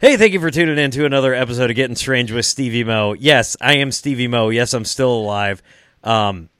Hey, 0.00 0.16
thank 0.16 0.32
you 0.32 0.38
for 0.38 0.52
tuning 0.52 0.78
in 0.78 0.92
to 0.92 1.06
another 1.06 1.34
episode 1.34 1.70
of 1.70 1.74
Getting 1.74 1.96
Strange 1.96 2.30
with 2.30 2.46
Stevie 2.46 2.84
Mo. 2.84 3.14
Yes, 3.14 3.56
I 3.60 3.78
am 3.78 3.90
Stevie 3.90 4.28
Mo. 4.28 4.48
Yes, 4.48 4.72
I'm 4.72 4.84
still 4.84 5.12
alive. 5.12 5.60
Um, 6.04 6.50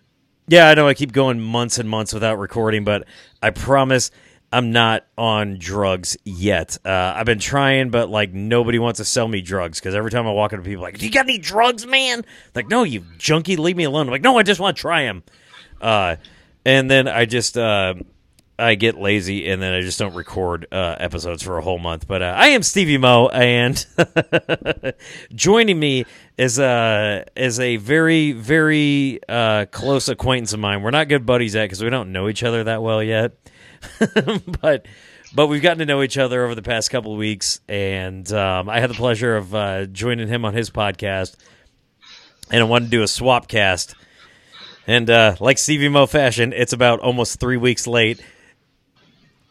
yeah, 0.48 0.68
I 0.68 0.74
know 0.74 0.88
I 0.88 0.94
keep 0.94 1.12
going 1.12 1.38
months 1.38 1.78
and 1.78 1.88
months 1.88 2.12
without 2.12 2.40
recording, 2.40 2.82
but 2.82 3.06
I 3.40 3.50
promise 3.50 4.10
I'm 4.50 4.72
not 4.72 5.06
on 5.16 5.58
drugs 5.60 6.16
yet. 6.24 6.78
Uh, 6.84 7.12
I've 7.14 7.26
been 7.26 7.38
trying, 7.38 7.90
but 7.90 8.10
like 8.10 8.32
nobody 8.32 8.80
wants 8.80 8.98
to 8.98 9.04
sell 9.04 9.28
me 9.28 9.40
drugs 9.40 9.78
because 9.78 9.94
every 9.94 10.10
time 10.10 10.26
I 10.26 10.32
walk 10.32 10.52
into 10.52 10.64
people, 10.64 10.82
like, 10.82 10.98
"Do 10.98 11.06
you 11.06 11.12
got 11.12 11.26
any 11.26 11.38
drugs, 11.38 11.86
man?" 11.86 12.24
Like, 12.56 12.66
no, 12.66 12.82
you 12.82 13.04
junkie, 13.18 13.54
leave 13.54 13.76
me 13.76 13.84
alone. 13.84 14.08
I'm 14.08 14.10
like, 14.10 14.20
no, 14.20 14.36
I 14.36 14.42
just 14.42 14.58
want 14.58 14.76
to 14.76 14.80
try 14.80 15.04
them. 15.04 15.22
Uh, 15.80 16.16
and 16.64 16.90
then 16.90 17.06
I 17.06 17.24
just 17.24 17.56
uh, 17.56 17.94
I 18.58 18.74
get 18.74 18.98
lazy 18.98 19.48
and 19.48 19.62
then 19.62 19.72
I 19.72 19.80
just 19.82 19.98
don't 19.98 20.14
record 20.14 20.66
uh, 20.72 20.96
episodes 20.98 21.42
for 21.42 21.58
a 21.58 21.62
whole 21.62 21.78
month. 21.78 22.08
But 22.08 22.22
uh, 22.22 22.34
I 22.36 22.48
am 22.48 22.62
Stevie 22.62 22.98
Mo, 22.98 23.28
and 23.28 23.84
joining 25.34 25.78
me 25.78 26.06
is 26.36 26.58
uh 26.58 27.24
is 27.36 27.60
a 27.60 27.76
very 27.76 28.32
very 28.32 29.20
uh, 29.28 29.66
close 29.66 30.08
acquaintance 30.08 30.52
of 30.52 30.60
mine. 30.60 30.82
We're 30.82 30.90
not 30.90 31.08
good 31.08 31.24
buddies 31.24 31.54
yet 31.54 31.64
because 31.64 31.82
we 31.82 31.90
don't 31.90 32.10
know 32.10 32.28
each 32.28 32.42
other 32.42 32.64
that 32.64 32.82
well 32.82 33.02
yet, 33.02 33.32
but. 34.60 34.86
But 35.34 35.48
we've 35.48 35.60
gotten 35.60 35.80
to 35.80 35.84
know 35.84 36.00
each 36.00 36.16
other 36.16 36.42
over 36.42 36.54
the 36.54 36.62
past 36.62 36.90
couple 36.90 37.12
of 37.12 37.18
weeks, 37.18 37.60
and 37.68 38.32
um, 38.32 38.70
I 38.70 38.80
had 38.80 38.88
the 38.88 38.94
pleasure 38.94 39.36
of 39.36 39.54
uh, 39.54 39.84
joining 39.84 40.26
him 40.26 40.46
on 40.46 40.54
his 40.54 40.70
podcast, 40.70 41.36
and 42.50 42.62
I 42.62 42.64
wanted 42.64 42.86
to 42.86 42.90
do 42.90 43.02
a 43.02 43.06
swap 43.06 43.46
cast. 43.46 43.94
And 44.86 45.10
uh, 45.10 45.36
like 45.38 45.58
Stevie 45.58 45.90
Mo 45.90 46.06
fashion, 46.06 46.54
it's 46.54 46.72
about 46.72 47.00
almost 47.00 47.38
three 47.40 47.58
weeks 47.58 47.86
late. 47.86 48.22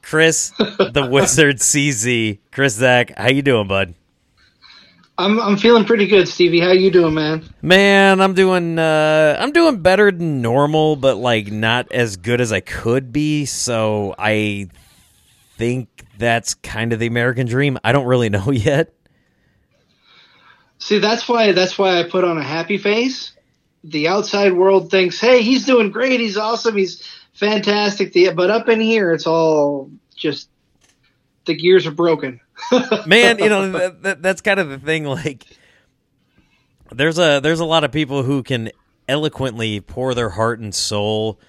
Chris, 0.08 0.52
the 0.58 1.06
Wizard 1.12 1.58
CZ, 1.58 2.40
Chris 2.54 2.76
Zach, 2.76 3.18
how 3.18 3.28
you 3.28 3.42
doing, 3.42 3.68
bud? 3.68 3.94
I'm 5.18 5.38
I'm 5.38 5.58
feeling 5.58 5.84
pretty 5.84 6.08
good, 6.08 6.30
Stevie. 6.30 6.62
How 6.62 6.72
you 6.72 6.90
doing, 6.92 7.14
man? 7.14 7.44
Man, 7.62 8.22
I'm 8.22 8.34
doing 8.34 8.80
uh, 8.80 9.36
I'm 9.38 9.52
doing 9.52 9.82
better 9.82 10.10
than 10.10 10.42
normal, 10.42 10.96
but 10.96 11.18
like 11.18 11.52
not 11.52 11.92
as 11.92 12.16
good 12.16 12.40
as 12.40 12.54
I 12.54 12.62
could 12.62 13.12
be. 13.12 13.44
So 13.46 14.16
I 14.18 14.70
think 15.58 15.90
that's 16.18 16.54
kind 16.54 16.94
of 16.94 17.00
the 17.00 17.08
American 17.08 17.46
dream. 17.46 17.78
I 17.84 17.92
don't 17.92 18.06
really 18.06 18.30
know 18.38 18.50
yet. 18.52 18.94
See, 20.80 21.00
that's 21.00 21.28
why 21.28 21.52
that's 21.52 21.78
why 21.78 22.00
I 22.00 22.08
put 22.08 22.24
on 22.24 22.38
a 22.38 22.44
happy 22.44 22.78
face. 22.78 23.34
The 23.84 24.08
outside 24.08 24.54
world 24.54 24.90
thinks, 24.90 25.20
"Hey, 25.20 25.42
he's 25.42 25.66
doing 25.66 25.92
great. 25.92 26.22
He's 26.22 26.38
awesome. 26.38 26.78
He's 26.78 27.04
fantastic." 27.38 28.14
The, 28.14 28.32
but 28.32 28.50
up 28.50 28.70
in 28.70 28.82
here, 28.82 29.12
it's 29.12 29.28
all 29.28 29.90
just 30.16 30.50
the 31.46 31.56
gears 31.56 31.88
are 31.88 31.92
broken. 31.92 32.40
Man, 33.06 33.40
you 33.40 33.50
know 33.50 33.72
that, 33.72 34.04
that, 34.04 34.22
that's 34.22 34.42
kind 34.42 34.60
of 34.60 34.70
the 34.70 34.80
thing. 34.80 35.06
Like, 35.06 35.46
there's 36.92 37.18
a 37.18 37.40
there's 37.40 37.60
a 37.60 37.66
lot 37.66 37.84
of 37.84 37.92
people 37.92 38.24
who 38.24 38.44
can 38.44 38.72
eloquently 39.08 39.80
pour 39.80 40.14
their 40.14 40.30
heart 40.30 40.60
and 40.60 40.74
soul 40.74 41.40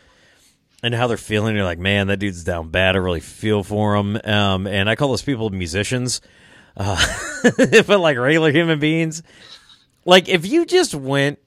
and 0.83 0.95
how 0.95 1.07
they're 1.07 1.17
feeling. 1.17 1.57
You're 1.57 1.65
like, 1.65 1.79
man, 1.79 2.07
that 2.09 2.19
dude's 2.19 2.45
down 2.45 2.69
bad. 2.71 2.95
I 2.95 2.99
really 2.99 3.21
feel 3.21 3.63
for 3.63 3.97
him. 3.97 4.19
Um, 4.25 4.67
and 4.67 4.89
I 4.89 4.95
call 4.95 5.11
those 5.11 5.23
people 5.23 5.51
musicians, 5.51 6.21
uh, 6.77 7.05
but 7.87 8.01
like 8.01 8.17
regular 8.17 8.53
human 8.53 8.79
beings. 8.79 9.23
Like, 10.05 10.29
if 10.29 10.47
you 10.47 10.65
just 10.65 10.95
went 10.95 11.39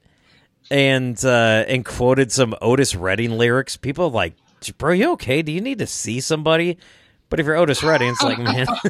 and 0.72 1.22
uh, 1.22 1.64
and 1.68 1.84
quoted 1.84 2.32
some 2.32 2.54
Otis 2.62 2.94
Redding 2.94 3.32
lyrics, 3.32 3.76
people 3.76 4.06
are 4.06 4.10
like, 4.10 4.34
bro, 4.78 4.92
you 4.92 5.12
okay? 5.12 5.42
Do 5.42 5.52
you 5.52 5.60
need 5.60 5.80
to 5.80 5.86
see 5.86 6.18
somebody? 6.20 6.78
But 7.28 7.40
if 7.40 7.46
you're 7.46 7.56
Otis 7.56 7.82
Redding, 7.82 8.08
it's 8.08 8.22
like, 8.22 8.38
man, 8.38 8.66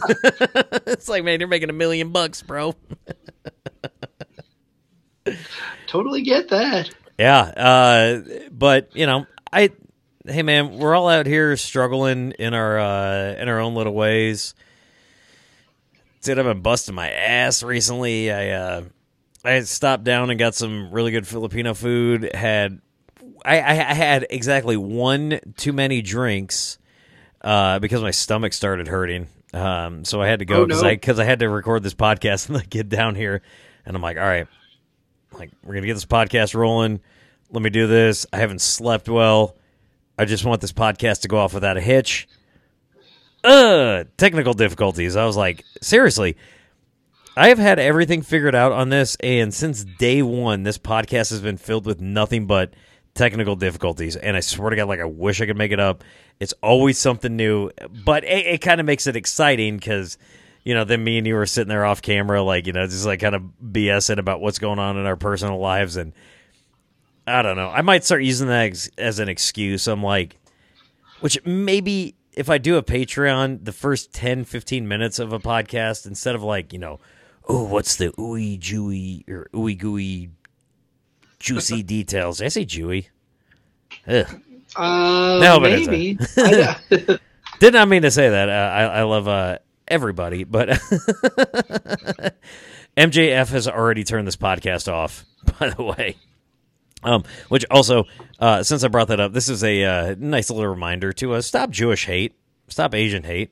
it's 0.87 1.09
like, 1.09 1.25
man, 1.25 1.41
you're 1.41 1.49
making 1.49 1.71
a 1.71 1.73
million 1.73 2.11
bucks, 2.11 2.41
bro. 2.41 2.77
totally 5.89 6.23
get 6.23 6.51
that. 6.51 6.89
Yeah, 7.19 7.41
uh, 7.41 8.21
but 8.53 8.95
you 8.95 9.07
know, 9.07 9.27
I, 9.53 9.71
hey 10.25 10.45
man, 10.45 10.79
we're 10.79 10.95
all 10.95 11.09
out 11.09 11.27
here 11.27 11.57
struggling 11.57 12.31
in 12.39 12.55
our 12.55 12.79
uh, 12.79 13.35
in 13.41 13.49
our 13.49 13.59
own 13.59 13.75
little 13.75 13.95
ways. 13.95 14.55
Dude, 16.23 16.39
I've 16.39 16.45
been 16.45 16.63
busting 16.63 16.95
my 16.95 17.11
ass 17.11 17.65
recently. 17.65 18.31
I 18.31 18.51
uh, 18.51 18.83
I 19.45 19.61
stopped 19.61 20.05
down 20.05 20.31
and 20.31 20.39
got 20.39 20.55
some 20.55 20.91
really 20.91 21.11
good 21.11 21.27
Filipino 21.27 21.75
food. 21.75 22.31
Had 22.35 22.81
I, 23.45 23.59
I 23.59 23.95
had 23.95 24.27
exactly 24.31 24.77
one 24.77 25.41
too 25.57 25.73
many 25.73 26.01
drinks 26.03 26.79
uh, 27.41 27.79
because 27.79 28.03
my 28.03 28.13
stomach 28.13 28.53
started 28.53 28.89
hurting. 28.89 29.27
Um, 29.53 30.05
so 30.05 30.23
I 30.23 30.29
had 30.29 30.39
to 30.39 30.45
go 30.45 30.65
because 30.65 30.81
oh, 30.81 30.85
no. 30.85 30.91
I 30.91 30.95
because 30.95 31.19
I 31.19 31.25
had 31.25 31.41
to 31.41 31.49
record 31.49 31.83
this 31.83 31.95
podcast 31.95 32.49
and 32.55 32.71
get 32.71 32.89
down 32.89 33.15
here, 33.15 33.43
and 33.85 33.97
I'm 33.97 34.03
like, 34.03 34.17
all 34.17 34.23
right, 34.23 34.47
like 35.33 35.51
we're 35.63 35.75
gonna 35.75 35.87
get 35.87 35.95
this 35.95 36.07
podcast 36.07 36.55
rolling. 36.55 37.01
Let 37.51 37.63
me 37.63 37.71
do 37.71 37.87
this. 37.87 38.27
I 38.33 38.39
haven't 38.39 38.63
slept 38.63 39.09
well. 39.09 39.57
I 40.19 40.25
just 40.25 40.45
want 40.45 40.61
this 40.61 40.73
podcast 40.73 41.23
to 41.23 41.29
go 41.29 41.39
off 41.39 41.53
without 41.53 41.77
a 41.77 41.81
hitch. 41.81 42.29
Uh, 43.45 44.05
technical 44.17 44.55
difficulties. 44.55 45.17
I 45.17 45.27
was 45.27 45.37
like, 45.37 45.65
seriously, 45.83 46.37
I 47.37 47.49
have 47.49 47.59
had 47.59 47.79
everything 47.79 48.23
figured 48.23 48.55
out 48.55 48.73
on 48.73 48.91
this, 48.91 49.17
and 49.21 49.55
since 49.55 49.85
day 49.85 50.23
one, 50.23 50.65
this 50.65 50.79
podcast 50.79 51.31
has 51.31 51.41
been 51.41 51.57
filled 51.57 51.87
with 51.87 52.01
nothing 52.01 52.47
but 52.47 52.75
technical 53.15 53.57
difficulties. 53.57 54.17
And 54.17 54.37
I 54.37 54.41
swear 54.41 54.71
to 54.71 54.77
God, 54.77 54.89
like 54.89 55.01
I 55.01 55.05
wish 55.05 55.41
I 55.41 55.47
could 55.47 55.57
make 55.57 55.73
it 55.73 55.81
up. 55.81 56.05
It's 56.41 56.53
always 56.63 56.99
something 56.99 57.35
new, 57.35 57.71
but 58.05 58.25
it, 58.25 58.47
it 58.47 58.59
kind 58.61 58.81
of 58.81 58.87
makes 58.87 59.07
it 59.07 59.17
exciting 59.17 59.77
because 59.77 60.19
you 60.65 60.75
know, 60.75 60.85
then 60.85 61.03
me 61.03 61.19
and 61.19 61.27
you 61.27 61.35
were 61.35 61.47
sitting 61.47 61.69
there 61.69 61.85
off 61.85 62.03
camera, 62.03 62.43
like, 62.43 62.67
you 62.67 62.73
know, 62.73 62.87
just 62.87 63.05
like 63.05 63.21
kind 63.21 63.35
of 63.35 63.43
BSing 63.65 64.19
about 64.19 64.41
what's 64.41 64.59
going 64.59 64.79
on 64.79 64.97
in 64.97 65.07
our 65.07 65.17
personal 65.17 65.59
lives. 65.59 65.97
And 65.97 66.13
I 67.27 67.43
don't 67.43 67.57
know. 67.57 67.69
I 67.69 67.83
might 67.83 68.05
start 68.05 68.23
using 68.23 68.49
that 68.49 68.63
ex- 68.63 68.91
as 68.97 69.19
an 69.19 69.29
excuse. 69.29 69.89
I'm 69.89 70.03
like, 70.03 70.39
which 71.21 71.45
maybe 71.45 72.15
if 72.33 72.49
I 72.49 72.59
do 72.59 72.77
a 72.77 72.83
Patreon, 72.83 73.65
the 73.65 73.73
first 73.73 74.13
10, 74.13 74.45
15 74.45 74.87
minutes 74.87 75.19
of 75.19 75.33
a 75.33 75.41
podcast, 75.41 76.07
instead 76.07 76.35
of 76.35 76.43
like, 76.43 76.73
you 76.73 76.79
know, 76.79 77.01
oh, 77.49 77.65
what's 77.65 77.97
the 77.97 78.11
ooey 78.13 78.59
jewy 78.59 79.29
or 79.29 79.49
ooey 79.55 79.77
gooey 79.79 80.31
juicy 81.39 81.83
details? 81.85 82.41
I 82.41 82.49
say 82.49 82.65
jewy? 82.65 83.07
Ugh. 84.07 84.27
Uh, 84.75 85.39
no, 85.41 85.61
maybe. 85.61 86.19
Did 87.59 87.75
not 87.75 87.89
mean 87.89 88.03
to 88.03 88.11
say 88.11 88.31
that. 88.31 88.49
Uh, 88.49 88.53
I, 88.53 88.83
I 88.85 89.03
love 89.03 89.29
uh, 89.29 89.59
everybody, 89.87 90.45
but 90.45 90.69
MJF 92.97 93.49
has 93.51 93.69
already 93.69 94.05
turned 94.05 94.27
this 94.27 94.37
podcast 94.37 94.91
off. 94.91 95.25
By 95.59 95.71
the 95.71 95.83
way, 95.83 96.17
um, 97.03 97.25
which 97.49 97.65
also, 97.71 98.05
uh, 98.39 98.63
since 98.63 98.85
I 98.85 98.89
brought 98.89 99.09
that 99.09 99.21
up, 99.21 99.33
this 99.33 99.49
is 99.49 99.65
a 99.65 99.85
uh, 99.85 100.15
nice 100.19 100.51
little 100.51 100.69
reminder 100.69 101.13
to 101.15 101.35
us: 101.35 101.47
stop 101.47 101.71
Jewish 101.71 102.07
hate, 102.07 102.35
stop 102.69 102.95
Asian 102.95 103.25
hate, 103.25 103.51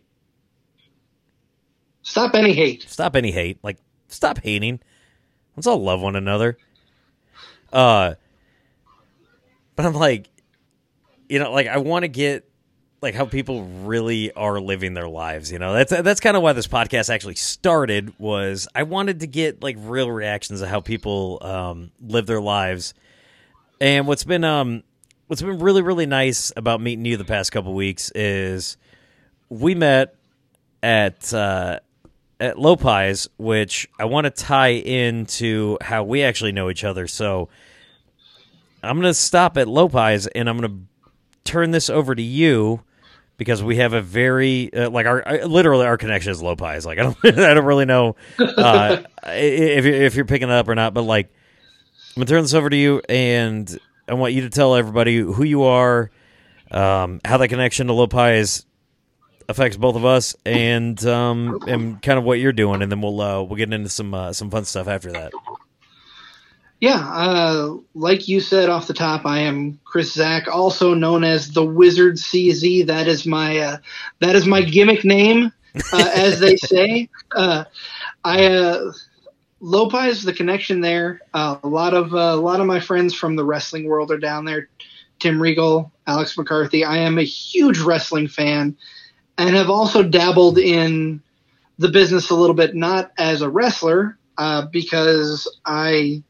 stop 2.03 2.35
any 2.35 2.53
hate, 2.53 2.89
stop 2.89 3.17
any 3.17 3.31
hate. 3.31 3.59
Like, 3.63 3.79
stop 4.09 4.39
hating. 4.39 4.81
Let's 5.57 5.67
all 5.67 5.83
love 5.83 6.01
one 6.01 6.17
another. 6.17 6.57
Uh, 7.73 8.15
but 9.77 9.87
I'm 9.87 9.95
like, 9.95 10.29
you 11.29 11.39
know, 11.39 11.53
like 11.53 11.67
I 11.67 11.79
want 11.79 12.03
to 12.03 12.09
get 12.09 12.49
like 13.03 13.15
how 13.15 13.25
people 13.25 13.65
really 13.65 14.33
are 14.33 14.61
living 14.61 14.95
their 14.95 15.09
lives. 15.09 15.51
You 15.51 15.59
know, 15.59 15.73
that's 15.73 15.91
that's 15.91 16.21
kind 16.21 16.37
of 16.37 16.43
why 16.43 16.53
this 16.53 16.67
podcast 16.67 17.13
actually 17.13 17.37
started. 17.37 18.13
Was 18.19 18.69
I 18.75 18.83
wanted 18.83 19.21
to 19.21 19.27
get 19.27 19.63
like 19.63 19.77
real 19.79 20.11
reactions 20.11 20.61
of 20.61 20.69
how 20.69 20.81
people 20.81 21.39
um, 21.43 21.93
live 22.01 22.27
their 22.27 22.41
lives. 22.41 22.95
And 23.81 24.07
what's 24.07 24.25
been 24.25 24.45
um 24.45 24.83
what's 25.29 25.41
been 25.41 25.61
really 25.61 25.83
really 25.83 26.07
nice 26.07 26.53
about 26.57 26.81
meeting 26.81 27.05
you 27.05 27.17
the 27.17 27.25
past 27.25 27.53
couple 27.53 27.73
weeks 27.73 28.11
is 28.15 28.77
we 29.49 29.75
met 29.75 30.15
at 30.83 31.33
uh, 31.33 31.81
at 32.41 32.57
Lopiez, 32.57 33.29
which 33.37 33.89
I 33.99 34.07
want 34.07 34.25
to 34.25 34.31
tie 34.31 34.69
into 34.69 35.77
how 35.81 36.03
we 36.03 36.23
actually 36.23 36.53
know 36.53 36.71
each 36.71 36.85
other. 36.85 37.07
So 37.07 37.49
I'm 38.83 38.97
going 38.97 39.11
to 39.11 39.15
stop 39.15 39.59
at 39.59 39.67
Lopiez 39.67 40.27
and 40.35 40.49
I'm 40.49 40.59
going 40.59 40.71
to 40.71 41.51
turn 41.51 41.71
this 41.71 41.91
over 41.91 42.15
to 42.15 42.23
you 42.23 42.83
because 43.37 43.63
we 43.63 43.77
have 43.77 43.93
a 43.93 44.03
very 44.03 44.73
uh, 44.75 44.91
like 44.91 45.07
our 45.07 45.27
uh, 45.27 45.47
literally 45.47 45.87
our 45.87 45.97
connection 45.97 46.31
is 46.31 46.43
Lopiez. 46.43 46.85
Like 46.85 46.99
I 46.99 47.03
don't 47.03 47.17
I 47.25 47.55
don't 47.55 47.65
really 47.65 47.87
know 47.87 48.17
uh, 48.39 48.99
if 49.27 49.85
if 49.85 50.15
you're 50.15 50.25
picking 50.25 50.49
it 50.49 50.55
up 50.55 50.69
or 50.69 50.75
not, 50.75 50.95
but 50.95 51.03
like 51.03 51.27
I'm 52.17 52.21
gonna 52.21 52.27
turn 52.27 52.43
this 52.43 52.55
over 52.55 52.69
to 52.69 52.77
you, 52.77 53.01
and 53.09 53.79
I 54.09 54.15
want 54.15 54.35
you 54.35 54.43
to 54.43 54.51
tell 54.51 54.75
everybody 54.75 55.17
who 55.17 55.43
you 55.43 55.63
are, 55.63 56.11
um, 56.71 57.21
how 57.25 57.39
that 57.39 57.49
connection 57.49 57.87
to 57.87 57.93
Lopiez 57.93 58.65
affects 59.51 59.77
both 59.77 59.97
of 59.97 60.05
us, 60.05 60.37
and 60.47 61.05
um, 61.07 61.59
and 61.67 62.01
kind 62.01 62.19
of 62.19 62.25
what 62.25 62.39
you're 62.39 62.53
doing, 62.53 62.83
and 62.83 62.91
then 62.91 63.01
we'll 63.01 63.21
uh, 63.21 63.43
we'll 63.43 63.57
get 63.57 63.73
into 63.73 63.89
some 63.89 64.15
uh, 64.15 64.33
some 64.33 64.51
fun 64.51 64.65
stuff 64.65 64.89
after 64.89 65.13
that. 65.13 65.33
Yeah, 66.81 66.97
uh, 66.97 67.77
like 67.95 68.27
you 68.27 68.41
said 68.41 68.71
off 68.71 68.87
the 68.87 68.95
top, 68.95 69.27
I 69.27 69.41
am 69.41 69.79
Chris 69.85 70.15
Zach, 70.15 70.49
also 70.49 70.95
known 70.95 71.25
as 71.25 71.53
the 71.53 71.65
Wizard 71.65 72.17
CZ. 72.17 72.87
That 72.87 73.07
is 73.07 73.27
my 73.27 73.59
uh, 73.59 73.77
that 74.21 74.35
is 74.35 74.47
my 74.47 74.63
gimmick 74.63 75.05
name, 75.05 75.53
uh, 75.93 76.11
as 76.15 76.41
they 76.41 76.57
say. 76.57 77.11
Uh, 77.37 77.65
I 78.25 78.47
uh, 78.47 78.93
Lopiez, 79.61 80.25
the 80.25 80.33
connection 80.33 80.81
there. 80.81 81.21
Uh, 81.35 81.59
a 81.63 81.69
lot 81.69 81.93
of 81.93 82.15
uh, 82.15 82.19
a 82.19 82.37
lot 82.37 82.61
of 82.61 82.67
my 82.67 82.81
friends 82.81 83.15
from 83.15 83.37
the 83.37 83.45
wrestling 83.45 83.85
world 83.85 84.11
are 84.11 84.19
down 84.19 84.47
there. 84.47 84.69
Tim 85.19 85.41
Regal, 85.41 85.93
Alex 86.07 86.37
McCarthy. 86.39 86.83
I 86.83 86.97
am 86.99 87.19
a 87.19 87.25
huge 87.25 87.79
wrestling 87.79 88.27
fan, 88.27 88.77
and 89.41 89.57
have 89.57 89.71
also 89.71 90.03
dabbled 90.03 90.59
in 90.59 91.23
the 91.79 91.89
business 91.89 92.29
a 92.29 92.35
little 92.35 92.55
bit, 92.55 92.75
not 92.75 93.11
as 93.17 93.41
a 93.41 93.49
wrestler, 93.49 94.19
uh, 94.37 94.67
because 94.67 95.49
I 95.65 96.23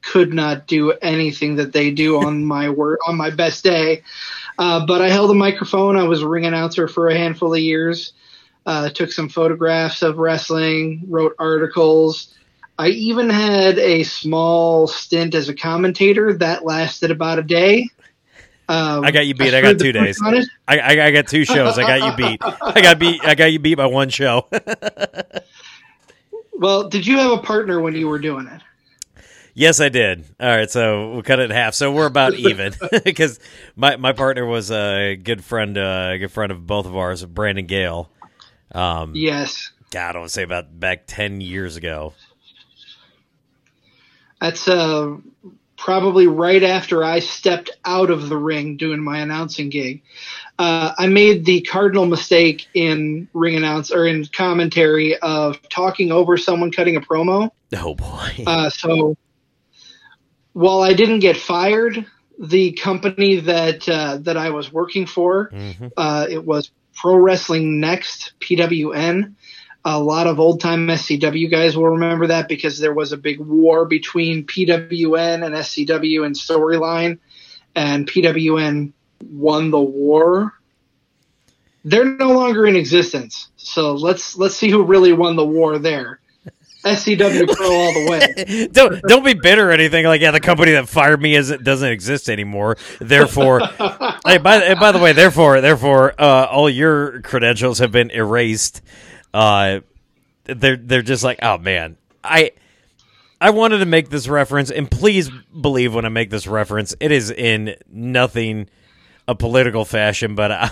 could 0.00 0.32
not 0.32 0.66
do 0.66 0.92
anything 0.92 1.56
that 1.56 1.72
they 1.72 1.90
do 1.90 2.18
on 2.18 2.44
my 2.56 2.70
work 2.70 3.00
on 3.06 3.16
my 3.16 3.28
best 3.28 3.62
day. 3.62 4.02
Uh, 4.58 4.86
but 4.86 5.02
I 5.02 5.10
held 5.10 5.30
a 5.30 5.34
microphone. 5.34 5.96
I 5.96 6.04
was 6.04 6.22
a 6.22 6.28
ring 6.28 6.46
announcer 6.46 6.88
for 6.88 7.08
a 7.08 7.16
handful 7.16 7.52
of 7.52 7.60
years. 7.60 8.14
Uh, 8.64 8.88
took 8.88 9.12
some 9.12 9.28
photographs 9.28 10.00
of 10.00 10.16
wrestling, 10.16 11.02
wrote 11.08 11.34
articles. 11.38 12.34
I 12.78 12.88
even 12.88 13.28
had 13.28 13.78
a 13.78 14.02
small 14.04 14.86
stint 14.86 15.34
as 15.34 15.50
a 15.50 15.54
commentator 15.54 16.32
that 16.38 16.64
lasted 16.64 17.10
about 17.10 17.38
a 17.38 17.42
day. 17.42 17.90
Um, 18.68 19.04
I 19.04 19.10
got 19.10 19.26
you 19.26 19.34
beat. 19.34 19.52
I, 19.52 19.60
got 19.60 19.78
two 19.78 19.92
days. 19.92 20.18
I, 20.22 20.78
I, 20.78 21.06
I 21.06 21.10
got 21.10 21.26
two 21.26 21.44
shows. 21.44 21.78
I 21.78 21.82
got 21.82 22.10
you 22.10 22.16
beat. 22.16 22.40
I 22.42 22.80
got 22.80 22.98
beat. 22.98 23.20
I 23.22 23.34
got 23.34 23.46
you 23.46 23.58
beat 23.58 23.74
by 23.74 23.86
one 23.86 24.08
show. 24.08 24.46
well, 26.54 26.88
did 26.88 27.06
you 27.06 27.18
have 27.18 27.32
a 27.32 27.42
partner 27.42 27.80
when 27.80 27.94
you 27.94 28.08
were 28.08 28.18
doing 28.18 28.46
it? 28.46 28.62
Yes, 29.52 29.80
I 29.80 29.88
did. 29.88 30.24
All 30.40 30.48
right, 30.48 30.70
so 30.70 31.12
we'll 31.12 31.22
cut 31.22 31.38
it 31.38 31.44
in 31.44 31.50
half. 31.50 31.74
So 31.74 31.92
we're 31.92 32.06
about 32.06 32.34
even 32.34 32.74
because 33.04 33.38
my, 33.76 33.96
my 33.96 34.12
partner 34.12 34.44
was 34.44 34.70
a 34.70 35.14
good 35.14 35.44
friend, 35.44 35.78
uh, 35.78 36.10
a 36.14 36.18
good 36.18 36.32
friend 36.32 36.50
of 36.50 36.66
both 36.66 36.86
of 36.86 36.96
ours, 36.96 37.24
Brandon 37.24 37.66
Gale. 37.66 38.10
Um, 38.72 39.12
yes. 39.14 39.70
God, 39.90 40.16
I 40.16 40.20
would 40.20 40.30
say 40.30 40.42
about 40.42 40.80
back 40.80 41.04
ten 41.06 41.40
years 41.40 41.76
ago. 41.76 42.14
That's 44.40 44.66
uh, 44.66 45.16
probably 45.84 46.26
right 46.26 46.62
after 46.62 47.04
I 47.04 47.18
stepped 47.18 47.70
out 47.84 48.08
of 48.08 48.30
the 48.30 48.38
ring 48.38 48.78
doing 48.78 49.04
my 49.04 49.18
announcing 49.18 49.68
gig. 49.68 50.02
Uh, 50.58 50.94
I 50.96 51.08
made 51.08 51.44
the 51.44 51.60
cardinal 51.60 52.06
mistake 52.06 52.66
in 52.72 53.28
ring 53.34 53.54
announce 53.54 53.90
or 53.90 54.06
in 54.06 54.24
commentary 54.24 55.18
of 55.18 55.60
talking 55.68 56.10
over 56.10 56.38
someone 56.38 56.72
cutting 56.72 56.96
a 56.96 57.02
promo. 57.02 57.50
Oh 57.76 57.94
boy! 57.94 58.44
Uh, 58.46 58.70
so 58.70 59.18
while 60.54 60.80
I 60.80 60.94
didn't 60.94 61.18
get 61.18 61.36
fired, 61.36 62.06
the 62.38 62.72
company 62.72 63.40
that 63.40 63.86
uh, 63.86 64.16
that 64.22 64.38
I 64.38 64.50
was 64.50 64.72
working 64.72 65.04
for, 65.04 65.50
mm-hmm. 65.50 65.88
uh, 65.98 66.26
it 66.30 66.42
was 66.42 66.70
Pro 66.94 67.16
Wrestling 67.16 67.78
Next 67.78 68.32
(PWN). 68.40 69.34
A 69.86 69.98
lot 69.98 70.26
of 70.26 70.40
old 70.40 70.60
time 70.60 70.86
SCW 70.86 71.50
guys 71.50 71.76
will 71.76 71.90
remember 71.90 72.26
that 72.28 72.48
because 72.48 72.78
there 72.78 72.94
was 72.94 73.12
a 73.12 73.18
big 73.18 73.38
war 73.38 73.84
between 73.84 74.46
PWN 74.46 75.44
and 75.44 75.54
SCW 75.54 76.24
in 76.24 76.32
storyline, 76.32 77.18
and 77.74 78.08
PWN 78.08 78.92
won 79.30 79.70
the 79.70 79.80
war. 79.80 80.54
They're 81.84 82.16
no 82.16 82.32
longer 82.32 82.66
in 82.66 82.76
existence, 82.76 83.48
so 83.56 83.92
let's 83.92 84.38
let's 84.38 84.56
see 84.56 84.70
who 84.70 84.84
really 84.84 85.12
won 85.12 85.36
the 85.36 85.44
war 85.44 85.78
there. 85.78 86.20
SCW 86.84 87.46
Pro 87.54 87.66
all 87.72 87.92
the 87.92 88.10
way. 88.10 88.68
don't 88.68 89.02
don't 89.02 89.24
be 89.24 89.34
bitter 89.34 89.70
or 89.70 89.72
anything. 89.72 90.04
Like, 90.04 90.20
yeah, 90.20 90.30
the 90.30 90.40
company 90.40 90.72
that 90.72 90.88
fired 90.88 91.20
me 91.20 91.34
isn't 91.34 91.64
doesn't 91.64 91.88
exist 91.90 92.28
anymore. 92.28 92.76
Therefore, 93.00 93.60
hey, 94.26 94.38
by 94.38 94.74
by 94.74 94.92
the 94.92 95.00
way, 95.00 95.12
therefore, 95.12 95.60
therefore, 95.60 96.14
uh, 96.18 96.46
all 96.46 96.68
your 96.68 97.20
credentials 97.22 97.78
have 97.78 97.90
been 97.90 98.10
erased. 98.10 98.82
Uh, 99.34 99.80
they're 100.44 100.76
they're 100.76 101.02
just 101.02 101.24
like, 101.24 101.40
oh 101.42 101.58
man, 101.58 101.96
I. 102.22 102.52
I 103.40 103.50
wanted 103.50 103.78
to 103.78 103.84
make 103.84 104.08
this 104.08 104.26
reference, 104.26 104.70
and 104.70 104.90
please 104.90 105.28
believe 105.28 105.94
when 105.94 106.06
I 106.06 106.08
make 106.08 106.30
this 106.30 106.46
reference, 106.46 106.94
it 106.98 107.12
is 107.12 107.30
in 107.30 107.76
nothing 107.92 108.70
a 109.28 109.34
political 109.34 109.84
fashion, 109.84 110.34
but 110.34 110.50
I, 110.50 110.70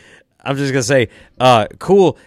am 0.44 0.56
just 0.56 0.72
gonna 0.72 0.82
say, 0.82 1.10
uh, 1.38 1.68
cool 1.78 2.18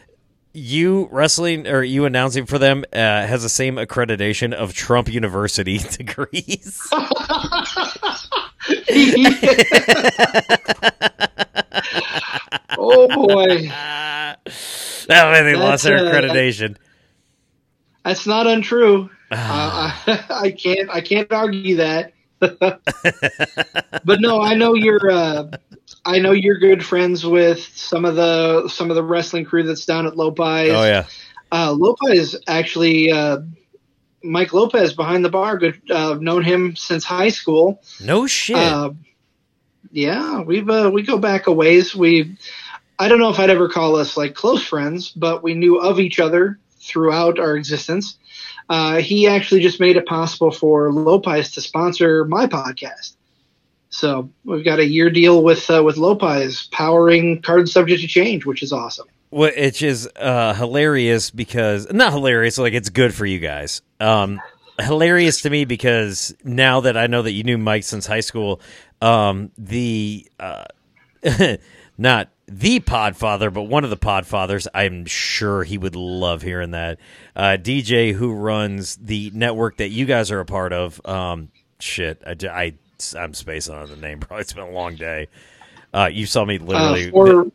you 0.53 1.09
wrestling 1.11 1.67
or 1.67 1.83
you 1.83 2.05
announcing 2.05 2.45
for 2.45 2.57
them 2.57 2.85
uh, 2.93 2.97
has 2.97 3.43
the 3.43 3.49
same 3.49 3.75
accreditation 3.75 4.53
of 4.53 4.73
Trump 4.73 5.11
University 5.11 5.77
degrees. 5.77 6.89
oh 12.77 13.07
boy! 13.07 13.71
That 15.07 15.31
way 15.31 15.43
they 15.43 15.55
lost 15.55 15.83
their 15.83 15.97
uh, 15.97 16.01
accreditation. 16.11 16.77
That's 18.05 18.25
not 18.25 18.47
untrue. 18.47 19.09
uh, 19.31 19.35
I, 20.07 20.25
I, 20.29 20.51
can't. 20.51 20.89
I 20.89 21.01
can't 21.01 21.31
argue 21.31 21.77
that. 21.77 22.13
but 22.39 24.21
no, 24.21 24.41
I 24.41 24.55
know 24.55 24.73
you're. 24.73 25.11
Uh, 25.11 25.51
I 26.05 26.19
know 26.19 26.31
you're 26.31 26.57
good 26.57 26.83
friends 26.83 27.25
with 27.25 27.59
some 27.59 28.05
of 28.05 28.15
the 28.15 28.67
some 28.67 28.89
of 28.89 28.95
the 28.95 29.03
wrestling 29.03 29.45
crew 29.45 29.63
that's 29.63 29.85
down 29.85 30.07
at 30.07 30.13
Lopiez. 30.13 30.73
Oh 30.73 30.83
yeah, 30.83 31.05
uh, 31.51 31.73
Lopiez 31.73 32.35
actually. 32.47 33.11
Uh, 33.11 33.39
Mike 34.23 34.53
Lopez 34.53 34.93
behind 34.93 35.25
the 35.25 35.29
bar. 35.29 35.57
Good, 35.57 35.81
uh, 35.89 36.13
known 36.13 36.43
him 36.43 36.75
since 36.75 37.03
high 37.03 37.29
school. 37.29 37.81
No 37.99 38.27
shit. 38.27 38.55
Uh, 38.55 38.91
yeah, 39.91 40.41
we've 40.41 40.69
uh, 40.69 40.91
we 40.93 41.03
go 41.03 41.17
back 41.17 41.47
a 41.47 41.51
ways. 41.51 41.95
We, 41.95 42.37
I 42.99 43.07
don't 43.07 43.19
know 43.19 43.29
if 43.29 43.39
I'd 43.39 43.49
ever 43.49 43.69
call 43.69 43.95
us 43.95 44.17
like 44.17 44.35
close 44.35 44.63
friends, 44.63 45.09
but 45.09 45.43
we 45.43 45.53
knew 45.53 45.77
of 45.77 45.99
each 45.99 46.19
other 46.19 46.59
throughout 46.79 47.39
our 47.39 47.55
existence. 47.55 48.17
Uh, 48.69 48.97
he 49.01 49.27
actually 49.27 49.61
just 49.61 49.79
made 49.79 49.97
it 49.97 50.05
possible 50.05 50.51
for 50.51 50.91
Lopiez 50.91 51.53
to 51.55 51.61
sponsor 51.61 52.25
my 52.25 52.47
podcast. 52.47 53.15
So 53.89 54.29
we've 54.45 54.63
got 54.63 54.79
a 54.79 54.85
year 54.85 55.09
deal 55.09 55.43
with 55.43 55.69
uh, 55.69 55.83
with 55.83 55.97
Lopiez 55.97 56.71
powering 56.71 57.41
Card 57.41 57.67
subject 57.67 58.01
to 58.01 58.07
change, 58.07 58.45
which 58.45 58.63
is 58.63 58.71
awesome. 58.71 59.07
Which 59.29 59.81
is 59.81 60.09
uh, 60.15 60.53
hilarious 60.53 61.31
because 61.31 61.91
not 61.91 62.13
hilarious, 62.13 62.57
like 62.57 62.73
it's 62.73 62.89
good 62.89 63.13
for 63.13 63.25
you 63.25 63.39
guys. 63.39 63.81
Um, 63.99 64.41
hilarious 64.79 65.41
to 65.41 65.49
me 65.49 65.65
because 65.65 66.35
now 66.43 66.81
that 66.81 66.97
I 66.97 67.07
know 67.07 67.21
that 67.21 67.31
you 67.31 67.43
knew 67.43 67.57
Mike 67.57 67.83
since 67.83 68.05
high 68.05 68.21
school, 68.21 68.61
um, 69.01 69.51
the 69.57 70.27
uh, 70.39 70.65
not 71.97 72.29
the 72.47 72.79
Podfather, 72.81 73.53
but 73.53 73.63
one 73.63 73.83
of 73.83 73.89
the 73.89 73.97
Podfathers, 73.97 74.67
I'm 74.73 75.05
sure 75.05 75.63
he 75.63 75.77
would 75.77 75.95
love 75.95 76.41
hearing 76.41 76.71
that. 76.71 76.99
Uh, 77.35 77.57
DJ, 77.59 78.13
who 78.13 78.33
runs 78.33 78.97
the 78.97 79.31
network 79.33 79.77
that 79.77 79.89
you 79.89 80.05
guys 80.05 80.31
are 80.31 80.39
a 80.39 80.45
part 80.45 80.73
of, 80.73 81.03
um, 81.05 81.49
shit, 81.79 82.21
I, 82.25 82.35
I 82.47 82.73
I'm 83.17 83.33
spacing 83.33 83.75
on 83.75 83.89
the 83.89 83.95
name, 83.95 84.19
bro. 84.19 84.37
It's 84.39 84.53
been 84.53 84.63
a 84.63 84.71
long 84.71 84.95
day. 84.95 85.27
Uh, 85.93 86.09
you 86.11 86.25
saw 86.25 86.45
me 86.45 86.57
literally. 86.57 87.07
Uh, 87.07 87.11
for, 87.11 87.51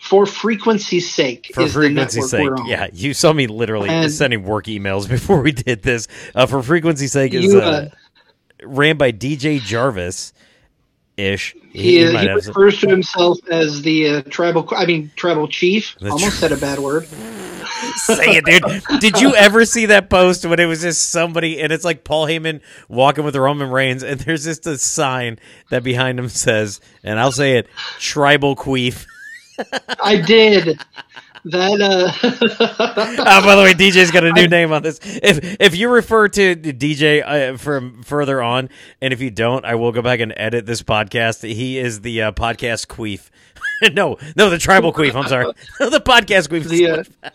for 0.00 0.26
frequency's 0.26 1.08
sake. 1.10 1.52
For 1.54 1.68
frequency's 1.68 2.30
sake, 2.30 2.50
yeah. 2.66 2.88
You 2.92 3.14
saw 3.14 3.32
me 3.32 3.46
literally 3.46 3.88
and 3.88 4.10
sending 4.10 4.44
work 4.44 4.66
emails 4.66 5.08
before 5.08 5.40
we 5.40 5.52
did 5.52 5.82
this. 5.82 6.08
Uh, 6.34 6.46
for 6.46 6.62
frequency's 6.62 7.12
sake 7.12 7.32
is 7.34 7.54
uh, 7.54 7.58
uh, 7.58 7.88
ran 8.64 8.96
by 8.96 9.12
DJ 9.12 9.60
Jarvis 9.60 10.32
ish. 11.16 11.54
He, 11.72 12.04
he, 12.04 12.18
he 12.18 12.28
refers 12.28 12.80
to 12.80 12.88
himself 12.88 13.38
as 13.48 13.82
the 13.82 14.08
uh, 14.08 14.22
tribal. 14.22 14.68
I 14.76 14.86
mean, 14.86 15.10
tribal 15.16 15.48
chief. 15.48 15.96
The 15.98 16.10
Almost 16.10 16.38
tri- 16.38 16.48
said 16.48 16.52
a 16.52 16.56
bad 16.56 16.78
word. 16.78 17.06
Say 17.96 18.36
it, 18.36 18.44
dude. 18.44 19.00
Did 19.00 19.20
you 19.20 19.34
ever 19.34 19.64
see 19.64 19.86
that 19.86 20.08
post 20.08 20.44
when 20.46 20.60
it 20.60 20.66
was 20.66 20.82
just 20.82 21.10
somebody 21.10 21.60
and 21.60 21.72
it's 21.72 21.84
like 21.84 22.04
Paul 22.04 22.26
Heyman 22.26 22.60
walking 22.88 23.24
with 23.24 23.34
Roman 23.36 23.70
Reigns 23.70 24.02
and 24.02 24.20
there's 24.20 24.44
just 24.44 24.66
a 24.66 24.78
sign 24.78 25.38
that 25.70 25.82
behind 25.82 26.18
him 26.18 26.28
says, 26.28 26.80
and 27.02 27.18
I'll 27.18 27.32
say 27.32 27.56
it, 27.56 27.68
tribal 27.98 28.54
queef. 28.56 29.06
I 30.00 30.20
did. 30.20 30.80
That 31.44 31.80
uh 31.80 32.12
oh, 32.22 33.42
by 33.44 33.56
the 33.56 33.62
way, 33.62 33.74
DJ's 33.74 34.12
got 34.12 34.22
a 34.22 34.32
new 34.32 34.42
I, 34.42 34.46
name 34.46 34.72
on 34.72 34.82
this. 34.84 35.00
If 35.02 35.56
if 35.60 35.76
you 35.76 35.88
refer 35.88 36.28
to 36.28 36.54
DJ 36.54 37.22
uh, 37.26 37.56
from 37.56 38.04
further 38.04 38.40
on, 38.40 38.68
and 39.00 39.12
if 39.12 39.20
you 39.20 39.30
don't, 39.32 39.64
I 39.64 39.74
will 39.74 39.90
go 39.90 40.02
back 40.02 40.20
and 40.20 40.32
edit 40.36 40.66
this 40.66 40.82
podcast. 40.82 41.42
He 41.42 41.78
is 41.78 42.02
the 42.02 42.22
uh, 42.22 42.32
podcast 42.32 42.86
queef. 42.86 43.30
no, 43.92 44.18
no, 44.36 44.50
the 44.50 44.58
tribal 44.58 44.92
queef. 44.92 45.16
I'm 45.16 45.26
sorry, 45.26 45.46
the 45.80 46.00
podcast 46.00 46.48
queef. 46.48 46.68
The, 46.68 46.88
uh, 46.88 47.30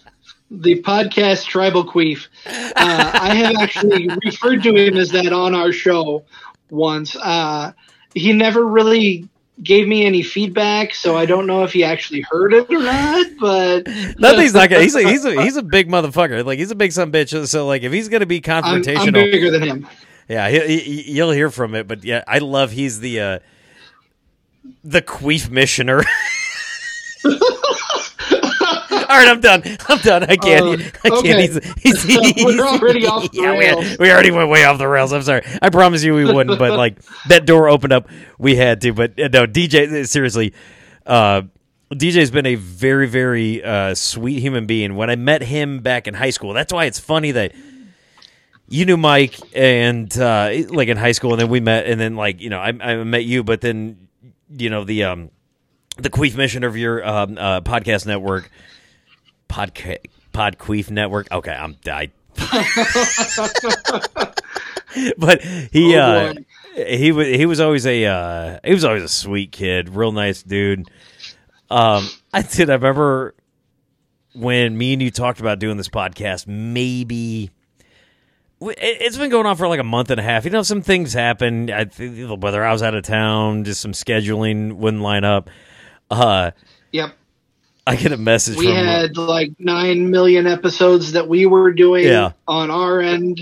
the 0.51 0.81
podcast 0.81 1.45
tribal 1.45 1.85
queef. 1.85 2.27
Uh, 2.45 2.71
I 2.77 3.35
have 3.35 3.57
actually 3.57 4.09
referred 4.23 4.63
to 4.63 4.73
him 4.73 4.95
as 4.95 5.11
that 5.11 5.33
on 5.33 5.53
our 5.53 5.73
show 5.73 6.23
once. 6.69 7.17
Uh, 7.17 7.73
he 8.13 8.31
never 8.31 8.65
really 8.65 9.27
gave 9.63 9.87
me 9.87 10.05
any 10.05 10.21
feedback, 10.21 10.93
so 10.93 11.17
I 11.17 11.25
don't 11.25 11.47
know 11.47 11.63
if 11.63 11.73
he 11.73 11.83
actually 11.83 12.21
heard 12.21 12.53
it 12.53 12.69
or 12.69 12.79
not. 12.79 13.27
But 13.39 13.87
nothing's 14.19 14.53
not. 14.53 14.71
He's 14.71 14.95
a, 14.95 15.01
he's 15.01 15.25
a 15.25 15.41
he's 15.41 15.55
a 15.55 15.63
big 15.63 15.89
motherfucker. 15.89 16.45
Like 16.45 16.59
he's 16.59 16.71
a 16.71 16.75
big 16.75 16.91
son 16.91 17.11
bitch. 17.11 17.47
So 17.47 17.67
like 17.67 17.83
if 17.83 17.91
he's 17.91 18.09
gonna 18.09 18.25
be 18.25 18.41
confrontational, 18.41 19.07
I'm, 19.07 19.15
I'm 19.15 19.31
bigger 19.31 19.51
than 19.51 19.63
him. 19.63 19.87
Yeah, 20.27 20.49
he, 20.49 20.79
he, 20.79 21.11
you'll 21.11 21.31
hear 21.31 21.49
from 21.49 21.73
it. 21.75 21.87
But 21.87 22.03
yeah, 22.03 22.23
I 22.27 22.39
love 22.39 22.71
he's 22.71 22.99
the 22.99 23.19
uh, 23.21 23.39
the 24.83 25.01
queef 25.01 25.49
missioner. 25.49 26.03
right, 29.09 29.27
I'm 29.27 29.39
done. 29.39 29.63
I'm 29.87 29.99
done. 29.99 30.23
I 30.23 30.35
can't. 30.35 30.65
Uh, 30.65 30.71
I 31.03 31.09
can't. 31.09 31.13
okay. 31.13 31.47
He's, 31.47 31.73
he's, 31.81 32.03
he's, 32.35 32.45
We're 32.45 32.65
already 32.65 33.05
off 33.07 33.31
the 33.31 33.41
yeah, 33.41 33.51
we- 33.51 33.59
rails. 33.59 33.97
We, 33.99 34.11
already 34.11 34.31
went 34.31 34.49
way 34.49 34.63
off 34.65 34.77
the 34.77 34.87
rails. 34.87 35.13
I'm 35.13 35.21
sorry. 35.23 35.43
I 35.61 35.69
promise 35.69 36.03
you 36.03 36.13
we 36.13 36.25
wouldn't, 36.25 36.59
but 36.59 36.77
like 36.77 36.99
that 37.27 37.45
door 37.45 37.69
opened 37.69 37.93
up, 37.93 38.09
we 38.37 38.55
had 38.55 38.81
to. 38.81 38.93
But 38.93 39.19
uh, 39.19 39.29
no, 39.31 39.47
DJ. 39.47 40.07
Seriously, 40.07 40.53
uh, 41.05 41.43
DJ's 41.91 42.31
been 42.31 42.45
a 42.45 42.55
very, 42.55 43.07
very 43.07 43.63
uh, 43.63 43.95
sweet 43.95 44.39
human 44.39 44.65
being. 44.65 44.95
When 44.95 45.09
I 45.09 45.15
met 45.15 45.41
him 45.41 45.79
back 45.79 46.07
in 46.07 46.13
high 46.13 46.31
school, 46.31 46.53
that's 46.53 46.73
why 46.73 46.85
it's 46.85 46.99
funny 46.99 47.31
that 47.31 47.53
you 48.67 48.85
knew 48.85 48.97
Mike 48.97 49.39
and 49.55 50.15
uh, 50.17 50.51
like 50.69 50.89
in 50.89 50.97
high 50.97 51.13
school, 51.13 51.31
and 51.31 51.41
then 51.41 51.49
we 51.49 51.61
met, 51.61 51.87
and 51.87 51.99
then 51.99 52.15
like 52.15 52.41
you 52.41 52.49
know 52.49 52.59
I, 52.59 52.73
I 52.79 53.03
met 53.03 53.23
you, 53.23 53.43
but 53.43 53.61
then 53.61 54.09
you 54.57 54.69
know 54.69 54.83
the 54.83 55.05
um 55.05 55.31
the 55.97 56.09
Queef 56.09 56.35
mission 56.35 56.63
of 56.63 56.77
your 56.77 57.05
um, 57.05 57.37
uh, 57.37 57.61
podcast 57.61 58.05
network, 58.05 58.51
podca- 59.49 60.05
Podqueef 60.33 60.89
network. 60.91 61.31
Okay, 61.31 61.51
I'm 61.51 61.75
I. 61.89 62.11
but 65.17 65.41
he 65.41 65.95
Oh, 65.95 65.99
uh, 65.99 66.33
he 66.75 67.11
was 67.11 67.27
he 67.27 67.45
was 67.45 67.59
always 67.59 67.85
a 67.85 68.05
uh, 68.05 68.59
he 68.63 68.73
was 68.73 68.85
always 68.85 69.03
a 69.03 69.07
sweet 69.09 69.51
kid, 69.51 69.89
real 69.89 70.11
nice 70.11 70.43
dude. 70.43 70.89
Um, 71.69 72.07
I 72.33 72.41
did. 72.43 72.69
I 72.69 72.73
remember 72.75 73.33
when 74.33 74.77
me 74.77 74.93
and 74.93 75.01
you 75.01 75.09
talked 75.11 75.39
about 75.39 75.59
doing 75.59 75.77
this 75.77 75.89
podcast. 75.89 76.45
Maybe 76.47 77.49
it- 78.61 78.77
it's 78.79 79.17
been 79.17 79.29
going 79.29 79.45
on 79.45 79.57
for 79.57 79.67
like 79.67 79.79
a 79.79 79.83
month 79.83 80.11
and 80.11 80.19
a 80.19 80.23
half. 80.23 80.45
You 80.45 80.51
know, 80.51 80.61
some 80.63 80.81
things 80.81 81.13
happen. 81.13 81.71
I 81.71 81.85
whether 81.85 82.63
I 82.63 82.71
was 82.71 82.83
out 82.83 82.93
of 82.95 83.03
town, 83.03 83.63
just 83.63 83.81
some 83.81 83.93
scheduling 83.93 84.73
wouldn't 84.73 85.01
line 85.03 85.23
up. 85.23 85.49
Uh, 86.09 86.51
Yep. 86.93 87.16
I 87.87 87.95
get 87.95 88.11
a 88.11 88.17
message 88.17 88.57
We 88.57 88.67
had 88.67 89.15
like 89.15 89.53
nine 89.59 90.11
million 90.11 90.45
episodes 90.45 91.13
that 91.13 91.27
we 91.29 91.45
were 91.45 91.71
doing 91.71 92.03
Yeah. 92.05 92.33
on 92.47 92.69
our 92.69 92.99
end. 92.99 93.39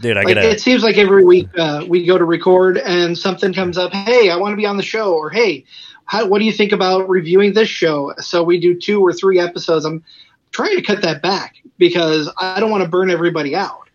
dude. 0.00 0.16
I 0.16 0.22
Like 0.22 0.34
get 0.34 0.44
a 0.44 0.50
it 0.50 0.60
seems 0.60 0.82
like 0.82 0.96
every 0.98 1.24
week 1.24 1.48
uh, 1.58 1.84
we 1.86 2.06
go 2.06 2.16
to 2.18 2.24
record 2.24 2.78
and 2.78 3.16
something 3.16 3.52
comes 3.52 3.78
up. 3.78 3.92
Hey, 3.92 4.30
I 4.30 4.36
want 4.36 4.52
to 4.52 4.56
be 4.56 4.66
on 4.66 4.76
the 4.76 4.82
show, 4.82 5.14
or 5.14 5.30
hey, 5.30 5.64
how, 6.04 6.26
what 6.26 6.38
do 6.38 6.44
you 6.44 6.52
think 6.52 6.72
about 6.72 7.08
reviewing 7.08 7.52
this 7.52 7.68
show? 7.68 8.14
So 8.18 8.42
we 8.42 8.60
do 8.60 8.78
two 8.78 9.00
or 9.00 9.12
three 9.12 9.38
episodes. 9.38 9.84
I'm 9.84 10.04
trying 10.52 10.76
to 10.76 10.82
cut 10.82 11.02
that 11.02 11.22
back 11.22 11.56
because 11.78 12.30
I 12.38 12.60
don't 12.60 12.70
want 12.70 12.82
to 12.82 12.88
burn 12.88 13.10
everybody 13.10 13.54
out. 13.54 13.88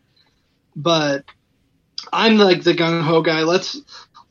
But 0.76 1.26
I'm 2.14 2.38
like 2.38 2.64
the 2.64 2.74
gung 2.74 3.02
ho 3.02 3.22
guy. 3.22 3.42
Let's 3.42 3.82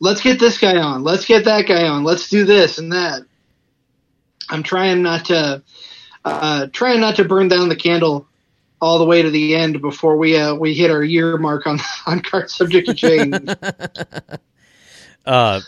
let's 0.00 0.20
get 0.20 0.40
this 0.40 0.58
guy 0.58 0.76
on. 0.76 1.04
Let's 1.04 1.24
get 1.24 1.44
that 1.44 1.66
guy 1.66 1.86
on. 1.86 2.02
Let's 2.04 2.28
do 2.28 2.44
this 2.44 2.78
and 2.78 2.92
that. 2.92 3.22
I'm 4.48 4.62
trying 4.62 5.02
not 5.02 5.26
to 5.26 5.62
uh, 6.24 6.66
trying 6.72 7.00
not 7.00 7.16
to 7.16 7.24
burn 7.24 7.48
down 7.48 7.68
the 7.68 7.76
candle 7.76 8.26
all 8.80 8.98
the 8.98 9.04
way 9.04 9.22
to 9.22 9.30
the 9.30 9.54
end 9.54 9.80
before 9.80 10.16
we 10.16 10.36
uh, 10.36 10.54
we 10.54 10.74
hit 10.74 10.90
our 10.90 11.02
year 11.02 11.36
mark 11.36 11.66
on 11.66 11.78
on 12.06 12.20
card 12.20 12.50
subject 12.50 12.88
to 12.88 12.94
change. 12.94 13.34
uh. 15.26 15.60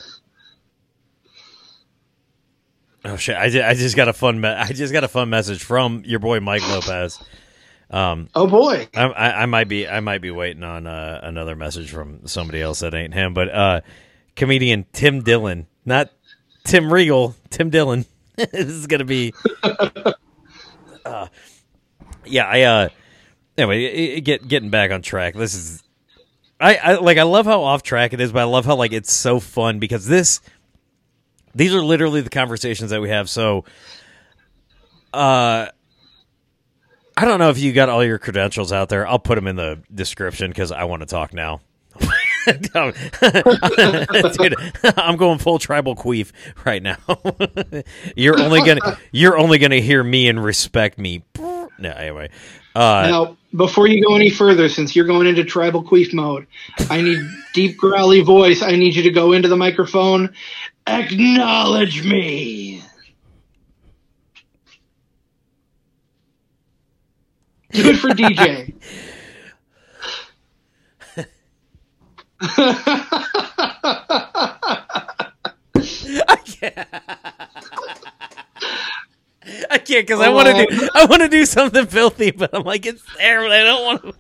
Oh 3.05 3.17
shit! 3.17 3.37
I 3.37 3.49
just, 3.49 3.65
I 3.65 3.75
just 3.75 3.97
got 3.97 4.09
a 4.09 4.13
fun 4.13 4.41
me- 4.41 4.49
I 4.49 4.69
just 4.69 4.93
got 4.93 5.03
a 5.03 5.09
fun 5.09 5.29
message 5.29 5.65
from 5.65 6.05
your 6.07 6.21
boy 6.21 6.39
Mike 6.39 6.63
Lopez. 6.63 7.21
Um, 7.91 8.29
oh 8.35 8.47
boy, 8.47 8.89
I, 8.95 9.05
I, 9.05 9.43
I 9.43 9.47
might 9.47 9.69
be 9.69 9.89
I 9.89 9.99
might 10.01 10.23
be 10.23 10.31
waiting 10.31 10.63
on 10.63 10.87
uh, 10.87 11.21
another 11.23 11.57
message 11.57 11.91
from 11.91 12.27
somebody 12.27 12.63
else 12.63 12.79
that 12.81 12.95
ain't 12.95 13.13
him, 13.13 13.35
but 13.35 13.49
uh, 13.49 13.81
comedian 14.37 14.87
Tim 14.93 15.23
Dillon, 15.23 15.67
not 15.85 16.11
Tim 16.65 16.93
Regal, 16.93 17.35
Tim 17.51 17.71
Dillon. 17.71 18.07
this 18.37 18.69
is 18.69 18.87
gonna 18.87 19.05
be. 19.05 19.35
Uh, 21.05 21.27
yeah, 22.25 22.47
I. 22.47 22.63
Uh, 22.63 22.89
anyway, 23.59 24.21
get 24.21 24.47
getting 24.47 24.71
back 24.71 24.93
on 24.93 25.03
track. 25.03 25.35
This 25.35 25.53
is. 25.53 25.83
I, 26.61 26.77
I 26.77 26.95
like 26.99 27.19
I 27.19 27.25
love 27.25 27.45
how 27.45 27.65
off 27.65 27.83
track 27.83 28.13
it 28.13 28.21
is, 28.21 28.31
but 28.31 28.39
I 28.39 28.45
love 28.45 28.65
how 28.65 28.77
like 28.77 28.93
it's 28.93 29.13
so 29.13 29.41
fun 29.41 29.81
because 29.81 30.07
this 30.07 30.41
these 31.57 31.75
are 31.75 31.83
literally 31.83 32.21
the 32.21 32.31
conversations 32.31 32.91
that 32.91 33.01
we 33.01 33.09
have. 33.09 33.29
So 33.29 33.65
uh 35.13 35.67
I 37.17 37.25
don't 37.25 37.41
know 37.41 37.51
if 37.51 37.59
you 37.59 37.73
got 37.73 37.89
all 37.89 38.05
your 38.05 38.19
credentials 38.19 38.73
out 38.73 38.89
there. 38.89 39.07
I'll 39.07 39.19
put 39.19 39.35
them 39.35 39.47
in 39.47 39.57
the 39.57 39.83
description 39.93 40.51
because 40.51 40.73
I 40.73 40.85
want 40.85 41.01
to 41.01 41.07
talk 41.07 41.35
now. 41.35 41.61
Dude, 44.37 44.57
I'm 44.97 45.17
going 45.17 45.39
full 45.39 45.59
tribal 45.59 45.95
queef 45.95 46.33
right 46.65 46.83
now. 46.83 46.97
you're 48.17 48.41
only 48.41 48.61
gonna 48.63 48.99
you're 49.13 49.39
only 49.39 49.59
gonna 49.59 49.81
hear 49.81 50.03
me 50.03 50.29
and 50.29 50.43
respect 50.43 50.99
me. 50.99 51.23
No, 51.39 51.91
anyway. 51.91 52.31
Uh, 52.75 53.07
now 53.09 53.37
before 53.55 53.87
you 53.87 54.03
go 54.05 54.17
any 54.17 54.31
further, 54.31 54.69
since 54.69 54.97
you're 54.97 55.07
going 55.07 55.27
into 55.27 55.45
tribal 55.45 55.85
queef 55.85 56.13
mode, 56.13 56.47
I 56.91 57.03
need 57.03 57.21
deep 57.53 57.77
growly 57.77 58.23
voice. 58.23 58.63
I 58.63 58.77
need 58.77 58.95
you 58.95 59.03
to 59.03 59.11
go 59.11 59.33
into 59.33 59.49
the 59.49 59.57
microphone. 59.57 60.33
Acknowledge 60.87 62.05
me. 62.05 62.83
Do 67.73 67.89
it 67.91 67.97
for 67.97 68.09
DJ. 68.09 68.75
I 72.43 73.39
can't. 76.45 76.77
I 79.71 79.79
can't 79.79 80.07
because 80.07 80.21
I 80.21 80.29
want 80.29 80.49
to 80.49 80.67
do 80.67 80.89
I 80.95 81.05
want 81.07 81.23
to 81.23 81.29
do 81.29 81.45
something 81.47 81.87
filthy, 81.87 82.31
but 82.33 82.51
I'm 82.53 82.65
like 82.65 82.85
it's 82.87 83.03
there, 83.17 83.41
but 83.43 83.53
I 83.53 83.63
don't 83.63 83.85
want 83.85 84.03
to. 84.03 84.13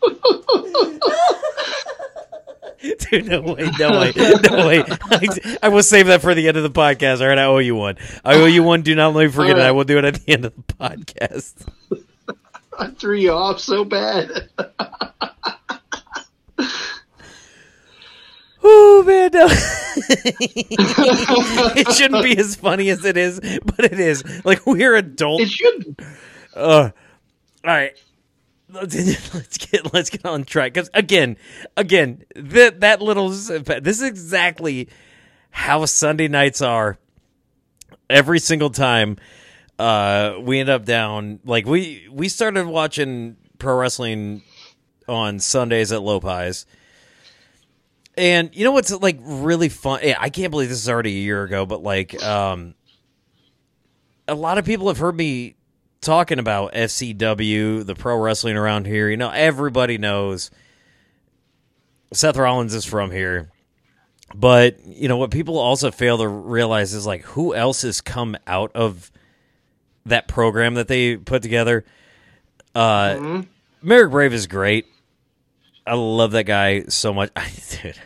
Dude, 3.10 3.26
no 3.26 3.40
way, 3.40 3.68
no 3.78 4.00
way, 4.00 4.12
no 4.16 4.66
way. 4.66 4.84
I, 4.86 5.56
I 5.64 5.68
will 5.68 5.82
save 5.82 6.06
that 6.06 6.22
for 6.22 6.32
the 6.34 6.46
end 6.46 6.56
of 6.56 6.62
the 6.62 6.70
podcast. 6.70 7.20
All 7.20 7.26
right, 7.26 7.36
I 7.38 7.44
owe 7.44 7.58
you 7.58 7.74
one. 7.74 7.96
I 8.24 8.34
owe 8.34 8.46
you 8.46 8.62
one. 8.62 8.82
Do 8.82 8.94
not 8.94 9.14
let 9.14 9.24
me 9.26 9.32
forget 9.32 9.56
All 9.56 9.62
it. 9.62 9.66
I 9.66 9.72
will 9.72 9.82
do 9.84 9.98
it 9.98 10.04
at 10.04 10.14
the 10.14 10.32
end 10.32 10.44
of 10.44 10.54
the 10.54 10.62
podcast. 10.74 11.66
I 12.78 12.86
threw 12.90 13.16
you 13.16 13.32
off 13.32 13.58
so 13.58 13.84
bad. 13.84 14.48
Oh 18.70 19.02
man, 19.06 19.30
no. 19.32 19.46
it 21.74 21.92
shouldn't 21.92 22.22
be 22.22 22.36
as 22.36 22.54
funny 22.54 22.90
as 22.90 23.02
it 23.02 23.16
is, 23.16 23.40
but 23.40 23.82
it 23.82 23.98
is. 23.98 24.22
Like 24.44 24.66
we're 24.66 24.94
adults. 24.94 25.44
It 25.44 25.48
should. 25.48 25.96
Uh, 26.54 26.90
all 26.90 26.90
right. 27.64 27.98
Let's, 28.70 28.94
let's 29.34 29.56
get 29.56 29.94
let's 29.94 30.10
get 30.10 30.26
on 30.26 30.44
track 30.44 30.74
because 30.74 30.90
again, 30.92 31.38
again 31.78 32.24
that 32.36 32.80
that 32.80 33.00
little 33.00 33.30
this 33.30 33.48
is 33.48 34.02
exactly 34.02 34.90
how 35.50 35.86
Sunday 35.86 36.28
nights 36.28 36.60
are. 36.60 36.98
Every 38.10 38.38
single 38.38 38.70
time, 38.70 39.16
uh, 39.78 40.34
we 40.42 40.60
end 40.60 40.68
up 40.68 40.84
down 40.84 41.40
like 41.44 41.64
we 41.66 42.06
we 42.10 42.28
started 42.28 42.66
watching 42.66 43.36
pro 43.58 43.76
wrestling 43.76 44.42
on 45.08 45.38
Sundays 45.38 45.90
at 45.90 46.00
Lopiez. 46.00 46.66
And 48.18 48.50
you 48.52 48.64
know 48.64 48.72
what's 48.72 48.90
like 48.90 49.18
really 49.22 49.68
fun? 49.68 50.00
Yeah, 50.02 50.16
I 50.18 50.28
can't 50.28 50.50
believe 50.50 50.68
this 50.68 50.78
is 50.78 50.88
already 50.88 51.10
a 51.16 51.20
year 51.20 51.44
ago, 51.44 51.64
but 51.66 51.82
like, 51.82 52.20
um, 52.22 52.74
a 54.26 54.34
lot 54.34 54.58
of 54.58 54.64
people 54.64 54.88
have 54.88 54.98
heard 54.98 55.16
me 55.16 55.54
talking 56.00 56.38
about 56.38 56.72
FCW, 56.74 57.86
the 57.86 57.94
pro 57.94 58.16
wrestling 58.18 58.56
around 58.56 58.86
here. 58.86 59.08
You 59.08 59.16
know, 59.16 59.30
everybody 59.30 59.98
knows 59.98 60.50
Seth 62.12 62.36
Rollins 62.36 62.74
is 62.74 62.84
from 62.84 63.10
here. 63.10 63.50
But, 64.34 64.84
you 64.84 65.08
know, 65.08 65.16
what 65.16 65.30
people 65.30 65.58
also 65.58 65.90
fail 65.90 66.18
to 66.18 66.28
realize 66.28 66.92
is 66.92 67.06
like 67.06 67.22
who 67.22 67.54
else 67.54 67.82
has 67.82 68.00
come 68.00 68.36
out 68.46 68.72
of 68.74 69.10
that 70.06 70.28
program 70.28 70.74
that 70.74 70.88
they 70.88 71.16
put 71.16 71.42
together. 71.42 71.84
Uh 72.74 73.14
Mhm. 73.14 73.46
Marek 73.80 74.10
Brave 74.10 74.34
is 74.34 74.46
great. 74.46 74.86
I 75.86 75.94
love 75.94 76.32
that 76.32 76.44
guy 76.44 76.82
so 76.88 77.14
much. 77.14 77.30
I 77.36 77.50
dude, 77.82 77.98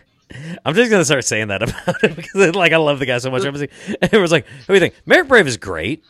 I'm 0.65 0.75
just 0.75 0.91
gonna 0.91 1.05
start 1.05 1.25
saying 1.25 1.49
that 1.49 1.63
about 1.63 2.03
him 2.03 2.15
because 2.15 2.55
like 2.55 2.73
I 2.73 2.77
love 2.77 2.99
the 2.99 3.07
guy 3.07 3.19
so 3.19 3.31
much. 3.31 3.45
I 3.45 3.51
was 3.51 3.61
like, 3.61 3.73
everyone's 4.03 4.33
like, 4.33 4.47
"What 4.47 4.67
do 4.69 4.75
you 4.75 4.81
think?" 4.81 4.95
Marek 5.07 5.29
Brave 5.29 5.47
is 5.47 5.57
great, 5.57 6.05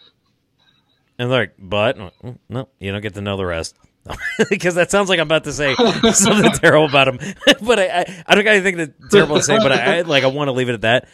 and 1.19 1.31
they're 1.31 1.41
like, 1.41 1.55
"But 1.59 1.99
like, 1.99 2.19
"Mm, 2.23 2.39
no, 2.49 2.69
you 2.79 2.93
don't 2.93 3.01
get 3.01 3.15
to 3.15 3.21
know 3.21 3.37
the 3.37 3.47
rest." 3.47 3.77
because 4.51 4.75
that 4.75 4.91
sounds 4.91 5.09
like 5.09 5.21
I'm 5.21 5.29
about 5.29 5.45
to 5.45 5.53
say 5.53 5.75
something 6.13 6.51
terrible 6.53 6.87
about 6.87 7.07
him, 7.07 7.35
but 7.63 7.79
I, 7.79 8.01
I, 8.01 8.25
I 8.27 8.35
don't 8.35 8.43
got 8.43 8.57
anything 8.57 8.79
to, 8.79 8.93
terrible 9.11 9.37
to 9.37 9.43
say. 9.43 9.59
But 9.59 9.71
I, 9.71 9.99
I 9.99 10.01
like 10.01 10.25
I 10.25 10.27
want 10.27 10.49
to 10.49 10.53
leave 10.53 10.69
it 10.69 10.75
at 10.75 10.81
that. 10.81 11.09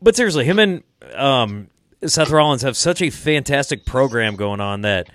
But 0.00 0.14
seriously, 0.14 0.44
him 0.44 0.60
and 0.60 0.82
um, 1.14 1.68
Seth 2.04 2.30
Rollins 2.30 2.62
have 2.62 2.76
such 2.76 3.02
a 3.02 3.10
fantastic 3.10 3.84
program 3.84 4.36
going 4.36 4.60
on 4.60 4.82
that 4.82 5.10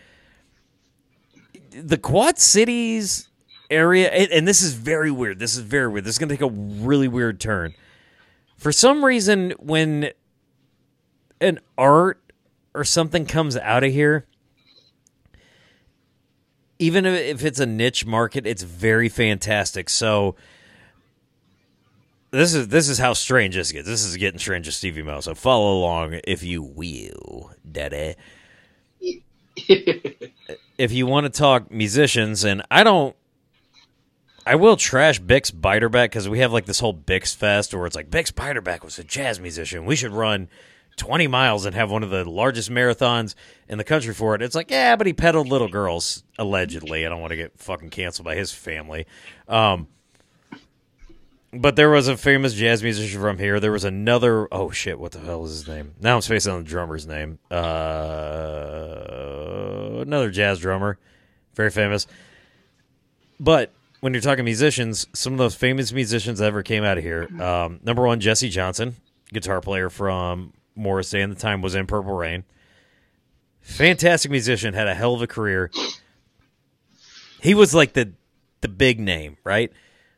the 1.71 1.97
Quad 1.97 2.39
Cities 2.39 3.29
area, 3.69 4.09
and, 4.09 4.47
this 4.47 4.61
is 4.61 4.73
very 4.73 5.11
weird. 5.11 5.39
This 5.39 5.55
is 5.55 5.59
very 5.59 5.87
weird. 5.87 6.05
This 6.05 6.15
is 6.15 6.19
going 6.19 6.29
to 6.29 6.35
take 6.35 6.41
a 6.41 6.51
really 6.51 7.07
weird 7.07 7.39
turn. 7.39 7.73
For 8.57 8.71
some 8.71 9.03
reason, 9.03 9.53
when 9.59 10.11
an 11.41 11.59
art 11.77 12.21
or 12.73 12.83
something 12.83 13.25
comes 13.25 13.57
out 13.57 13.83
of 13.83 13.91
here, 13.91 14.25
even 16.79 17.05
if 17.05 17.43
it's 17.43 17.59
a 17.59 17.65
niche 17.65 18.05
market, 18.05 18.45
it's 18.45 18.63
very 18.63 19.09
fantastic. 19.09 19.89
So 19.89 20.35
this 22.31 22.53
is 22.53 22.67
this 22.67 22.89
is 22.89 22.97
how 22.97 23.13
strange 23.13 23.55
this 23.55 23.71
gets. 23.71 23.87
This 23.87 24.03
is 24.03 24.17
getting 24.17 24.39
strange 24.39 24.67
as 24.67 24.75
Stevie 24.75 25.03
Mo. 25.03 25.21
So 25.21 25.33
follow 25.35 25.77
along 25.77 26.19
if 26.25 26.43
you 26.43 26.61
will, 26.61 27.51
daddy. 27.69 28.15
if 30.77 30.91
you 30.91 31.07
want 31.07 31.25
to 31.25 31.29
talk 31.29 31.71
musicians, 31.71 32.43
and 32.43 32.61
I 32.69 32.83
don't, 32.83 33.15
I 34.45 34.55
will 34.55 34.77
trash 34.77 35.19
Bix 35.19 35.51
Beiderbecke 35.51 36.05
because 36.05 36.29
we 36.29 36.39
have 36.39 36.53
like 36.53 36.65
this 36.65 36.79
whole 36.79 36.93
Bix 36.93 37.35
fest 37.35 37.73
where 37.73 37.87
it's 37.87 37.95
like 37.95 38.11
Bix 38.11 38.31
Beiderbecke 38.31 38.83
was 38.83 38.99
a 38.99 39.03
jazz 39.03 39.39
musician. 39.39 39.85
We 39.85 39.95
should 39.95 40.11
run 40.11 40.49
20 40.97 41.25
miles 41.27 41.65
and 41.65 41.75
have 41.75 41.89
one 41.89 42.03
of 42.03 42.11
the 42.11 42.29
largest 42.29 42.69
marathons 42.69 43.33
in 43.67 43.79
the 43.79 43.83
country 43.83 44.13
for 44.13 44.35
it. 44.35 44.43
It's 44.43 44.53
like, 44.53 44.69
yeah, 44.69 44.95
but 44.95 45.07
he 45.07 45.13
peddled 45.13 45.47
little 45.47 45.67
girls, 45.67 46.23
allegedly. 46.37 47.05
I 47.05 47.09
don't 47.09 47.21
want 47.21 47.31
to 47.31 47.37
get 47.37 47.57
fucking 47.57 47.89
canceled 47.89 48.25
by 48.25 48.35
his 48.35 48.51
family. 48.51 49.07
Um, 49.47 49.87
but 51.51 51.75
there 51.75 51.89
was 51.89 52.07
a 52.07 52.15
famous 52.15 52.53
jazz 52.53 52.83
musician 52.83 53.19
from 53.19 53.39
here. 53.39 53.59
There 53.59 53.71
was 53.71 53.83
another. 53.83 54.47
Oh 54.53 54.69
shit! 54.71 54.99
What 54.99 55.13
the 55.13 55.19
hell 55.21 55.43
is 55.45 55.51
his 55.51 55.67
name? 55.67 55.95
Now 56.01 56.15
I'm 56.15 56.21
spacing 56.21 56.51
on 56.51 56.63
the 56.63 56.69
drummer's 56.69 57.07
name. 57.07 57.39
Uh, 57.49 57.55
another 60.01 60.29
jazz 60.29 60.59
drummer, 60.59 60.99
very 61.55 61.71
famous. 61.71 62.07
But 63.39 63.71
when 64.01 64.13
you're 64.13 64.21
talking 64.21 64.45
musicians, 64.45 65.07
some 65.13 65.33
of 65.33 65.39
those 65.39 65.55
famous 65.55 65.91
musicians 65.91 66.39
that 66.39 66.45
ever 66.45 66.63
came 66.63 66.83
out 66.83 66.97
of 66.97 67.03
here. 67.03 67.27
Um, 67.41 67.79
number 67.83 68.03
one, 68.05 68.19
Jesse 68.19 68.49
Johnson, 68.49 68.95
guitar 69.33 69.61
player 69.61 69.89
from 69.89 70.53
Morris 70.75 71.09
Day, 71.09 71.21
and 71.21 71.31
the 71.31 71.39
time 71.39 71.61
was 71.61 71.75
in 71.75 71.87
Purple 71.87 72.13
Rain. 72.13 72.43
Fantastic 73.61 74.29
musician, 74.29 74.73
had 74.73 74.87
a 74.87 74.93
hell 74.93 75.15
of 75.15 75.21
a 75.21 75.27
career. 75.27 75.71
He 77.41 77.53
was 77.53 77.73
like 77.73 77.93
the 77.93 78.13
the 78.61 78.67
big 78.67 78.99
name, 78.99 79.37
right? 79.43 79.71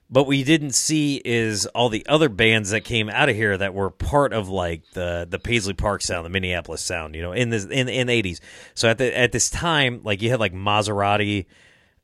But 0.09 0.23
what 0.23 0.37
you 0.37 0.45
didn't 0.45 0.71
see 0.71 1.21
is 1.23 1.65
all 1.67 1.89
the 1.89 2.05
other 2.07 2.29
bands 2.29 2.69
that 2.69 2.81
came 2.81 3.09
out 3.09 3.27
of 3.27 3.35
here 3.35 3.57
that 3.57 3.73
were 3.73 3.89
part 3.89 4.31
of 4.31 4.47
like 4.47 4.83
the 4.93 5.27
the 5.29 5.39
Paisley 5.39 5.73
Park 5.73 6.01
sound, 6.01 6.25
the 6.25 6.29
Minneapolis 6.29 6.81
sound, 6.81 7.15
you 7.15 7.21
know, 7.21 7.33
in 7.33 7.49
this 7.49 7.65
in 7.65 7.89
in 7.89 8.07
the 8.07 8.13
eighties. 8.13 8.39
So 8.73 8.89
at 8.89 8.97
the 8.97 9.17
at 9.17 9.33
this 9.33 9.49
time, 9.49 10.01
like 10.03 10.21
you 10.21 10.29
had 10.29 10.39
like 10.39 10.53
Maserati, 10.53 11.45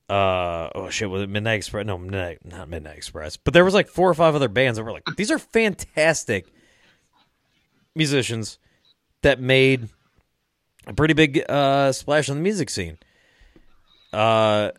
uh 0.09 0.69
oh 0.75 0.89
shit, 0.89 1.09
was 1.09 1.21
it 1.21 1.29
Midnight 1.29 1.55
Express? 1.55 1.85
No, 1.85 1.97
Midnight, 1.97 2.39
not 2.45 2.69
Midnight 2.69 2.97
Express. 2.97 3.37
But 3.37 3.53
there 3.53 3.63
was 3.65 3.73
like 3.73 3.87
four 3.87 4.09
or 4.09 4.13
five 4.13 4.35
other 4.35 4.49
bands 4.49 4.77
that 4.77 4.83
were 4.83 4.91
like, 4.91 5.03
these 5.15 5.31
are 5.31 5.39
fantastic 5.39 6.47
musicians 7.95 8.59
that 9.21 9.39
made 9.39 9.87
a 10.85 10.93
pretty 10.93 11.13
big 11.13 11.43
uh 11.49 11.91
splash 11.91 12.29
on 12.29 12.37
the 12.37 12.43
music 12.43 12.69
scene. 12.69 12.97
Uh 14.11 14.71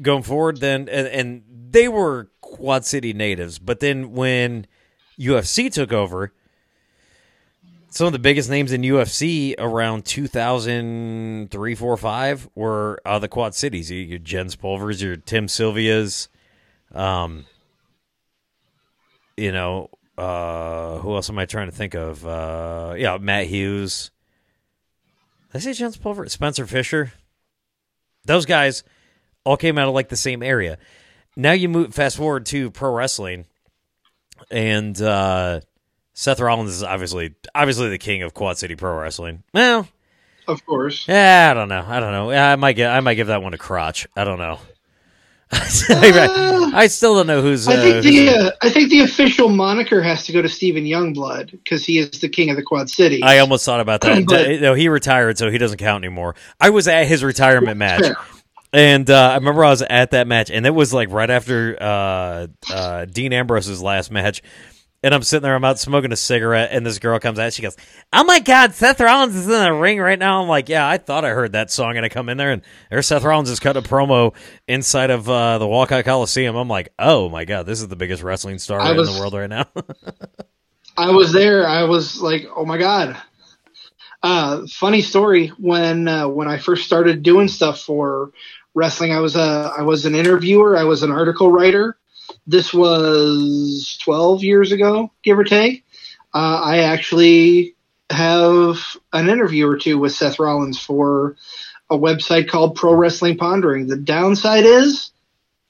going 0.00 0.22
forward 0.22 0.58
then 0.58 0.88
and, 0.88 1.08
and 1.08 1.42
they 1.70 1.88
were 1.88 2.30
Quad 2.40 2.84
City 2.84 3.12
natives, 3.12 3.58
but 3.58 3.80
then 3.80 4.12
when 4.12 4.66
UFC 5.18 5.72
took 5.72 5.92
over, 5.92 6.32
some 7.98 8.06
of 8.06 8.12
the 8.12 8.20
biggest 8.20 8.48
names 8.48 8.72
in 8.72 8.82
UFC 8.82 9.56
around 9.58 10.04
2003, 10.04 11.74
4, 11.74 11.96
5 11.96 12.48
were 12.54 13.00
uh, 13.04 13.18
the 13.18 13.26
Quad 13.26 13.56
Cities. 13.56 13.90
Your, 13.90 14.00
your 14.00 14.18
Jens 14.20 14.54
Pulvers, 14.54 15.02
your 15.02 15.16
Tim 15.16 15.48
Sylvias, 15.48 16.28
um, 16.94 17.44
you 19.36 19.50
know, 19.50 19.90
uh, 20.16 20.98
who 20.98 21.12
else 21.16 21.28
am 21.28 21.40
I 21.40 21.46
trying 21.46 21.66
to 21.66 21.74
think 21.74 21.94
of? 21.94 22.24
Uh, 22.24 22.94
yeah, 22.96 23.18
Matt 23.18 23.46
Hughes. 23.48 24.12
Did 25.50 25.58
I 25.58 25.60
say 25.60 25.72
Jens 25.72 25.96
Pulver? 25.96 26.28
Spencer 26.28 26.68
Fisher. 26.68 27.12
Those 28.26 28.46
guys 28.46 28.84
all 29.42 29.56
came 29.56 29.76
out 29.76 29.88
of 29.88 29.94
like 29.94 30.08
the 30.08 30.14
same 30.14 30.44
area. 30.44 30.78
Now 31.34 31.50
you 31.50 31.68
move 31.68 31.92
fast 31.94 32.16
forward 32.16 32.46
to 32.46 32.70
pro 32.70 32.92
wrestling, 32.92 33.46
and 34.52 35.02
uh, 35.02 35.62
Seth 36.18 36.40
Rollins 36.40 36.70
is 36.72 36.82
obviously 36.82 37.36
obviously 37.54 37.90
the 37.90 37.98
king 37.98 38.24
of 38.24 38.34
Quad 38.34 38.58
City 38.58 38.74
Pro 38.74 38.98
Wrestling. 38.98 39.44
Well, 39.54 39.86
of 40.48 40.66
course. 40.66 41.06
Yeah, 41.06 41.46
I 41.48 41.54
don't 41.54 41.68
know. 41.68 41.84
I 41.86 42.00
don't 42.00 42.10
know. 42.10 42.32
I 42.32 42.56
might 42.56 42.72
get. 42.72 42.90
I 42.90 42.98
might 42.98 43.14
give 43.14 43.28
that 43.28 43.40
one 43.40 43.54
a 43.54 43.56
crotch. 43.56 44.08
I 44.16 44.24
don't 44.24 44.40
know. 44.40 44.58
I 45.52 46.88
still 46.88 47.14
don't 47.14 47.28
know 47.28 47.40
who's. 47.40 47.68
I 47.68 47.76
think 47.76 47.96
uh, 47.98 48.00
the 48.00 48.28
uh, 48.30 48.50
I 48.62 48.68
think 48.68 48.90
the 48.90 49.02
official 49.02 49.48
moniker 49.48 50.02
has 50.02 50.26
to 50.26 50.32
go 50.32 50.42
to 50.42 50.48
Stephen 50.48 50.82
Youngblood 50.82 51.52
because 51.52 51.84
he 51.84 52.00
is 52.00 52.10
the 52.10 52.28
king 52.28 52.50
of 52.50 52.56
the 52.56 52.64
Quad 52.64 52.90
City. 52.90 53.22
I 53.22 53.38
almost 53.38 53.64
thought 53.64 53.78
about 53.78 54.00
that. 54.00 54.24
But- 54.26 54.60
no, 54.60 54.74
he 54.74 54.88
retired, 54.88 55.38
so 55.38 55.52
he 55.52 55.58
doesn't 55.58 55.78
count 55.78 56.04
anymore. 56.04 56.34
I 56.58 56.70
was 56.70 56.88
at 56.88 57.06
his 57.06 57.22
retirement 57.22 57.76
match. 57.76 58.02
Fair. 58.02 58.16
And 58.72 59.08
uh, 59.08 59.30
I 59.30 59.34
remember 59.36 59.64
I 59.64 59.70
was 59.70 59.82
at 59.82 60.10
that 60.10 60.26
match, 60.26 60.50
and 60.50 60.66
it 60.66 60.74
was 60.74 60.92
like 60.92 61.12
right 61.12 61.30
after 61.30 61.80
uh, 61.80 62.48
uh, 62.68 63.04
Dean 63.04 63.32
Ambrose's 63.32 63.80
last 63.80 64.10
match. 64.10 64.42
And 65.02 65.14
I'm 65.14 65.22
sitting 65.22 65.44
there, 65.44 65.54
I'm 65.54 65.64
out 65.64 65.78
smoking 65.78 66.10
a 66.10 66.16
cigarette, 66.16 66.70
and 66.72 66.84
this 66.84 66.98
girl 66.98 67.20
comes 67.20 67.38
out. 67.38 67.52
She 67.52 67.62
goes, 67.62 67.76
"Oh 68.12 68.24
my 68.24 68.40
God, 68.40 68.74
Seth 68.74 69.00
Rollins 69.00 69.36
is 69.36 69.44
in 69.44 69.52
the 69.52 69.72
ring 69.72 70.00
right 70.00 70.18
now." 70.18 70.42
I'm 70.42 70.48
like, 70.48 70.68
"Yeah, 70.68 70.88
I 70.88 70.98
thought 70.98 71.24
I 71.24 71.30
heard 71.30 71.52
that 71.52 71.70
song." 71.70 71.96
And 71.96 72.04
I 72.04 72.08
come 72.08 72.28
in 72.28 72.36
there, 72.36 72.50
and 72.50 72.62
there's 72.90 73.06
Seth 73.06 73.22
Rollins 73.22 73.48
just 73.48 73.62
cut 73.62 73.76
a 73.76 73.82
promo 73.82 74.34
inside 74.66 75.10
of 75.10 75.28
uh, 75.28 75.58
the 75.58 75.68
Walcott 75.68 76.04
Coliseum. 76.04 76.56
I'm 76.56 76.68
like, 76.68 76.92
"Oh 76.98 77.28
my 77.28 77.44
God, 77.44 77.64
this 77.64 77.80
is 77.80 77.86
the 77.86 77.94
biggest 77.94 78.24
wrestling 78.24 78.58
star 78.58 78.80
I 78.80 78.90
in 78.90 78.96
the 78.96 79.18
world 79.20 79.34
right 79.34 79.48
now." 79.48 79.66
I 80.98 81.12
was 81.12 81.32
there. 81.32 81.64
I 81.66 81.84
was 81.84 82.20
like, 82.20 82.46
oh 82.56 82.64
my 82.64 82.76
god. 82.76 83.16
Uh, 84.20 84.66
funny 84.66 85.00
story 85.00 85.46
when 85.58 86.08
uh, 86.08 86.26
when 86.26 86.48
I 86.48 86.58
first 86.58 86.84
started 86.84 87.22
doing 87.22 87.46
stuff 87.46 87.80
for 87.80 88.32
wrestling, 88.74 89.12
I 89.12 89.20
was 89.20 89.36
a 89.36 89.72
I 89.78 89.82
was 89.82 90.06
an 90.06 90.16
interviewer. 90.16 90.76
I 90.76 90.82
was 90.82 91.04
an 91.04 91.12
article 91.12 91.52
writer. 91.52 91.96
This 92.48 92.72
was 92.72 93.98
12 94.02 94.42
years 94.42 94.72
ago, 94.72 95.12
give 95.22 95.38
or 95.38 95.44
take. 95.44 95.84
Uh, 96.34 96.60
I 96.64 96.78
actually 96.78 97.74
have 98.08 98.78
an 99.12 99.28
interview 99.28 99.68
or 99.68 99.76
two 99.76 99.98
with 99.98 100.12
Seth 100.12 100.38
Rollins 100.38 100.80
for 100.80 101.36
a 101.90 101.98
website 101.98 102.48
called 102.48 102.74
Pro 102.74 102.94
Wrestling 102.94 103.36
Pondering. 103.36 103.86
The 103.86 103.98
downside 103.98 104.64
is 104.64 105.10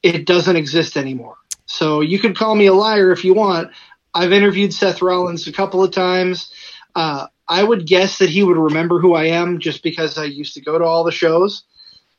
it 0.05 0.25
doesn't 0.25 0.55
exist 0.55 0.97
anymore. 0.97 1.37
So 1.67 2.01
you 2.01 2.21
can 2.21 2.33
call 2.33 2.55
me 2.55 2.67
a 2.67 2.73
liar 2.73 3.11
if 3.11 3.25
you 3.25 3.35
want. 3.35 3.73
I've 4.15 4.33
interviewed 4.33 4.73
Seth 4.73 5.03
Rollins 5.03 5.49
a 5.49 5.53
couple 5.53 5.83
of 5.83 5.91
times. 5.91 6.53
Uh, 6.95 7.27
I 7.49 7.63
would 7.63 7.89
guess 7.89 8.19
that 8.19 8.31
he 8.31 8.45
would 8.45 8.57
remember 8.57 9.01
who 9.01 9.15
I 9.15 9.25
am 9.25 9.59
just 9.59 9.83
because 9.83 10.17
I 10.17 10.27
used 10.27 10.55
to 10.55 10.61
go 10.61 10.79
to 10.79 10.85
all 10.85 11.03
the 11.03 11.11
shows. 11.11 11.65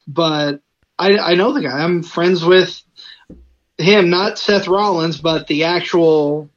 But 0.06 0.60
I, 0.98 1.18
I 1.18 1.36
know 1.36 1.54
the 1.54 1.62
guy. 1.62 1.80
I'm 1.82 2.04
friends 2.04 2.44
with 2.44 2.82
him, 3.80 4.10
not 4.10 4.38
Seth 4.38 4.68
Rollins, 4.68 5.20
but 5.20 5.48
the 5.48 5.64
actual 5.64 6.50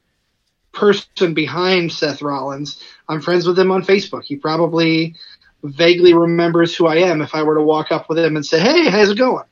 person 0.72 1.34
behind 1.34 1.92
Seth 1.92 2.22
Rollins. 2.22 2.82
I'm 3.08 3.20
friends 3.20 3.46
with 3.46 3.58
him 3.58 3.70
on 3.70 3.82
Facebook. 3.82 4.24
He 4.24 4.36
probably 4.36 5.14
vaguely 5.62 6.14
remembers 6.14 6.74
who 6.74 6.86
I 6.86 6.96
am 6.96 7.22
if 7.22 7.34
I 7.34 7.44
were 7.44 7.54
to 7.54 7.62
walk 7.62 7.92
up 7.92 8.08
with 8.08 8.18
him 8.18 8.36
and 8.36 8.44
say, 8.44 8.60
"Hey, 8.60 8.90
how's 8.90 9.10
it 9.10 9.18
going?" 9.18 9.44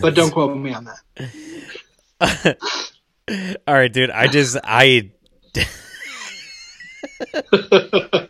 But 0.00 0.14
don't 0.14 0.30
quote 0.30 0.56
me 0.56 0.74
on 0.74 0.88
that. 2.20 2.58
All 3.66 3.74
right, 3.74 3.92
dude. 3.92 4.10
I 4.10 4.28
just 4.28 4.56
I. 4.62 5.10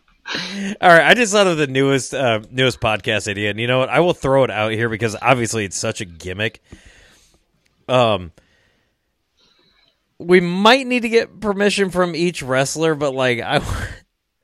All 0.80 0.90
right, 0.90 1.06
I 1.06 1.14
just 1.14 1.32
thought 1.32 1.46
of 1.46 1.56
the 1.56 1.66
newest 1.66 2.14
uh, 2.14 2.40
newest 2.50 2.80
podcast 2.80 3.28
idea, 3.28 3.50
and 3.50 3.58
you 3.58 3.66
know 3.66 3.78
what? 3.78 3.88
I 3.88 4.00
will 4.00 4.12
throw 4.12 4.44
it 4.44 4.50
out 4.50 4.72
here 4.72 4.88
because 4.88 5.16
obviously 5.20 5.64
it's 5.64 5.76
such 5.76 6.00
a 6.00 6.04
gimmick. 6.04 6.62
Um, 7.88 8.32
we 10.18 10.40
might 10.40 10.86
need 10.86 11.02
to 11.02 11.08
get 11.08 11.40
permission 11.40 11.90
from 11.90 12.14
each 12.14 12.42
wrestler, 12.42 12.94
but 12.94 13.14
like 13.14 13.40
I, 13.40 13.60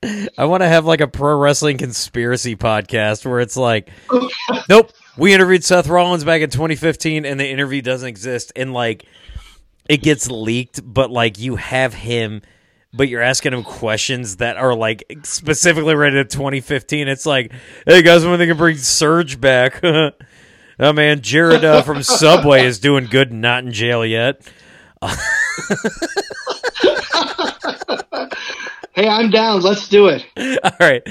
I 0.37 0.45
want 0.45 0.61
to 0.61 0.67
have 0.67 0.85
like 0.85 1.01
a 1.01 1.07
pro 1.07 1.37
wrestling 1.37 1.77
conspiracy 1.77 2.55
podcast 2.55 3.25
where 3.25 3.39
it's 3.39 3.57
like, 3.57 3.89
nope, 4.69 4.91
we 5.17 5.33
interviewed 5.33 5.63
Seth 5.63 5.87
Rollins 5.87 6.23
back 6.23 6.41
in 6.41 6.49
2015, 6.49 7.25
and 7.25 7.39
the 7.39 7.47
interview 7.47 7.81
doesn't 7.81 8.07
exist, 8.07 8.51
and 8.55 8.73
like 8.73 9.05
it 9.89 10.01
gets 10.01 10.29
leaked, 10.29 10.81
but 10.83 11.11
like 11.11 11.37
you 11.39 11.57
have 11.57 11.93
him, 11.93 12.41
but 12.93 13.09
you're 13.09 13.21
asking 13.21 13.53
him 13.53 13.63
questions 13.63 14.37
that 14.37 14.57
are 14.57 14.73
like 14.73 15.03
specifically 15.23 15.95
rated 15.95 16.29
to 16.29 16.37
2015. 16.37 17.07
It's 17.07 17.25
like, 17.25 17.51
hey 17.85 18.01
guys, 18.01 18.25
when 18.25 18.39
they 18.39 18.47
can 18.47 18.57
bring 18.57 18.77
Surge 18.77 19.39
back? 19.39 19.81
oh 20.79 20.93
man, 20.93 21.21
Jared 21.21 21.63
uh, 21.65 21.81
from 21.81 22.03
Subway 22.03 22.65
is 22.65 22.79
doing 22.79 23.05
good, 23.05 23.31
and 23.31 23.41
not 23.41 23.63
in 23.63 23.71
jail 23.71 24.05
yet. 24.05 24.41
Hey, 28.93 29.09
I'm 29.09 29.29
down. 29.29 29.61
Let's 29.61 29.89
do 29.89 30.07
it. 30.07 30.25
All 30.63 30.71
right. 30.79 31.01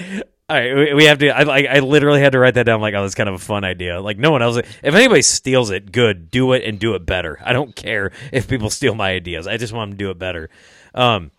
All 0.49 0.57
right, 0.57 0.95
we- 0.97 1.05
have 1.05 1.19
to. 1.19 1.29
I. 1.29 1.77
I 1.77 1.79
literally 1.81 2.21
had 2.21 2.33
to 2.33 2.39
write 2.39 2.55
that 2.55 2.65
down. 2.65 2.81
Like, 2.81 2.95
oh, 2.95 3.03
that's 3.03 3.15
kind 3.15 3.29
of 3.29 3.35
a 3.35 3.39
fun 3.39 3.65
idea. 3.65 4.01
Like, 4.01 4.19
no 4.19 4.31
one 4.31 4.41
else. 4.43 4.57
If 4.57 4.95
anybody 4.95 5.23
steals 5.23 5.71
it, 5.71 5.93
good. 5.93 6.31
Do 6.31 6.53
it 6.53 6.65
and 6.65 6.79
do 6.79 6.95
it 6.95 7.05
better. 7.05 7.39
I 7.45 7.53
don't 7.53 7.75
care 7.77 8.13
if 8.33 8.49
people 8.49 8.71
steal 8.71 8.95
my 8.95 9.11
ideas. 9.13 9.47
I 9.47 9.57
just 9.59 9.73
want 9.73 9.91
them 9.91 9.99
to 9.99 10.05
do 10.05 10.11
it 10.11 10.19
better. 10.19 10.49
Um, 10.95 11.31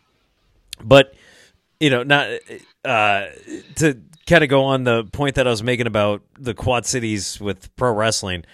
but 0.83 1.13
you 1.79 1.89
know, 1.89 2.03
not. 2.03 2.27
uh, 2.83 3.27
to 3.77 3.97
kind 4.27 4.43
of 4.43 4.49
go 4.49 4.63
on 4.63 4.83
the 4.83 5.03
point 5.05 5.35
that 5.35 5.47
I 5.47 5.49
was 5.49 5.63
making 5.63 5.87
about 5.87 6.23
the 6.39 6.53
Quad 6.53 6.85
Cities 6.85 7.39
with 7.39 7.75
pro 7.75 7.93
wrestling. 7.93 8.45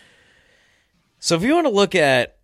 So 1.19 1.35
if 1.35 1.43
you 1.43 1.53
want 1.53 1.67
to 1.67 1.73
look 1.73 1.95
at 1.95 2.37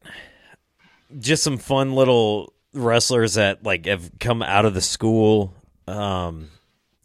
just 1.19 1.43
some 1.43 1.57
fun 1.57 1.93
little 1.93 2.53
wrestlers 2.73 3.33
that 3.35 3.63
like 3.63 3.85
have 3.85 4.11
come 4.19 4.41
out 4.41 4.65
of 4.65 4.73
the 4.73 4.81
school, 4.81 5.53
um, 5.87 6.49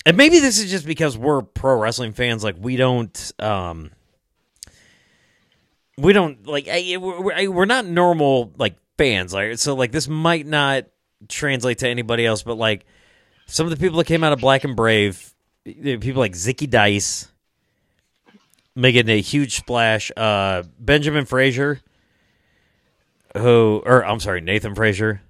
and 0.04 0.16
maybe 0.16 0.38
this 0.38 0.58
is 0.58 0.70
just 0.70 0.86
because 0.86 1.16
we're 1.16 1.42
pro 1.42 1.78
wrestling 1.78 2.12
fans, 2.12 2.44
like 2.44 2.56
we 2.58 2.76
don't, 2.76 3.32
um, 3.38 3.90
we 5.98 6.12
don't 6.12 6.46
like 6.46 6.66
we're, 6.66 7.64
not 7.64 7.86
normal 7.86 8.52
like 8.58 8.76
fans, 8.98 9.32
like 9.32 9.58
so 9.58 9.74
like 9.74 9.92
this 9.92 10.08
might 10.08 10.46
not 10.46 10.84
translate 11.28 11.78
to 11.78 11.88
anybody 11.88 12.26
else, 12.26 12.42
but 12.42 12.56
like 12.56 12.84
some 13.46 13.66
of 13.66 13.70
the 13.70 13.76
people 13.76 13.98
that 13.98 14.06
came 14.06 14.24
out 14.24 14.32
of 14.32 14.40
Black 14.40 14.64
and 14.64 14.76
Brave, 14.76 15.31
people 15.64 16.20
like 16.20 16.32
Zicky 16.32 16.68
Dice, 16.68 17.28
making 18.74 19.08
a 19.08 19.20
huge 19.20 19.56
splash. 19.56 20.10
Uh, 20.16 20.62
Benjamin 20.78 21.24
Frazer, 21.24 21.80
who, 23.36 23.82
or 23.84 24.04
I'm 24.04 24.20
sorry, 24.20 24.40
Nathan 24.40 24.74
Frazer. 24.74 25.22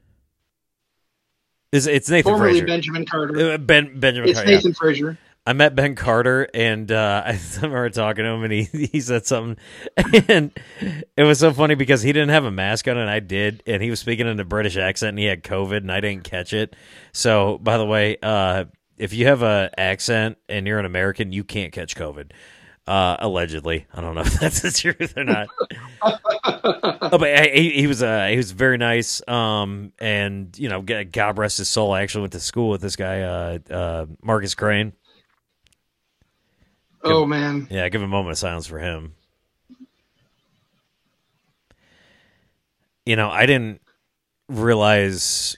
Is 1.72 1.86
it's 1.86 2.10
Nathan 2.10 2.32
Formerly 2.32 2.52
Frazer? 2.60 2.66
Benjamin 2.66 3.06
Carter. 3.06 3.52
Uh, 3.52 3.58
ben 3.58 3.98
Benjamin. 3.98 4.30
It's 4.30 4.38
Carter, 4.38 4.50
yeah. 4.50 4.56
Nathan 4.56 4.74
Frazier. 4.74 5.18
I 5.44 5.54
met 5.54 5.74
Ben 5.74 5.96
Carter 5.96 6.46
and 6.54 6.90
uh, 6.92 7.22
I 7.26 7.38
remember 7.56 7.90
talking 7.90 8.24
to 8.24 8.30
him 8.30 8.44
and 8.44 8.52
he, 8.52 8.62
he 8.62 9.00
said 9.00 9.26
something 9.26 9.56
and 10.28 10.52
it 11.16 11.24
was 11.24 11.40
so 11.40 11.52
funny 11.52 11.74
because 11.74 12.02
he 12.02 12.12
didn't 12.12 12.28
have 12.28 12.44
a 12.44 12.50
mask 12.50 12.86
on 12.86 12.96
and 12.96 13.10
I 13.10 13.18
did 13.18 13.62
and 13.66 13.82
he 13.82 13.90
was 13.90 13.98
speaking 13.98 14.28
in 14.28 14.38
a 14.38 14.44
British 14.44 14.76
accent 14.76 15.10
and 15.10 15.18
he 15.18 15.24
had 15.24 15.42
COVID 15.42 15.78
and 15.78 15.90
I 15.90 16.00
didn't 16.00 16.24
catch 16.24 16.52
it. 16.52 16.76
So 17.12 17.58
by 17.58 17.76
the 17.76 17.86
way, 17.86 18.18
uh, 18.22 18.66
if 18.98 19.12
you 19.12 19.26
have 19.26 19.42
a 19.42 19.70
accent 19.78 20.38
and 20.48 20.66
you're 20.66 20.78
an 20.78 20.84
American, 20.84 21.32
you 21.32 21.44
can't 21.44 21.72
catch 21.72 21.96
COVID. 21.96 22.32
Uh, 22.84 23.16
allegedly, 23.20 23.86
I 23.94 24.00
don't 24.00 24.14
know 24.16 24.20
if 24.26 24.40
that's 24.40 24.60
the 24.60 24.70
truth 24.72 25.16
or 25.16 25.24
not. 25.24 25.48
oh, 26.02 27.18
but 27.18 27.50
he, 27.54 27.70
he 27.70 27.86
was 27.86 28.02
uh, 28.02 28.26
he 28.28 28.36
was 28.36 28.50
very 28.50 28.76
nice. 28.76 29.26
Um, 29.28 29.92
and 30.00 30.56
you 30.58 30.68
know, 30.68 30.82
God 30.82 31.38
rest 31.38 31.58
his 31.58 31.68
soul. 31.68 31.92
I 31.92 32.02
actually 32.02 32.22
went 32.22 32.32
to 32.32 32.40
school 32.40 32.70
with 32.70 32.80
this 32.80 32.96
guy, 32.96 33.20
uh, 33.22 33.58
uh, 33.70 34.06
Marcus 34.22 34.54
Crane. 34.54 34.92
Oh 37.04 37.24
man, 37.26 37.66
Yeah, 37.70 37.88
give 37.88 38.02
a 38.02 38.06
moment 38.08 38.32
of 38.32 38.38
silence 38.38 38.66
for 38.66 38.78
him. 38.78 39.14
You 43.04 43.16
know, 43.16 43.28
I 43.30 43.46
didn't 43.46 43.80
realize 44.48 45.56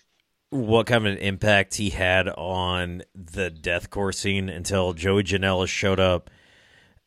what 0.54 0.86
kind 0.86 1.04
of 1.04 1.12
an 1.12 1.18
impact 1.18 1.74
he 1.74 1.90
had 1.90 2.28
on 2.28 3.02
the 3.12 3.50
deathcore 3.50 4.14
scene 4.14 4.48
until 4.48 4.92
Joey 4.92 5.24
Janela 5.24 5.66
showed 5.66 5.98
up 5.98 6.30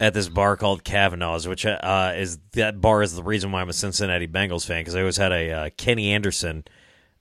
at 0.01 0.13
this 0.13 0.27
bar 0.27 0.57
called 0.57 0.83
Kavanaugh's, 0.83 1.47
which 1.47 1.65
uh, 1.65 2.13
is 2.17 2.39
that 2.51 2.81
bar 2.81 3.01
is 3.01 3.15
the 3.15 3.23
reason 3.23 3.53
why 3.53 3.62
I'm 3.62 3.69
a 3.69 3.73
Cincinnati 3.73 4.27
Bengals 4.27 4.65
fan 4.65 4.81
because 4.81 4.95
I 4.95 4.99
always 4.99 5.15
had 5.15 5.31
a 5.31 5.51
uh, 5.51 5.69
Kenny 5.77 6.12
Anderson, 6.12 6.65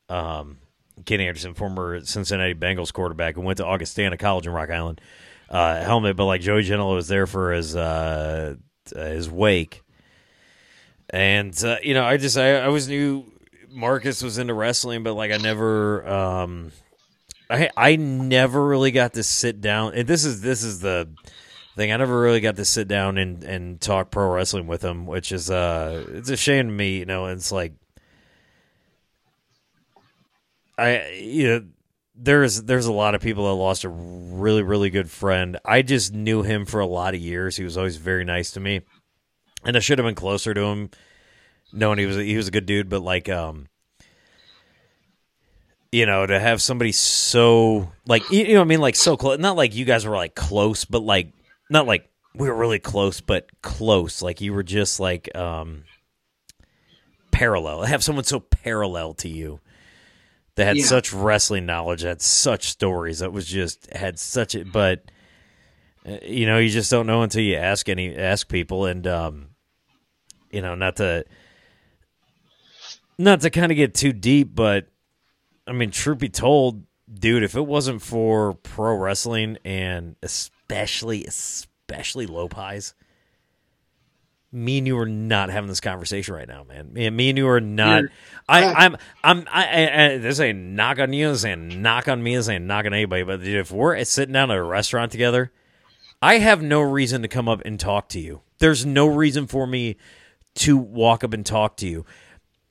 um, 0.09 0.59
Kenny 1.05 1.29
Anderson, 1.29 1.55
former 1.55 2.05
Cincinnati 2.05 2.55
Bengals 2.55 2.93
quarterback, 2.93 3.37
who 3.37 3.43
went 3.43 3.59
to 3.59 3.65
Augustana 3.65 4.17
College 4.17 4.49
in 4.49 4.53
Rock 4.53 4.71
Island 4.71 5.01
uh, 5.49 5.81
helmet, 5.81 6.17
but 6.17 6.25
like 6.25 6.41
Joey 6.41 6.65
Janela 6.65 6.97
was 6.97 7.07
there 7.07 7.29
for 7.29 7.53
his 7.53 7.77
uh, 7.77 8.57
his 8.93 9.31
wake, 9.31 9.83
and 11.09 11.57
uh, 11.65 11.77
you 11.85 11.95
know, 11.95 12.05
I 12.05 12.17
just 12.17 12.37
I, 12.37 12.57
I 12.57 12.65
always 12.65 12.89
knew 12.89 13.31
Marcus 13.77 14.23
was 14.23 14.39
into 14.39 14.55
wrestling, 14.55 15.03
but 15.03 15.15
like 15.15 15.31
I 15.31 15.37
never, 15.37 16.07
um, 16.09 16.73
I 17.49 17.71
I 17.77 17.97
never 17.97 18.67
really 18.67 18.91
got 18.91 19.15
to 19.15 19.23
sit 19.23 19.61
down. 19.61 19.95
And 19.95 20.09
this 20.09 20.25
is 20.25 20.41
this 20.41 20.63
is 20.63 20.81
the 20.81 21.09
thing. 21.77 21.93
I 21.93 21.97
never 21.99 22.21
really 22.21 22.41
got 22.41 22.57
to 22.57 22.65
sit 22.65 22.89
down 22.89 23.19
and 23.19 23.45
and 23.45 23.81
talk 23.81 24.11
pro 24.11 24.29
wrestling 24.31 24.67
with 24.67 24.83
him, 24.83 25.07
which 25.07 25.31
is 25.31 25.51
uh, 25.51 26.05
it's 26.09 26.31
a 26.31 26.37
shame 26.37 26.67
to 26.67 26.73
me. 26.73 26.99
You 26.99 27.05
know, 27.05 27.27
it's 27.27 27.53
like. 27.53 27.75
I 30.79 31.11
you 31.13 31.47
know 31.47 31.65
there's 32.15 32.63
there's 32.63 32.87
a 32.87 32.93
lot 32.93 33.15
of 33.15 33.21
people 33.21 33.47
that 33.47 33.55
lost 33.55 33.85
a 33.85 33.89
really 33.89 34.63
really 34.63 34.91
good 34.91 35.11
friend. 35.11 35.59
I 35.65 35.83
just 35.83 36.13
knew 36.13 36.43
him 36.43 36.65
for 36.67 36.81
a 36.81 36.87
lot 36.87 37.15
of 37.15 37.21
years. 37.21 37.57
He 37.57 37.65
was 37.65 37.77
always 37.77 37.97
very 37.97 38.25
nice 38.25 38.51
to 38.53 38.61
me, 38.61 38.83
and 39.65 39.77
I 39.77 39.81
should 39.81 39.99
have 39.99 40.07
been 40.07 40.15
closer 40.15 40.55
to 40.55 40.61
him, 40.63 40.91
knowing 41.73 41.99
he 41.99 42.07
was 42.07 42.17
he 42.17 42.37
was 42.37 42.49
a 42.49 42.51
good 42.51 42.67
dude. 42.67 42.89
But 42.89 43.03
like, 43.03 43.29
um, 43.29 43.67
you 45.93 46.07
know, 46.07 46.27
to 46.27 46.39
have 46.39 46.61
somebody 46.61 46.93
so 46.93 47.93
like 48.07 48.29
you 48.31 48.49
know 48.49 48.61
what 48.61 48.67
I 48.67 48.69
mean, 48.69 48.81
like 48.81 48.97
so 48.97 49.17
close. 49.17 49.39
Not 49.39 49.57
like 49.57 49.75
you 49.75 49.85
guys 49.85 50.05
were 50.07 50.17
like 50.17 50.35
close, 50.35 50.85
but 50.85 51.03
like 51.03 51.33
not 51.71 51.87
like 51.87 52.09
we 52.35 52.49
were 52.49 52.57
really 52.57 52.79
close, 52.79 53.21
but 53.21 53.49
close. 53.63 54.21
Like 54.23 54.41
you 54.41 54.53
were 54.53 54.63
just 54.63 55.01
like 55.01 55.35
um 55.37 55.85
parallel. 57.31 57.83
Have 57.83 58.03
someone 58.05 58.25
so 58.25 58.41
parallel 58.41 59.15
to 59.15 59.29
you 59.29 59.61
that 60.57 60.65
had 60.67 60.77
Yeah. 60.79 60.87
such 60.87 61.13
wrestling 61.13 61.67
knowledge, 61.67 62.03
had 62.03 62.21
such 62.23 62.65
stories 62.69 63.21
that 63.21 63.33
was 63.33 63.47
just 63.47 63.93
had 63.95 64.19
such 64.19 64.55
a 64.55 64.65
but 64.65 65.03
uh, 66.07 66.19
you 66.23 66.47
know 66.47 66.59
you 66.59 66.69
just 66.71 66.91
don't 66.91 67.07
know 67.07 67.23
until 67.23 67.43
you 67.43 67.57
ask 67.57 67.89
any 67.89 68.17
ask 68.17 68.49
people 68.49 68.87
and 68.87 69.07
um 69.07 69.49
you 70.51 70.63
know 70.63 70.75
not 70.75 70.97
to 70.97 71.25
not 73.19 73.41
to 73.43 73.51
kind 73.51 73.73
of 73.73 73.77
get 73.77 73.95
too 73.95 74.13
deep 74.13 74.55
but 74.55 74.89
I 75.67 75.73
mean 75.73 75.91
truth 75.91 76.19
be 76.19 76.29
told 76.29 76.85
dude 77.13 77.43
if 77.43 77.55
it 77.57 77.67
wasn't 77.67 78.03
for 78.03 78.55
pro 78.55 78.95
wrestling 78.97 79.59
and 79.65 80.17
especially 80.23 81.25
especially 81.25 82.27
Lopiez 82.27 82.95
me 84.53 84.79
and 84.79 84.87
you 84.87 84.97
are 84.99 85.07
not 85.07 85.51
having 85.51 85.69
this 85.69 85.81
conversation 85.81 86.35
right 86.35 86.49
now, 86.49 86.65
man. 86.65 86.93
Me, 86.95 87.29
and 87.29 87.37
you 87.37 87.47
are 87.49 87.61
not. 87.61 87.99
You're- 88.03 88.13
I, 88.49 88.65
I- 88.65 88.85
I'm. 88.87 88.97
I'm. 89.23 89.47
I, 89.51 89.65
I, 89.67 90.05
I. 90.15 90.19
This 90.19 90.41
ain't 90.41 90.59
knock 90.59 90.99
on 90.99 91.13
you. 91.13 91.29
This 91.29 91.45
ain't 91.45 91.77
knock 91.77 92.09
on 92.09 92.23
me. 92.23 92.37
This 92.37 92.49
ain't 92.49 92.65
knock 92.65 92.87
on 92.87 92.95
anybody. 92.95 93.23
But 93.25 93.43
dude, 93.43 93.57
if 93.57 93.71
we're 93.71 94.03
sitting 94.05 94.33
down 94.33 94.51
at 94.51 94.57
a 94.57 94.63
restaurant 94.63 95.13
together, 95.13 95.53
I 96.23 96.39
have 96.39 96.63
no 96.63 96.81
reason 96.81 97.23
to 97.23 97.29
come 97.29 97.49
up 97.49 97.61
and 97.67 97.79
talk 97.79 98.09
to 98.11 98.21
you. 98.21 98.41
There's 98.59 98.87
no 98.87 99.07
reason 99.07 99.47
for 99.47 99.67
me 99.67 99.97
to 100.55 100.79
walk 100.79 101.23
up 101.25 101.35
and 101.35 101.45
talk 101.45 101.77
to 101.79 101.89
you. 101.89 102.07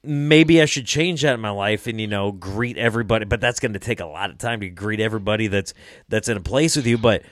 Maybe 0.05 0.61
I 0.61 0.65
should 0.65 0.85
change 0.85 1.21
that 1.23 1.33
in 1.33 1.39
my 1.39 1.49
life 1.49 1.87
and 1.87 1.99
you 1.99 2.07
know 2.07 2.31
greet 2.31 2.77
everybody, 2.77 3.25
but 3.25 3.41
that's 3.41 3.59
going 3.59 3.73
to 3.73 3.79
take 3.79 3.99
a 3.99 4.05
lot 4.05 4.29
of 4.29 4.37
time 4.37 4.61
to 4.61 4.69
greet 4.69 4.99
everybody 4.99 5.47
that's 5.47 5.73
that's 6.09 6.29
in 6.29 6.37
a 6.37 6.41
place 6.41 6.75
with 6.75 6.85
you. 6.85 6.97
But 6.97 7.23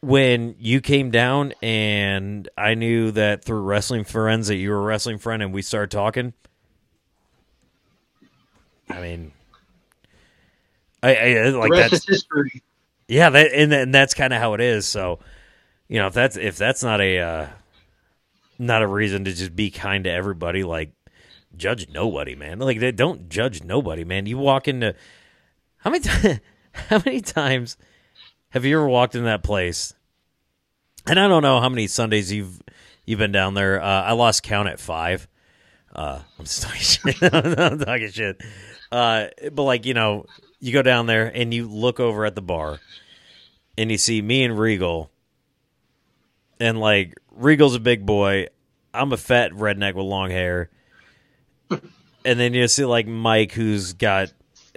when 0.00 0.54
you 0.58 0.80
came 0.80 1.10
down 1.10 1.52
and 1.62 2.48
I 2.56 2.74
knew 2.74 3.10
that 3.12 3.44
through 3.44 3.60
wrestling 3.62 4.04
friends 4.04 4.48
that 4.48 4.56
you 4.56 4.70
were 4.70 4.78
a 4.78 4.82
wrestling 4.82 5.18
friend 5.18 5.42
and 5.42 5.52
we 5.52 5.62
started 5.62 5.90
talking. 5.90 6.32
I 8.88 9.00
mean, 9.00 9.32
I, 11.02 11.14
I 11.14 11.48
like 11.50 11.72
that's 11.72 12.06
history. 12.06 12.62
yeah, 13.08 13.30
that 13.30 13.52
and, 13.52 13.72
and 13.72 13.94
that's 13.94 14.14
kind 14.14 14.32
of 14.32 14.40
how 14.40 14.54
it 14.54 14.60
is. 14.60 14.86
So, 14.86 15.20
you 15.88 15.98
know, 15.98 16.08
if 16.08 16.14
that's 16.14 16.36
if 16.36 16.56
that's 16.56 16.82
not 16.82 17.00
a 17.00 17.18
uh, 17.18 17.46
not 18.58 18.82
a 18.82 18.86
reason 18.86 19.24
to 19.26 19.32
just 19.32 19.54
be 19.54 19.70
kind 19.70 20.04
to 20.04 20.10
everybody, 20.10 20.64
like 20.64 20.92
judge 21.56 21.88
nobody, 21.88 22.34
man. 22.34 22.58
Like 22.58 22.80
they 22.80 22.92
don't 22.92 23.28
judge 23.28 23.62
nobody, 23.62 24.04
man. 24.04 24.26
You 24.26 24.38
walk 24.38 24.68
into 24.68 24.94
how 25.78 25.90
many 25.90 26.04
ti- 26.04 26.40
how 26.72 27.02
many 27.04 27.20
times 27.20 27.76
have 28.50 28.64
you 28.64 28.76
ever 28.78 28.88
walked 28.88 29.14
in 29.14 29.24
that 29.24 29.42
place? 29.42 29.94
And 31.06 31.18
I 31.18 31.28
don't 31.28 31.42
know 31.42 31.60
how 31.60 31.68
many 31.68 31.86
Sundays 31.86 32.32
you've 32.32 32.60
you've 33.06 33.18
been 33.18 33.32
down 33.32 33.54
there. 33.54 33.82
Uh, 33.82 34.02
I 34.02 34.12
lost 34.12 34.42
count 34.42 34.68
at 34.68 34.78
five. 34.78 35.28
Uh, 35.94 36.20
I'm 36.38 36.44
just 36.44 36.62
talking 36.62 36.80
shit. 36.80 37.22
I'm 37.34 37.78
talking 37.78 38.10
shit. 38.10 38.40
Uh, 38.92 39.26
but 39.52 39.62
like 39.62 39.86
you 39.86 39.94
know, 39.94 40.26
you 40.58 40.72
go 40.72 40.82
down 40.82 41.06
there 41.06 41.26
and 41.26 41.52
you 41.54 41.68
look 41.68 42.00
over 42.00 42.24
at 42.24 42.34
the 42.34 42.42
bar, 42.42 42.78
and 43.78 43.90
you 43.90 43.98
see 43.98 44.20
me 44.20 44.44
and 44.44 44.58
Regal, 44.58 45.10
and 46.58 46.78
like 46.78 47.14
Regal's 47.30 47.74
a 47.74 47.80
big 47.80 48.04
boy. 48.04 48.48
I'm 48.92 49.12
a 49.12 49.16
fat 49.16 49.52
redneck 49.52 49.94
with 49.94 50.04
long 50.06 50.30
hair, 50.30 50.68
and 52.24 52.38
then 52.38 52.54
you 52.54 52.66
see 52.68 52.84
like 52.84 53.06
Mike, 53.06 53.52
who's 53.52 53.92
got 53.94 54.32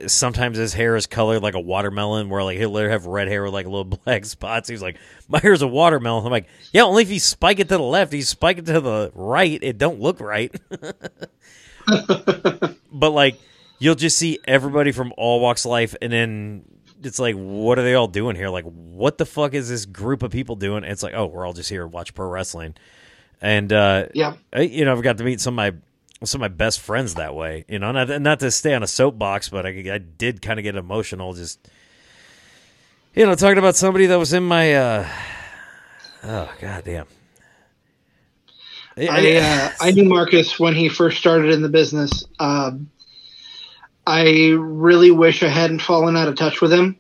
sometimes 0.07 0.57
his 0.57 0.73
hair 0.73 0.95
is 0.95 1.05
colored 1.05 1.43
like 1.43 1.53
a 1.55 1.59
watermelon, 1.59 2.29
where 2.29 2.43
like 2.43 2.57
he'll 2.57 2.69
literally 2.69 2.93
have 2.93 3.05
red 3.05 3.27
hair 3.27 3.43
with 3.43 3.53
like 3.53 3.65
little 3.65 3.83
black 4.05 4.25
spots. 4.25 4.69
He's 4.69 4.81
like, 4.81 4.97
my 5.27 5.39
hair's 5.39 5.61
a 5.61 5.67
watermelon. 5.67 6.25
I'm 6.25 6.31
like, 6.31 6.47
yeah, 6.71 6.83
only 6.83 7.03
if 7.03 7.11
you 7.11 7.19
spike 7.19 7.59
it 7.59 7.69
to 7.69 7.77
the 7.77 7.83
left. 7.83 8.13
If 8.13 8.17
you 8.17 8.23
spike 8.23 8.57
it 8.57 8.65
to 8.67 8.81
the 8.81 9.11
right, 9.13 9.59
it 9.61 9.77
don't 9.77 9.99
look 9.99 10.19
right. 10.19 10.53
but 12.91 13.11
like, 13.11 13.39
you'll 13.79 13.95
just 13.95 14.17
see 14.17 14.39
everybody 14.45 14.91
from 14.91 15.13
all 15.17 15.39
walks 15.39 15.65
of 15.65 15.71
life, 15.71 15.95
and 16.01 16.11
then 16.11 16.65
it's 17.03 17.19
like, 17.19 17.35
what 17.35 17.77
are 17.77 17.83
they 17.83 17.95
all 17.95 18.07
doing 18.07 18.35
here? 18.35 18.49
Like, 18.49 18.65
what 18.65 19.17
the 19.17 19.25
fuck 19.25 19.53
is 19.53 19.69
this 19.69 19.85
group 19.85 20.23
of 20.23 20.31
people 20.31 20.55
doing? 20.55 20.83
It's 20.83 21.03
like, 21.03 21.13
oh, 21.13 21.25
we're 21.27 21.45
all 21.45 21.53
just 21.53 21.69
here 21.69 21.81
to 21.81 21.87
watch 21.87 22.13
pro 22.13 22.27
wrestling, 22.27 22.75
and 23.41 23.71
uh, 23.71 24.07
Yeah. 24.13 24.35
You 24.57 24.85
know, 24.85 24.93
I've 24.93 25.01
got 25.01 25.17
to 25.17 25.23
meet 25.23 25.41
some 25.41 25.53
of 25.53 25.57
my 25.57 25.73
some 26.25 26.39
of 26.39 26.51
my 26.51 26.55
best 26.55 26.79
friends 26.79 27.15
that 27.15 27.35
way. 27.35 27.65
You 27.67 27.79
know, 27.79 27.91
not 27.91 28.21
not 28.21 28.39
to 28.39 28.51
stay 28.51 28.73
on 28.73 28.83
a 28.83 28.87
soapbox, 28.87 29.49
but 29.49 29.65
I, 29.65 29.69
I 29.93 29.97
did 29.97 30.41
kind 30.41 30.59
of 30.59 30.63
get 30.63 30.75
emotional 30.75 31.33
just 31.33 31.67
you 33.15 33.25
know, 33.25 33.35
talking 33.35 33.59
about 33.59 33.75
somebody 33.75 34.07
that 34.07 34.17
was 34.17 34.33
in 34.33 34.43
my. 34.43 34.73
uh 34.73 35.07
Oh 36.25 36.49
goddamn! 36.59 37.05
I 38.97 39.37
uh, 39.37 39.71
I 39.81 39.91
knew 39.91 40.05
Marcus 40.05 40.57
when 40.57 40.73
he 40.73 40.87
first 40.87 41.17
started 41.17 41.51
in 41.51 41.61
the 41.61 41.69
business. 41.69 42.23
Um, 42.39 42.89
I 44.07 44.53
really 44.57 45.11
wish 45.11 45.43
I 45.43 45.49
hadn't 45.49 45.79
fallen 45.79 46.15
out 46.15 46.29
of 46.29 46.35
touch 46.35 46.61
with 46.61 46.71
him. 46.71 46.97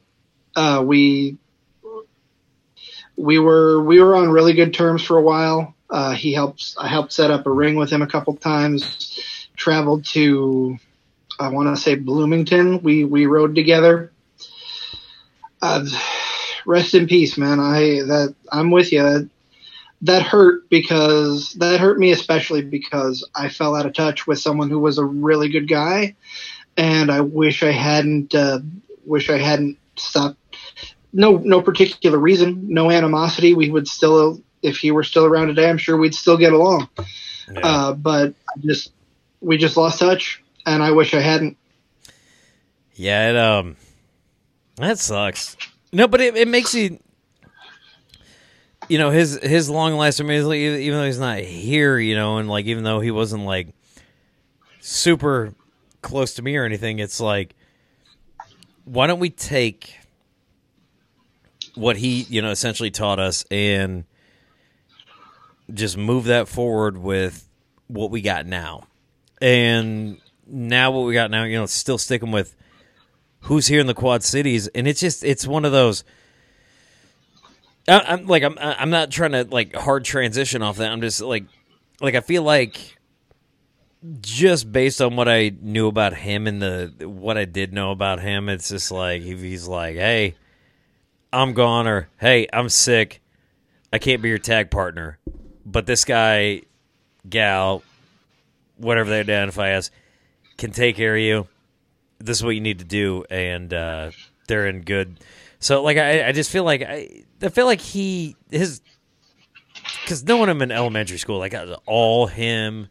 Uh, 0.57 0.83
we 0.85 1.37
we 3.15 3.39
were 3.39 3.81
we 3.81 4.01
were 4.01 4.13
on 4.15 4.29
really 4.29 4.53
good 4.53 4.73
terms 4.73 5.01
for 5.01 5.17
a 5.17 5.21
while. 5.21 5.73
Uh, 5.93 6.11
he 6.11 6.33
helped 6.33 6.75
I 6.79 6.87
helped 6.87 7.13
set 7.13 7.29
up 7.29 7.45
a 7.45 7.51
ring 7.51 7.75
with 7.75 7.91
him 7.91 8.01
a 8.01 8.07
couple 8.07 8.35
times. 8.35 9.19
Traveled 9.55 10.05
to 10.07 10.77
I 11.39 11.49
want 11.49 11.73
to 11.75 11.81
say 11.81 11.95
Bloomington. 11.95 12.81
We 12.81 13.05
we 13.05 13.27
rode 13.27 13.53
together. 13.53 14.11
Uh, 15.61 15.85
rest 16.65 16.95
in 16.95 17.07
peace, 17.07 17.37
man. 17.37 17.59
I 17.59 18.01
that 18.07 18.35
I'm 18.51 18.71
with 18.71 18.91
you. 18.91 19.29
That 20.01 20.23
hurt 20.23 20.67
because 20.69 21.53
that 21.59 21.79
hurt 21.79 21.99
me 21.99 22.11
especially 22.11 22.63
because 22.63 23.29
I 23.35 23.49
fell 23.49 23.75
out 23.75 23.85
of 23.85 23.93
touch 23.93 24.25
with 24.25 24.39
someone 24.39 24.69
who 24.69 24.79
was 24.79 24.97
a 24.97 25.05
really 25.05 25.47
good 25.47 25.69
guy, 25.69 26.15
and 26.75 27.11
I 27.11 27.21
wish 27.21 27.61
I 27.61 27.71
hadn't. 27.71 28.33
Uh, 28.33 28.59
wish 29.05 29.29
I 29.29 29.37
hadn't 29.37 29.77
stopped. 29.95 30.39
No, 31.13 31.37
no 31.37 31.61
particular 31.61 32.17
reason, 32.17 32.65
no 32.67 32.89
animosity. 32.89 33.53
We 33.53 33.69
would 33.69 33.87
still, 33.87 34.41
if 34.63 34.77
he 34.77 34.89
were 34.91 35.03
still 35.03 35.25
around 35.25 35.47
today, 35.47 35.69
I'm 35.69 35.77
sure 35.77 35.97
we'd 35.97 36.15
still 36.15 36.37
get 36.37 36.53
along. 36.53 36.87
Yeah. 37.51 37.59
Uh, 37.61 37.93
but 37.93 38.33
just 38.61 38.91
we 39.41 39.57
just 39.57 39.77
lost 39.77 39.99
touch, 39.99 40.41
and 40.65 40.81
I 40.81 40.91
wish 40.91 41.13
I 41.13 41.19
hadn't. 41.19 41.57
Yeah, 42.95 43.29
it, 43.29 43.35
um, 43.35 43.75
that 44.77 44.97
sucks. 44.97 45.57
No, 45.91 46.07
but 46.07 46.21
it, 46.21 46.37
it 46.37 46.47
makes 46.47 46.73
you. 46.73 46.99
You 48.89 48.97
know 48.97 49.11
his 49.11 49.39
his 49.41 49.69
long 49.69 49.95
lasting. 49.95 50.25
I 50.25 50.29
mean, 50.29 50.53
even 50.53 50.97
though 50.97 51.05
he's 51.05 51.19
not 51.19 51.39
here, 51.39 51.97
you 51.99 52.15
know, 52.15 52.37
and 52.37 52.49
like 52.49 52.65
even 52.65 52.83
though 52.83 52.99
he 52.99 53.11
wasn't 53.11 53.43
like 53.43 53.69
super 54.81 55.53
close 56.01 56.33
to 56.35 56.41
me 56.41 56.57
or 56.57 56.65
anything, 56.65 56.99
it's 56.99 57.21
like, 57.21 57.55
why 58.83 59.07
don't 59.07 59.19
we 59.19 59.29
take 59.29 59.99
what 61.75 61.97
he 61.97 62.23
you 62.23 62.41
know 62.41 62.51
essentially 62.51 62.91
taught 62.91 63.19
us 63.19 63.45
and 63.49 64.03
just 65.71 65.97
move 65.97 66.25
that 66.25 66.47
forward 66.47 66.97
with 66.97 67.47
what 67.87 68.11
we 68.11 68.21
got 68.21 68.45
now, 68.45 68.87
and 69.41 70.19
now 70.45 70.91
what 70.91 71.05
we 71.05 71.13
got 71.13 71.31
now, 71.31 71.43
you 71.43 71.57
know, 71.57 71.65
still 71.65 71.97
sticking 71.97 72.31
with 72.31 72.55
who's 73.41 73.67
here 73.67 73.79
in 73.79 73.87
the 73.87 73.93
Quad 73.93 74.23
Cities, 74.23 74.67
and 74.69 74.87
it's 74.87 74.99
just 74.99 75.23
it's 75.23 75.45
one 75.45 75.65
of 75.65 75.71
those. 75.71 76.03
I, 77.87 78.13
am 78.13 78.27
like 78.27 78.43
I'm 78.43 78.57
I'm 78.59 78.89
not 78.89 79.11
trying 79.11 79.31
to 79.31 79.43
like 79.43 79.75
hard 79.75 80.05
transition 80.05 80.61
off 80.61 80.77
that. 80.77 80.91
I'm 80.91 81.01
just 81.01 81.21
like 81.21 81.45
like 82.01 82.15
I 82.15 82.21
feel 82.21 82.43
like 82.43 82.97
just 84.21 84.71
based 84.71 85.01
on 85.01 85.15
what 85.15 85.27
I 85.27 85.51
knew 85.61 85.87
about 85.87 86.13
him 86.13 86.47
and 86.47 86.61
the 86.61 86.93
what 87.07 87.37
I 87.37 87.45
did 87.45 87.73
know 87.73 87.91
about 87.91 88.21
him, 88.21 88.49
it's 88.49 88.69
just 88.69 88.91
like 88.91 89.21
he's 89.21 89.67
like, 89.67 89.95
"Hey, 89.95 90.35
I'm 91.31 91.53
gone," 91.53 91.87
or 91.87 92.09
"Hey, 92.19 92.47
I'm 92.51 92.69
sick, 92.69 93.21
I 93.91 93.99
can't 93.99 94.21
be 94.21 94.29
your 94.29 94.37
tag 94.37 94.71
partner," 94.71 95.19
but 95.65 95.85
this 95.85 96.05
guy, 96.05 96.61
gal, 97.27 97.83
whatever 98.77 99.09
they 99.09 99.19
identify 99.19 99.69
as, 99.69 99.91
can 100.57 100.71
take 100.71 100.95
care 100.95 101.15
of 101.15 101.21
you 101.21 101.47
this 102.23 102.37
is 102.37 102.43
what 102.43 102.51
you 102.51 102.61
need 102.61 102.79
to 102.79 102.85
do, 102.85 103.25
and 103.29 103.73
uh, 103.73 104.11
they're 104.47 104.67
in 104.67 104.81
good. 104.81 105.19
So 105.59 105.83
like 105.83 105.97
I, 105.97 106.27
I 106.27 106.31
just 106.31 106.49
feel 106.49 106.63
like 106.63 106.81
I, 106.81 107.23
I 107.41 107.49
feel 107.49 107.65
like 107.65 107.81
he 107.81 108.35
his 108.49 108.81
because 110.01 110.23
knowing 110.23 110.49
him 110.49 110.61
in 110.61 110.71
elementary 110.71 111.17
school, 111.17 111.37
like 111.39 111.53
all 111.85 112.27
him, 112.27 112.87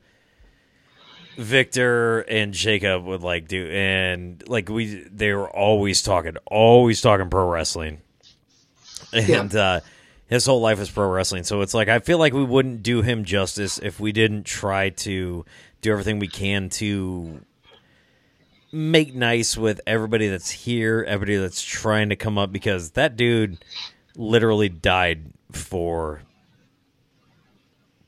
Victor 1.36 2.20
and 2.20 2.52
Jacob 2.52 3.04
would 3.04 3.22
like 3.22 3.48
do, 3.48 3.66
and 3.68 4.46
like 4.48 4.68
we 4.68 5.06
they 5.10 5.32
were 5.32 5.50
always 5.50 6.02
talking, 6.02 6.36
always 6.46 7.00
talking 7.00 7.30
pro 7.30 7.48
wrestling, 7.48 8.02
and 9.12 9.52
yeah. 9.52 9.60
uh, 9.60 9.80
his 10.32 10.46
whole 10.46 10.62
life 10.62 10.80
is 10.80 10.90
pro 10.90 11.10
wrestling. 11.10 11.44
So 11.44 11.60
it's 11.60 11.74
like 11.74 11.88
I 11.88 11.98
feel 11.98 12.16
like 12.16 12.32
we 12.32 12.42
wouldn't 12.42 12.82
do 12.82 13.02
him 13.02 13.24
justice 13.24 13.78
if 13.78 14.00
we 14.00 14.12
didn't 14.12 14.44
try 14.44 14.88
to 14.88 15.44
do 15.82 15.92
everything 15.92 16.18
we 16.18 16.26
can 16.26 16.70
to 16.70 17.42
make 18.72 19.14
nice 19.14 19.58
with 19.58 19.82
everybody 19.86 20.28
that's 20.28 20.50
here, 20.50 21.04
everybody 21.06 21.36
that's 21.36 21.62
trying 21.62 22.08
to 22.08 22.16
come 22.16 22.38
up 22.38 22.50
because 22.50 22.92
that 22.92 23.14
dude 23.14 23.62
literally 24.16 24.70
died 24.70 25.34
for 25.52 26.22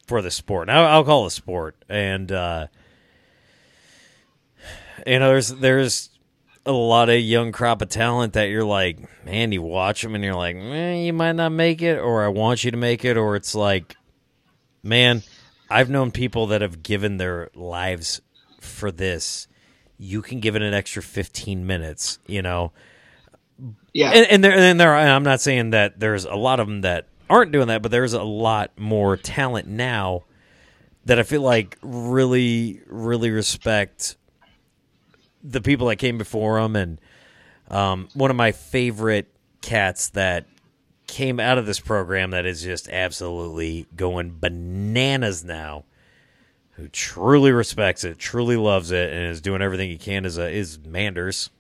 for 0.07 0.23
the 0.23 0.31
sport. 0.31 0.67
Now 0.67 0.87
I'll 0.87 1.05
call 1.05 1.25
it 1.25 1.27
a 1.27 1.31
sport, 1.31 1.77
and 1.91 2.33
uh, 2.33 2.69
you 5.07 5.19
know, 5.19 5.29
there's 5.29 5.49
there's 5.49 6.09
a 6.67 6.73
lot 6.73 7.09
of 7.09 7.21
young 7.21 7.53
crop 7.53 7.83
of 7.83 7.89
talent 7.89 8.35
that 8.35 8.45
you're 8.45 8.65
like, 8.65 8.99
man, 9.25 9.53
you 9.53 9.63
watch 9.63 10.03
them 10.03 10.15
and 10.15 10.25
you're 10.25 10.35
like, 10.35 10.57
eh, 10.57 10.95
you 11.03 11.13
might 11.13 11.33
not 11.33 11.51
make 11.51 11.83
it, 11.83 11.99
or 11.99 12.25
I 12.25 12.29
want 12.29 12.65
you 12.65 12.71
to 12.71 12.77
make 12.77 13.05
it, 13.05 13.17
or 13.17 13.37
it's 13.37 13.55
like, 13.55 13.97
man, 14.83 15.23
I've 15.71 15.91
known 15.91 16.11
people 16.11 16.47
that 16.49 16.63
have 16.63 16.83
given 16.83 17.17
their 17.17 17.51
lives 17.55 18.21
for 18.61 18.91
this 18.91 19.47
you 19.99 20.23
can 20.23 20.41
give 20.41 20.57
it 20.57 20.63
an 20.63 20.75
extra 20.75 21.03
15 21.03 21.67
minutes, 21.67 22.19
you 22.27 22.43
know. 22.43 22.73
Yeah. 23.93 24.11
And, 24.11 24.27
and 24.27 24.45
there 24.45 24.53
and 24.53 24.81
there 24.81 24.95
I'm 24.95 25.23
not 25.23 25.41
saying 25.41 25.71
that 25.71 26.01
there's 26.01 26.25
a 26.25 26.35
lot 26.35 26.59
of 26.61 26.67
them 26.67 26.81
that 26.81 27.07
aren't 27.31 27.53
doing 27.53 27.69
that, 27.69 27.83
but 27.83 27.91
there's 27.91 28.13
a 28.13 28.23
lot 28.23 28.73
more 28.77 29.17
talent 29.17 29.69
now 29.69 30.25
that 31.05 31.19
I 31.19 31.23
feel 31.23 31.43
like 31.43 31.79
really 31.83 32.81
really 32.87 33.31
respect 33.31 34.17
the 35.45 35.61
people 35.61 35.89
that 35.89 35.97
came 35.97 36.19
before 36.19 36.59
him, 36.59 36.75
and 36.75 37.01
um, 37.69 38.09
one 38.15 38.31
of 38.31 38.37
my 38.37 38.53
favorite 38.53 39.29
cats 39.61 40.09
that 40.11 40.47
came 41.07 41.39
out 41.39 41.59
of 41.59 41.67
this 41.67 41.79
program 41.79 42.31
that 42.31 42.47
is 42.47 42.63
just 42.63 42.89
absolutely 42.89 43.87
going 43.95 44.37
bananas 44.41 45.45
now 45.45 45.85
who 46.73 46.89
truly 46.89 47.53
respects 47.53 48.05
it, 48.05 48.19
truly 48.19 48.57
loves 48.57 48.91
it, 48.91 49.13
and 49.13 49.31
is 49.31 49.41
doing 49.41 49.63
everything 49.63 49.91
he 49.91 49.99
can 49.99 50.25
is 50.25 50.39
a, 50.39 50.51
is 50.51 50.79
Manders. 50.79 51.51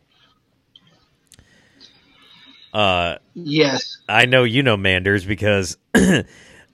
Uh, 2.72 3.18
yes, 3.34 3.98
I 4.08 4.26
know 4.26 4.42
you 4.42 4.64
know 4.64 4.76
Manders 4.76 5.24
because 5.24 5.76
I 5.94 6.24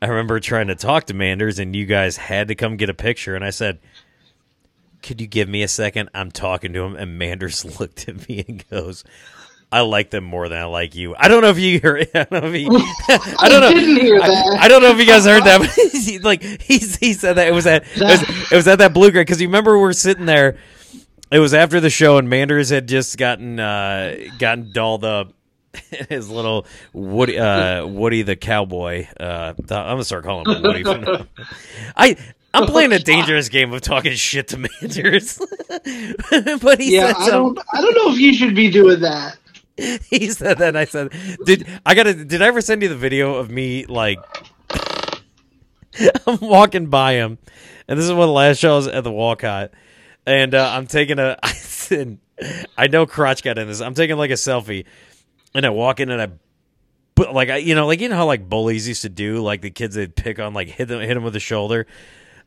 remember 0.00 0.40
trying 0.40 0.68
to 0.68 0.74
talk 0.74 1.04
to 1.06 1.14
Manders, 1.14 1.58
and 1.58 1.76
you 1.76 1.84
guys 1.84 2.16
had 2.16 2.48
to 2.48 2.54
come 2.54 2.76
get 2.78 2.88
a 2.88 2.94
picture, 2.94 3.34
and 3.36 3.44
I 3.44 3.50
said, 3.50 3.78
"Could 5.02 5.20
you 5.20 5.26
give 5.26 5.48
me 5.48 5.62
a 5.62 5.68
second? 5.68 6.10
I'm 6.14 6.30
talking 6.30 6.72
to 6.72 6.82
him." 6.82 6.96
And 6.96 7.18
Manders 7.18 7.64
looked 7.80 8.08
at 8.08 8.28
me 8.28 8.44
and 8.46 8.68
goes, 8.68 9.04
I 9.72 9.82
like 9.82 10.10
them 10.10 10.24
more 10.24 10.48
than 10.48 10.60
I 10.60 10.64
like 10.64 10.96
you. 10.96 11.14
I 11.16 11.28
don't 11.28 11.42
know 11.42 11.50
if 11.50 11.58
you 11.58 11.78
hear. 11.78 12.04
I 12.14 12.24
don't 12.24 12.42
know 12.42 12.48
if 12.48 12.54
he. 12.54 12.66
I 13.38 13.48
don't 13.48 13.60
know. 13.60 14.00
Hear 14.00 14.18
that. 14.18 14.58
I, 14.60 14.64
I, 14.64 14.68
don't 14.68 14.82
know 14.82 14.90
if 14.90 14.98
you 14.98 15.06
guys 15.06 15.24
heard 15.24 15.44
that. 15.44 15.60
But 15.60 15.70
he, 15.70 16.18
like 16.18 16.42
he 16.42 16.78
he 16.78 17.12
said 17.12 17.34
that 17.34 17.46
it 17.46 17.52
was 17.52 17.66
at 17.66 17.84
it 17.94 18.00
was, 18.00 18.50
it 18.52 18.56
was 18.56 18.66
at 18.66 18.78
that 18.78 18.92
blue 18.92 19.12
grade 19.12 19.26
because 19.26 19.40
you 19.40 19.46
remember 19.46 19.78
we 19.78 19.88
are 19.88 19.92
sitting 19.92 20.26
there. 20.26 20.58
It 21.30 21.38
was 21.38 21.54
after 21.54 21.78
the 21.78 21.90
show 21.90 22.18
and 22.18 22.28
Manders 22.28 22.70
had 22.70 22.88
just 22.88 23.16
gotten 23.16 23.60
uh, 23.60 24.16
gotten 24.38 24.72
dolled 24.72 25.04
up. 25.04 25.32
His 26.08 26.28
little 26.28 26.66
Woody, 26.92 27.38
uh, 27.38 27.86
Woody 27.86 28.22
the 28.22 28.34
cowboy. 28.34 29.06
Uh, 29.20 29.54
I'm 29.56 29.66
gonna 29.66 30.02
start 30.02 30.24
calling 30.24 30.52
him 30.52 30.62
Woody. 30.62 30.82
I 31.96 32.16
I'm 32.52 32.66
playing 32.66 32.92
a 32.92 32.98
dangerous 33.14 33.48
game 33.48 33.72
of 33.72 33.80
talking 33.80 34.12
shit 34.12 34.48
to 34.48 34.58
Manders. 34.58 35.38
but 35.68 36.80
he 36.80 36.96
yeah, 36.96 37.12
I 37.16 37.30
don't. 37.30 37.58
I 37.72 37.80
don't 37.80 37.94
know 37.94 38.12
if 38.12 38.18
you 38.18 38.34
should 38.34 38.54
be 38.54 38.70
doing 38.70 39.00
that. 39.00 39.36
he 40.10 40.28
said 40.28 40.58
that. 40.58 40.68
and 40.68 40.78
I 40.78 40.84
said, 40.84 41.12
"Did 41.44 41.66
I 41.86 41.94
got 41.94 42.04
to? 42.04 42.24
Did 42.24 42.42
I 42.42 42.46
ever 42.46 42.60
send 42.60 42.82
you 42.82 42.88
the 42.88 42.96
video 42.96 43.34
of 43.34 43.50
me 43.50 43.86
like 43.86 44.18
I'm 46.26 46.38
walking 46.40 46.86
by 46.86 47.14
him, 47.14 47.38
and 47.88 47.98
this 47.98 48.04
is 48.04 48.12
one 48.12 48.22
of 48.22 48.28
the 48.28 48.32
last 48.32 48.58
shows 48.58 48.86
at 48.86 49.04
the 49.04 49.12
Walcott, 49.12 49.72
and 50.26 50.54
uh, 50.54 50.70
I'm 50.72 50.86
taking 50.86 51.18
a. 51.18 51.38
I 51.42 51.52
said, 51.52 52.18
I 52.76 52.86
know 52.86 53.06
Crotch 53.06 53.42
got 53.42 53.58
in 53.58 53.68
this. 53.68 53.80
I'm 53.80 53.94
taking 53.94 54.16
like 54.16 54.30
a 54.30 54.34
selfie, 54.34 54.84
and 55.54 55.64
I 55.64 55.70
walk 55.70 56.00
in 56.00 56.10
and 56.10 56.20
I. 56.20 56.28
But 57.14 57.34
like 57.34 57.50
I, 57.50 57.56
you 57.56 57.74
know, 57.74 57.86
like 57.86 58.00
you 58.00 58.08
know 58.08 58.16
how 58.16 58.26
like 58.26 58.48
bullies 58.48 58.88
used 58.88 59.02
to 59.02 59.08
do, 59.08 59.42
like 59.42 59.60
the 59.60 59.70
kids 59.70 59.94
they'd 59.94 60.14
pick 60.14 60.38
on, 60.38 60.54
like 60.54 60.68
hit 60.68 60.88
them, 60.88 61.00
hit 61.00 61.16
him 61.16 61.22
with 61.22 61.34
the 61.34 61.40
shoulder. 61.40 61.86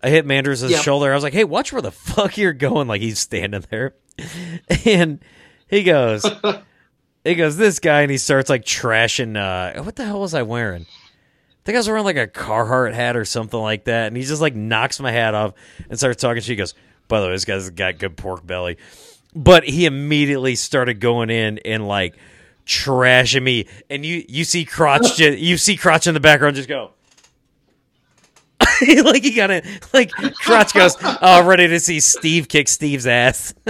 I 0.04 0.10
hit 0.10 0.26
Manders' 0.26 0.62
yep. 0.64 0.84
shoulder. 0.84 1.12
I 1.12 1.16
was 1.16 1.24
like, 1.24 1.34
"Hey, 1.34 1.46
watch 1.46 1.72
where 1.72 1.82
the 1.82 1.92
fuck 1.92 2.38
you're 2.38 2.54
going!" 2.54 2.88
Like 2.88 3.02
he's 3.02 3.20
standing 3.20 3.64
there, 3.70 3.96
and 4.86 5.20
he 5.68 5.84
goes, 5.84 6.26
he 7.24 7.36
goes, 7.36 7.58
this 7.58 7.80
guy, 7.80 8.02
and 8.02 8.12
he 8.12 8.18
starts 8.18 8.50
like 8.50 8.64
trashing. 8.64 9.38
Uh, 9.38 9.82
what 9.84 9.96
the 9.96 10.06
hell 10.06 10.22
was 10.22 10.34
I 10.34 10.44
wearing? 10.44 10.84
I 10.84 11.66
think 11.66 11.76
I 11.76 11.80
was 11.80 11.88
wearing 11.88 12.04
like 12.04 12.18
a 12.18 12.28
Carhartt 12.28 12.94
hat 12.94 13.16
or 13.16 13.26
something 13.26 13.60
like 13.60 13.86
that. 13.86 14.08
And 14.08 14.18
he 14.18 14.24
just 14.24 14.42
like 14.42 14.56
knocks 14.56 15.00
my 15.00 15.12
hat 15.12 15.34
off 15.34 15.54
and 15.90 15.98
starts 15.98 16.22
talking. 16.22 16.42
She 16.42 16.56
goes, 16.56 16.74
by 17.08 17.22
the 17.22 17.28
way, 17.28 17.34
this 17.34 17.46
guy's 17.46 17.70
got 17.70 18.00
good 18.00 18.18
pork 18.18 18.46
belly. 18.46 18.78
But 19.34 19.64
he 19.64 19.86
immediately 19.86 20.56
started 20.56 21.00
going 21.00 21.30
in 21.30 21.60
and 21.60 21.88
like 21.88 22.18
trashing 22.66 23.42
me, 23.42 23.68
and 23.90 24.06
you 24.06 24.24
you 24.28 24.44
see 24.44 24.66
crotch 24.66 25.20
you 25.20 25.58
see 25.58 25.76
crotch 25.76 26.06
in 26.06 26.14
the 26.14 26.20
background 26.20 26.56
just 26.56 26.70
go. 26.70 26.92
like 29.04 29.24
you 29.24 29.36
gotta 29.36 29.64
like 29.94 30.12
crotch 30.12 30.74
goes 30.74 30.96
oh 31.02 31.46
ready 31.46 31.68
to 31.68 31.80
see 31.80 32.00
steve 32.00 32.48
kick 32.48 32.68
steve's 32.68 33.08
ass 33.08 33.54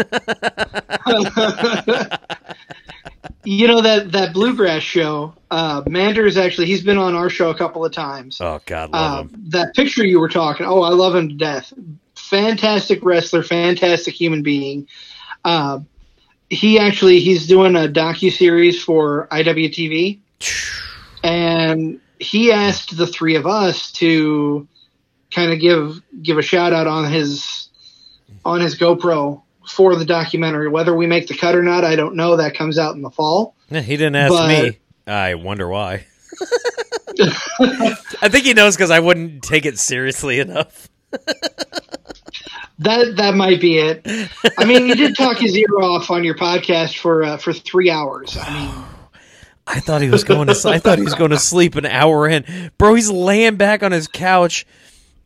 You 3.45 3.67
know 3.67 3.81
that 3.81 4.13
that 4.13 4.33
bluegrass 4.33 4.83
show. 4.83 5.33
Uh, 5.51 5.81
Manders 5.85 6.37
actually, 6.37 6.65
he's 6.67 6.81
been 6.81 6.97
on 6.97 7.13
our 7.13 7.29
show 7.29 7.49
a 7.49 7.55
couple 7.57 7.83
of 7.83 7.91
times. 7.91 8.39
oh 8.39 8.61
god 8.65 8.91
love 8.91 9.13
Uh, 9.13 9.21
him 9.23 9.43
that 9.49 9.75
picture 9.75 10.05
you 10.05 10.19
were 10.21 10.29
talking. 10.29 10.65
Oh, 10.65 10.81
I 10.81 10.89
love 10.89 11.13
him 11.13 11.27
to 11.29 11.35
death. 11.35 11.73
Fantastic 12.15 13.03
wrestler, 13.03 13.43
fantastic 13.43 14.13
human 14.13 14.43
being. 14.43 14.87
Uh, 15.43 15.79
he 16.49 16.79
actually 16.79 17.19
he's 17.19 17.45
doing 17.45 17.75
a 17.75 17.87
docu 17.89 18.31
series 18.31 18.81
for 18.81 19.27
IWTV, 19.29 20.19
and 21.23 21.99
he 22.19 22.49
asked 22.51 22.95
the 22.95 23.07
three 23.07 23.35
of 23.35 23.45
us 23.45 23.91
to 23.93 24.65
kind 25.33 25.51
of 25.51 25.59
give 25.59 26.01
give 26.21 26.37
a 26.37 26.41
shout 26.41 26.73
out 26.73 26.87
on 26.87 27.11
his 27.11 27.69
on 28.45 28.61
his 28.61 28.77
GoPro 28.77 29.41
for 29.67 29.95
the 29.95 30.05
documentary. 30.05 30.69
Whether 30.69 30.95
we 30.95 31.07
make 31.07 31.27
the 31.27 31.37
cut 31.37 31.55
or 31.55 31.63
not, 31.63 31.83
I 31.83 31.95
don't 31.95 32.15
know. 32.15 32.37
That 32.37 32.55
comes 32.55 32.77
out 32.77 32.95
in 32.95 33.01
the 33.01 33.11
fall. 33.11 33.55
Yeah, 33.69 33.81
he 33.81 33.97
didn't 33.97 34.15
ask 34.15 34.31
but- 34.31 34.47
me 34.47 34.79
i 35.05 35.35
wonder 35.35 35.67
why 35.67 36.05
i 37.19 38.29
think 38.29 38.45
he 38.45 38.53
knows 38.53 38.75
because 38.75 38.89
i 38.89 38.99
wouldn't 38.99 39.43
take 39.43 39.65
it 39.65 39.77
seriously 39.77 40.39
enough 40.39 40.87
That 42.79 43.15
that 43.17 43.35
might 43.35 43.61
be 43.61 43.77
it. 43.77 44.01
I 44.57 44.65
mean, 44.65 44.87
you 44.87 44.95
did 44.95 45.15
talk 45.15 45.37
his 45.37 45.55
ear 45.55 45.79
off 45.79 46.09
on 46.09 46.23
your 46.23 46.35
podcast 46.35 46.97
for 46.97 47.23
uh, 47.23 47.37
for 47.37 47.53
three 47.53 47.91
hours. 47.91 48.35
I 48.35 48.51
mean, 48.51 48.85
I 49.67 49.79
thought 49.79 50.01
he 50.01 50.09
was 50.09 50.23
going 50.23 50.47
to. 50.47 50.59
I 50.67 50.79
thought 50.79 50.97
he 50.97 51.03
was 51.03 51.13
going 51.13 51.29
to 51.29 51.39
sleep 51.39 51.75
an 51.75 51.85
hour 51.85 52.27
in, 52.27 52.71
bro. 52.79 52.95
He's 52.95 53.11
laying 53.11 53.57
back 53.57 53.83
on 53.83 53.91
his 53.91 54.07
couch, 54.07 54.65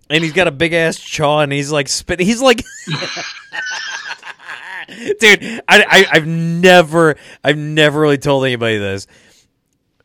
and 0.10 0.24
he's 0.24 0.34
got 0.34 0.48
a 0.48 0.52
big 0.52 0.74
ass 0.74 0.98
jaw, 0.98 1.42
and 1.42 1.52
he's 1.52 1.72
like 1.72 1.88
spitting. 1.88 2.26
He's 2.26 2.42
like, 2.42 2.64
dude. 5.20 5.62
I, 5.68 5.84
I 5.84 6.06
I've 6.12 6.28
never 6.28 7.16
I've 7.44 7.58
never 7.58 8.00
really 8.00 8.18
told 8.18 8.46
anybody 8.46 8.78
this, 8.78 9.08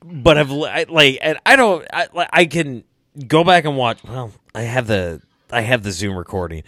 but 0.02 0.36
I've 0.38 0.50
I, 0.50 0.86
like 0.88 1.18
and 1.22 1.38
I 1.46 1.56
don't 1.56 1.86
I 1.92 2.08
I 2.32 2.46
can 2.46 2.84
go 3.26 3.44
back 3.44 3.64
and 3.64 3.76
watch. 3.76 4.02
Well, 4.04 4.32
I 4.54 4.62
have 4.62 4.86
the 4.86 5.22
I 5.50 5.60
have 5.62 5.82
the 5.82 5.92
Zoom 5.92 6.16
recording, 6.16 6.62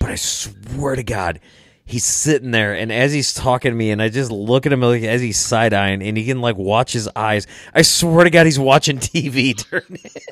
but 0.00 0.10
I 0.10 0.14
swear 0.16 0.96
to 0.96 1.02
God. 1.02 1.40
He's 1.84 2.04
sitting 2.04 2.50
there, 2.50 2.74
and 2.74 2.92
as 2.92 3.14
he's 3.14 3.32
talking 3.32 3.70
to 3.70 3.74
me, 3.74 3.90
and 3.90 4.02
I 4.02 4.10
just 4.10 4.30
look 4.30 4.66
at 4.66 4.72
him 4.74 4.82
like 4.82 5.02
as 5.04 5.22
he's 5.22 5.38
side 5.38 5.72
eyeing, 5.72 6.02
and 6.02 6.18
he 6.18 6.26
can 6.26 6.42
like 6.42 6.58
watch 6.58 6.92
his 6.92 7.08
eyes. 7.16 7.46
I 7.74 7.80
swear 7.80 8.24
to 8.24 8.30
God, 8.30 8.44
he's 8.44 8.58
watching 8.58 8.98
TV 8.98 9.56
during 9.70 10.00
it. 10.04 10.22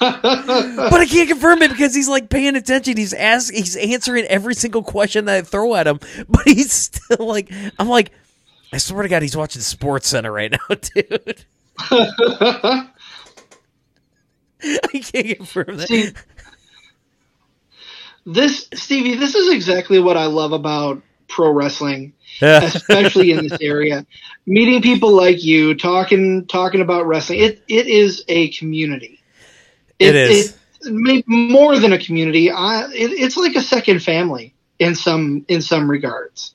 But 0.00 1.00
I 1.00 1.06
can't 1.06 1.28
confirm 1.28 1.62
it 1.62 1.70
because 1.70 1.94
he's 1.94 2.08
like 2.08 2.28
paying 2.28 2.56
attention. 2.56 2.96
He's 2.96 3.12
ask, 3.12 3.52
he's 3.52 3.76
answering 3.76 4.24
every 4.26 4.54
single 4.54 4.82
question 4.82 5.24
that 5.26 5.36
I 5.36 5.42
throw 5.42 5.74
at 5.74 5.86
him, 5.86 6.00
but 6.28 6.46
he's 6.46 6.72
still 6.72 7.26
like, 7.26 7.50
I'm 7.78 7.88
like, 7.88 8.12
I 8.72 8.78
swear 8.78 9.02
to 9.02 9.08
God, 9.08 9.22
he's 9.22 9.36
watching 9.36 9.62
Sports 9.62 10.08
Center 10.08 10.32
right 10.32 10.50
now, 10.52 10.58
dude. 10.94 11.44
I 11.80 12.88
can't 14.92 15.36
confirm 15.36 15.76
that. 15.76 15.88
See, 15.88 16.12
this 18.26 18.68
Stevie, 18.74 19.14
this 19.14 19.34
is 19.34 19.52
exactly 19.52 20.00
what 20.00 20.16
I 20.16 20.26
love 20.26 20.52
about 20.52 21.02
pro 21.28 21.50
wrestling, 21.50 22.12
especially 22.42 23.30
in 23.30 23.46
this 23.46 23.58
area. 23.60 24.04
Meeting 24.46 24.82
people 24.82 25.12
like 25.12 25.44
you, 25.44 25.74
talking 25.74 26.46
talking 26.46 26.80
about 26.80 27.06
wrestling. 27.06 27.40
It 27.40 27.62
it 27.68 27.86
is 27.86 28.24
a 28.28 28.50
community. 28.50 29.15
It 29.98 30.14
is. 30.14 30.50
It, 30.50 31.24
more 31.26 31.78
than 31.78 31.92
a 31.92 31.98
community. 31.98 32.50
I, 32.50 32.84
it, 32.86 33.10
it's 33.12 33.36
like 33.36 33.56
a 33.56 33.60
second 33.60 34.02
family 34.02 34.54
in 34.78 34.94
some 34.94 35.44
in 35.48 35.62
some 35.62 35.90
regards. 35.90 36.54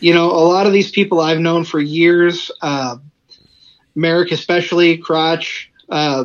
You 0.00 0.14
know, 0.14 0.30
a 0.30 0.44
lot 0.44 0.66
of 0.66 0.72
these 0.72 0.90
people 0.90 1.20
I've 1.20 1.38
known 1.38 1.64
for 1.64 1.80
years. 1.80 2.50
Uh, 2.60 2.96
Marek, 3.94 4.32
especially 4.32 4.98
Crotch. 4.98 5.70
Uh, 5.88 6.24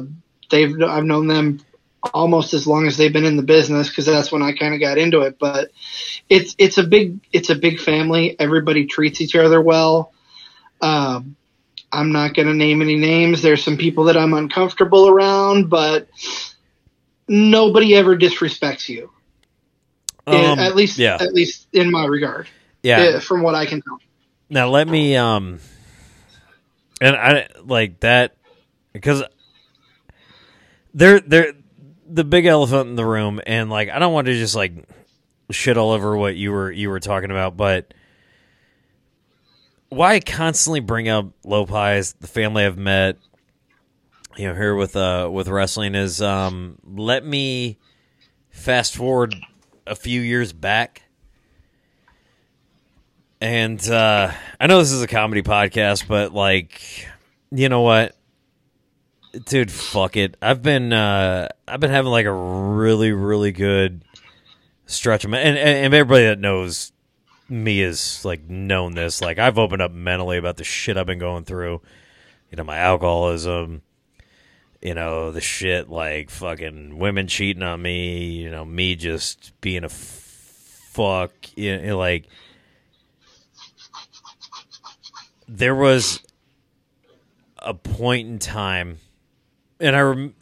they've 0.50 0.82
I've 0.82 1.06
known 1.06 1.28
them 1.28 1.60
almost 2.14 2.54
as 2.54 2.66
long 2.66 2.88
as 2.88 2.98
they've 2.98 3.14
been 3.14 3.26
in 3.26 3.38
the 3.38 3.44
business 3.44 3.90
because 3.90 4.06
that's 4.06 4.32
when 4.32 4.42
I 4.42 4.54
kind 4.54 4.74
of 4.74 4.80
got 4.80 4.98
into 4.98 5.22
it. 5.22 5.38
But 5.40 5.72
it's 6.30 6.56
it's 6.58 6.78
a 6.78 6.84
big 6.84 7.20
it's 7.32 7.50
a 7.50 7.56
big 7.56 7.80
family. 7.80 8.38
Everybody 8.40 8.86
treats 8.86 9.22
each 9.22 9.36
other 9.36 9.62
well. 9.62 10.12
Um, 10.82 11.36
I'm 11.92 12.12
not 12.12 12.34
going 12.34 12.48
to 12.48 12.54
name 12.54 12.82
any 12.82 12.96
names. 12.96 13.42
There's 13.42 13.64
some 13.64 13.78
people 13.78 14.06
that 14.06 14.18
I'm 14.18 14.34
uncomfortable 14.34 15.10
around, 15.10 15.70
but 15.70 16.08
nobody 17.28 17.96
ever 17.96 18.18
disrespects 18.18 18.88
you. 18.88 19.12
Um, 20.28 20.60
at 20.60 20.76
least 20.76 20.98
yeah, 20.98 21.18
at 21.20 21.34
least 21.34 21.68
in 21.74 21.90
my 21.92 22.06
regard. 22.06 22.48
yeah. 22.84 23.02
uh, 23.02 23.20
from 23.20 23.42
what 23.42 23.56
I 23.56 23.66
can 23.66 23.82
tell. 23.82 24.00
Now 24.50 24.70
let 24.70 24.88
me 24.88 25.16
um 25.16 25.60
and 27.02 27.16
I 27.16 27.48
like 27.66 28.02
that 28.02 28.36
because 28.94 29.24
they're 30.94 31.20
they're 31.20 31.54
the 32.08 32.24
big 32.24 32.46
elephant 32.46 32.90
in 32.90 32.96
the 32.96 33.06
room 33.06 33.42
and 33.48 33.70
like 33.70 33.90
I 33.90 33.98
don't 33.98 34.14
want 34.14 34.28
to 34.28 34.34
just 34.34 34.56
like 34.56 34.74
shit 35.50 35.78
all 35.78 35.92
over 35.92 36.16
what 36.16 36.36
you 36.36 36.52
were 36.52 36.72
you 36.72 36.90
were 36.90 37.00
talking 37.00 37.32
about, 37.32 37.58
but 37.58 37.94
why 39.92 40.14
I 40.14 40.20
constantly 40.22 40.80
bring 40.80 41.10
up 41.10 41.34
Lopiez, 41.44 42.16
the 42.22 42.28
family 42.28 42.64
I've 42.64 42.78
met, 42.78 43.18
you 44.38 44.48
know, 44.48 44.56
here 44.56 44.74
with 44.74 44.96
uh 44.96 45.30
with 45.32 45.50
wrestling 45.50 45.96
is 45.96 46.22
um 46.22 46.78
let 46.86 47.26
me 47.26 47.78
fast 48.50 48.96
forward 48.96 49.36
a 49.86 49.94
few 49.94 50.22
years 50.22 50.54
back. 50.54 51.04
And 53.42 53.86
uh 53.90 54.32
I 54.62 54.68
know 54.68 54.80
this 54.80 54.94
is 54.94 55.02
a 55.02 55.08
comedy 55.08 55.42
podcast, 55.42 56.08
but 56.08 56.34
like 56.34 57.10
you 57.52 57.68
know 57.68 57.82
what? 57.82 58.16
Dude, 59.46 59.72
fuck 59.72 60.16
it. 60.16 60.38
I've 60.42 60.62
been 60.62 60.94
uh 60.94 61.50
I've 61.68 61.82
been 61.82 61.92
having 61.92 62.12
like 62.12 62.26
a 62.26 62.34
really, 62.34 63.12
really 63.12 63.52
good 63.52 64.06
stretch 64.86 65.26
of 65.26 65.32
my 65.32 65.40
and, 65.40 65.58
and, 65.58 65.86
and 65.86 65.94
everybody 65.94 66.28
that 66.28 66.40
knows 66.40 66.94
me 67.52 67.80
has 67.80 68.24
like 68.24 68.50
known 68.50 68.94
this. 68.94 69.22
Like 69.22 69.38
I've 69.38 69.60
opened 69.60 69.82
up 69.82 69.92
mentally 69.92 70.38
about 70.38 70.58
the 70.58 70.64
shit 70.64 70.98
I've 70.98 71.06
been 71.06 71.20
going 71.20 71.44
through. 71.44 71.82
You 72.50 72.58
know, 72.58 72.64
my 72.64 72.78
alcoholism, 72.78 73.82
you 74.82 74.94
know, 74.94 75.32
the 75.32 75.42
shit 75.42 75.90
like 75.90 76.30
fucking 76.30 76.98
women 76.98 77.28
cheating 77.28 77.64
on 77.64 77.82
me, 77.82 78.32
you 78.32 78.50
know, 78.50 78.66
me 78.66 78.96
just 78.96 79.54
being 79.62 79.84
a 79.84 79.90
fuck, 79.90 81.32
you 81.56 81.78
know, 81.78 81.98
like 81.98 82.28
there 85.48 85.76
was 85.76 86.22
a 87.60 87.74
point 87.74 88.28
in 88.28 88.40
time 88.40 89.00
and 89.80 89.96
I 89.96 90.02
rem- 90.02 90.36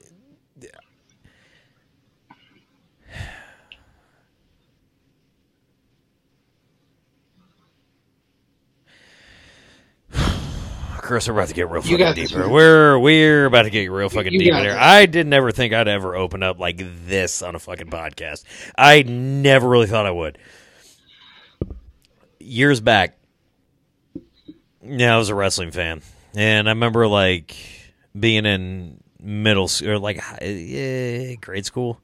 Chris, 11.10 11.28
we're 11.28 11.34
about 11.34 11.48
to 11.48 11.56
get 11.56 11.72
real 11.72 11.84
You 11.84 11.98
fucking 11.98 12.24
deeper. 12.24 12.48
We're 12.48 13.00
we're 13.00 13.48
about 13.48 13.64
to 13.64 13.72
get 13.72 13.90
real 13.90 14.10
fucking 14.10 14.32
You 14.32 14.38
deep 14.38 14.54
in 14.54 14.60
here. 14.60 14.78
I 14.80 15.08
did 15.08 15.26
never 15.26 15.52
think 15.52 15.74
I'd 15.74 15.88
ever 15.88 16.16
open 16.16 16.44
up 16.44 16.60
like 16.60 16.78
this 17.08 17.42
on 17.42 17.56
a 17.56 17.60
fucking 17.60 17.88
podcast. 17.88 18.44
I 18.78 19.02
never 19.02 19.68
really 19.68 19.88
thought 19.88 20.06
I 20.06 20.12
would. 20.12 20.38
Years 22.40 22.80
back, 22.80 23.18
yeah, 24.84 25.16
I 25.16 25.18
was 25.18 25.30
a 25.30 25.36
wrestling 25.36 25.72
fan, 25.72 26.04
and 26.36 26.70
I 26.70 26.74
remember 26.74 27.08
like 27.08 27.58
being 28.18 28.46
in 28.46 29.02
middle 29.20 29.68
school 29.68 29.90
or 29.90 29.98
like 29.98 30.22
eh, 30.44 31.38
grade 31.42 31.66
school. 31.66 32.00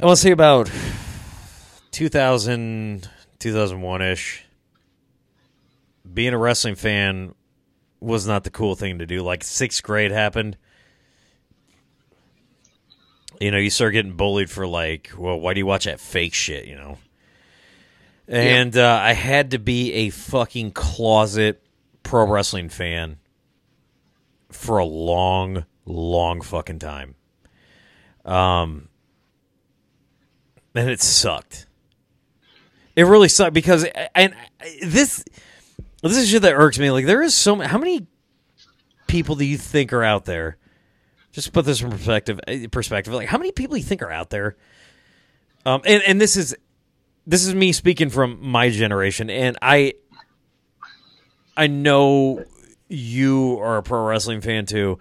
I 0.00 0.06
want 0.06 0.16
to 0.16 0.22
say 0.22 0.30
about 0.30 0.70
2000, 1.90 3.10
2001 3.40 4.00
ish. 4.00 4.46
Being 6.10 6.34
a 6.34 6.38
wrestling 6.38 6.74
fan 6.74 7.34
was 8.00 8.26
not 8.26 8.44
the 8.44 8.50
cool 8.50 8.74
thing 8.74 8.98
to 8.98 9.06
do. 9.06 9.22
Like 9.22 9.42
sixth 9.42 9.82
grade 9.82 10.10
happened. 10.10 10.56
You 13.40 13.50
know, 13.50 13.58
you 13.58 13.70
start 13.70 13.94
getting 13.94 14.16
bullied 14.16 14.50
for 14.50 14.66
like, 14.66 15.10
well, 15.16 15.40
why 15.40 15.54
do 15.54 15.58
you 15.60 15.66
watch 15.66 15.86
that 15.86 16.00
fake 16.00 16.34
shit? 16.34 16.66
You 16.66 16.76
know, 16.76 16.98
and 18.28 18.76
uh, 18.76 19.00
I 19.02 19.12
had 19.12 19.50
to 19.50 19.58
be 19.58 19.92
a 19.92 20.10
fucking 20.10 20.72
closet 20.72 21.62
pro 22.02 22.26
wrestling 22.26 22.68
fan 22.68 23.18
for 24.50 24.78
a 24.78 24.84
long, 24.84 25.66
long 25.84 26.40
fucking 26.40 26.78
time. 26.78 27.16
Um, 28.24 28.88
and 30.74 30.88
it 30.88 31.02
sucked. 31.02 31.66
It 32.96 33.02
really 33.04 33.28
sucked 33.28 33.52
because 33.52 33.84
and 34.14 34.34
this 34.82 35.24
this 36.08 36.18
is 36.18 36.28
shit 36.28 36.42
that 36.42 36.54
irks 36.54 36.78
me. 36.78 36.90
Like 36.90 37.06
there 37.06 37.22
is 37.22 37.34
so 37.34 37.56
many. 37.56 37.68
How 37.68 37.78
many 37.78 38.06
people 39.06 39.36
do 39.36 39.44
you 39.44 39.56
think 39.58 39.92
are 39.92 40.02
out 40.04 40.24
there? 40.24 40.58
Just 41.32 41.52
put 41.52 41.64
this 41.64 41.80
from 41.80 41.90
perspective. 41.90 42.40
eh, 42.46 42.66
Perspective. 42.70 43.12
Like 43.14 43.28
how 43.28 43.38
many 43.38 43.52
people 43.52 43.74
do 43.74 43.80
you 43.80 43.86
think 43.86 44.02
are 44.02 44.10
out 44.12 44.30
there? 44.30 44.56
Um, 45.66 45.80
and 45.84 46.02
and 46.06 46.20
this 46.20 46.36
is 46.36 46.54
this 47.26 47.46
is 47.46 47.54
me 47.54 47.72
speaking 47.72 48.10
from 48.10 48.38
my 48.40 48.68
generation, 48.70 49.30
and 49.30 49.56
I 49.62 49.94
I 51.56 51.66
know 51.68 52.44
you 52.88 53.58
are 53.60 53.78
a 53.78 53.82
pro 53.82 54.04
wrestling 54.04 54.40
fan 54.42 54.66
too, 54.66 54.98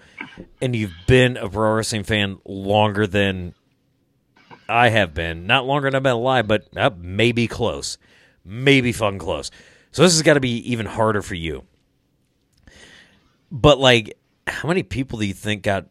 and 0.61 0.75
you've 0.75 0.93
been 1.07 1.37
a 1.37 1.49
pro 1.49 1.73
wrestling 1.75 2.03
fan 2.03 2.39
longer 2.45 3.05
than 3.07 3.53
I 4.69 4.89
have 4.89 5.13
been. 5.13 5.45
Not 5.47 5.65
longer 5.65 5.89
than 5.89 5.95
I've 5.97 6.03
been 6.03 6.13
alive, 6.13 6.47
but 6.47 6.65
uh, 6.77 6.91
maybe 6.97 7.47
close, 7.47 7.97
maybe 8.45 8.91
fucking 8.93 9.19
close. 9.19 9.51
So 9.93 10.01
this 10.01 10.13
has 10.13 10.21
got 10.23 10.33
to 10.33 10.39
be 10.39 10.57
even 10.71 10.85
harder 10.87 11.21
for 11.21 11.35
you. 11.35 11.63
But 13.51 13.79
like, 13.79 14.17
how 14.47 14.67
many 14.67 14.83
people 14.83 15.19
do 15.19 15.25
you 15.25 15.33
think 15.35 15.61
got 15.63 15.85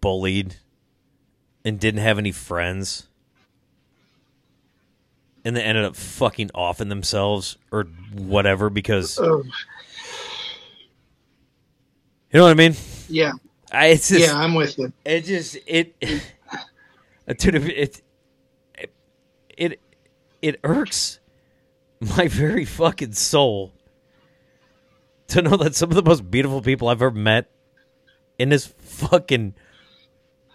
bullied 0.00 0.56
and 1.64 1.78
didn't 1.78 2.00
have 2.00 2.18
any 2.18 2.32
friends? 2.32 3.06
And 5.44 5.56
they 5.56 5.62
ended 5.62 5.84
up 5.84 5.94
fucking 5.94 6.50
offing 6.52 6.88
themselves 6.88 7.56
or 7.70 7.84
whatever 8.12 8.68
because 8.70 9.18
Oh, 9.20 9.44
you 12.32 12.38
know 12.38 12.42
what 12.42 12.50
I 12.50 12.54
mean. 12.54 12.74
yeah, 13.08 13.32
I, 13.72 13.86
it's 13.86 14.08
just, 14.08 14.20
yeah, 14.26 14.36
I'm 14.36 14.54
with 14.54 14.76
you. 14.76 14.92
it 15.04 15.20
just 15.24 15.56
it 15.66 15.94
dude, 17.38 17.54
it 17.54 18.02
it 18.76 18.90
it 19.56 19.80
it 20.42 20.60
irks 20.64 21.17
my 22.16 22.28
very 22.28 22.64
fucking 22.64 23.12
soul 23.12 23.72
to 25.28 25.42
know 25.42 25.56
that 25.56 25.74
some 25.74 25.90
of 25.90 25.96
the 25.96 26.02
most 26.02 26.30
beautiful 26.30 26.62
people 26.62 26.88
I've 26.88 27.02
ever 27.02 27.10
met 27.10 27.50
in 28.38 28.48
this 28.48 28.66
fucking 28.78 29.54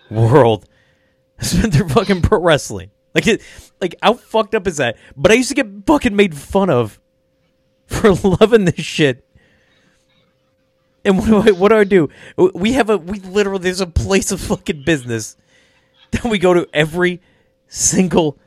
world 0.10 0.66
has 1.38 1.60
been 1.60 1.72
through 1.72 1.90
fucking 1.90 2.22
pro 2.22 2.40
wrestling. 2.40 2.92
Like 3.14 3.28
it, 3.28 3.42
like 3.80 3.96
how 4.02 4.16
fucked 4.16 4.56
up 4.56 4.68
is 4.68 4.78
that? 4.78 4.98
But 5.16 5.32
I 5.32 5.36
used 5.36 5.50
to 5.50 5.56
get 5.56 5.68
fucking 5.86 6.16
made 6.16 6.36
fun 6.36 6.70
of 6.70 7.00
for 7.86 8.14
loving 8.24 8.66
this 8.66 8.84
shit. 8.84 9.26
And 11.06 11.20
what 11.20 11.28
do 11.28 11.38
I 11.38 11.52
what 11.52 11.70
do 11.70 11.76
I 11.76 11.84
do? 11.84 12.10
We 12.38 12.74
have 12.74 12.90
a 12.90 12.98
we 12.98 13.20
literally 13.20 13.64
there's 13.64 13.82
a 13.82 13.88
place 13.88 14.32
of 14.32 14.40
fucking 14.40 14.84
business 14.84 15.36
that 16.12 16.24
we 16.24 16.38
go 16.40 16.54
to 16.54 16.68
every 16.74 17.22
single 17.68 18.40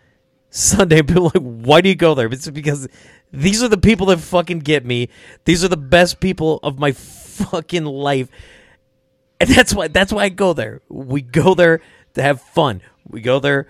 Sunday. 0.57 1.02
People 1.02 1.24
like, 1.34 1.42
why 1.42 1.80
do 1.80 1.88
you 1.88 1.94
go 1.94 2.14
there? 2.14 2.26
It's 2.26 2.48
because 2.48 2.88
these 3.32 3.62
are 3.62 3.68
the 3.68 3.78
people 3.78 4.07
that 4.07 4.18
fucking 4.20 4.61
get 4.61 4.84
me. 4.84 5.09
These 5.44 5.64
are 5.64 5.68
the 5.68 5.76
best 5.76 6.20
people 6.20 6.61
of 6.62 6.78
my 6.78 6.92
fucking 6.92 7.84
life. 7.84 8.28
And 9.38 9.50
that's 9.50 9.74
why 9.74 9.88
that's 9.88 10.12
why 10.12 10.24
I 10.24 10.28
go 10.30 10.54
there. 10.54 10.80
We 10.88 11.20
go 11.20 11.54
there 11.54 11.82
to 12.14 12.22
have 12.22 12.40
fun. 12.40 12.80
We 13.07 13.20
go 13.20 13.38
there, 13.38 13.68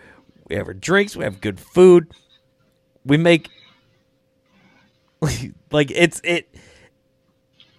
we 0.48 0.56
have 0.56 0.68
our 0.68 0.74
drinks, 0.74 1.16
we 1.16 1.24
have 1.24 1.40
good 1.40 1.58
food. 1.58 2.08
We 3.04 3.16
make 3.16 3.48
like 5.72 5.90
it's 5.90 6.20
it 6.22 6.48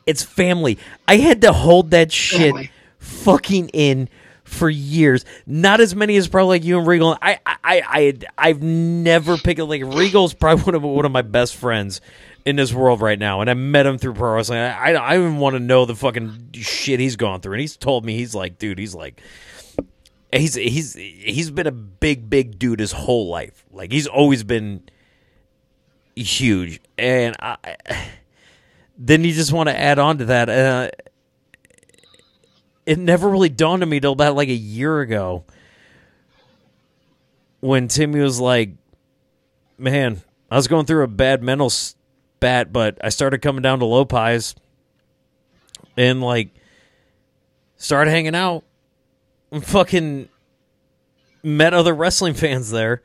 it's 0.05 0.23
family. 0.23 0.77
I 1.07 1.17
had 1.17 1.41
to 1.41 1.53
hold 1.53 1.91
that 1.91 2.11
shit 2.11 2.53
Family. 2.53 2.71
fucking 2.99 3.69
in 3.69 4.09
for 4.47 4.69
years. 4.69 5.25
Not 5.45 5.81
as 5.81 5.93
many 5.93 6.15
as 6.15 6.27
probably 6.27 6.57
like 6.57 6.63
you 6.63 6.79
and 6.79 6.87
Regal. 6.87 7.17
I 7.21 7.39
I 7.45 7.57
I 7.65 8.13
I've 8.37 8.63
never 8.63 9.37
picked 9.37 9.59
like 9.59 9.83
Regal's 9.83 10.33
probably 10.33 10.63
one 10.63 10.75
of 10.75 10.83
one 10.83 11.05
of 11.05 11.11
my 11.11 11.21
best 11.21 11.55
friends 11.55 12.01
in 12.45 12.55
this 12.55 12.73
world 12.73 13.01
right 13.01 13.19
now, 13.19 13.41
and 13.41 13.49
I 13.49 13.53
met 13.53 13.85
him 13.85 13.97
through 13.97 14.13
pro 14.13 14.33
wrestling. 14.35 14.59
I 14.59 14.93
I, 14.93 15.17
even 15.17 15.37
want 15.37 15.55
to 15.55 15.59
know 15.59 15.85
the 15.85 15.95
fucking 15.95 16.51
shit 16.53 16.99
he's 16.99 17.17
gone 17.17 17.41
through, 17.41 17.53
and 17.53 17.61
he's 17.61 17.75
told 17.77 18.05
me 18.05 18.15
he's 18.15 18.33
like, 18.33 18.57
dude, 18.57 18.79
he's 18.79 18.95
like. 18.95 19.21
He's 20.33 20.55
he's 20.55 20.93
he's 20.93 21.49
been 21.51 21.67
a 21.67 21.71
big 21.71 22.29
big 22.29 22.59
dude 22.59 22.81
his 22.81 22.91
whole 22.91 23.29
life. 23.29 23.65
Like 23.71 23.93
he's 23.93 24.07
always 24.07 24.43
been 24.43 24.83
huge, 26.15 26.81
and 26.97 27.33
I, 27.39 27.77
then 28.97 29.23
you 29.23 29.31
just 29.31 29.53
want 29.53 29.69
to 29.69 29.79
add 29.79 29.99
on 29.99 30.17
to 30.17 30.25
that. 30.25 30.49
Uh, 30.49 30.89
it 32.87 32.97
never 32.97 33.29
really 33.29 33.49
dawned 33.49 33.83
on 33.83 33.89
me 33.89 33.99
till 33.99 34.13
about 34.13 34.35
like 34.35 34.47
a 34.47 34.53
year 34.53 35.01
ago 35.01 35.43
when 37.59 37.89
Timmy 37.89 38.21
was 38.21 38.39
like, 38.39 38.69
"Man, 39.77 40.21
I 40.49 40.55
was 40.55 40.69
going 40.69 40.85
through 40.85 41.03
a 41.03 41.07
bad 41.07 41.43
mental 41.43 41.69
spat, 41.69 42.71
but 42.71 42.97
I 43.03 43.09
started 43.09 43.41
coming 43.41 43.61
down 43.61 43.79
to 43.79 43.85
Lopiez 43.85 44.55
and 45.97 46.21
like 46.21 46.51
started 47.75 48.09
hanging 48.09 48.35
out 48.35 48.63
and 49.51 49.65
fucking 49.65 50.29
met 51.43 51.73
other 51.73 51.93
wrestling 51.93 52.33
fans 52.35 52.71
there." 52.71 53.03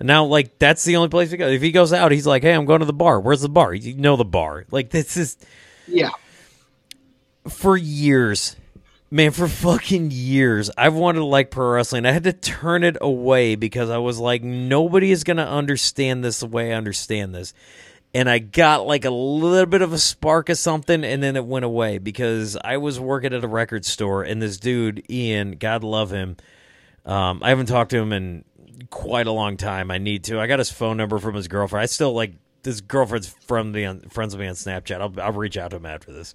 And 0.00 0.08
now, 0.08 0.24
like, 0.24 0.58
that's 0.58 0.84
the 0.84 0.96
only 0.96 1.08
place 1.08 1.30
he 1.30 1.36
goes. 1.36 1.54
If 1.54 1.62
he 1.62 1.70
goes 1.70 1.92
out, 1.92 2.10
he's 2.10 2.26
like, 2.26 2.42
"Hey, 2.42 2.54
I'm 2.54 2.64
going 2.66 2.80
to 2.80 2.86
the 2.86 2.92
bar. 2.92 3.20
Where's 3.20 3.40
the 3.40 3.48
bar? 3.48 3.72
You 3.72 3.94
know 3.94 4.16
the 4.16 4.24
bar." 4.24 4.66
Like, 4.72 4.90
this 4.90 5.16
is 5.16 5.38
Yeah, 5.86 6.10
for 7.48 7.76
years, 7.76 8.56
man, 9.10 9.30
for 9.30 9.48
fucking 9.48 10.10
years, 10.10 10.70
I've 10.76 10.94
wanted 10.94 11.20
to 11.20 11.24
like 11.24 11.50
pro 11.50 11.70
wrestling. 11.70 12.06
I 12.06 12.12
had 12.12 12.24
to 12.24 12.32
turn 12.32 12.84
it 12.84 12.96
away 13.00 13.54
because 13.54 13.90
I 13.90 13.98
was 13.98 14.18
like, 14.18 14.42
nobody 14.42 15.10
is 15.10 15.24
going 15.24 15.36
to 15.36 15.46
understand 15.46 16.24
this 16.24 16.40
the 16.40 16.46
way 16.46 16.72
I 16.72 16.76
understand 16.76 17.34
this. 17.34 17.54
And 18.14 18.30
I 18.30 18.38
got 18.38 18.86
like 18.86 19.04
a 19.04 19.10
little 19.10 19.66
bit 19.66 19.82
of 19.82 19.92
a 19.92 19.98
spark 19.98 20.48
of 20.48 20.56
something, 20.56 21.04
and 21.04 21.22
then 21.22 21.36
it 21.36 21.44
went 21.44 21.64
away 21.64 21.98
because 21.98 22.56
I 22.56 22.78
was 22.78 22.98
working 22.98 23.34
at 23.34 23.44
a 23.44 23.48
record 23.48 23.84
store, 23.84 24.22
and 24.22 24.40
this 24.40 24.56
dude, 24.56 25.04
Ian, 25.10 25.52
God 25.52 25.84
love 25.84 26.10
him. 26.10 26.36
Um, 27.04 27.40
I 27.42 27.50
haven't 27.50 27.66
talked 27.66 27.90
to 27.90 27.98
him 27.98 28.12
in 28.12 28.44
quite 28.90 29.26
a 29.26 29.32
long 29.32 29.56
time. 29.56 29.90
I 29.90 29.98
need 29.98 30.24
to. 30.24 30.40
I 30.40 30.46
got 30.46 30.58
his 30.58 30.70
phone 30.70 30.96
number 30.96 31.18
from 31.18 31.34
his 31.34 31.46
girlfriend. 31.46 31.82
I 31.82 31.86
still 31.86 32.14
like 32.14 32.32
his 32.64 32.80
girlfriend's 32.80 33.28
from 33.28 33.74
on 33.76 34.00
friends 34.08 34.34
with 34.34 34.40
me 34.40 34.48
on 34.48 34.54
Snapchat. 34.54 35.00
I'll 35.00 35.20
I'll 35.20 35.32
reach 35.32 35.58
out 35.58 35.70
to 35.72 35.76
him 35.76 35.86
after 35.86 36.12
this. 36.12 36.34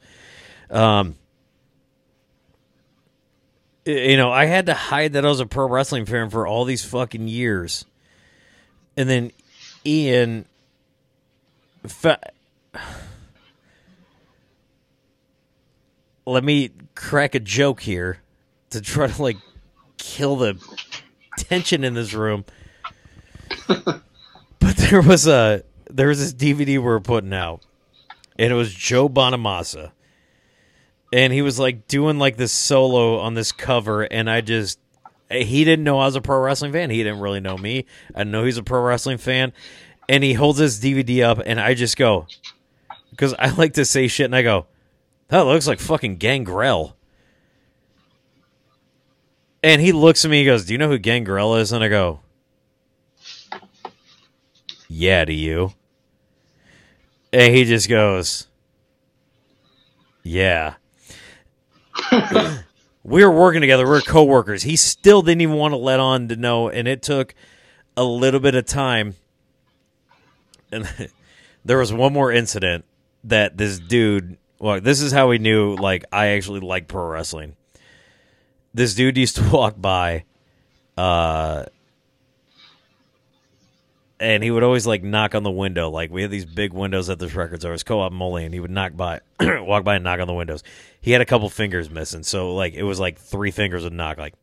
Um, 0.69 1.15
you 3.85 4.17
know, 4.17 4.31
I 4.31 4.45
had 4.45 4.67
to 4.67 4.73
hide 4.73 5.13
that 5.13 5.25
I 5.25 5.29
was 5.29 5.39
a 5.39 5.45
pro 5.45 5.67
wrestling 5.67 6.05
fan 6.05 6.29
for 6.29 6.45
all 6.45 6.65
these 6.65 6.83
fucking 6.85 7.27
years, 7.27 7.85
and 8.95 9.09
then 9.09 9.31
Ian. 9.85 10.45
Fa- 11.87 12.31
Let 16.25 16.43
me 16.43 16.69
crack 16.93 17.33
a 17.33 17.39
joke 17.39 17.81
here 17.81 18.19
to 18.69 18.79
try 18.79 19.07
to 19.07 19.21
like 19.21 19.37
kill 19.97 20.35
the 20.35 20.57
tension 21.37 21.83
in 21.83 21.93
this 21.93 22.13
room. 22.13 22.45
but 23.67 24.77
there 24.77 25.01
was 25.01 25.27
a 25.27 25.63
there 25.89 26.07
was 26.07 26.19
this 26.19 26.33
DVD 26.33 26.67
we 26.67 26.77
were 26.77 26.99
putting 26.99 27.33
out, 27.33 27.61
and 28.37 28.51
it 28.51 28.55
was 28.55 28.73
Joe 28.73 29.09
Bonamassa, 29.09 29.91
and 31.11 31.33
he 31.33 31.41
was 31.41 31.59
like 31.59 31.87
doing 31.87 32.17
like 32.17 32.37
this 32.37 32.51
solo 32.51 33.19
on 33.19 33.33
this 33.33 33.51
cover, 33.51 34.03
and 34.03 34.29
I 34.29 34.41
just 34.41 34.79
he 35.29 35.63
didn't 35.63 35.83
know 35.83 35.99
I 35.99 36.05
was 36.05 36.15
a 36.15 36.21
pro 36.21 36.39
wrestling 36.39 36.71
fan. 36.71 36.89
He 36.89 37.03
didn't 37.03 37.19
really 37.19 37.39
know 37.39 37.57
me. 37.57 37.85
I 38.15 38.23
know 38.23 38.43
he's 38.43 38.57
a 38.57 38.63
pro 38.63 38.81
wrestling 38.81 39.17
fan, 39.17 39.53
and 40.09 40.23
he 40.23 40.33
holds 40.33 40.59
his 40.59 40.79
DVD 40.79 41.23
up, 41.23 41.41
and 41.45 41.59
I 41.59 41.73
just 41.73 41.97
go 41.97 42.27
because 43.11 43.33
I 43.39 43.49
like 43.49 43.73
to 43.73 43.85
say 43.85 44.07
shit, 44.07 44.25
and 44.25 44.35
I 44.35 44.41
go, 44.41 44.67
"That 45.27 45.41
looks 45.41 45.67
like 45.67 45.79
fucking 45.79 46.17
Gangrel." 46.17 46.95
And 49.63 49.79
he 49.79 49.91
looks 49.91 50.25
at 50.25 50.31
me. 50.31 50.39
He 50.39 50.45
goes, 50.45 50.65
"Do 50.65 50.73
you 50.73 50.79
know 50.79 50.89
who 50.89 50.97
Gangrel 50.97 51.55
is?" 51.55 51.71
And 51.71 51.83
I 51.83 51.87
go, 51.87 52.21
"Yeah, 54.87 55.25
do 55.25 55.33
you?" 55.33 55.73
And 57.31 57.53
he 57.53 57.63
just 57.63 57.87
goes, 57.87 58.47
"Yeah." 60.23 60.75
we 63.03 63.23
were 63.23 63.31
working 63.31 63.61
together. 63.61 63.85
We 63.85 63.91
were 63.91 64.01
coworkers. 64.01 64.63
He 64.63 64.75
still 64.75 65.21
didn't 65.21 65.41
even 65.41 65.55
want 65.55 65.73
to 65.73 65.77
let 65.77 65.99
on 65.99 66.27
to 66.29 66.35
know, 66.35 66.69
and 66.69 66.87
it 66.87 67.01
took 67.01 67.33
a 67.95 68.03
little 68.03 68.39
bit 68.39 68.55
of 68.55 68.65
time. 68.65 69.15
And 70.71 70.89
there 71.65 71.77
was 71.77 71.91
one 71.93 72.13
more 72.13 72.31
incident 72.31 72.85
that 73.23 73.57
this 73.57 73.79
dude. 73.79 74.37
Well, 74.59 74.79
this 74.79 75.01
is 75.01 75.11
how 75.11 75.27
we 75.27 75.39
knew. 75.39 75.75
Like, 75.75 76.05
I 76.11 76.27
actually 76.27 76.59
like 76.59 76.87
pro 76.87 77.07
wrestling 77.07 77.55
this 78.73 78.93
dude 78.93 79.17
used 79.17 79.35
to 79.37 79.49
walk 79.51 79.75
by 79.79 80.23
uh 80.97 81.65
and 84.21 84.43
he 84.43 84.51
would 84.51 84.63
always 84.63 84.85
like 84.85 85.03
knock 85.03 85.33
on 85.35 85.43
the 85.43 85.51
window. 85.51 85.89
Like 85.89 86.11
we 86.11 86.21
had 86.21 86.31
these 86.31 86.45
big 86.45 86.73
windows 86.73 87.09
at 87.09 87.19
this 87.19 87.33
record 87.33 87.59
store 87.59 87.71
it 87.71 87.73
was 87.73 87.83
co-op 87.83 88.11
Molly 88.11 88.45
and 88.45 88.53
he 88.53 88.59
would 88.59 88.71
knock 88.71 88.95
by 88.95 89.21
walk 89.41 89.83
by 89.83 89.95
and 89.95 90.03
knock 90.03 90.19
on 90.19 90.27
the 90.27 90.33
windows. 90.33 90.63
He 91.01 91.11
had 91.11 91.21
a 91.21 91.25
couple 91.25 91.49
fingers 91.49 91.89
missing 91.89 92.23
so 92.23 92.53
like 92.53 92.73
it 92.73 92.83
was 92.83 92.99
like 92.99 93.19
three 93.19 93.51
fingers 93.51 93.83
would 93.83 93.93
knock 93.93 94.17
like 94.17 94.35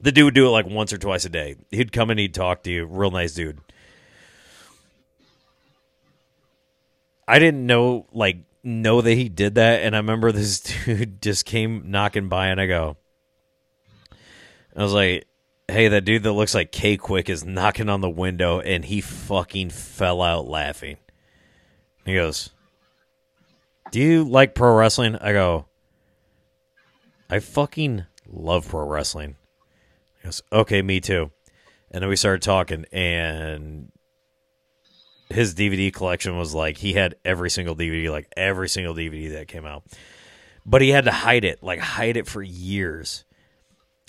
the 0.00 0.12
dude 0.12 0.26
would 0.26 0.34
do 0.34 0.46
it 0.46 0.50
like 0.50 0.66
once 0.66 0.92
or 0.92 0.98
twice 0.98 1.24
a 1.24 1.30
day. 1.30 1.56
He'd 1.70 1.90
come 1.90 2.10
and 2.10 2.20
he'd 2.20 2.34
talk 2.34 2.62
to 2.64 2.70
you. 2.70 2.84
Real 2.84 3.10
nice 3.10 3.34
dude. 3.34 3.58
I 7.26 7.38
didn't 7.38 7.66
know 7.66 8.06
like 8.12 8.36
know 8.62 9.00
that 9.00 9.14
he 9.14 9.30
did 9.30 9.54
that, 9.54 9.82
and 9.82 9.94
I 9.96 9.98
remember 9.98 10.30
this 10.30 10.60
dude 10.84 11.22
just 11.22 11.46
came 11.46 11.90
knocking 11.90 12.28
by, 12.28 12.48
and 12.48 12.60
I 12.60 12.66
go, 12.66 12.98
I 14.76 14.82
was 14.82 14.92
like, 14.92 15.26
"Hey, 15.68 15.88
that 15.88 16.04
dude 16.04 16.22
that 16.24 16.32
looks 16.32 16.54
like 16.54 16.72
K-Kwik 16.72 17.28
is 17.28 17.44
knocking 17.44 17.88
on 17.88 18.00
the 18.00 18.10
window," 18.10 18.60
and 18.60 18.84
he 18.84 19.00
fucking 19.00 19.70
fell 19.70 20.20
out 20.20 20.46
laughing. 20.46 20.98
He 22.04 22.14
goes, 22.14 22.50
"Do 23.90 24.00
you 24.00 24.24
like 24.24 24.54
pro 24.54 24.74
wrestling?" 24.74 25.16
I 25.16 25.32
go, 25.32 25.66
"I 27.30 27.38
fucking 27.38 28.04
love 28.26 28.68
pro 28.68 28.86
wrestling." 28.86 29.36
He 30.18 30.24
goes, 30.24 30.42
"Okay, 30.52 30.82
me 30.82 31.00
too." 31.00 31.30
And 31.90 32.02
then 32.02 32.08
we 32.08 32.16
started 32.16 32.42
talking, 32.42 32.84
and 32.92 33.90
his 35.30 35.54
DVD 35.54 35.92
collection 35.92 36.36
was 36.36 36.54
like 36.54 36.78
he 36.78 36.92
had 36.92 37.14
every 37.24 37.48
single 37.50 37.74
DVD, 37.74 38.10
like 38.10 38.28
every 38.36 38.68
single 38.68 38.94
DVD 38.94 39.32
that 39.32 39.48
came 39.48 39.64
out. 39.64 39.84
But 40.66 40.82
he 40.82 40.90
had 40.90 41.04
to 41.04 41.12
hide 41.12 41.44
it, 41.44 41.62
like 41.62 41.78
hide 41.78 42.16
it 42.16 42.26
for 42.26 42.42
years 42.42 43.24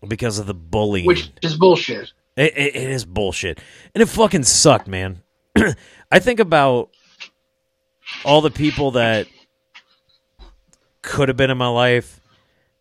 because 0.07 0.39
of 0.39 0.47
the 0.47 0.53
bullying. 0.53 1.05
Which 1.05 1.31
is 1.41 1.57
bullshit. 1.57 2.11
It, 2.35 2.57
it, 2.57 2.75
it 2.75 2.89
is 2.89 3.05
bullshit. 3.05 3.59
And 3.93 4.01
it 4.01 4.07
fucking 4.07 4.43
sucked, 4.43 4.87
man. 4.87 5.21
I 6.11 6.19
think 6.19 6.39
about 6.39 6.89
all 8.23 8.41
the 8.41 8.51
people 8.51 8.91
that 8.91 9.27
could 11.01 11.29
have 11.29 11.37
been 11.37 11.51
in 11.51 11.57
my 11.57 11.67
life, 11.67 12.19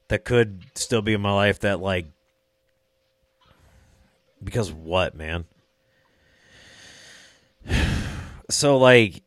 that 0.09 0.25
could 0.25 0.63
still 0.75 1.03
be 1.03 1.15
in 1.15 1.21
my 1.21 1.33
life, 1.33 1.61
that 1.61 1.81
like, 1.81 2.07
because 4.43 4.73
what, 4.73 5.15
man? 5.15 5.45
so 8.51 8.79
like 8.79 9.23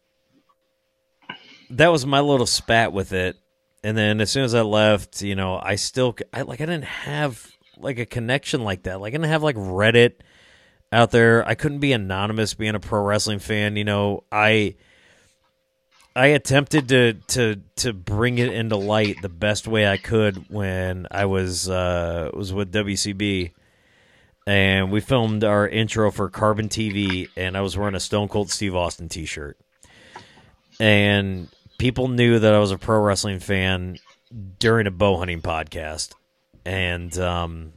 that 1.70 1.90
was 1.90 2.06
my 2.06 2.20
little 2.20 2.46
spat 2.46 2.94
with 2.94 3.12
it 3.14 3.36
and 3.84 3.98
then 3.98 4.22
as 4.22 4.30
soon 4.30 4.44
as 4.44 4.56
i 4.56 4.62
left 4.62 5.22
you 5.22 5.36
know 5.36 5.60
i 5.62 5.76
still 5.76 6.16
i 6.34 6.42
like 6.42 6.62
i 6.62 6.66
didn't 6.66 6.84
have 6.84 7.52
like 7.80 8.00
a 8.00 8.06
connection 8.06 8.64
like 8.64 8.84
that. 8.84 9.02
Like 9.02 9.16
i 9.16 9.28
have 9.28 9.44
like 9.44 9.56
reddit 9.56 10.14
out 10.92 11.12
there. 11.12 11.48
I 11.48 11.56
couldn't 11.56 11.80
be 11.80 11.94
anonymous 11.94 12.54
being 12.54 12.76
a 12.76 12.80
pro 12.80 13.02
wrestling 13.02 13.40
fan 13.40 13.76
you 13.76 13.84
know. 13.84 14.24
I 14.32 14.76
i 16.16 16.28
attempted 16.28 16.90
to 16.90 17.14
to 17.28 17.62
to 17.76 17.94
bring 17.94 18.40
it 18.40 18.52
into 18.52 18.76
light 18.76 19.22
the 19.22 19.30
best 19.30 19.68
way 19.68 19.88
i 19.88 19.98
could 19.98 20.50
when 20.50 21.06
i 21.12 21.26
was 21.26 21.70
uh 21.70 22.32
was 22.34 22.52
with 22.52 22.74
wcb 22.74 23.52
and 24.48 24.94
we 24.94 25.02
filmed 25.02 25.44
our 25.44 25.68
intro 25.68 26.10
for 26.10 26.30
Carbon 26.30 26.70
TV, 26.70 27.28
and 27.36 27.58
I 27.58 27.62
was 27.62 27.78
wearing 27.78 27.96
a 27.96 28.00
Stone 28.00 28.30
Cold 28.30 28.50
Steve 28.50 28.76
Austin 28.76 29.10
T-shirt, 29.10 29.60
and 30.80 31.50
people 31.78 32.08
knew 32.08 32.40
that 32.40 32.54
I 32.54 32.60
was 32.60 32.72
a 32.72 32.78
pro 32.78 33.00
wrestling 33.02 33.40
fan 33.40 33.98
during 34.58 34.88
a 34.88 34.92
bow 34.92 35.18
hunting 35.18 35.42
podcast, 35.42 36.14
and 36.68 37.18
um, 37.18 37.72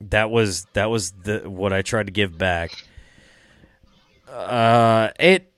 that 0.00 0.30
was 0.30 0.66
that 0.74 0.88
was 0.88 1.10
the 1.10 1.50
what 1.50 1.72
I 1.72 1.82
tried 1.82 2.06
to 2.06 2.12
give 2.12 2.38
back. 2.38 2.70
Uh, 4.30 5.10
it 5.18 5.52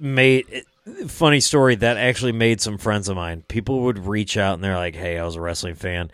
made 0.00 0.46
it, 0.48 1.08
funny 1.08 1.38
story 1.38 1.76
that 1.76 1.96
actually 1.96 2.32
made 2.32 2.60
some 2.60 2.78
friends 2.78 3.08
of 3.08 3.14
mine. 3.14 3.44
People 3.46 3.82
would 3.82 4.06
reach 4.06 4.36
out 4.36 4.54
and 4.54 4.64
they're 4.64 4.76
like, 4.76 4.96
"Hey, 4.96 5.18
I 5.18 5.24
was 5.24 5.36
a 5.36 5.40
wrestling 5.40 5.76
fan." 5.76 6.10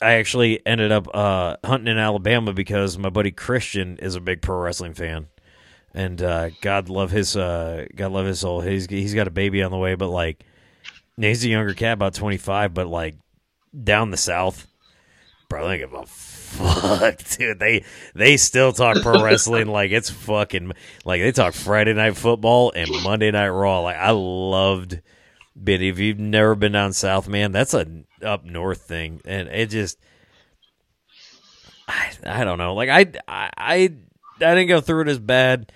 I 0.00 0.12
actually 0.12 0.64
ended 0.64 0.92
up 0.92 1.12
uh, 1.12 1.56
hunting 1.64 1.88
in 1.88 1.98
Alabama 1.98 2.52
because 2.52 2.96
my 2.96 3.10
buddy 3.10 3.32
Christian 3.32 3.98
is 3.98 4.14
a 4.14 4.20
big 4.20 4.42
pro 4.42 4.58
wrestling 4.58 4.94
fan, 4.94 5.26
and 5.92 6.22
uh, 6.22 6.50
God 6.60 6.88
love 6.88 7.10
his 7.10 7.36
uh, 7.36 7.86
God 7.96 8.12
love 8.12 8.26
his 8.26 8.38
soul. 8.38 8.60
He's 8.60 8.86
he's 8.86 9.14
got 9.14 9.26
a 9.26 9.32
baby 9.32 9.60
on 9.60 9.72
the 9.72 9.76
way, 9.76 9.96
but 9.96 10.08
like 10.08 10.44
he's 11.16 11.44
a 11.44 11.48
younger 11.48 11.74
cat, 11.74 11.94
about 11.94 12.14
twenty 12.14 12.36
five, 12.36 12.74
but 12.74 12.86
like 12.86 13.16
down 13.82 14.10
the 14.10 14.16
south, 14.16 14.66
bro, 15.48 15.66
I 15.66 15.78
don't 15.78 15.90
give 15.90 16.00
a 16.00 16.06
fuck, 16.06 17.18
dude. 17.38 17.58
They 17.58 17.84
they 18.14 18.36
still 18.36 18.72
talk 18.72 19.02
pro 19.02 19.22
wrestling 19.24 19.66
like 19.68 19.90
it's 19.90 20.10
fucking 20.10 20.72
like 21.04 21.20
they 21.20 21.32
talk 21.32 21.54
Friday 21.54 21.94
night 21.94 22.16
football 22.16 22.72
and 22.74 22.90
Monday 23.02 23.30
night 23.30 23.48
Raw. 23.48 23.80
Like 23.80 23.96
I 23.96 24.10
loved. 24.10 25.00
But 25.60 25.82
if 25.82 25.98
you've 25.98 26.20
never 26.20 26.54
been 26.54 26.72
down 26.72 26.92
south, 26.92 27.26
man, 27.26 27.50
that's 27.50 27.74
a 27.74 28.04
up 28.22 28.44
north 28.44 28.82
thing, 28.82 29.20
and 29.24 29.48
it 29.48 29.70
just 29.70 29.98
I, 31.88 32.10
I 32.24 32.44
don't 32.44 32.58
know. 32.58 32.74
Like 32.74 32.90
I, 32.90 33.00
I 33.26 33.50
I 33.56 33.74
I 33.76 34.54
didn't 34.54 34.68
go 34.68 34.80
through 34.80 35.02
it 35.02 35.08
as 35.08 35.18
bad, 35.18 35.72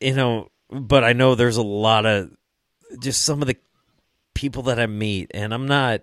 you 0.00 0.14
know. 0.14 0.50
But 0.68 1.04
I 1.04 1.12
know 1.12 1.34
there's 1.34 1.58
a 1.58 1.62
lot 1.62 2.06
of 2.06 2.30
just 3.00 3.22
some 3.22 3.40
of 3.40 3.46
the 3.46 3.56
people 4.36 4.62
that 4.64 4.78
I 4.78 4.86
meet, 4.86 5.30
and 5.34 5.52
I'm 5.52 5.66
not. 5.66 6.02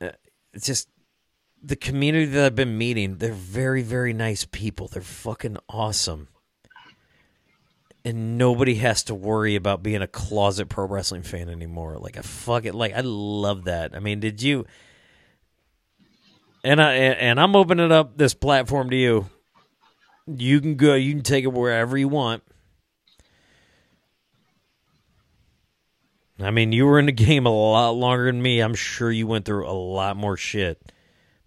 Uh, 0.00 0.10
it's 0.52 0.66
just 0.66 0.88
the 1.62 1.76
community 1.76 2.26
that 2.26 2.44
I've 2.44 2.54
been 2.54 2.76
meeting. 2.76 3.16
They're 3.16 3.32
very 3.32 3.82
very 3.82 4.12
nice 4.12 4.44
people. 4.44 4.88
They're 4.88 5.02
fucking 5.02 5.56
awesome 5.68 6.28
and 8.04 8.36
nobody 8.36 8.74
has 8.76 9.02
to 9.04 9.14
worry 9.14 9.56
about 9.56 9.82
being 9.82 10.02
a 10.02 10.06
closet 10.06 10.68
pro 10.68 10.86
wrestling 10.86 11.22
fan 11.22 11.48
anymore. 11.48 11.96
Like 11.98 12.18
I 12.18 12.20
fuck 12.20 12.66
it, 12.66 12.74
like 12.74 12.92
I 12.92 13.00
love 13.00 13.64
that. 13.64 13.96
I 13.96 14.00
mean, 14.00 14.20
did 14.20 14.42
you? 14.42 14.66
And 16.62 16.80
I 16.80 16.94
and 16.94 17.40
I'm 17.40 17.56
opening 17.56 17.92
up 17.92 18.16
this 18.16 18.34
platform 18.34 18.90
to 18.90 18.96
you. 18.96 19.26
You 20.26 20.60
can 20.60 20.76
go. 20.76 20.94
You 20.94 21.12
can 21.12 21.22
take 21.22 21.44
it 21.44 21.52
wherever 21.52 21.96
you 21.96 22.08
want. 22.08 22.42
I 26.40 26.50
mean, 26.50 26.72
you 26.72 26.86
were 26.86 26.98
in 26.98 27.06
the 27.06 27.12
game 27.26 27.46
a 27.46 27.50
lot 27.50 27.90
longer 27.90 28.26
than 28.26 28.42
me. 28.42 28.60
I'm 28.60 28.74
sure 28.74 29.10
you 29.10 29.26
went 29.26 29.44
through 29.44 29.68
a 29.68 29.72
lot 29.72 30.16
more 30.16 30.36
shit 30.36 30.92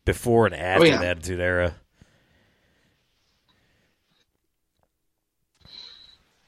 before 0.05 0.45
and 0.45 0.55
after 0.55 0.85
oh, 0.85 0.87
yeah. 0.87 0.97
the 0.97 1.07
Attitude 1.07 1.39
Era. 1.39 1.75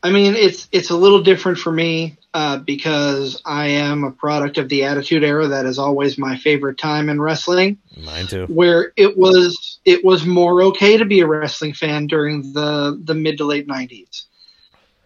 I 0.01 0.11
mean, 0.11 0.35
it's 0.35 0.69
it's 0.71 0.91
a 0.91 0.95
little 0.95 1.21
different 1.21 1.57
for 1.57 1.73
me 1.73 2.17
uh, 2.33 2.59
because 2.59 3.41
I 3.45 3.67
am 3.67 4.05
a 4.05 4.11
product 4.11 4.57
of 4.57 4.69
the 4.69 4.85
Attitude 4.85 5.25
Era. 5.25 5.49
That 5.49 5.65
is 5.65 5.77
always 5.77 6.17
my 6.17 6.37
favorite 6.37 6.77
time 6.77 7.09
in 7.09 7.21
wrestling. 7.21 7.79
Mine 7.97 8.27
too. 8.27 8.45
Where 8.45 8.93
it 8.95 9.17
was 9.17 9.79
it 9.83 10.05
was 10.05 10.25
more 10.25 10.63
okay 10.63 10.95
to 10.95 11.03
be 11.03 11.19
a 11.19 11.27
wrestling 11.27 11.73
fan 11.73 12.07
during 12.07 12.53
the 12.53 12.97
the 13.03 13.13
mid 13.13 13.39
to 13.39 13.43
late 13.43 13.67
'90s. 13.67 14.23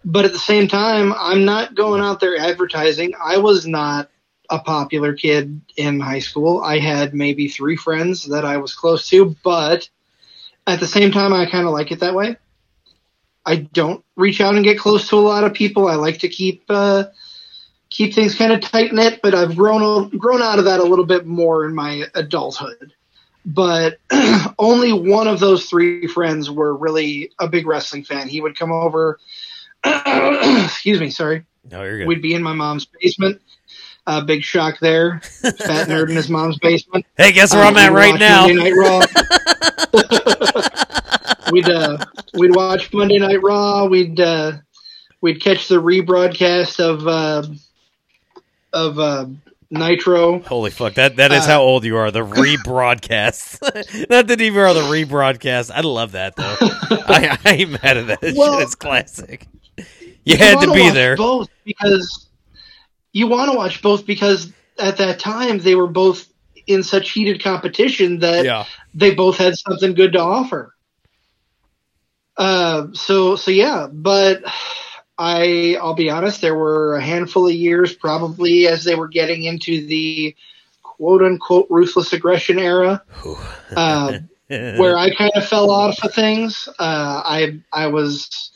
But 0.05 0.25
at 0.25 0.33
the 0.33 0.39
same 0.39 0.67
time, 0.67 1.13
I'm 1.13 1.45
not 1.45 1.75
going 1.75 2.01
out 2.01 2.19
there 2.19 2.37
advertising. 2.37 3.13
I 3.21 3.37
was 3.37 3.65
not 3.65 4.09
a 4.49 4.59
popular 4.59 5.13
kid 5.13 5.61
in 5.77 5.99
high 5.99 6.19
school. 6.19 6.61
I 6.61 6.79
had 6.79 7.13
maybe 7.13 7.47
three 7.47 7.77
friends 7.77 8.25
that 8.25 8.45
I 8.45 8.57
was 8.57 8.75
close 8.75 9.07
to, 9.09 9.35
but 9.43 9.89
at 10.67 10.79
the 10.79 10.87
same 10.87 11.11
time, 11.11 11.33
I 11.33 11.49
kind 11.49 11.65
of 11.65 11.73
like 11.73 11.91
it 11.91 12.01
that 12.01 12.15
way. 12.15 12.37
I 13.45 13.57
don't 13.57 14.03
reach 14.15 14.41
out 14.41 14.55
and 14.55 14.63
get 14.63 14.79
close 14.79 15.09
to 15.09 15.17
a 15.17 15.19
lot 15.19 15.43
of 15.43 15.53
people. 15.53 15.87
I 15.87 15.95
like 15.95 16.19
to 16.19 16.29
keep 16.29 16.63
uh, 16.69 17.05
keep 17.89 18.13
things 18.13 18.35
kind 18.35 18.53
of 18.53 18.61
tight 18.61 18.93
knit, 18.93 19.19
but 19.21 19.35
I've 19.35 19.55
grown 19.55 20.09
grown 20.17 20.41
out 20.41 20.59
of 20.59 20.65
that 20.65 20.79
a 20.79 20.83
little 20.83 21.05
bit 21.05 21.25
more 21.25 21.65
in 21.65 21.75
my 21.75 22.05
adulthood. 22.15 22.93
But 23.45 23.97
only 24.59 24.93
one 24.93 25.27
of 25.27 25.39
those 25.41 25.65
three 25.65 26.07
friends 26.07 26.49
were 26.49 26.75
really 26.75 27.31
a 27.39 27.47
big 27.47 27.67
wrestling 27.67 28.05
fan. 28.05 28.29
He 28.29 28.39
would 28.39 28.57
come 28.57 28.71
over. 28.71 29.19
excuse 30.63 30.99
me, 30.99 31.09
sorry. 31.09 31.45
No, 31.69 31.83
you're 31.83 31.99
good. 31.99 32.07
We'd 32.07 32.21
be 32.21 32.33
in 32.33 32.43
my 32.43 32.53
mom's 32.53 32.85
basement. 32.85 33.41
Uh, 34.05 34.21
big 34.21 34.43
shock 34.43 34.79
there. 34.79 35.19
Fat 35.21 35.87
nerd 35.87 36.09
in 36.09 36.15
his 36.15 36.29
mom's 36.29 36.57
basement. 36.59 37.05
Hey, 37.15 37.31
guess 37.31 37.53
where 37.53 37.63
uh, 37.63 37.67
I'm 37.67 37.77
at 37.77 37.93
right 37.93 38.19
now? 38.19 38.47
Monday 38.47 38.55
Night 38.55 38.73
Raw. 38.75 38.99
we'd 41.51 41.69
uh, 41.69 41.97
we'd 42.33 42.55
watch 42.55 42.93
Monday 42.93 43.17
Night 43.17 43.41
Raw. 43.41 43.85
We'd 43.85 44.19
uh, 44.19 44.53
we'd 45.21 45.41
catch 45.41 45.69
the 45.69 45.81
rebroadcast 45.81 46.81
of 46.81 47.07
uh, 47.07 47.43
of 48.73 48.99
uh, 48.99 49.27
Nitro. 49.69 50.39
Holy 50.39 50.69
fuck! 50.69 50.95
That 50.95 51.15
that 51.15 51.31
is 51.31 51.45
uh, 51.45 51.47
how 51.47 51.61
old 51.61 51.85
you 51.85 51.95
are. 51.95 52.11
The 52.11 52.25
rebroadcast, 52.25 53.61
not 54.09 54.27
the 54.27 54.35
DVR, 54.35 54.73
the 54.73 54.81
rebroadcast. 54.81 55.71
I 55.73 55.81
love 55.81 56.11
that 56.11 56.35
though. 56.35 56.57
I, 56.61 57.37
I 57.45 57.51
ain't 57.53 57.71
mad 57.71 57.97
at 57.97 58.07
that. 58.07 58.33
Well, 58.35 58.55
shit. 58.55 58.63
It's 58.63 58.75
classic. 58.75 59.47
You, 60.25 60.33
you 60.33 60.37
had 60.37 60.59
to 60.61 60.71
be 60.71 60.89
there. 60.89 61.15
Both 61.17 61.49
because 61.65 62.27
you 63.11 63.27
want 63.27 63.51
to 63.51 63.57
watch 63.57 63.81
both 63.81 64.05
because 64.05 64.51
at 64.79 64.97
that 64.97 65.19
time 65.19 65.59
they 65.59 65.75
were 65.75 65.87
both 65.87 66.27
in 66.67 66.83
such 66.83 67.11
heated 67.11 67.43
competition 67.43 68.19
that 68.19 68.45
yeah. 68.45 68.65
they 68.93 69.13
both 69.13 69.37
had 69.37 69.55
something 69.57 69.93
good 69.93 70.13
to 70.13 70.19
offer. 70.19 70.73
Uh, 72.35 72.87
so 72.93 73.35
so 73.35 73.51
yeah, 73.51 73.87
but 73.91 74.43
I 75.17 75.77
I'll 75.79 75.93
be 75.93 76.09
honest, 76.09 76.41
there 76.41 76.55
were 76.55 76.95
a 76.95 77.01
handful 77.01 77.47
of 77.47 77.53
years 77.53 77.93
probably 77.93 78.67
as 78.67 78.83
they 78.83 78.95
were 78.95 79.07
getting 79.07 79.43
into 79.43 79.85
the 79.85 80.35
quote 80.81 81.21
unquote 81.21 81.67
ruthless 81.69 82.13
aggression 82.13 82.57
era, 82.57 83.03
uh, 83.75 84.17
where 84.47 84.97
I 84.97 85.13
kind 85.13 85.31
of 85.35 85.47
fell 85.47 85.69
off 85.69 86.03
of 86.03 86.13
things. 86.13 86.67
Uh, 86.79 87.21
I 87.23 87.59
I 87.71 87.87
was 87.87 88.51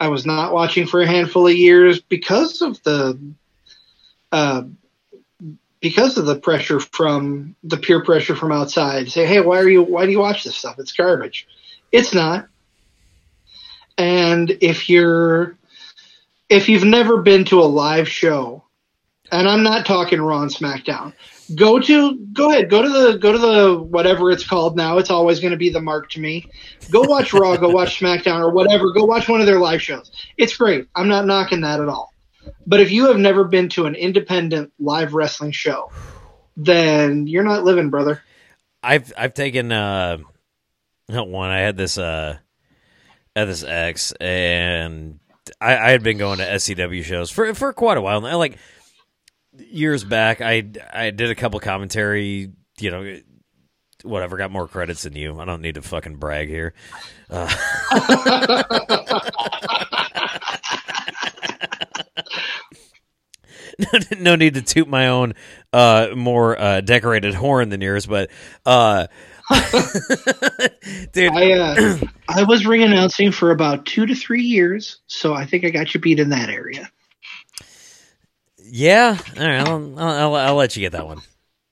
I 0.00 0.08
was 0.08 0.24
not 0.24 0.52
watching 0.54 0.86
for 0.86 1.02
a 1.02 1.06
handful 1.06 1.46
of 1.46 1.54
years 1.54 2.00
because 2.00 2.62
of 2.62 2.82
the 2.82 3.20
uh, 4.32 4.62
because 5.80 6.16
of 6.16 6.24
the 6.26 6.36
pressure 6.36 6.80
from 6.80 7.54
the 7.62 7.76
peer 7.76 8.02
pressure 8.02 8.34
from 8.34 8.50
outside. 8.50 9.10
Say, 9.10 9.26
hey, 9.26 9.40
why 9.40 9.58
are 9.58 9.68
you? 9.68 9.82
Why 9.82 10.06
do 10.06 10.12
you 10.12 10.18
watch 10.18 10.42
this 10.42 10.56
stuff? 10.56 10.78
It's 10.78 10.92
garbage. 10.92 11.46
It's 11.92 12.14
not. 12.14 12.48
And 13.98 14.50
if 14.62 14.88
you're 14.88 15.58
if 16.48 16.70
you've 16.70 16.84
never 16.84 17.20
been 17.20 17.44
to 17.46 17.60
a 17.60 17.64
live 17.64 18.08
show, 18.08 18.64
and 19.30 19.46
I'm 19.46 19.62
not 19.62 19.84
talking 19.84 20.20
Raw 20.20 20.42
and 20.42 20.50
SmackDown, 20.50 21.12
go 21.54 21.80
to 21.80 22.18
go 22.32 22.50
ahead, 22.50 22.70
go 22.70 22.82
to 22.82 22.88
the 22.88 23.18
go 23.18 23.32
to 23.32 23.38
the 23.38 23.78
whatever 23.82 24.30
it's 24.30 24.46
called 24.46 24.76
now. 24.76 24.98
It's 24.98 25.10
always 25.10 25.40
going 25.40 25.52
to 25.52 25.56
be 25.56 25.70
the 25.70 25.80
mark 25.80 26.10
to 26.10 26.20
me. 26.20 26.46
Go 26.90 27.02
watch 27.02 27.32
Raw, 27.32 27.56
go 27.56 27.68
watch 27.68 27.98
SmackDown 28.00 28.40
or 28.40 28.50
whatever. 28.50 28.92
Go 28.92 29.04
watch 29.04 29.28
one 29.28 29.40
of 29.40 29.46
their 29.46 29.58
live 29.58 29.82
shows. 29.82 30.10
It's 30.36 30.56
great. 30.56 30.86
I'm 30.94 31.08
not 31.08 31.26
knocking 31.26 31.62
that 31.62 31.80
at 31.80 31.88
all. 31.88 32.12
But 32.66 32.80
if 32.80 32.90
you 32.90 33.06
have 33.06 33.18
never 33.18 33.44
been 33.44 33.68
to 33.70 33.86
an 33.86 33.94
independent 33.94 34.72
live 34.78 35.14
wrestling 35.14 35.52
show, 35.52 35.90
then 36.56 37.26
you're 37.26 37.44
not 37.44 37.64
living, 37.64 37.90
brother. 37.90 38.22
I've 38.82 39.12
I've 39.16 39.34
taken 39.34 39.72
uh 39.72 40.18
one. 41.08 41.50
I 41.50 41.60
had 41.60 41.76
this 41.76 41.98
uh 41.98 42.38
at 43.36 43.44
this 43.44 43.62
ex 43.62 44.12
and 44.12 45.20
I, 45.60 45.76
I 45.76 45.90
had 45.90 46.02
been 46.02 46.18
going 46.18 46.38
to 46.38 46.44
SCW 46.44 47.02
shows 47.04 47.30
for 47.30 47.54
for 47.54 47.72
quite 47.72 47.98
a 47.98 48.00
while. 48.00 48.20
Now 48.20 48.38
like 48.38 48.58
years 49.70 50.04
back, 50.04 50.40
I 50.40 50.64
I 50.92 51.10
did 51.10 51.30
a 51.30 51.34
couple 51.34 51.60
commentary. 51.60 52.52
You 52.78 52.90
know, 52.90 53.20
whatever. 54.02 54.36
Got 54.36 54.50
more 54.50 54.68
credits 54.68 55.02
than 55.02 55.14
you. 55.14 55.38
I 55.38 55.44
don't 55.44 55.62
need 55.62 55.74
to 55.76 55.82
fucking 55.82 56.16
brag 56.16 56.48
here. 56.48 56.74
Uh, 57.28 57.48
no 64.18 64.36
need 64.36 64.54
to 64.54 64.62
toot 64.62 64.88
my 64.88 65.08
own 65.08 65.34
uh, 65.72 66.08
more 66.14 66.58
uh, 66.58 66.80
decorated 66.80 67.34
horn 67.34 67.68
than 67.68 67.80
yours, 67.80 68.06
but 68.06 68.30
uh, 68.66 69.06
dude, 71.12 71.32
I 71.32 71.52
uh, 71.52 71.98
I 72.28 72.44
was 72.44 72.66
ring 72.66 72.82
announcing 72.82 73.32
for 73.32 73.50
about 73.50 73.86
two 73.86 74.06
to 74.06 74.14
three 74.14 74.42
years, 74.42 75.00
so 75.06 75.34
I 75.34 75.44
think 75.46 75.64
I 75.64 75.70
got 75.70 75.94
you 75.94 76.00
beat 76.00 76.20
in 76.20 76.30
that 76.30 76.50
area. 76.50 76.90
Yeah, 78.72 79.18
all 79.36 79.46
right, 79.46 79.66
I'll, 79.66 79.98
I'll, 79.98 80.34
I'll 80.34 80.54
let 80.54 80.76
you 80.76 80.80
get 80.80 80.92
that 80.92 81.06
one. 81.06 81.20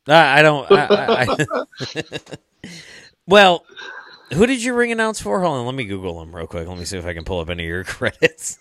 I, 0.09 0.41
I 0.41 0.43
don't. 0.43 0.71
I, 0.71 1.27
I, 1.29 1.47
well, 3.27 3.65
who 4.33 4.47
did 4.47 4.63
you 4.63 4.75
ring 4.75 4.91
announce 4.91 5.21
for? 5.21 5.41
Hold 5.41 5.59
on, 5.59 5.67
let 5.67 5.75
me 5.75 5.85
Google 5.85 6.19
them 6.19 6.35
real 6.35 6.47
quick. 6.47 6.67
Let 6.67 6.79
me 6.79 6.85
see 6.85 6.99
if 6.99 7.07
I 7.07 7.15
can 7.15 7.25
pull 7.25 7.41
up 7.41 7.51
any 7.51 7.63
of 7.65 7.69
your 7.69 7.85
credits. 7.85 8.59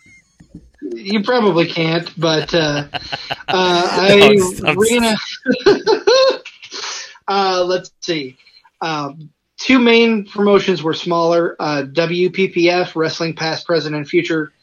You 0.81 1.23
probably 1.23 1.67
can't, 1.67 2.13
but 2.19 2.53
uh, 2.53 2.88
uh, 2.91 2.97
I 3.47 4.13
ring 4.15 4.39
annou- 5.01 6.43
uh, 7.27 7.63
let's 7.65 7.91
see. 8.01 8.38
Um, 8.81 9.31
two 9.57 9.79
main 9.79 10.25
promotions 10.25 10.83
were 10.83 10.93
smaller: 10.93 11.55
uh, 11.59 11.83
WPPF, 11.91 12.95
Wrestling 12.95 13.35
Past, 13.35 13.65
Present, 13.65 13.95
and 13.95 14.07
Future, 14.07 14.53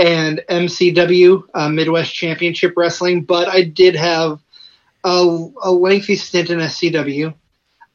and 0.00 0.42
MCW, 0.48 1.42
uh, 1.54 1.68
Midwest 1.68 2.14
Championship 2.14 2.72
Wrestling. 2.76 3.22
But 3.22 3.48
I 3.48 3.62
did 3.62 3.94
have 3.96 4.40
a, 5.04 5.48
a 5.62 5.70
lengthy 5.70 6.16
stint 6.16 6.50
in 6.50 6.58
SCW. 6.58 7.34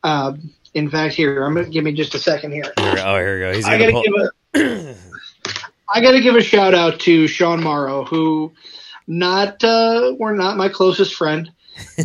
Um, 0.03 0.51
in 0.73 0.89
fact, 0.89 1.15
here 1.15 1.43
I'm 1.43 1.55
gonna 1.55 1.69
give 1.69 1.83
me 1.83 1.93
just 1.93 2.13
a 2.15 2.19
second 2.19 2.51
here. 2.51 2.71
Here, 2.77 2.95
oh, 2.99 3.17
here 3.17 3.35
we 3.35 3.39
go. 3.41 3.53
He's 3.53 3.65
I 3.65 3.77
gotta 3.79 3.91
pull. 3.91 4.03
give 4.03 4.13
a 4.61 4.95
I 5.89 6.01
gotta 6.01 6.21
give 6.21 6.35
a 6.35 6.41
shout 6.41 6.73
out 6.75 6.99
to 7.01 7.27
Sean 7.27 7.63
Morrow, 7.63 8.03
who 8.05 8.51
not 9.07 9.63
uh, 9.63 10.15
were 10.19 10.33
not 10.35 10.57
my 10.57 10.69
closest 10.69 11.15
friend, 11.15 11.49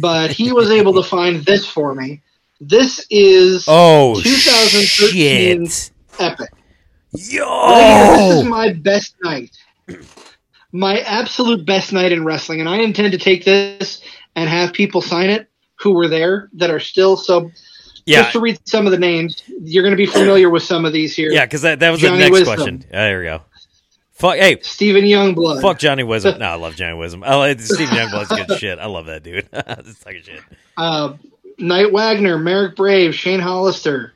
but 0.00 0.30
he 0.30 0.52
was 0.52 0.70
able 0.78 0.94
to 0.94 1.02
find 1.02 1.44
this 1.44 1.66
for 1.66 1.94
me. 1.94 2.22
This 2.60 3.06
is 3.10 3.64
Oh 3.68 4.20
2013 4.22 5.66
shit! 5.68 5.90
epic. 6.18 6.50
Yo, 7.12 7.74
this 7.74 8.36
is 8.36 8.44
my 8.44 8.72
best 8.72 9.14
night. 9.24 9.50
My 10.72 11.00
absolute 11.00 11.66
best 11.66 11.92
night 11.92 12.12
in 12.12 12.24
wrestling, 12.24 12.60
and 12.60 12.68
I 12.68 12.78
intend 12.78 13.12
to 13.12 13.18
take 13.18 13.44
this 13.44 14.02
and 14.36 14.48
have 14.48 14.72
people 14.72 15.00
sign 15.02 15.28
it 15.30 15.48
who 15.76 15.92
were 15.92 16.06
there 16.08 16.48
that 16.54 16.70
are 16.70 16.78
still 16.80 17.16
so. 17.16 17.50
yeah, 18.06 18.22
Just 18.22 18.32
to 18.32 18.40
read 18.40 18.58
some 18.68 18.86
of 18.86 18.92
the 18.92 18.98
names, 18.98 19.42
you're 19.62 19.82
going 19.82 19.92
to 19.92 19.96
be 19.96 20.06
familiar 20.06 20.48
with 20.48 20.62
some 20.62 20.84
of 20.84 20.92
these 20.92 21.16
here. 21.16 21.32
yeah, 21.32 21.44
because 21.44 21.62
that 21.62 21.80
that 21.80 21.90
was 21.90 22.00
the 22.00 22.10
next 22.16 22.30
Wisdom. 22.30 22.54
question. 22.56 22.84
There 22.90 23.18
we 23.18 23.24
go. 23.24 23.42
Fuck, 24.12 24.36
hey, 24.36 24.58
Stephen 24.60 25.04
Youngblood. 25.04 25.62
fuck 25.62 25.78
Johnny 25.78 26.02
Wisdom. 26.04 26.36
No, 26.38 26.44
I 26.44 26.54
love 26.56 26.76
Johnny 26.76 26.94
Wisdom. 26.96 27.24
I 27.24 27.34
like 27.36 27.58
Steve 27.58 27.88
Youngblood's 27.88 28.28
good 28.28 28.58
shit. 28.58 28.78
I 28.78 28.86
love 28.86 29.06
that 29.06 29.22
dude. 29.22 29.48
That's 29.52 29.96
fucking 29.96 30.22
shit. 30.22 30.42
uh, 30.76 31.14
Knight 31.58 31.90
Wagner, 31.92 32.38
Marek 32.38 32.76
Brave, 32.76 33.14
Shane 33.14 33.40
Hollister, 33.40 34.12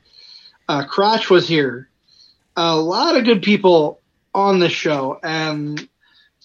uh, 0.69 0.85
Crotch 0.85 1.29
was 1.29 1.47
here. 1.47 1.89
A 2.55 2.75
lot 2.75 3.17
of 3.17 3.25
good 3.25 3.41
people 3.41 3.99
on 4.35 4.59
the 4.59 4.69
show, 4.69 5.19
and 5.23 5.87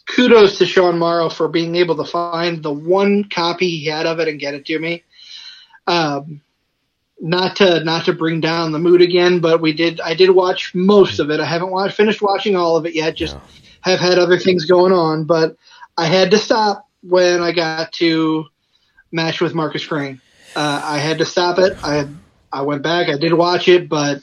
kudos 0.07 0.59
to 0.59 0.67
Sean 0.67 0.99
Morrow 0.99 1.29
for 1.29 1.49
being 1.49 1.77
able 1.77 1.97
to 1.97 2.05
find 2.05 2.63
the 2.63 2.73
one 2.73 3.25
copy 3.25 3.69
he 3.69 3.87
had 3.87 4.07
of 4.07 4.21
it 4.21 4.29
and 4.29 4.41
get 4.41 4.55
it 4.55 4.67
to 4.67 4.79
me. 4.79 5.05
Um, 5.87 6.41
not 7.21 7.57
to 7.57 7.85
not 7.85 8.07
to 8.07 8.13
bring 8.15 8.41
down 8.41 8.73
the 8.73 8.79
mood 8.79 9.03
again, 9.03 9.41
but 9.41 9.61
we 9.61 9.73
did. 9.73 10.01
I 10.01 10.15
did 10.15 10.31
watch 10.31 10.75
most 10.75 11.19
of 11.19 11.31
it. 11.31 11.41
I 11.41 11.45
haven't 11.45 11.71
watched, 11.71 11.97
finished 11.97 12.23
watching 12.23 12.57
all 12.57 12.77
of 12.77 12.87
it 12.87 12.95
yet. 12.95 13.17
Just 13.17 13.35
No. 13.35 13.43
have 13.83 14.01
had 14.01 14.19
other 14.19 14.39
things 14.39 14.65
going 14.65 14.93
on, 14.93 15.25
but 15.25 15.57
I 15.99 16.07
had 16.07 16.31
to 16.31 16.39
stop 16.39 16.89
when 17.03 17.43
I 17.43 17.53
got 17.53 17.93
to 17.95 18.47
match 19.13 19.41
with 19.41 19.55
Marcus 19.55 19.85
Crane. 19.85 20.21
Uh, 20.55 20.81
I 20.83 20.99
had 20.99 21.19
to 21.19 21.27
stop 21.27 21.59
it. 21.59 21.77
I 21.83 22.07
I 22.53 22.63
went 22.63 22.83
back. 22.83 23.09
I 23.09 23.19
did 23.19 23.35
watch 23.35 23.69
it, 23.69 23.89
but 23.89 24.21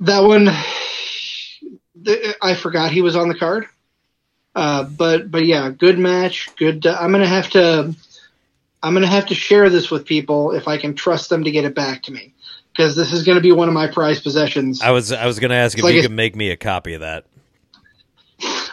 that 0.00 0.20
one, 0.20 0.48
the, 2.02 2.36
I 2.42 2.54
forgot 2.54 2.90
he 2.90 3.02
was 3.02 3.16
on 3.16 3.28
the 3.28 3.34
card. 3.34 3.66
Uh, 4.54 4.84
but 4.84 5.30
but 5.30 5.46
yeah, 5.46 5.70
good 5.70 5.98
match. 5.98 6.48
Good. 6.56 6.84
Uh, 6.86 6.96
I'm 7.00 7.12
gonna 7.12 7.26
have 7.26 7.50
to. 7.50 7.94
I'm 8.82 8.94
gonna 8.94 9.06
have 9.06 9.26
to 9.26 9.34
share 9.34 9.70
this 9.70 9.90
with 9.90 10.04
people 10.06 10.52
if 10.52 10.66
I 10.66 10.76
can 10.78 10.94
trust 10.94 11.28
them 11.30 11.44
to 11.44 11.50
get 11.50 11.64
it 11.64 11.74
back 11.74 12.02
to 12.04 12.12
me, 12.12 12.34
because 12.72 12.96
this 12.96 13.12
is 13.12 13.24
gonna 13.24 13.40
be 13.40 13.52
one 13.52 13.68
of 13.68 13.74
my 13.74 13.86
prized 13.86 14.24
possessions. 14.24 14.80
I 14.82 14.90
was 14.90 15.12
I 15.12 15.26
was 15.26 15.38
gonna 15.38 15.54
ask 15.54 15.78
if 15.78 15.84
Like 15.84 15.94
you 15.94 16.00
a- 16.00 16.02
could 16.02 16.10
make 16.10 16.34
me 16.34 16.50
a 16.50 16.56
copy 16.56 16.94
of 16.94 17.00
that. 17.02 17.26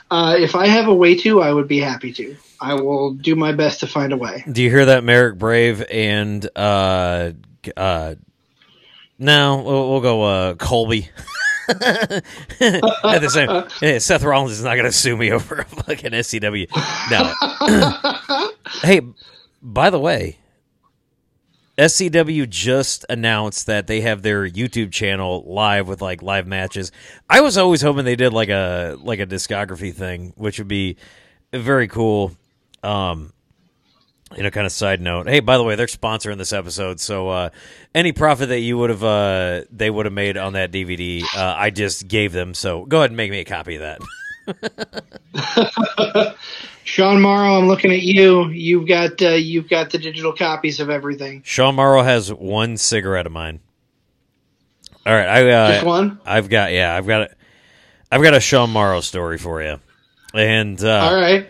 Uh, 0.09 0.37
if 0.39 0.55
I 0.55 0.67
have 0.67 0.87
a 0.87 0.95
way 0.95 1.15
to, 1.17 1.41
I 1.41 1.51
would 1.51 1.67
be 1.67 1.79
happy 1.79 2.13
to. 2.13 2.35
I 2.61 2.73
will 2.75 3.13
do 3.13 3.35
my 3.35 3.51
best 3.51 3.81
to 3.81 3.87
find 3.87 4.13
a 4.13 4.17
way. 4.17 4.43
Do 4.49 4.63
you 4.63 4.69
hear 4.69 4.85
that, 4.85 5.03
Marek 5.03 5.37
Brave 5.37 5.83
and 5.91 6.49
uh 6.55 7.33
uh 7.75 8.15
no, 9.19 9.61
we'll, 9.61 9.89
we'll 9.91 10.01
go 10.01 10.23
uh 10.23 10.55
Colby. 10.55 11.09
At 11.69 12.23
the 12.59 13.29
same, 13.29 13.49
hey, 13.81 13.99
Seth 13.99 14.23
Rollins 14.23 14.53
is 14.53 14.63
not 14.63 14.75
going 14.75 14.85
to 14.85 14.91
sue 14.91 15.17
me 15.17 15.31
over 15.33 15.55
a 15.55 15.65
fucking 15.65 16.11
SCW. 16.11 16.67
No. 17.11 18.51
hey, 18.83 19.01
by 19.61 19.89
the 19.89 19.99
way, 19.99 20.37
SCW 21.77 22.49
just 22.49 23.05
announced 23.09 23.65
that 23.65 23.87
they 23.87 24.01
have 24.01 24.21
their 24.21 24.47
YouTube 24.47 24.91
channel 24.91 25.43
live 25.45 25.87
with 25.87 26.01
like 26.01 26.21
live 26.21 26.47
matches. 26.47 26.91
I 27.29 27.41
was 27.41 27.57
always 27.57 27.81
hoping 27.81 28.05
they 28.05 28.15
did 28.15 28.33
like 28.33 28.49
a 28.49 28.97
like 29.01 29.19
a 29.19 29.27
discography 29.27 29.93
thing, 29.93 30.33
which 30.37 30.59
would 30.59 30.69
be 30.69 30.95
very 31.53 31.87
cool. 31.89 32.31
Um, 32.81 33.33
you 34.35 34.43
know, 34.43 34.51
kind 34.51 34.65
of 34.65 34.71
side 34.71 35.01
note. 35.01 35.27
Hey, 35.27 35.39
by 35.39 35.57
the 35.57 35.63
way, 35.63 35.75
they're 35.75 35.87
sponsoring 35.87 36.37
this 36.37 36.51
episode, 36.51 36.99
so 36.99 37.29
uh, 37.29 37.49
any 37.95 38.11
profit 38.11 38.49
that 38.49 38.59
you 38.59 38.77
would 38.77 38.89
have 38.89 39.03
uh, 39.03 39.61
they 39.71 39.89
would 39.89 40.05
have 40.05 40.13
made 40.13 40.37
on 40.37 40.53
that 40.53 40.71
DVD, 40.71 41.23
uh, 41.35 41.55
I 41.57 41.69
just 41.69 42.07
gave 42.07 42.33
them. 42.33 42.53
So 42.53 42.85
go 42.85 42.97
ahead 42.97 43.11
and 43.11 43.17
make 43.17 43.31
me 43.31 43.39
a 43.39 43.45
copy 43.45 43.75
of 43.75 43.81
that. 43.81 44.01
Sean 46.83 47.21
Morrow, 47.21 47.57
I'm 47.57 47.67
looking 47.67 47.91
at 47.91 48.01
you. 48.01 48.49
You've 48.49 48.87
got 48.87 49.21
uh, 49.21 49.29
you've 49.31 49.69
got 49.69 49.91
the 49.91 49.97
digital 49.97 50.33
copies 50.33 50.79
of 50.79 50.89
everything. 50.89 51.41
Sean 51.45 51.75
Morrow 51.75 52.01
has 52.01 52.33
one 52.33 52.77
cigarette 52.77 53.25
of 53.25 53.31
mine. 53.31 53.59
All 55.05 55.13
right, 55.13 55.27
I 55.27 55.49
uh, 55.49 55.71
Just 55.73 55.85
one. 55.85 56.19
I've 56.25 56.49
got 56.49 56.71
yeah, 56.71 56.95
I've 56.95 57.07
got 57.07 57.21
a, 57.21 57.29
I've 58.11 58.21
got 58.21 58.33
a 58.33 58.39
Sean 58.39 58.71
Morrow 58.71 59.01
story 59.01 59.37
for 59.37 59.61
you, 59.61 59.79
and 60.33 60.81
uh, 60.83 60.99
All 60.99 61.15
right. 61.15 61.49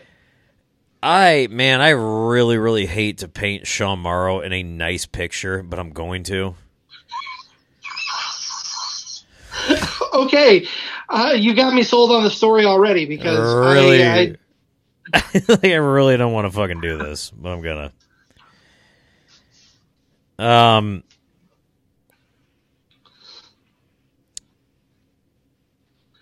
I 1.01 1.47
man, 1.49 1.81
I 1.81 1.89
really 1.89 2.57
really 2.57 2.85
hate 2.85 3.19
to 3.19 3.27
paint 3.27 3.67
Sean 3.67 3.99
Morrow 3.99 4.41
in 4.41 4.53
a 4.53 4.63
nice 4.63 5.05
picture, 5.05 5.63
but 5.63 5.79
I'm 5.79 5.91
going 5.91 6.23
to. 6.23 6.55
Okay. 10.13 10.67
Uh, 11.09 11.33
you 11.35 11.53
got 11.53 11.73
me 11.73 11.83
sold 11.83 12.11
on 12.11 12.23
the 12.23 12.29
story 12.29 12.65
already 12.65 13.05
because 13.05 13.37
really, 13.37 14.03
I, 14.05 14.35
I, 15.13 15.57
I, 15.63 15.75
really 15.75 16.17
don't 16.17 16.33
want 16.33 16.47
to 16.47 16.51
fucking 16.51 16.81
do 16.81 16.97
this, 16.97 17.29
but 17.31 17.49
I'm 17.49 17.61
gonna. 17.61 17.93
Um. 20.39 21.03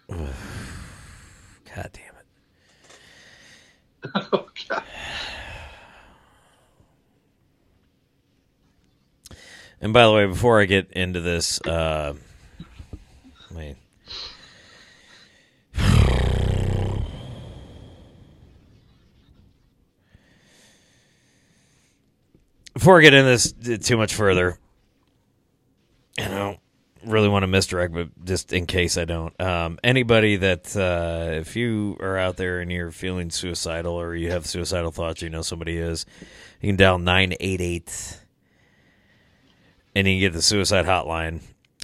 God 0.09 0.19
God 1.75 1.89
damn 1.93 2.15
it. 4.23 4.39
And 9.81 9.91
by 9.93 10.05
the 10.05 10.13
way, 10.13 10.25
before 10.25 10.61
I 10.61 10.65
get 10.65 10.91
into 10.93 11.21
this, 11.21 11.59
uh, 11.61 12.13
I 13.51 13.53
mean, 13.53 13.75
Before 22.73 22.97
I 22.97 23.01
get 23.03 23.13
into 23.13 23.29
this 23.29 23.53
too 23.87 23.97
much 23.97 24.15
further, 24.15 24.57
you 26.17 26.25
don't 26.25 26.59
really 27.05 27.29
want 27.29 27.43
to 27.43 27.47
misdirect, 27.47 27.93
but 27.93 28.09
just 28.25 28.53
in 28.53 28.65
case 28.65 28.97
I 28.97 29.05
don't, 29.05 29.39
um, 29.41 29.79
anybody 29.83 30.37
that 30.37 30.75
uh, 30.75 31.39
if 31.39 31.55
you 31.55 31.97
are 31.99 32.17
out 32.17 32.37
there 32.37 32.59
and 32.59 32.71
you're 32.71 32.91
feeling 32.91 33.29
suicidal 33.29 33.93
or 33.93 34.15
you 34.15 34.31
have 34.31 34.45
suicidal 34.45 34.91
thoughts, 34.91 35.21
you 35.21 35.29
know 35.29 35.41
somebody 35.41 35.77
is, 35.77 36.05
you 36.61 36.69
can 36.69 36.75
dial 36.75 36.97
nine 36.97 37.33
eight 37.39 37.61
eight 37.61 38.19
and 39.95 40.07
you 40.07 40.15
can 40.15 40.19
get 40.19 40.33
the 40.33 40.41
suicide 40.41 40.85
hotline. 40.85 41.41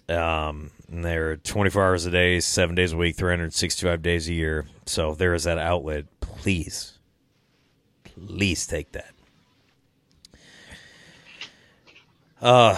Um, 0.09 0.71
and 0.91 1.05
they're 1.05 1.37
24 1.37 1.83
hours 1.83 2.05
a 2.05 2.11
day, 2.11 2.41
seven 2.41 2.75
days 2.75 2.91
a 2.91 2.97
week, 2.97 3.15
365 3.15 4.01
days 4.01 4.27
a 4.27 4.33
year. 4.33 4.67
So 4.85 5.15
there 5.15 5.33
is 5.33 5.45
that 5.45 5.57
outlet. 5.57 6.05
Please, 6.19 6.99
please 8.03 8.67
take 8.67 8.91
that. 8.91 9.13
Uh, 12.41 12.75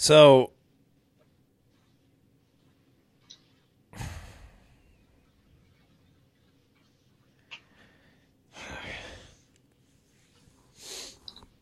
so 0.00 0.50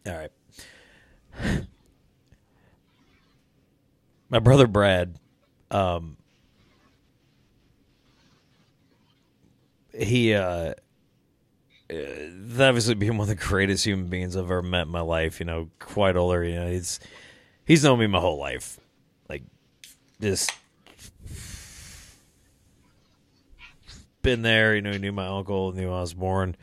All 0.07 0.15
right. 0.15 0.31
My 4.31 4.39
brother 4.39 4.69
Brad, 4.69 5.19
um, 5.73 6.17
he, 9.93 10.33
uh, 10.35 10.41
uh, 10.41 10.75
obviously 12.61 12.95
being 12.95 13.17
one 13.17 13.23
of 13.23 13.27
the 13.27 13.35
greatest 13.35 13.85
human 13.85 14.07
beings 14.07 14.37
I've 14.37 14.45
ever 14.45 14.63
met 14.63 14.83
in 14.83 14.91
my 14.91 15.01
life. 15.01 15.41
You 15.41 15.47
know, 15.47 15.71
quite 15.81 16.15
older. 16.15 16.45
You 16.45 16.55
know, 16.55 16.71
he's 16.71 17.01
he's 17.69 17.85
known 17.85 18.01
me 18.01 18.09
my 18.09 18.19
whole 18.19 18.39
life. 18.39 18.81
Like, 19.29 19.45
just 20.21 20.51
been 24.23 24.43
there. 24.43 24.75
You 24.75 24.83
know, 24.83 24.91
he 24.91 24.99
knew 24.99 25.13
my 25.13 25.29
uncle, 25.29 25.71
knew 25.71 25.93
I 25.93 26.01
was 26.01 26.15
born 26.15 26.57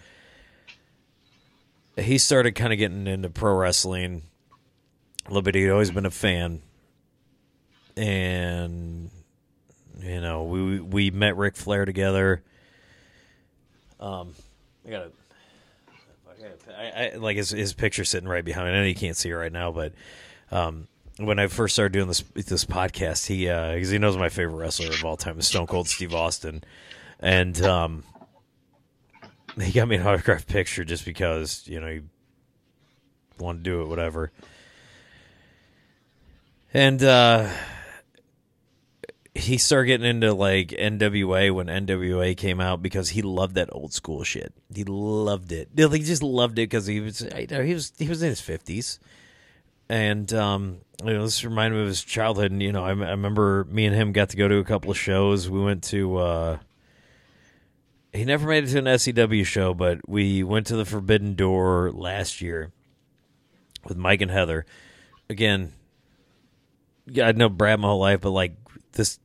he 1.97 2.17
started 2.17 2.53
kind 2.53 2.73
of 2.73 2.79
getting 2.79 3.07
into 3.07 3.29
pro 3.29 3.55
wrestling 3.55 4.23
a 5.25 5.29
little 5.29 5.41
bit. 5.41 5.55
He'd 5.55 5.69
always 5.69 5.91
been 5.91 6.05
a 6.05 6.11
fan, 6.11 6.61
and 7.95 9.09
you 9.99 10.21
know, 10.21 10.43
we 10.43 10.79
we 10.79 11.11
met 11.11 11.37
Ric 11.37 11.55
Flair 11.55 11.85
together. 11.85 12.43
Um, 13.99 14.33
I 14.85 14.89
got 14.89 15.11
I, 16.77 17.11
I 17.13 17.15
like 17.15 17.37
his 17.37 17.51
his 17.51 17.73
picture 17.73 18.03
sitting 18.03 18.27
right 18.27 18.43
behind 18.43 18.67
me. 18.67 18.73
I 18.73 18.79
know 18.79 18.83
you 18.83 18.95
can't 18.95 19.15
see 19.15 19.29
it 19.29 19.33
right 19.33 19.51
now, 19.51 19.71
but 19.71 19.93
um, 20.51 20.87
when 21.17 21.39
I 21.39 21.47
first 21.47 21.75
started 21.75 21.93
doing 21.93 22.07
this 22.07 22.21
this 22.33 22.65
podcast, 22.65 23.27
he 23.27 23.45
because 23.45 23.89
uh, 23.89 23.91
he 23.91 23.97
knows 23.97 24.17
my 24.17 24.29
favorite 24.29 24.57
wrestler 24.57 24.89
of 24.89 25.03
all 25.05 25.17
time 25.17 25.39
is 25.39 25.47
Stone 25.47 25.67
Cold 25.67 25.87
Steve 25.87 26.13
Austin, 26.13 26.63
and 27.19 27.61
um, 27.61 28.03
he 29.61 29.71
got 29.71 29.87
me 29.87 29.95
an 29.95 30.05
autographed 30.05 30.47
picture 30.47 30.83
just 30.83 31.05
because 31.05 31.63
you 31.67 31.79
know 31.79 31.87
he 31.87 32.01
wanted 33.39 33.63
to 33.63 33.69
do 33.69 33.81
it, 33.81 33.87
whatever. 33.87 34.31
And 36.73 37.01
uh, 37.01 37.49
he 39.33 39.57
started 39.57 39.87
getting 39.87 40.07
into 40.07 40.33
like 40.33 40.69
NWA 40.69 41.53
when 41.53 41.67
NWA 41.67 42.35
came 42.35 42.59
out 42.59 42.81
because 42.81 43.09
he 43.09 43.21
loved 43.21 43.55
that 43.55 43.69
old 43.71 43.93
school 43.93 44.23
shit. 44.23 44.53
He 44.73 44.83
loved 44.83 45.53
it. 45.53 45.69
He 45.75 45.99
just 45.99 46.23
loved 46.23 46.59
it 46.59 46.63
because 46.69 46.85
he 46.85 46.99
was 46.99 47.19
he 47.19 47.73
was 47.73 47.93
he 47.97 48.09
was 48.09 48.21
in 48.21 48.29
his 48.29 48.41
fifties, 48.41 48.99
and 49.89 50.31
um, 50.33 50.79
you 51.03 51.13
know 51.13 51.23
this 51.23 51.43
reminded 51.43 51.77
me 51.77 51.81
of 51.83 51.87
his 51.87 52.03
childhood. 52.03 52.51
And 52.51 52.61
you 52.61 52.71
know 52.71 52.83
I, 52.83 52.91
remember 52.91 53.65
me 53.69 53.85
and 53.85 53.95
him 53.95 54.11
got 54.11 54.29
to 54.29 54.37
go 54.37 54.47
to 54.47 54.57
a 54.57 54.63
couple 54.63 54.91
of 54.91 54.97
shows. 54.97 55.49
We 55.49 55.61
went 55.61 55.83
to. 55.85 56.17
Uh, 56.17 56.57
he 58.13 58.23
never 58.23 58.47
made 58.47 58.63
it 58.63 58.67
to 58.67 58.79
an 58.79 58.85
SCW 58.85 59.45
show, 59.45 59.73
but 59.73 60.07
we 60.07 60.41
went 60.41 60.67
to 60.67 60.77
the 60.77 60.85
Forbidden 60.85 61.35
Door 61.35 61.91
last 61.91 62.41
year 62.41 62.71
with 63.83 63.97
Mike 63.97 64.21
and 64.21 64.31
Heather. 64.31 64.65
Again, 65.29 65.73
yeah, 67.07 67.27
I 67.27 67.31
know 67.33 67.49
Brad 67.49 67.79
my 67.79 67.89
whole 67.89 67.99
life, 67.99 68.21
but 68.21 68.31
like 68.31 68.55
this, 68.93 69.19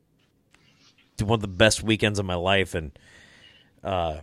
one 1.20 1.36
of 1.36 1.40
the 1.40 1.48
best 1.48 1.82
weekends 1.82 2.18
of 2.18 2.26
my 2.26 2.34
life, 2.34 2.74
and 2.74 2.98
uh, 3.84 4.18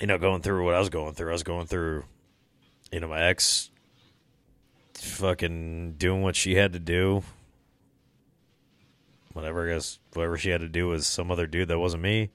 you 0.00 0.06
know, 0.06 0.18
going 0.18 0.42
through 0.42 0.64
what 0.64 0.74
I 0.74 0.78
was 0.78 0.88
going 0.88 1.14
through, 1.14 1.30
I 1.30 1.32
was 1.32 1.42
going 1.42 1.66
through, 1.66 2.04
you 2.92 3.00
know, 3.00 3.08
my 3.08 3.22
ex, 3.22 3.70
fucking 4.94 5.94
doing 5.98 6.22
what 6.22 6.36
she 6.36 6.54
had 6.54 6.72
to 6.72 6.78
do, 6.78 7.22
whatever. 9.32 9.68
I 9.68 9.74
guess 9.74 9.98
whatever 10.14 10.36
she 10.36 10.50
had 10.50 10.60
to 10.60 10.68
do 10.68 10.88
was 10.88 11.06
some 11.06 11.30
other 11.30 11.46
dude 11.46 11.68
that 11.68 11.78
wasn't 11.78 12.02
me. 12.02 12.30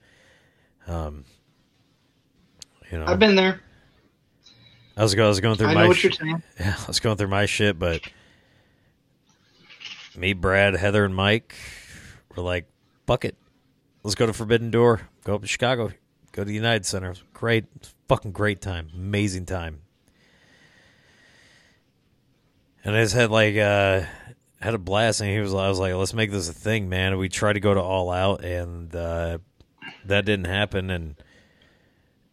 Um, 0.86 1.24
you 2.90 2.98
know, 2.98 3.06
I've 3.06 3.18
been 3.18 3.36
there. 3.36 3.60
I 4.96 5.02
was, 5.02 5.18
I 5.18 5.26
was 5.26 5.40
going 5.40 5.56
through 5.56 5.68
I 5.68 5.74
my 5.74 5.82
know 5.82 5.88
what 5.88 6.02
you're 6.02 6.12
saying. 6.12 6.42
yeah, 6.60 6.76
I 6.78 6.86
was 6.86 7.00
going 7.00 7.16
through 7.16 7.28
my 7.28 7.46
shit, 7.46 7.78
but 7.78 8.02
me, 10.16 10.34
Brad, 10.34 10.74
Heather, 10.74 11.04
and 11.04 11.14
Mike 11.14 11.54
were 12.34 12.42
like, 12.42 12.66
"Fuck 13.06 13.24
it, 13.24 13.36
let's 14.04 14.14
go 14.14 14.26
to 14.26 14.32
Forbidden 14.32 14.70
Door. 14.70 15.00
Go 15.24 15.34
up 15.34 15.42
to 15.42 15.48
Chicago. 15.48 15.90
Go 16.30 16.42
to 16.42 16.44
the 16.44 16.54
United 16.54 16.86
Center. 16.86 17.14
Great, 17.32 17.64
fucking 18.08 18.32
great 18.32 18.60
time, 18.60 18.90
amazing 18.94 19.46
time." 19.46 19.80
And 22.84 22.94
I 22.94 23.02
just 23.02 23.14
had 23.14 23.30
like 23.30 23.56
uh 23.56 24.02
had 24.60 24.74
a 24.74 24.78
blast, 24.78 25.20
and 25.20 25.30
he 25.30 25.38
was 25.40 25.54
I 25.54 25.68
was 25.68 25.78
like, 25.78 25.94
"Let's 25.94 26.14
make 26.14 26.30
this 26.30 26.48
a 26.48 26.52
thing, 26.52 26.88
man." 26.88 27.18
We 27.18 27.28
tried 27.28 27.54
to 27.54 27.60
go 27.60 27.74
to 27.74 27.80
All 27.80 28.10
Out, 28.10 28.44
and 28.44 28.94
uh, 28.94 29.38
that 30.04 30.24
didn't 30.24 30.46
happen, 30.46 30.90
and 30.90 31.16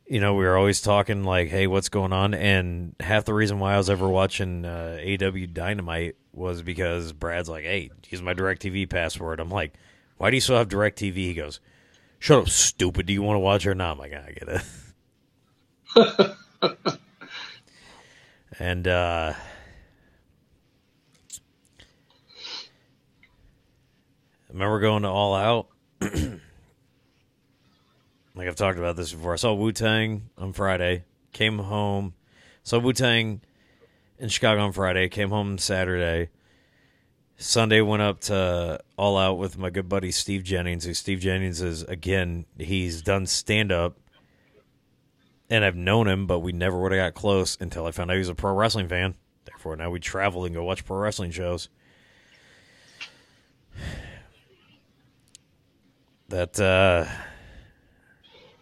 you 0.05 0.19
know, 0.19 0.33
we 0.33 0.43
were 0.43 0.57
always 0.57 0.81
talking 0.81 1.23
like, 1.23 1.47
"Hey, 1.47 1.67
what's 1.67 1.87
going 1.89 2.11
on?" 2.11 2.33
And 2.33 2.95
half 2.99 3.23
the 3.23 3.33
reason 3.33 3.59
why 3.59 3.73
I 3.73 3.77
was 3.77 3.89
ever 3.89 4.09
watching 4.09 4.65
uh, 4.65 4.97
AEW 4.99 5.53
Dynamite 5.53 6.15
was 6.33 6.61
because 6.61 7.13
Brad's 7.13 7.47
like, 7.47 7.63
"Hey, 7.63 7.91
use 8.09 8.21
my 8.21 8.33
Directv 8.33 8.89
password." 8.89 9.39
I'm 9.39 9.49
like, 9.49 9.73
"Why 10.17 10.29
do 10.29 10.35
you 10.35 10.41
still 10.41 10.57
have 10.57 10.67
Directv?" 10.67 11.15
He 11.15 11.33
goes, 11.33 11.61
"Shut 12.19 12.39
up, 12.39 12.49
stupid. 12.49 13.05
Do 13.05 13.13
you 13.13 13.21
want 13.21 13.35
to 13.35 13.39
watch 13.39 13.65
or 13.65 13.73
not?" 13.73 13.91
I'm 13.91 13.97
like, 13.99 14.13
"I 14.13 14.31
get 14.33 14.63
it." 16.65 16.97
and 18.59 18.87
uh, 18.87 19.33
Remember 24.51 24.79
going 24.79 25.03
to 25.03 25.09
All 25.09 25.33
Out. 25.33 25.67
like 26.01 26.39
I've 28.47 28.55
talked 28.55 28.77
about 28.77 28.95
this 28.95 29.13
before. 29.13 29.33
I 29.33 29.37
saw 29.37 29.53
Wu 29.53 29.71
Tang 29.71 30.29
on 30.37 30.53
Friday. 30.53 31.05
Came 31.31 31.59
home. 31.59 32.13
Saw 32.63 32.79
Wu 32.79 32.91
Tang 32.91 33.41
in 34.19 34.29
Chicago 34.29 34.61
on 34.61 34.73
Friday. 34.73 35.07
Came 35.09 35.29
home 35.29 35.57
Saturday. 35.57 36.29
Sunday 37.37 37.81
went 37.81 38.03
up 38.03 38.19
to 38.21 38.79
All 38.97 39.17
Out 39.17 39.37
with 39.37 39.57
my 39.57 39.69
good 39.69 39.87
buddy 39.87 40.11
Steve 40.11 40.43
Jennings. 40.43 40.85
Who 40.85 40.93
Steve 40.93 41.19
Jennings 41.19 41.61
is 41.61 41.83
again. 41.83 42.45
He's 42.57 43.01
done 43.01 43.25
stand 43.25 43.71
up, 43.71 43.97
and 45.49 45.63
I've 45.63 45.77
known 45.77 46.07
him, 46.07 46.27
but 46.27 46.39
we 46.39 46.51
never 46.51 46.79
would 46.79 46.91
have 46.91 47.13
got 47.13 47.19
close 47.19 47.57
until 47.59 47.87
I 47.87 47.91
found 47.91 48.11
out 48.11 48.15
he 48.15 48.19
was 48.19 48.29
a 48.29 48.35
pro 48.35 48.53
wrestling 48.53 48.89
fan. 48.89 49.15
Therefore, 49.45 49.75
now 49.75 49.89
we 49.89 49.99
travel 49.99 50.45
and 50.45 50.53
go 50.53 50.63
watch 50.63 50.85
pro 50.85 50.97
wrestling 50.97 51.31
shows. 51.31 51.69
That 56.31 56.57
uh, 56.61 57.05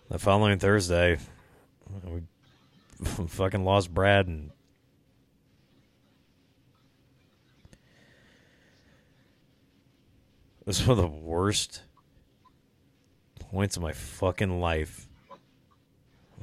the 0.10 0.18
following 0.18 0.58
Thursday, 0.58 1.20
we 2.04 2.22
fucking 3.28 3.64
lost 3.64 3.94
Brad 3.94 4.26
and 4.26 4.50
it 10.62 10.66
was 10.66 10.82
one 10.88 10.98
of 10.98 11.04
the 11.04 11.08
worst 11.08 11.84
points 13.40 13.78
of 13.78 13.84
my 13.84 13.94
fucking 13.94 14.60
life. 14.60 15.08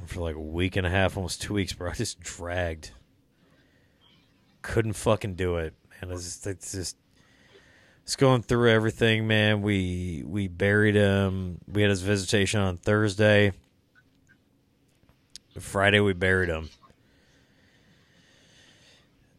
For 0.05 0.20
like 0.20 0.37
a 0.37 0.41
week 0.41 0.77
and 0.77 0.87
a 0.87 0.91
half, 0.91 1.16
almost 1.16 1.43
two 1.43 1.55
weeks, 1.55 1.72
bro. 1.72 1.91
I 1.91 1.95
just 1.95 2.20
dragged. 2.20 2.93
couldn't 4.62 4.93
fucking 4.93 5.35
do 5.35 5.57
it, 5.57 5.74
man. 5.91 6.12
It's 6.12 6.22
just, 6.22 6.47
it's 6.47 6.70
just 6.70 6.97
it's 8.07 8.14
going 8.14 8.42
through 8.42 8.70
everything, 8.70 9.26
man. 9.26 9.62
We 9.62 10.22
we 10.24 10.46
buried 10.46 10.94
him. 10.94 11.59
We 11.66 11.82
had 11.82 11.90
his 11.90 12.02
visitation 12.02 12.61
on 12.61 12.76
Thursday. 12.76 13.50
Friday 15.59 15.98
we 15.98 16.12
buried 16.12 16.48
him. 16.48 16.70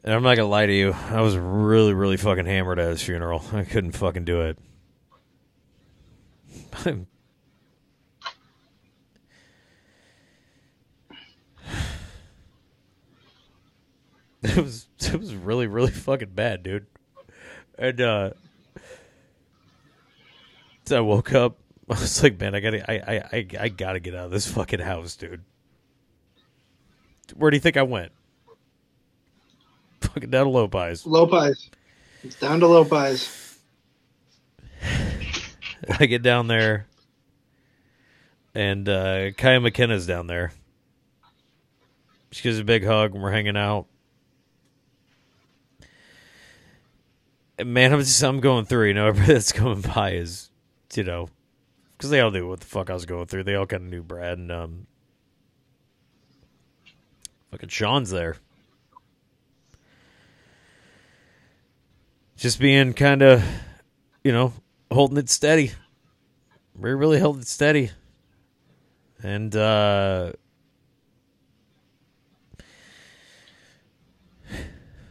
And 0.04 0.14
I'm 0.14 0.22
not 0.22 0.36
gonna 0.36 0.50
lie 0.50 0.66
to 0.66 0.74
you, 0.74 0.92
I 0.92 1.22
was 1.22 1.38
really, 1.38 1.94
really 1.94 2.18
fucking 2.18 2.46
hammered 2.46 2.78
at 2.78 2.90
his 2.90 3.02
funeral. 3.02 3.42
I 3.54 3.64
couldn't 3.64 3.94
fucking 3.94 4.26
do 4.26 4.42
it. 4.42 4.58
it 14.44 14.58
was 14.58 14.90
it 15.00 15.16
was 15.18 15.34
really, 15.36 15.68
really 15.68 15.92
fucking 15.92 16.32
bad, 16.32 16.64
dude. 16.64 16.88
And 17.80 18.02
uh 18.02 18.32
I 20.92 21.02
woke 21.02 21.34
up. 21.34 21.58
I 21.90 21.94
was 21.94 22.22
like, 22.22 22.40
man, 22.40 22.56
I 22.56 22.60
gotta, 22.60 22.92
I, 22.92 22.96
I, 22.96 23.24
I, 23.32 23.48
I 23.62 23.70
gotta 23.70 24.00
get 24.00 24.16
out 24.16 24.26
of 24.26 24.32
this 24.32 24.48
fucking 24.48 24.80
house, 24.80 25.16
dude. 25.16 25.44
Where 27.36 27.52
do 27.52 27.58
you 27.58 27.62
think 27.62 27.78
I 27.78 27.84
went? 27.84 28.12
Fucking 30.02 30.30
down 30.30 30.46
to 30.46 30.52
Lopiez. 30.52 31.06
Lopiez. 31.06 31.70
It's 32.24 32.40
down 32.40 32.60
to 32.62 32.66
Lopiez. 32.66 33.58
I 36.00 36.06
get 36.06 36.22
down 36.22 36.48
there, 36.48 36.88
and 38.56 38.88
uh, 38.90 39.32
Kaya 39.38 39.60
McKenna's 39.60 40.08
down 40.08 40.28
there. 40.28 40.52
She 42.32 42.44
gives 42.44 42.60
a 42.60 42.64
big 42.64 42.86
hug, 42.86 43.14
and 43.14 43.24
we're 43.24 43.32
hanging 43.32 43.58
out. 43.58 43.88
And 47.58 47.74
man, 47.74 47.94
I'm 47.94 48.00
just 48.00 48.22
I'm 48.24 48.40
going 48.40 48.66
through. 48.66 48.88
You 48.88 48.94
know, 48.94 49.08
everybody 49.10 49.34
that's 49.34 49.52
coming 49.52 49.82
by 49.82 50.12
is, 50.12 50.50
you 50.94 51.04
know, 51.04 51.30
because 51.98 52.10
they 52.10 52.20
all 52.20 52.32
knew 52.32 52.48
what 52.48 52.60
the 52.60 52.66
fuck 52.66 52.90
I 52.90 52.94
was 52.94 53.06
going 53.06 53.28
through. 53.28 53.44
They 53.44 53.56
all 53.56 53.66
kind 53.66 53.84
of 53.84 53.90
knew 53.90 54.04
Brad, 54.04 54.38
and 54.38 54.52
um, 54.52 54.88
fucking 57.52 57.70
Sean's 57.70 58.10
there. 58.10 58.38
Just 62.38 62.60
being 62.60 62.94
kind 62.94 63.24
of, 63.24 63.44
you 64.24 64.32
know, 64.32 64.54
holding 64.92 65.18
it 65.18 65.30
steady. 65.30 65.72
We 66.76 66.92
really 66.92 67.18
held 67.18 67.40
it 67.40 67.48
steady. 67.48 67.90
And 69.24 69.56
uh 69.56 70.34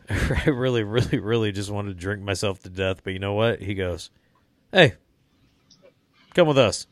I 0.11 0.51
really, 0.51 0.85
really, 0.85 1.18
really 1.18 1.51
just 1.51 1.70
wanted 1.70 1.89
to 1.89 2.01
drink 2.01 2.22
myself 2.22 2.62
to 2.62 2.68
death, 2.68 3.03
but 3.03 3.12
you 3.12 3.18
know 3.18 3.35
what? 3.35 3.61
He 3.61 3.74
goes, 3.74 4.11
Hey, 4.72 4.95
come 6.37 6.47
with 6.47 6.59
us. 6.59 6.87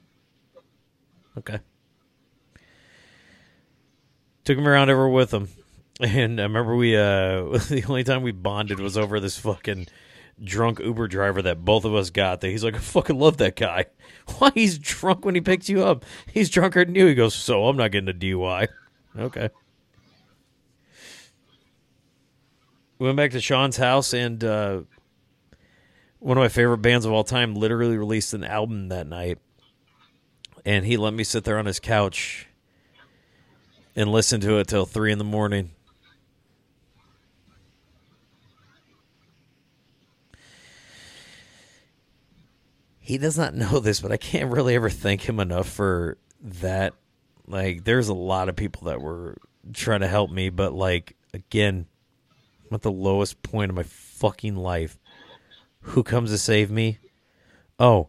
Okay. 1.38 1.61
Took 4.45 4.59
him 4.59 4.66
around 4.66 4.90
over 4.90 5.09
with 5.09 5.32
him. 5.32 5.49
And 6.01 6.40
I 6.40 6.45
remember 6.45 6.74
we 6.74 6.97
uh 6.97 7.01
the 7.68 7.84
only 7.88 8.05
time 8.05 8.22
we 8.22 8.32
bonded 8.32 8.80
was 8.80 8.99
over 8.99 9.20
this 9.20 9.38
fucking 9.38 9.86
drunk 10.42 10.80
Uber 10.80 11.07
driver 11.07 11.42
that 11.42 11.64
both 11.64 11.84
of 11.84 11.95
us 11.95 12.11
got 12.11 12.40
that 12.40 12.49
he's 12.49 12.64
like, 12.64 12.74
I 12.74 12.78
fucking 12.78 13.18
love 13.18 13.36
that 13.36 13.55
guy. 13.55 13.86
Why 14.38 14.51
he's 14.55 14.78
drunk 14.78 15.24
when 15.24 15.34
he 15.34 15.40
picks 15.40 15.68
you 15.68 15.84
up? 15.84 16.05
He's 16.32 16.51
drunker 16.51 16.84
than 16.84 16.95
you. 16.95 17.07
He 17.07 17.14
goes, 17.14 17.34
So 17.34 17.68
I'm 17.68 17.76
not 17.76 17.92
getting 17.92 18.09
a 18.09 18.18
DUI. 18.18 18.68
Okay. 19.16 19.51
We 22.99 23.07
went 23.07 23.16
back 23.16 23.32
to 23.32 23.40
Sean's 23.40 23.76
house 23.76 24.14
and 24.14 24.42
uh 24.42 24.80
one 26.24 26.38
of 26.38 26.42
my 26.42 26.48
favorite 26.48 26.78
bands 26.78 27.04
of 27.04 27.12
all 27.12 27.22
time 27.22 27.54
literally 27.54 27.98
released 27.98 28.32
an 28.32 28.44
album 28.44 28.88
that 28.88 29.06
night. 29.06 29.38
And 30.64 30.86
he 30.86 30.96
let 30.96 31.12
me 31.12 31.22
sit 31.22 31.44
there 31.44 31.58
on 31.58 31.66
his 31.66 31.78
couch 31.78 32.46
and 33.94 34.10
listen 34.10 34.40
to 34.40 34.56
it 34.56 34.66
till 34.66 34.86
three 34.86 35.12
in 35.12 35.18
the 35.18 35.24
morning. 35.24 35.72
he 43.04 43.18
does 43.18 43.36
not 43.36 43.52
know 43.54 43.80
this, 43.80 44.00
but 44.00 44.10
I 44.10 44.16
can't 44.16 44.50
really 44.50 44.74
ever 44.74 44.88
thank 44.88 45.28
him 45.28 45.38
enough 45.38 45.68
for 45.68 46.16
that. 46.40 46.94
Like, 47.46 47.84
there's 47.84 48.08
a 48.08 48.14
lot 48.14 48.48
of 48.48 48.56
people 48.56 48.86
that 48.86 49.02
were 49.02 49.36
trying 49.74 50.00
to 50.00 50.08
help 50.08 50.30
me, 50.30 50.48
but 50.48 50.72
like, 50.72 51.14
again, 51.34 51.84
I'm 52.62 52.74
at 52.76 52.80
the 52.80 52.90
lowest 52.90 53.42
point 53.42 53.68
of 53.68 53.76
my 53.76 53.82
fucking 53.82 54.56
life. 54.56 54.98
Who 55.85 56.03
comes 56.03 56.30
to 56.30 56.39
save 56.39 56.70
me? 56.70 56.99
Oh, 57.78 58.09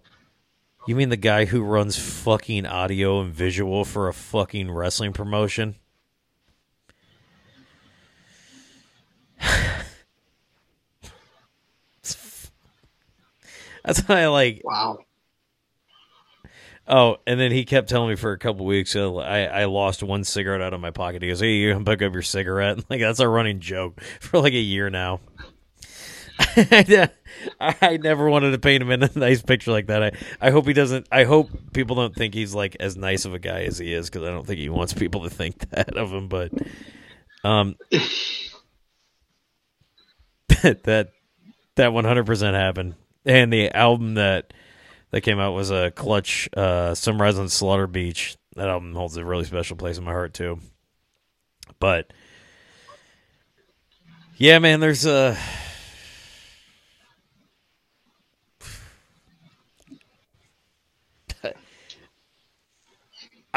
you 0.87 0.95
mean 0.95 1.09
the 1.09 1.17
guy 1.17 1.45
who 1.45 1.61
runs 1.61 1.97
fucking 1.97 2.65
audio 2.65 3.19
and 3.21 3.33
visual 3.33 3.83
for 3.85 4.07
a 4.07 4.13
fucking 4.13 4.71
wrestling 4.71 5.13
promotion? 5.13 5.75
That's 13.83 13.99
why 14.07 14.21
I 14.21 14.27
like. 14.27 14.61
Wow. 14.63 14.99
Oh, 16.87 17.17
and 17.25 17.39
then 17.39 17.51
he 17.51 17.65
kept 17.65 17.89
telling 17.89 18.09
me 18.09 18.15
for 18.15 18.31
a 18.31 18.37
couple 18.37 18.65
weeks, 18.65 18.95
uh, 18.95 19.15
I, 19.15 19.45
I 19.45 19.65
lost 19.65 20.03
one 20.03 20.23
cigarette 20.23 20.61
out 20.61 20.73
of 20.73 20.79
my 20.81 20.91
pocket. 20.91 21.23
He 21.23 21.29
goes, 21.29 21.39
"Hey, 21.39 21.55
you 21.55 21.73
can 21.73 21.83
pick 21.83 22.01
up 22.03 22.13
your 22.13 22.21
cigarette." 22.21 22.79
Like 22.89 23.01
that's 23.01 23.19
a 23.19 23.27
running 23.27 23.59
joke 23.59 24.01
for 24.19 24.39
like 24.39 24.53
a 24.53 24.59
year 24.59 24.89
now. 24.89 25.19
I 27.59 27.97
never 28.01 28.29
wanted 28.29 28.51
to 28.51 28.59
paint 28.59 28.81
him 28.81 28.91
in 28.91 29.03
a 29.03 29.09
nice 29.15 29.41
picture 29.41 29.71
like 29.71 29.87
that. 29.87 30.03
I, 30.03 30.11
I 30.41 30.51
hope 30.51 30.67
he 30.67 30.73
doesn't. 30.73 31.07
I 31.11 31.23
hope 31.23 31.49
people 31.73 31.95
don't 31.95 32.15
think 32.15 32.33
he's 32.33 32.53
like 32.53 32.75
as 32.79 32.97
nice 32.97 33.25
of 33.25 33.33
a 33.33 33.39
guy 33.39 33.63
as 33.63 33.77
he 33.77 33.93
is 33.93 34.09
because 34.09 34.23
I 34.23 34.31
don't 34.31 34.45
think 34.45 34.59
he 34.59 34.69
wants 34.69 34.93
people 34.93 35.23
to 35.23 35.29
think 35.29 35.59
that 35.71 35.97
of 35.97 36.11
him. 36.11 36.27
But 36.27 36.51
um, 37.43 37.75
that 40.63 41.09
that 41.75 41.93
one 41.93 42.05
hundred 42.05 42.25
percent 42.25 42.55
happened 42.55 42.95
and 43.25 43.51
the 43.51 43.71
album 43.71 44.15
that 44.15 44.53
that 45.11 45.21
came 45.21 45.39
out 45.39 45.53
was 45.53 45.71
a 45.71 45.91
clutch 45.91 46.47
uh 46.55 46.95
sunrise 46.95 47.37
on 47.37 47.49
slaughter 47.49 47.87
beach 47.87 48.37
that 48.55 48.69
album 48.69 48.93
holds 48.93 49.17
a 49.17 49.25
really 49.25 49.43
special 49.43 49.75
place 49.75 49.97
in 49.97 50.03
my 50.03 50.11
heart 50.11 50.33
too 50.33 50.59
but 51.79 52.11
yeah 54.37 54.59
man 54.59 54.79
there's 54.79 55.05
a 55.05 55.37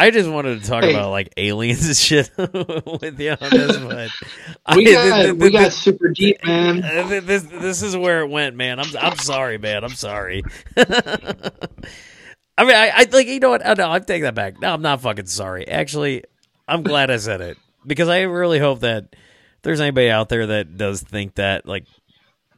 I 0.01 0.11
just 0.11 0.30
wanted 0.30 0.62
to 0.62 0.68
talk 0.68 0.84
Hey. 0.84 0.90
about 0.94 1.11
like 1.11 1.32
aliens 1.36 1.86
and 1.86 1.96
shit 1.96 2.30
with 2.38 3.18
you 3.20 3.32
on 3.32 3.51
this, 3.51 3.76
but 4.66 4.76
We 4.76 4.88
I- 4.96 5.09
got 5.09 5.22
th- 5.22 5.32
we 5.34 5.51
th- 5.51 5.53
got 5.53 5.72
super 5.72 6.09
deep, 6.11 6.36
man. 6.46 6.82
th- 7.09 7.24
This 7.24 7.42
this 7.42 7.82
is 7.82 7.96
where 7.96 8.20
it 8.22 8.28
went, 8.30 8.55
man. 8.57 8.78
I'm 8.78 8.96
I'm 8.96 9.16
sorry, 9.18 9.59
man. 9.59 9.82
I'm 9.84 9.90
sorry. 9.94 10.44
I 10.76 12.64
mean, 12.64 12.74
I, 12.74 12.90
I 12.94 13.07
like 13.12 13.26
you 13.26 13.40
know 13.40 13.51
what? 13.51 13.62
Oh, 13.66 13.74
no, 13.74 13.88
I'm 13.90 14.05
taking 14.05 14.22
that 14.24 14.34
back. 14.34 14.61
No, 14.61 14.72
I'm 14.72 14.82
not 14.82 15.01
fucking 15.01 15.26
sorry. 15.26 15.66
Actually, 15.68 16.24
I'm 16.66 16.82
glad 16.82 17.11
I 17.11 17.16
said 17.16 17.40
it 17.40 17.57
because 17.86 18.09
I 18.09 18.22
really 18.22 18.59
hope 18.59 18.80
that 18.80 19.14
there's 19.62 19.80
anybody 19.80 20.11
out 20.11 20.28
there 20.28 20.46
that 20.46 20.76
does 20.76 21.01
think 21.03 21.34
that, 21.36 21.66
like, 21.66 21.84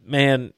man, 0.07 0.53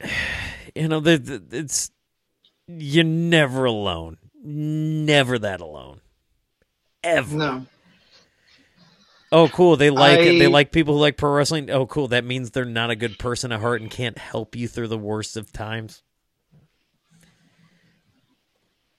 you 0.74 0.88
know, 0.88 1.00
the, 1.00 1.18
the, 1.18 1.58
it's 1.58 1.90
you're 2.78 3.04
never 3.04 3.64
alone, 3.64 4.18
never 4.42 5.38
that 5.38 5.60
alone, 5.60 6.00
ever. 7.02 7.36
No. 7.36 7.66
Oh, 9.32 9.48
cool. 9.48 9.76
They 9.76 9.90
like 9.90 10.20
I- 10.20 10.24
they 10.24 10.46
like 10.48 10.72
people 10.72 10.94
who 10.94 11.00
like 11.00 11.16
pro 11.16 11.30
wrestling. 11.32 11.70
Oh, 11.70 11.86
cool. 11.86 12.08
That 12.08 12.24
means 12.24 12.50
they're 12.50 12.64
not 12.64 12.90
a 12.90 12.96
good 12.96 13.18
person 13.18 13.52
at 13.52 13.60
heart 13.60 13.80
and 13.80 13.90
can't 13.90 14.18
help 14.18 14.56
you 14.56 14.66
through 14.66 14.88
the 14.88 14.98
worst 14.98 15.36
of 15.36 15.52
times. 15.52 16.02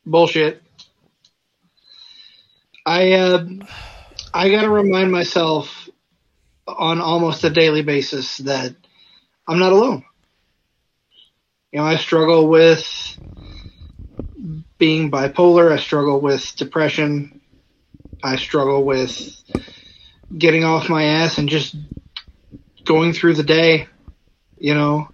Bullshit. 0.05 0.63
I 2.85 3.11
uh, 3.11 3.45
I 4.33 4.49
got 4.49 4.61
to 4.61 4.69
remind 4.69 5.11
myself 5.11 5.89
on 6.67 7.01
almost 7.01 7.43
a 7.43 7.49
daily 7.49 7.83
basis 7.83 8.37
that 8.39 8.73
I'm 9.47 9.59
not 9.59 9.73
alone. 9.73 10.03
You 11.71 11.79
know, 11.79 11.85
I 11.85 11.97
struggle 11.97 12.47
with 12.47 12.85
being 14.81 15.11
bipolar. 15.11 15.71
I 15.71 15.77
struggle 15.77 16.21
with 16.21 16.55
depression. 16.57 17.41
I 18.23 18.37
struggle 18.37 18.83
with 18.83 19.43
getting 20.37 20.63
off 20.65 20.89
my 20.89 21.03
ass 21.03 21.37
and 21.39 21.49
just 21.49 21.75
going 22.85 23.13
through 23.13 23.35
the 23.35 23.43
day. 23.43 23.87
You 24.59 24.75
know, 24.75 25.09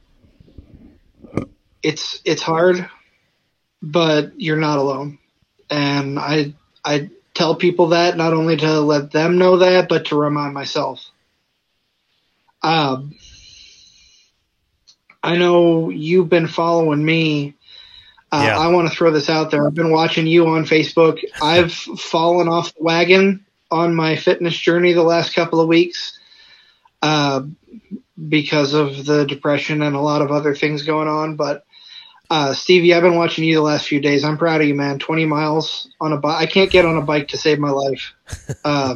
it's 1.83 2.21
it's 2.25 2.43
hard 2.43 2.89
but 3.81 4.39
you're 4.39 4.57
not 4.57 4.79
alone. 4.79 5.19
And 5.69 6.19
I 6.19 6.55
I 6.85 7.09
tell 7.35 7.55
people 7.55 7.89
that 7.89 8.17
not 8.17 8.33
only 8.33 8.57
to 8.57 8.81
let 8.81 9.11
them 9.11 9.37
know 9.37 9.57
that, 9.57 9.89
but 9.89 10.05
to 10.07 10.15
remind 10.17 10.53
myself 10.53 11.05
Um, 12.63 13.15
I 15.23 15.37
know 15.37 15.89
you've 15.89 16.29
been 16.29 16.47
following 16.47 17.03
me. 17.05 17.56
Uh, 18.31 18.43
Yeah. 18.45 18.57
I 18.59 18.67
want 18.67 18.89
to 18.89 18.95
throw 18.95 19.11
this 19.11 19.29
out 19.29 19.51
there. 19.51 19.65
I've 19.65 19.73
been 19.73 19.91
watching 19.91 20.27
you 20.27 20.47
on 20.47 20.65
Facebook. 20.65 21.19
I've 21.41 21.71
fallen 21.73 22.47
off 22.47 22.73
the 22.73 22.83
wagon 22.83 23.45
on 23.71 23.95
my 23.95 24.15
fitness 24.15 24.57
journey 24.57 24.93
the 24.93 25.03
last 25.03 25.33
couple 25.33 25.59
of 25.59 25.67
weeks 25.67 26.17
uh, 27.01 27.43
because 28.27 28.73
of 28.73 29.05
the 29.05 29.25
depression 29.25 29.81
and 29.81 29.95
a 29.95 29.99
lot 30.01 30.21
of 30.21 30.31
other 30.31 30.55
things 30.55 30.83
going 30.83 31.07
on. 31.07 31.35
But 31.35 31.65
uh, 32.29 32.53
Stevie, 32.53 32.93
I've 32.93 33.03
been 33.03 33.15
watching 33.15 33.45
you 33.45 33.55
the 33.55 33.61
last 33.61 33.87
few 33.87 34.01
days. 34.01 34.23
I'm 34.25 34.37
proud 34.37 34.61
of 34.61 34.67
you, 34.67 34.75
man. 34.75 34.99
20 34.99 35.25
miles 35.25 35.89
on 36.01 36.11
a 36.11 36.17
bike. 36.17 36.41
I 36.41 36.45
can't 36.45 36.69
get 36.71 36.85
on 36.85 36.97
a 36.97 37.01
bike 37.01 37.29
to 37.29 37.37
save 37.37 37.59
my 37.59 37.71
life. 37.71 38.13
Uh, 38.63 38.95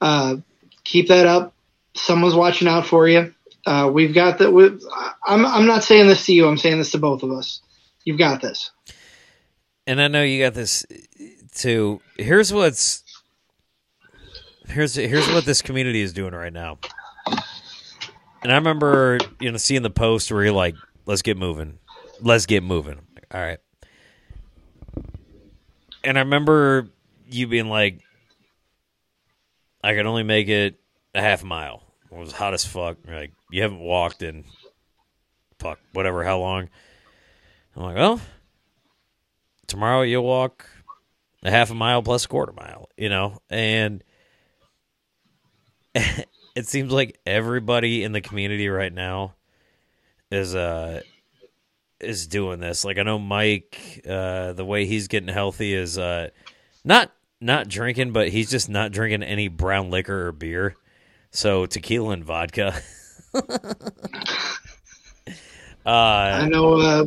uh, 0.00 0.36
keep 0.84 1.08
that 1.08 1.26
up. 1.26 1.54
Someone's 1.94 2.34
watching 2.34 2.68
out 2.68 2.86
for 2.86 3.08
you. 3.08 3.34
Uh, 3.68 3.86
we've 3.86 4.14
got 4.14 4.38
that. 4.38 4.50
we 4.50 4.64
I'm, 5.26 5.44
I'm 5.44 5.66
not 5.66 5.84
saying 5.84 6.08
this 6.08 6.24
to 6.24 6.32
you. 6.32 6.48
I'm 6.48 6.56
saying 6.56 6.78
this 6.78 6.92
to 6.92 6.98
both 6.98 7.22
of 7.22 7.30
us. 7.30 7.60
You've 8.02 8.16
got 8.16 8.40
this. 8.40 8.70
and 9.86 10.00
I 10.00 10.08
know 10.08 10.22
you 10.22 10.42
got 10.42 10.54
this 10.54 10.86
too. 11.54 12.00
Here's 12.16 12.50
what's 12.50 13.04
here's 14.68 14.94
here's 14.94 15.28
what 15.28 15.44
this 15.44 15.60
community 15.60 16.00
is 16.00 16.14
doing 16.14 16.32
right 16.32 16.52
now. 16.52 16.78
And 18.42 18.52
I 18.52 18.54
remember, 18.54 19.18
you 19.38 19.50
know, 19.50 19.58
seeing 19.58 19.82
the 19.82 19.90
post 19.90 20.32
where 20.32 20.44
you're 20.44 20.52
like, 20.52 20.74
"Let's 21.04 21.20
get 21.20 21.36
moving, 21.36 21.78
let's 22.22 22.46
get 22.46 22.62
moving." 22.62 23.02
All 23.30 23.40
right. 23.40 23.58
And 26.02 26.16
I 26.16 26.22
remember 26.22 26.88
you 27.28 27.46
being 27.46 27.68
like, 27.68 28.00
"I 29.84 29.92
could 29.92 30.06
only 30.06 30.22
make 30.22 30.48
it 30.48 30.80
a 31.14 31.20
half 31.20 31.44
mile." 31.44 31.82
It 32.10 32.16
was 32.16 32.32
hot 32.32 32.54
as 32.54 32.64
fuck. 32.64 32.96
You're 33.06 33.16
like, 33.18 33.32
you 33.50 33.62
haven't 33.62 33.80
walked 33.80 34.22
in 34.22 34.44
fuck 35.58 35.78
whatever 35.92 36.24
how 36.24 36.38
long. 36.38 36.68
I'm 37.76 37.82
like, 37.82 37.96
well, 37.96 38.20
tomorrow 39.66 40.02
you'll 40.02 40.24
walk 40.24 40.66
a 41.42 41.50
half 41.50 41.70
a 41.70 41.74
mile 41.74 42.02
plus 42.02 42.24
a 42.24 42.28
quarter 42.28 42.52
mile, 42.52 42.88
you 42.96 43.08
know, 43.08 43.38
and 43.50 44.02
it 45.94 46.66
seems 46.66 46.92
like 46.92 47.18
everybody 47.26 48.02
in 48.04 48.12
the 48.12 48.20
community 48.20 48.68
right 48.68 48.92
now 48.92 49.34
is 50.30 50.54
uh 50.54 51.00
is 52.00 52.26
doing 52.26 52.60
this. 52.60 52.84
Like 52.84 52.98
I 52.98 53.02
know 53.02 53.18
Mike, 53.18 54.02
uh, 54.08 54.52
the 54.52 54.64
way 54.64 54.86
he's 54.86 55.08
getting 55.08 55.28
healthy 55.28 55.74
is 55.74 55.98
uh 55.98 56.28
not 56.84 57.12
not 57.40 57.68
drinking, 57.68 58.12
but 58.12 58.28
he's 58.28 58.50
just 58.50 58.68
not 58.68 58.92
drinking 58.92 59.22
any 59.22 59.48
brown 59.48 59.90
liquor 59.90 60.28
or 60.28 60.32
beer. 60.32 60.74
So 61.30 61.66
tequila 61.66 62.10
and 62.10 62.24
vodka. 62.24 62.80
I 65.86 66.42
uh, 66.42 66.46
know 66.48 66.74
uh, 66.80 67.06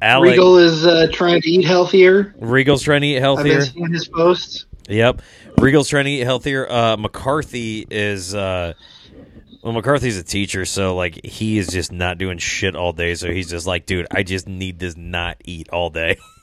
Alec, 0.00 0.30
Regal 0.30 0.58
is 0.58 0.86
uh, 0.86 1.08
trying 1.12 1.40
to 1.42 1.50
eat 1.50 1.64
healthier. 1.64 2.34
Regal's 2.38 2.82
trying 2.82 3.02
to 3.02 3.06
eat 3.08 3.16
I've 3.16 3.22
healthier. 3.22 3.58
been 3.58 3.66
seeing 3.66 3.92
his 3.92 4.08
posts. 4.08 4.66
Yep. 4.88 5.22
Regal's 5.58 5.88
trying 5.88 6.04
to 6.06 6.10
eat 6.10 6.24
healthier. 6.24 6.70
Uh, 6.70 6.96
McCarthy 6.96 7.86
is 7.90 8.34
uh, 8.34 8.72
well, 9.62 9.72
McCarthy's 9.72 10.18
a 10.18 10.24
teacher, 10.24 10.64
so 10.64 10.96
like 10.96 11.24
he 11.24 11.56
is 11.58 11.68
just 11.68 11.92
not 11.92 12.18
doing 12.18 12.38
shit 12.38 12.74
all 12.74 12.92
day. 12.92 13.14
So 13.14 13.30
he's 13.30 13.48
just 13.48 13.66
like, 13.66 13.86
dude, 13.86 14.06
I 14.10 14.22
just 14.24 14.48
need 14.48 14.80
to 14.80 14.98
not 15.00 15.36
eat 15.44 15.68
all 15.70 15.90
day. 15.90 16.18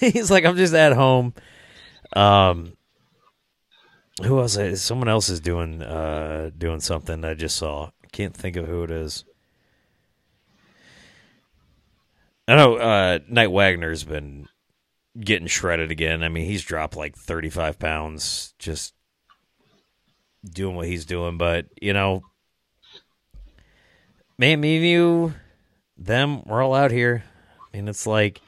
he's 0.00 0.30
like, 0.30 0.44
I'm 0.46 0.56
just 0.56 0.72
at 0.72 0.94
home. 0.94 1.34
Um, 2.14 2.72
who 4.24 4.40
else? 4.40 4.56
is- 4.56 4.80
Someone 4.82 5.08
else 5.08 5.28
is 5.28 5.40
doing 5.40 5.82
uh 5.82 6.50
doing 6.56 6.80
something. 6.80 7.22
I 7.24 7.34
just 7.34 7.56
saw. 7.56 7.90
Can't 8.16 8.34
think 8.34 8.56
of 8.56 8.66
who 8.66 8.82
it 8.82 8.90
is. 8.90 9.26
I 12.48 12.56
know 12.56 12.76
uh, 12.76 13.18
Knight 13.28 13.50
Wagner's 13.50 14.04
been 14.04 14.48
getting 15.20 15.48
shredded 15.48 15.90
again. 15.90 16.22
I 16.22 16.30
mean, 16.30 16.46
he's 16.46 16.64
dropped 16.64 16.96
like 16.96 17.14
35 17.14 17.78
pounds 17.78 18.54
just 18.58 18.94
doing 20.42 20.76
what 20.76 20.86
he's 20.86 21.04
doing. 21.04 21.36
But, 21.36 21.66
you 21.82 21.92
know, 21.92 22.22
man, 24.38 24.62
me 24.62 24.76
and 24.78 24.86
you, 24.86 25.34
them, 25.98 26.42
we're 26.46 26.62
all 26.62 26.74
out 26.74 26.92
here. 26.92 27.22
And 27.74 27.86
it's 27.86 28.06
like, 28.06 28.40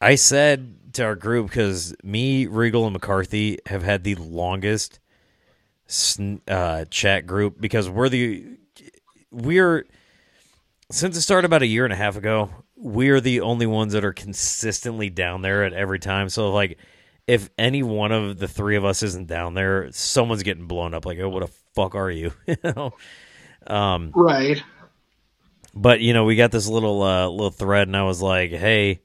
I 0.00 0.14
said 0.14 0.94
to 0.94 1.02
our 1.02 1.16
group, 1.16 1.48
because 1.48 1.96
me, 2.04 2.46
Regal, 2.46 2.84
and 2.84 2.92
McCarthy 2.92 3.58
have 3.66 3.82
had 3.82 4.04
the 4.04 4.14
longest 4.14 5.00
uh, 6.46 6.84
chat 6.90 7.26
group 7.26 7.60
because 7.60 7.90
we're 7.90 8.08
the, 8.08 8.59
we're, 9.30 9.86
since 10.90 11.16
it 11.16 11.22
started 11.22 11.46
about 11.46 11.62
a 11.62 11.66
year 11.66 11.84
and 11.84 11.92
a 11.92 11.96
half 11.96 12.16
ago, 12.16 12.50
we're 12.76 13.20
the 13.20 13.40
only 13.42 13.66
ones 13.66 13.92
that 13.92 14.04
are 14.04 14.12
consistently 14.12 15.10
down 15.10 15.42
there 15.42 15.64
at 15.64 15.72
every 15.72 15.98
time. 15.98 16.28
So 16.28 16.50
like 16.52 16.78
if 17.26 17.50
any 17.58 17.82
one 17.82 18.10
of 18.12 18.38
the 18.38 18.48
three 18.48 18.76
of 18.76 18.84
us 18.84 19.02
isn't 19.02 19.28
down 19.28 19.54
there, 19.54 19.90
someone's 19.92 20.42
getting 20.42 20.66
blown 20.66 20.94
up 20.94 21.04
like, 21.06 21.18
"Oh, 21.20 21.28
what 21.28 21.46
the 21.46 21.52
fuck 21.74 21.94
are 21.94 22.10
you?" 22.10 22.32
you 22.46 22.56
know. 22.64 22.92
Um 23.66 24.14
Right. 24.14 24.62
but 25.74 26.00
you 26.00 26.12
know, 26.12 26.24
we 26.24 26.36
got 26.36 26.50
this 26.50 26.66
little 26.68 27.02
uh 27.02 27.28
little 27.28 27.50
thread 27.50 27.86
and 27.88 27.96
I 27.96 28.02
was 28.02 28.22
like, 28.22 28.50
"Hey, 28.50 29.02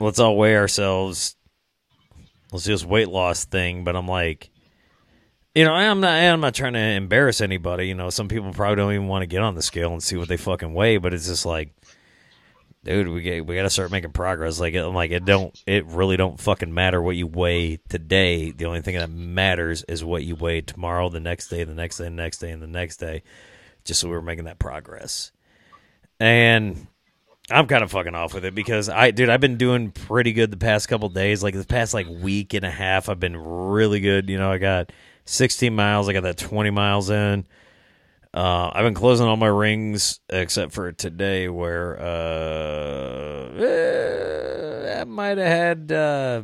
let's 0.00 0.18
all 0.18 0.36
weigh 0.36 0.56
ourselves. 0.56 1.36
Let's 2.52 2.64
do 2.64 2.72
this 2.72 2.84
weight 2.84 3.08
loss 3.08 3.44
thing." 3.44 3.84
But 3.84 3.96
I'm 3.96 4.08
like, 4.08 4.50
you 5.54 5.64
know, 5.64 5.72
I'm 5.72 6.00
not 6.00 6.12
I'm 6.12 6.40
not 6.40 6.54
trying 6.54 6.74
to 6.74 6.80
embarrass 6.80 7.40
anybody, 7.40 7.88
you 7.88 7.94
know, 7.94 8.10
some 8.10 8.28
people 8.28 8.52
probably 8.52 8.76
don't 8.76 8.92
even 8.92 9.08
want 9.08 9.22
to 9.22 9.26
get 9.26 9.42
on 9.42 9.54
the 9.54 9.62
scale 9.62 9.92
and 9.92 10.02
see 10.02 10.16
what 10.16 10.28
they 10.28 10.36
fucking 10.36 10.74
weigh, 10.74 10.96
but 10.98 11.14
it's 11.14 11.26
just 11.26 11.46
like 11.46 11.74
dude, 12.84 13.08
we 13.08 13.22
get, 13.22 13.46
we 13.46 13.56
got 13.56 13.62
to 13.62 13.70
start 13.70 13.90
making 13.90 14.12
progress. 14.12 14.60
Like, 14.60 14.74
I'm 14.74 14.94
like, 14.94 15.10
it 15.10 15.24
don't, 15.24 15.58
it 15.66 15.86
really 15.86 16.16
don't 16.16 16.38
fucking 16.38 16.72
matter 16.72 17.02
what 17.02 17.16
you 17.16 17.26
weigh 17.26 17.78
today. 17.88 18.50
The 18.50 18.66
only 18.66 18.82
thing 18.82 18.96
that 18.96 19.10
matters 19.10 19.82
is 19.84 20.04
what 20.04 20.22
you 20.22 20.36
weigh 20.36 20.60
tomorrow, 20.60 21.08
the 21.08 21.20
next 21.20 21.48
day, 21.48 21.64
the 21.64 21.74
next 21.74 21.98
day, 21.98 22.04
the 22.04 22.10
next 22.10 22.38
day, 22.38 22.50
and 22.50 22.62
the 22.62 22.66
next 22.66 22.98
day. 22.98 23.22
Just 23.84 24.00
so 24.00 24.08
we're 24.08 24.20
making 24.20 24.44
that 24.44 24.58
progress. 24.58 25.32
And 26.20 26.86
I'm 27.50 27.66
kind 27.66 27.82
of 27.82 27.90
fucking 27.90 28.14
off 28.14 28.34
with 28.34 28.44
it 28.44 28.54
because 28.54 28.88
I, 28.88 29.10
dude, 29.10 29.28
I've 29.28 29.40
been 29.40 29.56
doing 29.56 29.90
pretty 29.90 30.32
good 30.32 30.50
the 30.50 30.56
past 30.56 30.88
couple 30.88 31.08
days. 31.08 31.42
Like 31.42 31.54
the 31.54 31.64
past 31.64 31.92
like 31.92 32.06
week 32.08 32.54
and 32.54 32.64
a 32.64 32.70
half, 32.70 33.08
I've 33.08 33.20
been 33.20 33.36
really 33.36 34.00
good. 34.00 34.30
You 34.30 34.38
know, 34.38 34.50
I 34.50 34.58
got 34.58 34.92
16 35.24 35.74
miles. 35.74 36.08
I 36.08 36.12
got 36.12 36.22
that 36.22 36.38
20 36.38 36.70
miles 36.70 37.10
in. 37.10 37.46
Uh, 38.32 38.70
I've 38.72 38.84
been 38.84 38.94
closing 38.94 39.26
all 39.26 39.36
my 39.36 39.46
rings 39.46 40.18
except 40.28 40.72
for 40.72 40.90
today, 40.90 41.48
where 41.48 42.00
uh, 42.00 43.52
eh, 43.62 45.00
I 45.00 45.04
might 45.04 45.38
have 45.38 45.46
had 45.46 45.92
uh, 45.92 46.42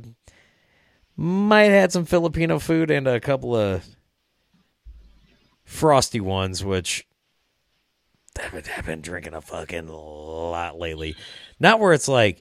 might 1.16 1.64
had 1.64 1.90
some 1.90 2.04
Filipino 2.04 2.60
food 2.60 2.92
and 2.92 3.08
a 3.08 3.18
couple 3.18 3.56
of 3.56 3.84
frosty 5.64 6.20
ones, 6.20 6.64
which 6.64 7.06
I've 8.40 8.86
been 8.86 9.00
drinking 9.00 9.34
a 9.34 9.40
fucking 9.40 9.88
lot 9.88 10.78
lately. 10.78 11.16
Not 11.58 11.80
where 11.80 11.92
it's 11.92 12.08
like 12.08 12.40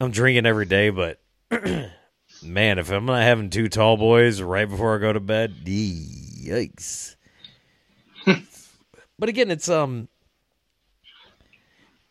I'm 0.00 0.10
drinking 0.10 0.46
every 0.46 0.66
day, 0.66 0.90
but 0.90 1.20
man, 2.42 2.78
if 2.78 2.90
I'm 2.90 3.06
not 3.06 3.22
having 3.22 3.50
two 3.50 3.68
tall 3.68 3.96
boys 3.96 4.40
right 4.40 4.68
before 4.68 4.96
I 4.96 4.98
go 4.98 5.12
to 5.12 5.20
bed, 5.20 5.64
yikes. 5.64 7.16
but 9.18 9.28
again, 9.28 9.50
it's 9.50 9.68
um, 9.68 10.08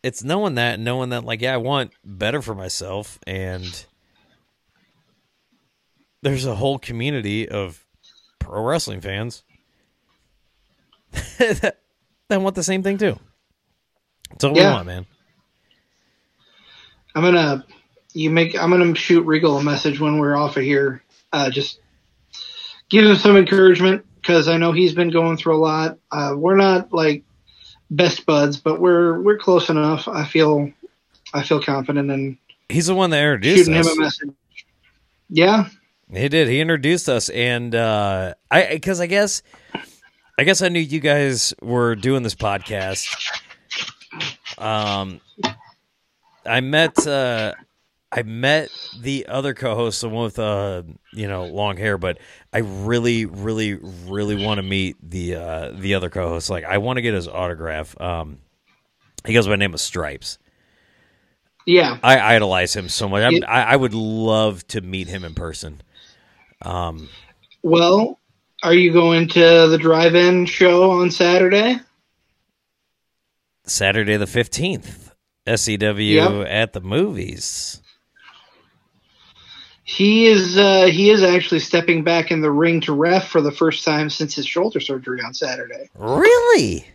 it's 0.03 0.23
knowing 0.23 0.55
that, 0.55 0.75
and 0.75 0.85
knowing 0.85 1.09
that, 1.09 1.23
like, 1.23 1.41
yeah, 1.41 1.53
I 1.53 1.57
want 1.57 1.91
better 2.03 2.41
for 2.41 2.55
myself, 2.55 3.19
and 3.27 3.85
there's 6.21 6.45
a 6.45 6.55
whole 6.55 6.79
community 6.79 7.47
of 7.47 7.85
pro 8.39 8.63
wrestling 8.63 9.01
fans 9.01 9.43
that, 11.37 11.79
that 12.27 12.41
want 12.41 12.55
the 12.55 12.63
same 12.63 12.83
thing 12.83 12.97
too. 12.97 13.17
That's 14.29 14.43
all 14.43 14.53
we 14.53 14.61
want, 14.61 14.85
man. 14.85 15.05
I'm 17.15 17.23
gonna 17.23 17.65
you 18.13 18.29
make 18.29 18.57
I'm 18.57 18.71
gonna 18.71 18.95
shoot 18.95 19.25
Regal 19.25 19.57
a 19.57 19.63
message 19.63 19.99
when 19.99 20.17
we're 20.17 20.35
off 20.35 20.57
of 20.57 20.63
here. 20.63 21.03
Uh, 21.31 21.49
just 21.49 21.79
give 22.89 23.05
him 23.05 23.15
some 23.15 23.37
encouragement 23.37 24.05
because 24.15 24.47
I 24.47 24.57
know 24.57 24.71
he's 24.71 24.93
been 24.93 25.09
going 25.11 25.37
through 25.37 25.55
a 25.55 25.61
lot. 25.61 25.97
Uh, 26.11 26.33
we're 26.35 26.55
not 26.57 26.91
like 26.91 27.23
best 27.91 28.25
buds, 28.25 28.57
but 28.57 28.79
we're 28.79 29.19
we're 29.21 29.37
close 29.37 29.69
enough. 29.69 30.07
I 30.07 30.25
feel 30.25 30.71
I 31.33 31.43
feel 31.43 31.61
confident 31.61 32.09
in 32.11 32.37
He's 32.69 32.87
the 32.87 32.95
one 32.95 33.09
that 33.11 33.19
introduced 33.21 33.65
shooting 33.65 33.75
us. 33.79 33.87
him 33.91 33.97
a 33.97 34.01
message. 34.01 34.29
Yeah, 35.29 35.69
He 36.11 36.29
did. 36.29 36.47
He 36.47 36.59
introduced 36.59 37.07
us, 37.09 37.29
and 37.29 37.73
uh, 37.75 38.33
I 38.49 38.67
because 38.73 38.99
I 38.99 39.05
guess 39.07 39.43
I 40.37 40.43
guess 40.43 40.61
I 40.61 40.69
knew 40.69 40.79
you 40.79 40.99
guys 40.99 41.53
were 41.61 41.95
doing 41.95 42.23
this 42.23 42.35
podcast. 42.35 43.07
Um, 44.57 45.21
I 46.45 46.61
met 46.61 47.05
uh, 47.07 47.53
I 48.11 48.23
met 48.23 48.69
the 48.99 49.27
other 49.27 49.53
co-host, 49.53 50.01
the 50.01 50.09
one 50.09 50.23
with 50.23 50.39
uh, 50.39 50.81
you 51.13 51.27
know, 51.27 51.45
long 51.45 51.77
hair, 51.77 51.97
but 51.97 52.17
I 52.51 52.59
really, 52.59 53.25
really, 53.25 53.75
really 53.75 54.43
want 54.43 54.57
to 54.57 54.63
meet 54.63 54.97
the 55.07 55.35
uh, 55.35 55.71
the 55.75 55.93
other 55.93 56.09
co-host. 56.09 56.49
Like, 56.49 56.63
I 56.63 56.79
want 56.79 56.97
to 56.97 57.01
get 57.01 57.13
his 57.13 57.27
autograph. 57.27 57.99
Um, 58.01 58.39
he 59.25 59.33
goes 59.33 59.45
by 59.45 59.51
the 59.51 59.57
name 59.57 59.73
of 59.75 59.79
Stripes. 59.79 60.39
Yeah, 61.65 61.99
I 62.01 62.19
idolize 62.35 62.75
him 62.75 62.89
so 62.89 63.07
much. 63.07 63.31
It- 63.31 63.43
I, 63.43 63.61
I 63.63 63.75
would 63.75 63.93
love 63.93 64.65
to 64.69 64.81
meet 64.81 65.07
him 65.07 65.23
in 65.23 65.35
person. 65.35 65.81
Um, 66.63 67.09
Well, 67.61 68.19
are 68.63 68.73
you 68.73 68.91
going 68.91 69.27
to 69.29 69.67
the 69.67 69.77
drive-in 69.77 70.47
show 70.47 70.89
on 70.89 71.11
Saturday? 71.11 71.79
Saturday 73.65 74.17
the 74.17 74.25
fifteenth, 74.25 75.13
SCW 75.45 76.15
Yep. 76.15 76.47
at 76.49 76.73
the 76.73 76.81
movies. 76.81 77.78
He 79.89 80.27
is 80.27 80.55
uh, 80.55 80.85
he 80.85 81.09
is 81.09 81.23
actually 81.23 81.61
stepping 81.61 82.03
back 82.03 82.29
in 82.29 82.41
the 82.41 82.51
ring 82.51 82.79
to 82.81 82.93
ref 82.93 83.27
for 83.27 83.41
the 83.41 83.51
first 83.51 83.83
time 83.83 84.11
since 84.11 84.35
his 84.35 84.45
shoulder 84.45 84.79
surgery 84.79 85.19
on 85.25 85.33
Saturday. 85.33 85.89
Really? 85.95 86.85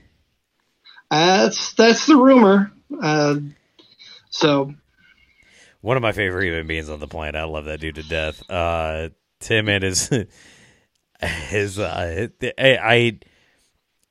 Uh, 1.10 1.42
that's 1.42 1.74
that's 1.74 2.06
the 2.06 2.14
rumor. 2.14 2.70
Uh, 3.02 3.40
so 4.30 4.72
One 5.80 5.96
of 5.96 6.04
my 6.04 6.12
favorite 6.12 6.44
human 6.44 6.68
beings 6.68 6.88
on 6.88 7.00
the 7.00 7.08
planet. 7.08 7.34
I 7.34 7.42
love 7.42 7.64
that 7.64 7.80
dude 7.80 7.96
to 7.96 8.04
death. 8.04 8.48
Uh, 8.48 9.08
Tim 9.40 9.68
and 9.68 9.82
his 9.82 10.08
his 11.20 11.80
uh, 11.80 12.28
I, 12.40 12.78
I 12.78 13.18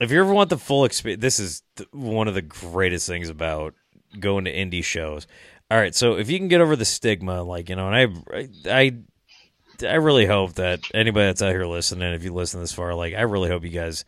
if 0.01 0.11
you 0.11 0.19
ever 0.19 0.33
want 0.33 0.49
the 0.49 0.57
full 0.57 0.83
experience, 0.83 1.21
this 1.21 1.39
is 1.39 1.63
one 1.93 2.27
of 2.27 2.33
the 2.33 2.41
greatest 2.41 3.07
things 3.07 3.29
about 3.29 3.75
going 4.19 4.43
to 4.43 4.53
indie 4.53 4.83
shows. 4.83 5.25
All 5.71 5.79
right, 5.79 5.95
so 5.95 6.17
if 6.17 6.29
you 6.29 6.37
can 6.37 6.49
get 6.49 6.61
over 6.61 6.75
the 6.75 6.85
stigma, 6.85 7.41
like 7.41 7.69
you 7.69 7.75
know, 7.75 7.89
and 7.91 7.95
I, 7.95 8.49
I, 8.69 9.87
I 9.87 9.95
really 9.95 10.25
hope 10.25 10.53
that 10.53 10.81
anybody 10.93 11.25
that's 11.25 11.41
out 11.41 11.51
here 11.51 11.65
listening, 11.65 12.13
if 12.13 12.23
you 12.23 12.33
listen 12.33 12.59
this 12.59 12.73
far, 12.73 12.93
like 12.93 13.15
I 13.15 13.21
really 13.21 13.49
hope 13.49 13.63
you 13.63 13.69
guys 13.69 14.05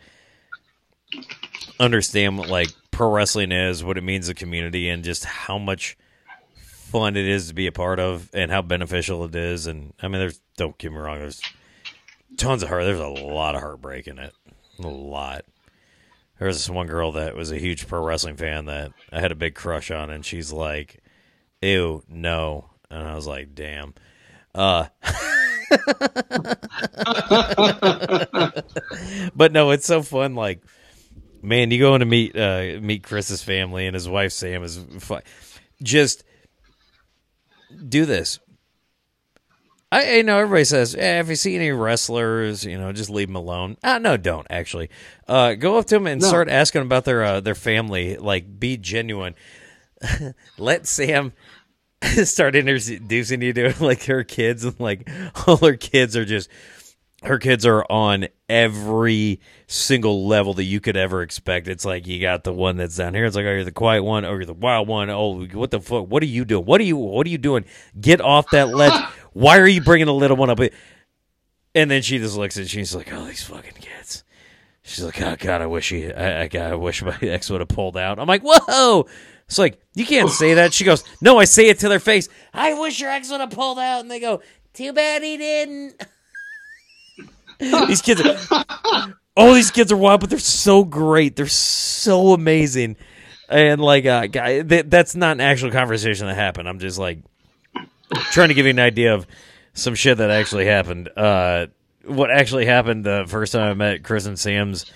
understand 1.80 2.38
what 2.38 2.50
like 2.50 2.70
pro 2.92 3.12
wrestling 3.12 3.52
is, 3.52 3.84
what 3.84 3.98
it 3.98 4.04
means 4.04 4.28
to 4.28 4.34
the 4.34 4.40
community, 4.40 4.90
and 4.90 5.04
just 5.04 5.26
how 5.26 5.58
much 5.58 5.98
fun 6.62 7.18
it 7.18 7.26
is 7.26 7.48
to 7.48 7.54
be 7.54 7.68
a 7.68 7.72
part 7.72 8.00
of, 8.00 8.30
and 8.34 8.52
how 8.52 8.62
beneficial 8.62 9.26
it 9.26 9.36
is. 9.36 9.66
And 9.66 9.94
I 10.02 10.08
mean, 10.08 10.20
there's 10.20 10.40
don't 10.58 10.78
get 10.78 10.92
me 10.92 10.98
wrong, 10.98 11.18
there's 11.20 11.42
tons 12.38 12.64
of 12.64 12.70
heart. 12.70 12.84
There's 12.84 13.00
a 13.00 13.08
lot 13.08 13.56
of 13.56 13.62
heartbreak 13.62 14.08
in 14.08 14.20
it, 14.20 14.34
a 14.80 14.88
lot. 14.88 15.46
There 16.38 16.48
was 16.48 16.58
this 16.58 16.70
one 16.70 16.88
girl 16.88 17.14
that 17.14 17.36
was 17.36 17.52
a 17.52 17.58
huge 17.58 17.88
pro 17.88 18.04
wrestling 18.04 18.36
fan 18.36 18.66
that 18.66 18.92
I 19.12 19.22
had 19.22 19.32
a 19.32 19.36
big 19.36 19.56
crush 19.56 19.90
on, 19.90 20.10
and 20.10 20.26
she's 20.26 20.52
like, 20.52 21.02
"Ew, 21.66 22.04
no," 22.08 22.70
and 22.90 23.08
I 23.08 23.16
was 23.16 23.26
like, 23.28 23.56
"Damn." 23.56 23.94
Uh, 24.54 24.86
but 29.36 29.52
no, 29.52 29.72
it's 29.72 29.86
so 29.86 30.02
fun. 30.02 30.36
Like, 30.36 30.62
man, 31.42 31.72
you 31.72 31.80
go 31.80 31.96
in 31.96 32.00
to 32.00 32.06
meet 32.06 32.36
uh, 32.38 32.80
meet 32.82 33.04
Chris's 33.04 33.42
family 33.44 33.86
and 33.88 33.94
his 33.94 34.08
wife 34.08 34.32
Sam 34.32 34.64
is 34.64 34.80
fu- 35.00 35.20
just 35.82 36.24
do 37.88 38.06
this. 38.06 38.40
I, 39.92 40.18
I 40.18 40.22
know 40.24 40.40
everybody 40.40 40.64
says, 40.66 40.96
eh, 40.96 41.20
if 41.20 41.30
you 41.30 41.36
see 41.36 41.56
any 41.56 41.72
wrestlers, 41.72 42.66
you 42.66 42.78
know, 42.78 42.92
just 42.92 43.10
leave 43.10 43.28
them 43.28 43.36
alone. 43.36 43.78
Ah, 43.84 43.98
no, 44.00 44.18
don't 44.18 44.48
actually. 44.50 44.90
Uh, 45.28 45.54
go 45.54 45.78
up 45.78 45.86
to 45.86 45.96
them 45.96 46.08
and 46.08 46.22
No. 46.22 46.28
start 46.28 46.50
asking 46.50 46.82
about 46.82 47.06
their 47.06 47.24
uh, 47.24 47.40
their 47.40 47.56
family. 47.56 48.18
Like, 48.18 48.60
be 48.60 48.78
genuine. 48.78 49.36
Let 50.58 50.88
Sam 50.88 51.34
start 52.26 52.56
introducing 52.56 53.42
you 53.42 53.54
to 53.54 53.74
like 53.84 54.04
her 54.04 54.24
kids, 54.24 54.64
and 54.64 54.80
like 54.80 55.10
all 55.48 55.58
her 55.58 55.76
kids 55.76 56.16
are 56.16 56.26
just 56.26 56.50
her 57.24 57.40
kids 57.40 57.66
are 57.66 57.86
on 57.90 58.28
every 58.48 59.40
single 59.68 60.28
level 60.28 60.54
that 60.56 60.64
you 60.64 60.80
could 60.80 60.98
ever 60.98 61.22
expect. 61.22 61.68
It's 61.68 61.86
like 61.86 62.08
you 62.08 62.20
got 62.22 62.44
the 62.44 62.54
one 62.54 62.78
that's 62.78 62.96
down 62.98 63.14
here. 63.14 63.26
It's 63.26 63.36
like, 63.36 63.46
oh, 63.46 63.52
you're 63.52 63.64
the 63.64 63.72
quiet 63.72 64.04
one. 64.04 64.26
Oh, 64.26 64.34
you're 64.34 64.46
the 64.46 64.54
wild 64.54 64.88
one. 64.88 65.10
Oh, 65.10 65.46
what 65.46 65.72
the 65.72 65.80
fuck? 65.80 66.08
What 66.08 66.22
are 66.24 66.28
you 66.28 66.46
doing? 66.46 66.66
What 66.66 66.82
are 66.82 66.86
you? 66.86 66.98
What 66.98 67.26
are 67.26 67.30
you 67.30 67.38
doing? 67.38 67.66
Get 68.00 68.22
off 68.22 68.50
that 68.52 68.70
ledge. 68.70 68.94
Why 69.34 69.60
are 69.60 69.68
you 69.68 69.82
bringing 69.82 70.08
the 70.08 70.14
little 70.14 70.38
one 70.38 70.50
up? 70.50 70.60
And 71.74 71.92
then 71.92 72.02
she 72.02 72.20
just 72.20 72.38
looks 72.38 72.58
at. 72.58 72.70
She's 72.70 72.96
like, 72.96 73.12
oh, 73.12 73.26
these 73.26 73.44
fucking 73.44 73.74
kids. 73.82 74.24
She's 74.84 75.04
like, 75.04 75.20
oh 75.20 75.36
god, 75.40 75.62
I 75.62 75.66
wish 75.66 75.90
he, 75.90 76.14
I, 76.14 76.44
I, 76.44 76.48
God, 76.48 76.72
I 76.72 76.76
wish 76.76 77.02
my 77.02 77.18
ex 77.22 77.50
would 77.50 77.60
have 77.60 77.68
pulled 77.68 77.98
out. 77.98 78.20
I'm 78.20 78.28
like, 78.28 78.44
whoa. 78.44 79.08
It's 79.48 79.60
like 79.60 79.80
you 79.94 80.06
can't 80.06 80.30
say 80.30 80.56
that. 80.56 80.74
She 80.74 80.84
goes, 80.84 81.04
no, 81.22 81.38
I 81.38 81.46
say 81.46 81.70
it 81.70 81.80
to 81.80 81.90
their 81.90 82.00
face. 82.00 82.30
I 82.54 82.74
wish 82.80 83.00
your 83.00 83.12
ex 83.12 83.30
would 83.30 83.42
have 83.42 83.52
pulled 83.52 83.80
out, 83.80 84.02
and 84.02 84.10
they 84.10 84.20
go, 84.20 84.42
too 84.74 84.92
bad 84.92 85.24
he 85.24 85.38
didn't. 85.38 86.04
these 87.60 88.02
kids, 88.02 88.22
are, 88.22 89.16
oh, 89.38 89.54
these 89.54 89.72
kids 89.72 89.92
are 89.92 89.98
wild, 89.98 90.22
but 90.22 90.30
they're 90.30 90.40
so 90.40 90.84
great. 90.84 91.36
They're 91.36 91.48
so 91.48 92.34
amazing, 92.34 92.98
and 93.48 93.80
like, 93.80 94.06
uh, 94.06 94.28
guy, 94.28 94.62
that, 94.64 94.90
that's 94.90 95.16
not 95.16 95.34
an 95.34 95.42
actual 95.42 95.72
conversation 95.72 96.28
that 96.28 96.36
happened. 96.36 96.68
I'm 96.68 96.80
just 96.80 96.98
like 96.98 97.20
trying 98.32 98.50
to 98.50 98.56
give 98.56 98.66
you 98.66 98.72
an 98.72 98.80
idea 98.80 99.14
of 99.14 99.28
some 99.74 99.96
shit 99.96 100.18
that 100.18 100.32
actually 100.32 100.66
happened. 100.66 101.10
Uh, 101.16 101.68
what 102.06 102.32
actually 102.32 102.66
happened 102.66 103.04
the 103.04 103.26
first 103.28 103.54
time 103.54 103.70
I 103.70 103.74
met 103.74 104.04
Chris 104.04 104.26
and 104.26 104.38
Sam's 104.38 104.92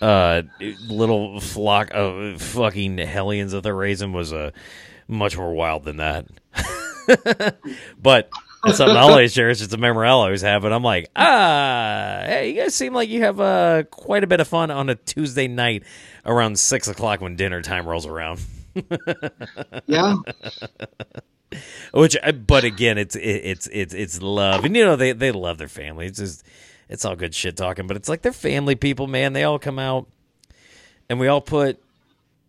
uh, 0.00 0.42
little 0.88 1.40
flock 1.40 1.90
of 1.92 2.40
fucking 2.40 2.98
hellions 2.98 3.52
that 3.52 3.62
they're 3.62 3.74
raising 3.74 4.12
was 4.12 4.32
uh, 4.32 4.50
much 5.06 5.36
more 5.36 5.52
wild 5.52 5.84
than 5.84 5.96
that. 5.98 6.26
but 8.00 8.30
it's 8.64 8.78
something 8.78 8.96
I 8.96 9.00
always 9.00 9.34
cherish. 9.34 9.62
It's 9.62 9.72
a 9.72 9.76
memory 9.78 10.08
I'll 10.08 10.18
always 10.18 10.42
have. 10.42 10.64
And 10.64 10.74
I'm 10.74 10.82
like, 10.82 11.10
ah, 11.16 12.22
hey, 12.24 12.50
you 12.50 12.60
guys 12.60 12.74
seem 12.74 12.92
like 12.92 13.08
you 13.08 13.22
have 13.22 13.40
uh, 13.40 13.84
quite 13.84 14.24
a 14.24 14.26
bit 14.26 14.40
of 14.40 14.48
fun 14.48 14.70
on 14.70 14.88
a 14.88 14.94
Tuesday 14.94 15.48
night 15.48 15.84
around 16.24 16.58
six 16.58 16.88
o'clock 16.88 17.20
when 17.20 17.36
dinner 17.36 17.62
time 17.62 17.86
rolls 17.86 18.06
around. 18.06 18.40
yeah, 19.86 20.16
Which, 21.92 22.16
but 22.46 22.64
again, 22.64 22.98
it's 22.98 23.16
it, 23.16 23.20
it's 23.22 23.66
it's 23.72 23.94
it's 23.94 24.22
love, 24.22 24.64
and 24.64 24.76
you 24.76 24.84
know 24.84 24.96
they 24.96 25.12
they 25.12 25.32
love 25.32 25.58
their 25.58 25.68
family. 25.68 26.06
It's 26.06 26.18
just 26.18 26.44
it's 26.88 27.04
all 27.04 27.16
good 27.16 27.34
shit 27.34 27.56
talking, 27.56 27.86
but 27.86 27.96
it's 27.96 28.08
like 28.08 28.22
they're 28.22 28.32
family 28.32 28.74
people, 28.74 29.06
man. 29.06 29.32
They 29.32 29.44
all 29.44 29.58
come 29.58 29.78
out, 29.78 30.06
and 31.08 31.20
we 31.20 31.28
all 31.28 31.40
put 31.40 31.82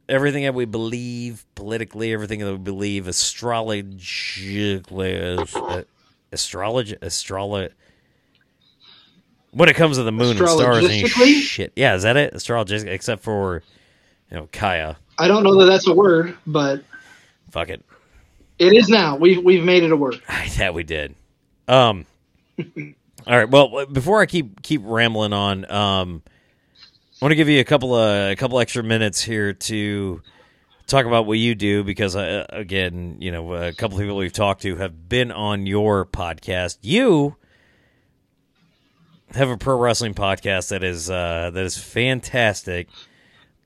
everything 0.08 0.44
that 0.44 0.54
we 0.54 0.66
believe 0.66 1.46
politically, 1.56 2.14
everything 2.14 2.40
that 2.40 2.52
we 2.52 2.58
believe 2.58 3.08
astrologically, 3.08 5.38
astrology, 6.32 6.98
astrology. 7.02 7.74
When 9.52 9.68
it 9.68 9.76
comes 9.76 9.98
to 9.98 10.04
the 10.04 10.12
moon 10.12 10.38
and 10.38 10.48
stars 10.48 10.86
and 10.86 11.08
shit, 11.08 11.74
yeah, 11.76 11.96
is 11.96 12.04
that 12.04 12.18
it? 12.18 12.34
Astrology, 12.34 12.88
except 12.88 13.24
for 13.24 13.64
you 14.30 14.38
know 14.38 14.48
Kaya. 14.52 14.98
I 15.18 15.28
don't 15.28 15.44
know 15.44 15.58
that 15.60 15.66
that's 15.66 15.88
a 15.88 15.94
word, 15.94 16.38
but 16.46 16.84
Fuck 17.50 17.70
it. 17.70 17.84
it 18.60 18.74
is 18.74 18.90
now. 18.90 19.18
We've 19.18 19.44
we've 19.44 19.64
made 19.64 19.84
it 19.84 19.92
a 19.92 19.98
word. 19.98 20.22
Yeah, 20.58 20.70
we 20.70 20.84
did. 20.84 21.16
Um. 21.68 22.06
all 23.28 23.38
right. 23.38 23.50
Well, 23.50 23.86
before 23.86 24.22
I 24.22 24.26
keep 24.26 24.62
keep 24.62 24.82
rambling 24.84 25.34
on, 25.34 25.70
um, 25.72 26.24
I 27.22 27.26
want 27.26 27.32
to 27.32 27.36
give 27.36 27.50
you 27.50 27.60
a 27.60 27.66
couple 27.66 27.96
of 27.96 28.32
a 28.32 28.36
couple 28.36 28.60
extra 28.60 28.84
minutes 28.84 29.22
here 29.22 29.54
to 29.54 30.22
talk 30.88 31.06
about 31.06 31.26
what 31.26 31.38
you 31.38 31.54
do 31.54 31.84
because, 31.84 32.16
uh, 32.16 32.46
again, 32.50 33.18
you 33.20 33.32
know, 33.32 33.54
a 33.54 33.74
couple 33.74 33.98
of 33.98 34.02
people 34.02 34.18
we've 34.18 34.34
talked 34.34 34.62
to 34.64 34.76
have 34.78 35.08
been 35.10 35.32
on 35.32 35.66
your 35.66 36.06
podcast. 36.06 36.78
You 36.82 37.36
have 39.36 39.50
a 39.50 39.58
pro 39.58 39.78
wrestling 39.78 40.14
podcast 40.14 40.70
that 40.70 40.84
is 40.84 41.10
uh, 41.10 41.52
that 41.54 41.66
is 41.66 41.78
fantastic. 41.78 42.88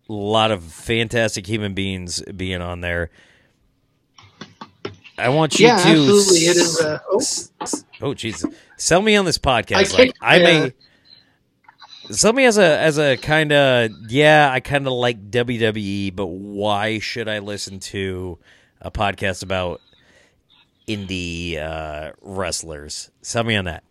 A 0.09 0.13
lot 0.13 0.51
of 0.51 0.63
fantastic 0.63 1.47
human 1.47 1.73
beings 1.73 2.21
being 2.35 2.61
on 2.61 2.81
there. 2.81 3.09
I 5.17 5.29
want 5.29 5.59
you 5.59 5.67
Yeah, 5.67 5.77
to 5.77 5.89
absolutely. 5.89 6.37
It 6.39 6.57
is. 6.57 6.81
Uh, 6.81 6.99
oh, 7.09 7.21
Oh 8.01 8.13
Jesus! 8.13 8.45
Sell 8.83 9.01
me 9.01 9.15
on 9.15 9.23
this 9.23 9.37
podcast. 9.37 9.95
I 9.95 9.97
like 9.97 10.15
I 10.19 10.39
may 10.39 10.73
sell 12.11 12.33
me 12.33 12.43
as 12.43 12.57
a 12.57 12.77
as 12.77 12.97
a 12.99 13.15
kind 13.15 13.53
of 13.53 13.91
yeah. 14.09 14.49
I 14.51 14.59
kind 14.59 14.85
of 14.85 14.91
like 14.91 15.31
WWE, 15.31 16.13
but 16.13 16.25
why 16.25 16.99
should 16.99 17.29
I 17.29 17.39
listen 17.39 17.79
to 17.79 18.39
a 18.81 18.91
podcast 18.91 19.41
about 19.41 19.79
indie 20.85 21.57
uh, 21.57 22.11
wrestlers? 22.21 23.09
Sell 23.21 23.45
me 23.45 23.55
on 23.55 23.63
that. 23.65 23.85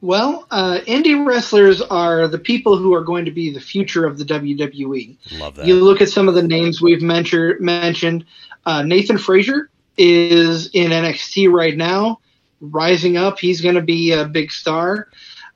well, 0.00 0.46
uh, 0.50 0.78
indie 0.86 1.26
wrestlers 1.26 1.82
are 1.82 2.26
the 2.26 2.38
people 2.38 2.78
who 2.78 2.94
are 2.94 3.04
going 3.04 3.26
to 3.26 3.32
be 3.32 3.52
the 3.52 3.60
future 3.60 4.06
of 4.06 4.16
the 4.16 4.24
WWE. 4.24 5.18
Love 5.32 5.56
that. 5.56 5.66
You 5.66 5.74
look 5.74 6.00
at 6.00 6.08
some 6.08 6.26
of 6.26 6.34
the 6.34 6.42
names 6.42 6.80
we've 6.80 7.02
mentioned. 7.02 7.60
Mentioned 7.60 8.24
uh, 8.64 8.82
Nathan 8.82 9.18
Frazer 9.18 9.68
is 9.98 10.68
in 10.68 10.90
NXT 10.90 11.52
right 11.52 11.76
now, 11.76 12.20
rising 12.60 13.16
up. 13.16 13.38
He's 13.38 13.60
going 13.60 13.74
to 13.74 13.82
be 13.82 14.12
a 14.12 14.24
big 14.24 14.50
star 14.52 15.08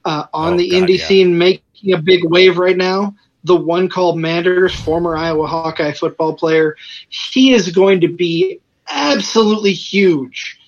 uh, 0.05 0.27
on 0.33 0.55
Oh, 0.55 0.57
the 0.59 0.71
God, 0.71 0.83
indie 0.89 0.99
yeah. 0.99 1.07
scene, 1.07 1.39
making 1.39 1.93
a 1.93 1.99
big 2.01 2.25
wave 2.25 2.59
right 2.59 2.77
now. 2.77 3.15
The 3.45 3.57
one 3.57 3.89
called 3.89 4.19
Manders, 4.19 4.75
former 4.75 5.17
Iowa 5.17 5.47
Hawkeye 5.47 5.93
football 5.93 6.35
player, 6.35 6.77
he 7.09 7.53
is 7.53 7.71
going 7.71 8.01
to 8.03 8.09
be 8.09 8.61
absolutely 8.89 9.73
huge. 9.73 10.59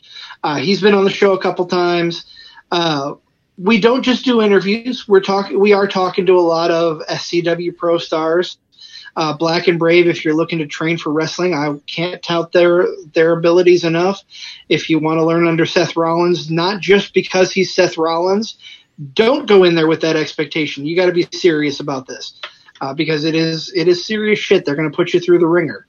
Uh, 0.42 0.56
he's 0.56 0.80
been 0.80 0.94
on 0.94 1.04
the 1.04 1.10
show 1.10 1.32
a 1.34 1.40
couple 1.40 1.66
times. 1.66 2.24
Uh, 2.72 3.14
we 3.56 3.80
don't 3.80 4.02
just 4.02 4.24
do 4.24 4.42
interviews. 4.42 5.06
We're 5.06 5.20
talking. 5.20 5.60
We 5.60 5.72
are 5.72 5.86
talking 5.86 6.26
to 6.26 6.32
a 6.36 6.40
lot 6.42 6.72
of 6.72 6.98
SCW 7.08 7.76
pro 7.76 7.98
stars. 7.98 8.58
Uh, 9.16 9.36
Black 9.36 9.68
and 9.68 9.78
Brave, 9.78 10.08
if 10.08 10.24
you're 10.24 10.34
looking 10.34 10.58
to 10.58 10.66
train 10.66 10.98
for 10.98 11.12
wrestling, 11.12 11.54
I 11.54 11.76
can't 11.86 12.22
tout 12.22 12.52
their 12.52 12.86
their 13.12 13.32
abilities 13.32 13.84
enough. 13.84 14.22
If 14.68 14.90
you 14.90 14.98
want 14.98 15.18
to 15.18 15.24
learn 15.24 15.46
under 15.46 15.66
Seth 15.66 15.96
Rollins, 15.96 16.50
not 16.50 16.80
just 16.80 17.14
because 17.14 17.52
he's 17.52 17.74
Seth 17.74 17.96
Rollins, 17.96 18.56
don't 19.12 19.46
go 19.46 19.64
in 19.64 19.74
there 19.74 19.86
with 19.86 20.00
that 20.00 20.16
expectation. 20.16 20.84
You 20.84 20.96
got 20.96 21.06
to 21.06 21.12
be 21.12 21.28
serious 21.32 21.80
about 21.80 22.06
this 22.06 22.40
uh, 22.80 22.94
because 22.94 23.24
it 23.24 23.34
is 23.34 23.72
it 23.74 23.88
is 23.88 24.04
serious 24.06 24.38
shit. 24.38 24.64
They're 24.64 24.76
going 24.76 24.90
to 24.90 24.96
put 24.96 25.14
you 25.14 25.20
through 25.20 25.38
the 25.38 25.46
ringer. 25.46 25.86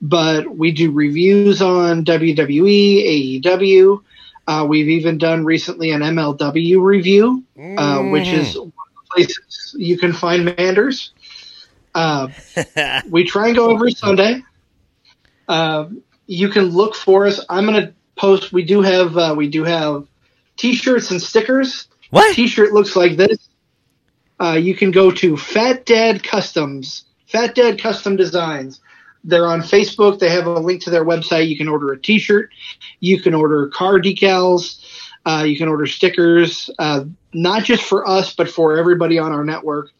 But 0.00 0.54
we 0.54 0.72
do 0.72 0.90
reviews 0.92 1.62
on 1.62 2.04
WWE, 2.04 3.40
AEW. 3.42 4.02
Uh, 4.46 4.66
we've 4.68 4.88
even 4.88 5.18
done 5.18 5.44
recently 5.44 5.90
an 5.90 6.02
MLW 6.02 6.80
review, 6.82 7.42
uh, 7.58 8.02
which 8.04 8.28
is 8.28 8.58
one 8.58 8.66
of 8.68 8.72
the 8.72 9.14
places 9.14 9.74
you 9.78 9.98
can 9.98 10.12
find 10.12 10.44
Manders. 10.44 11.12
Uh, 11.96 12.28
we 13.08 13.24
try 13.24 13.48
and 13.48 13.56
go 13.56 13.74
every 13.74 13.92
Sunday. 13.92 14.42
Uh, 15.48 15.88
you 16.26 16.50
can 16.50 16.64
look 16.64 16.94
for 16.94 17.26
us. 17.26 17.40
I'm 17.48 17.64
going 17.64 17.80
to 17.80 17.94
post. 18.16 18.52
We 18.52 18.64
do 18.64 18.82
have 18.82 19.16
uh, 19.16 19.34
we 19.36 19.48
do 19.48 19.64
have 19.64 20.06
T-shirts 20.56 21.10
and 21.10 21.20
stickers. 21.20 21.88
What? 22.10 22.34
T-shirt 22.34 22.72
looks 22.72 22.96
like 22.96 23.16
this. 23.16 23.48
Uh, 24.38 24.58
you 24.60 24.74
can 24.74 24.90
go 24.90 25.10
to 25.10 25.38
Fat 25.38 25.86
Dad 25.86 26.22
Customs, 26.22 27.06
Fat 27.28 27.54
Dad 27.54 27.80
Custom 27.80 28.16
Designs. 28.16 28.80
They're 29.24 29.46
on 29.46 29.62
Facebook. 29.62 30.18
They 30.18 30.28
have 30.28 30.46
a 30.46 30.60
link 30.60 30.82
to 30.82 30.90
their 30.90 31.04
website. 31.04 31.48
You 31.48 31.56
can 31.56 31.66
order 31.66 31.92
a 31.92 32.00
T-shirt. 32.00 32.50
You 33.00 33.20
can 33.20 33.32
order 33.32 33.68
car 33.68 33.98
decals. 33.98 34.84
Uh, 35.24 35.44
you 35.44 35.56
can 35.56 35.68
order 35.68 35.86
stickers, 35.86 36.70
uh, 36.78 37.04
not 37.32 37.64
just 37.64 37.82
for 37.82 38.06
us, 38.06 38.34
but 38.34 38.48
for 38.48 38.76
everybody 38.76 39.18
on 39.18 39.32
our 39.32 39.44
network. 39.44 39.90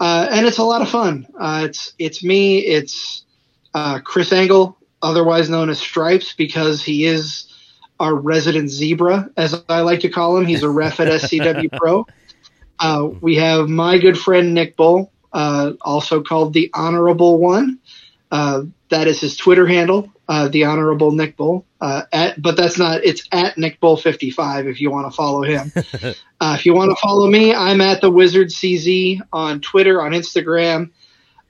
Uh, 0.00 0.28
and 0.30 0.46
it's 0.46 0.58
a 0.58 0.64
lot 0.64 0.82
of 0.82 0.88
fun. 0.88 1.26
Uh, 1.38 1.62
it's 1.68 1.92
it's 1.98 2.22
me. 2.22 2.58
It's 2.58 3.24
uh, 3.74 4.00
Chris 4.00 4.32
Angle, 4.32 4.76
otherwise 5.02 5.50
known 5.50 5.70
as 5.70 5.80
Stripes, 5.80 6.32
because 6.34 6.82
he 6.82 7.04
is 7.04 7.52
our 8.00 8.14
resident 8.14 8.70
zebra, 8.70 9.28
as 9.36 9.60
I 9.68 9.80
like 9.80 10.00
to 10.00 10.08
call 10.08 10.36
him. 10.36 10.46
He's 10.46 10.62
a 10.62 10.70
ref 10.70 11.00
at 11.00 11.08
SCW 11.08 11.72
Pro. 11.76 12.06
Uh, 12.78 13.08
we 13.20 13.34
have 13.36 13.68
my 13.68 13.98
good 13.98 14.16
friend 14.16 14.54
Nick 14.54 14.76
Bull, 14.76 15.10
uh, 15.32 15.72
also 15.80 16.22
called 16.22 16.52
the 16.52 16.70
Honorable 16.74 17.38
One. 17.38 17.78
Uh, 18.30 18.64
that 18.90 19.06
is 19.06 19.20
his 19.20 19.36
Twitter 19.36 19.66
handle, 19.66 20.12
uh, 20.28 20.48
the 20.48 20.64
Honorable 20.64 21.12
Nick 21.12 21.36
Bull. 21.36 21.64
Uh, 21.80 22.02
at, 22.12 22.40
but 22.40 22.56
that's 22.56 22.78
not. 22.78 23.04
It's 23.04 23.26
at 23.32 23.56
Nick 23.56 23.80
Bull 23.80 23.96
fifty 23.96 24.30
five 24.30 24.66
if 24.66 24.80
you 24.80 24.90
want 24.90 25.10
to 25.10 25.16
follow 25.16 25.42
him. 25.42 25.72
Uh, 26.40 26.54
if 26.56 26.64
you 26.64 26.72
want 26.72 26.88
to 26.88 26.94
follow 27.02 27.28
me, 27.28 27.52
I'm 27.52 27.80
at 27.80 28.00
the 28.00 28.12
Wizard 28.12 28.50
CZ 28.50 29.20
on 29.32 29.60
Twitter, 29.60 30.00
on 30.00 30.12
Instagram. 30.12 30.92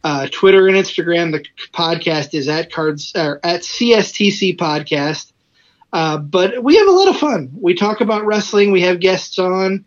Uh, 0.03 0.29
Twitter 0.31 0.67
and 0.67 0.77
Instagram. 0.79 1.31
The 1.31 1.45
podcast 1.75 2.33
is 2.33 2.49
at 2.49 2.73
cards 2.73 3.13
or 3.15 3.39
at 3.45 3.61
CSTC 3.61 4.57
podcast. 4.57 5.33
Uh, 5.93 6.17
but 6.19 6.63
we 6.63 6.77
have 6.77 6.89
a 6.89 6.93
lot 6.93 7.09
of 7.09 7.19
fun. 7.19 7.51
We 7.61 7.75
talk 7.75 8.01
about 8.01 8.25
wrestling. 8.25 8.71
We 8.73 8.83
have 8.83 9.01
guests 9.01 9.39
on. 9.39 9.85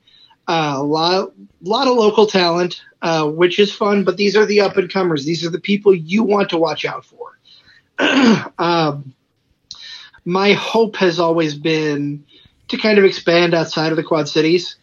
Uh, 0.48 0.76
a 0.78 0.84
lot, 0.84 1.32
lot 1.64 1.88
of 1.88 1.96
local 1.96 2.26
talent, 2.28 2.82
uh, 3.02 3.28
which 3.28 3.60
is 3.60 3.74
fun. 3.74 4.04
But 4.04 4.18
these 4.18 4.36
are 4.36 4.46
the 4.46 4.62
up 4.62 4.78
and 4.78 4.92
comers. 4.92 5.26
These 5.26 5.46
are 5.46 5.50
the 5.50 5.60
people 5.60 5.94
you 5.94 6.24
want 6.24 6.50
to 6.50 6.58
watch 6.58 6.86
out 6.86 7.06
for. 7.06 7.38
um, 8.58 9.14
my 10.26 10.54
hope 10.54 10.96
has 10.98 11.20
always 11.20 11.56
been 11.56 12.26
to 12.68 12.78
kind 12.78 12.98
of 12.98 13.06
expand 13.06 13.54
outside 13.54 13.92
of 13.92 13.98
the 13.98 14.04
Quad 14.04 14.30
Cities. 14.30 14.78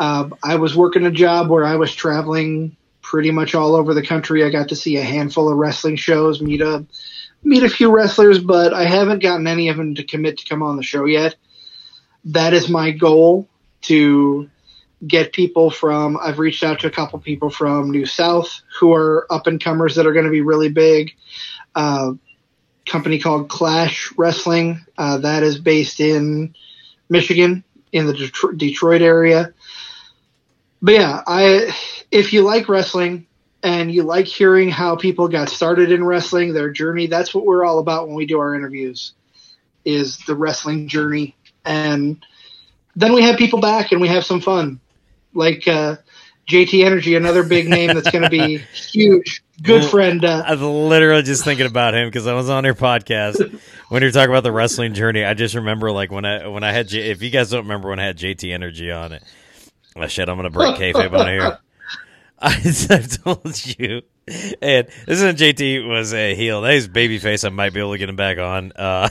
Um, 0.00 0.34
I 0.42 0.56
was 0.56 0.76
working 0.76 1.06
a 1.06 1.10
job 1.10 1.48
where 1.48 1.64
I 1.64 1.76
was 1.76 1.94
traveling 1.94 2.76
pretty 3.00 3.30
much 3.30 3.54
all 3.54 3.74
over 3.74 3.94
the 3.94 4.04
country. 4.04 4.44
I 4.44 4.50
got 4.50 4.68
to 4.68 4.76
see 4.76 4.96
a 4.96 5.02
handful 5.02 5.50
of 5.50 5.56
wrestling 5.56 5.96
shows, 5.96 6.40
meet 6.40 6.60
a 6.60 6.84
meet 7.44 7.62
a 7.62 7.68
few 7.68 7.90
wrestlers, 7.90 8.38
but 8.38 8.72
I 8.72 8.84
haven't 8.84 9.22
gotten 9.22 9.46
any 9.46 9.68
of 9.68 9.76
them 9.76 9.94
to 9.96 10.04
commit 10.04 10.38
to 10.38 10.48
come 10.48 10.62
on 10.62 10.76
the 10.76 10.82
show 10.82 11.04
yet. 11.04 11.34
That 12.26 12.54
is 12.54 12.68
my 12.68 12.92
goal 12.92 13.48
to 13.82 14.48
get 15.06 15.32
people 15.32 15.70
from. 15.70 16.18
I've 16.20 16.38
reached 16.38 16.62
out 16.62 16.80
to 16.80 16.86
a 16.86 16.90
couple 16.90 17.18
people 17.18 17.50
from 17.50 17.90
New 17.90 18.06
South 18.06 18.62
who 18.78 18.92
are 18.94 19.26
up 19.30 19.46
and 19.46 19.62
comers 19.62 19.96
that 19.96 20.06
are 20.06 20.12
going 20.12 20.26
to 20.26 20.30
be 20.30 20.42
really 20.42 20.68
big. 20.68 21.12
Uh, 21.74 22.12
company 22.86 23.18
called 23.18 23.48
Clash 23.48 24.12
Wrestling 24.16 24.84
uh, 24.98 25.18
that 25.18 25.42
is 25.42 25.58
based 25.58 26.00
in 26.00 26.54
Michigan 27.08 27.64
in 27.92 28.06
the 28.06 28.12
Detro- 28.12 28.56
Detroit 28.58 29.02
area 29.02 29.54
but 30.82 30.94
yeah, 30.94 31.22
I 31.26 31.74
if 32.10 32.32
you 32.32 32.42
like 32.42 32.68
wrestling 32.68 33.26
and 33.62 33.90
you 33.94 34.02
like 34.02 34.26
hearing 34.26 34.68
how 34.68 34.96
people 34.96 35.28
got 35.28 35.48
started 35.48 35.92
in 35.92 36.04
wrestling, 36.04 36.52
their 36.52 36.70
journey, 36.70 37.06
that's 37.06 37.32
what 37.32 37.46
we're 37.46 37.64
all 37.64 37.78
about 37.78 38.08
when 38.08 38.16
we 38.16 38.26
do 38.26 38.40
our 38.40 38.54
interviews 38.54 39.12
is 39.84 40.18
the 40.26 40.34
wrestling 40.34 40.88
journey. 40.88 41.36
And 41.64 42.24
then 42.96 43.12
we 43.12 43.22
have 43.22 43.38
people 43.38 43.60
back 43.60 43.92
and 43.92 44.00
we 44.00 44.08
have 44.08 44.24
some 44.24 44.40
fun. 44.40 44.80
Like 45.34 45.66
uh, 45.66 45.96
JT 46.48 46.84
Energy, 46.84 47.14
another 47.14 47.42
big 47.42 47.68
name 47.68 47.88
that's 47.88 48.10
going 48.10 48.22
to 48.22 48.30
be 48.30 48.58
huge. 48.58 49.42
Good 49.62 49.84
friend. 49.84 50.24
Uh, 50.24 50.42
I 50.44 50.52
was 50.52 50.60
literally 50.60 51.22
just 51.22 51.44
thinking 51.44 51.66
about 51.66 51.94
him 51.94 52.08
because 52.08 52.26
I 52.26 52.34
was 52.34 52.50
on 52.50 52.64
your 52.64 52.74
podcast 52.74 53.38
when 53.88 54.02
you 54.02 54.08
were 54.08 54.12
talking 54.12 54.30
about 54.30 54.42
the 54.42 54.52
wrestling 54.52 54.92
journey. 54.94 55.24
I 55.24 55.34
just 55.34 55.54
remember 55.54 55.92
like 55.92 56.10
when 56.10 56.24
I 56.24 56.48
when 56.48 56.64
I 56.64 56.72
had 56.72 56.88
J- 56.88 57.10
if 57.10 57.22
you 57.22 57.30
guys 57.30 57.50
don't 57.50 57.62
remember 57.62 57.90
when 57.90 58.00
I 58.00 58.04
had 58.04 58.18
JT 58.18 58.52
Energy 58.52 58.90
on 58.90 59.12
it. 59.12 59.22
Oh 59.94 60.06
shit! 60.08 60.28
I'm 60.28 60.36
gonna 60.36 60.50
break 60.50 60.76
kayfabe 60.76 61.12
on 61.16 61.26
here. 61.28 61.58
I, 62.40 62.54
I've 62.90 63.22
told 63.22 63.78
you, 63.78 64.02
and 64.26 64.88
this 65.06 65.20
is 65.20 65.22
when 65.22 65.36
JT 65.36 65.86
was 65.88 66.12
a 66.12 66.34
heel. 66.34 66.62
That 66.62 66.74
is 66.74 66.88
babyface. 66.88 67.44
I 67.44 67.50
might 67.50 67.72
be 67.72 67.80
able 67.80 67.92
to 67.92 67.98
get 67.98 68.08
him 68.08 68.16
back 68.16 68.38
on. 68.38 68.72
Uh, 68.72 69.08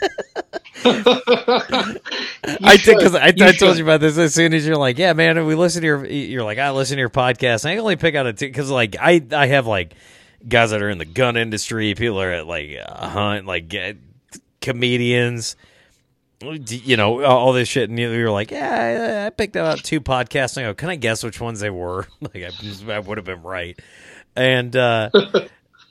I 2.44 2.76
think 2.76 2.98
because 2.98 3.14
I, 3.14 3.26
I 3.26 3.52
told 3.52 3.76
you 3.76 3.84
about 3.84 4.00
this 4.00 4.18
as 4.18 4.34
soon 4.34 4.52
as 4.52 4.66
you're 4.66 4.76
like, 4.76 4.98
yeah, 4.98 5.12
man. 5.12 5.44
We 5.46 5.54
listen 5.54 5.82
to 5.82 5.86
your, 5.86 6.06
you're 6.06 6.44
like, 6.44 6.58
I 6.58 6.70
listen 6.70 6.96
to 6.96 7.00
your 7.00 7.10
podcast. 7.10 7.68
I 7.68 7.76
only 7.76 7.96
pick 7.96 8.14
out 8.14 8.26
a 8.26 8.32
two 8.32 8.46
because 8.46 8.70
like 8.70 8.96
I 9.00 9.22
I 9.32 9.46
have 9.46 9.66
like 9.66 9.94
guys 10.46 10.70
that 10.70 10.82
are 10.82 10.90
in 10.90 10.98
the 10.98 11.04
gun 11.04 11.36
industry. 11.36 11.94
People 11.94 12.20
are 12.20 12.30
at 12.30 12.46
like 12.46 12.70
uh, 12.84 13.08
hunt 13.08 13.46
like 13.46 13.74
uh, 13.74 13.92
comedians 14.60 15.56
you 16.42 16.96
know 16.96 17.24
all 17.24 17.52
this 17.52 17.68
shit 17.68 17.88
and 17.88 17.98
you 17.98 18.08
were 18.08 18.30
like 18.30 18.50
yeah 18.50 19.24
i 19.26 19.30
picked 19.30 19.56
out 19.56 19.78
two 19.78 20.00
podcasts 20.00 20.56
and 20.56 20.66
i 20.66 20.70
go 20.70 20.74
can 20.74 20.90
i 20.90 20.96
guess 20.96 21.22
which 21.22 21.40
ones 21.40 21.60
they 21.60 21.70
were 21.70 22.06
like 22.20 22.42
i, 22.42 22.92
I 22.92 22.98
would 22.98 23.18
have 23.18 23.24
been 23.24 23.42
right 23.42 23.78
and 24.34 24.74
uh 24.74 25.10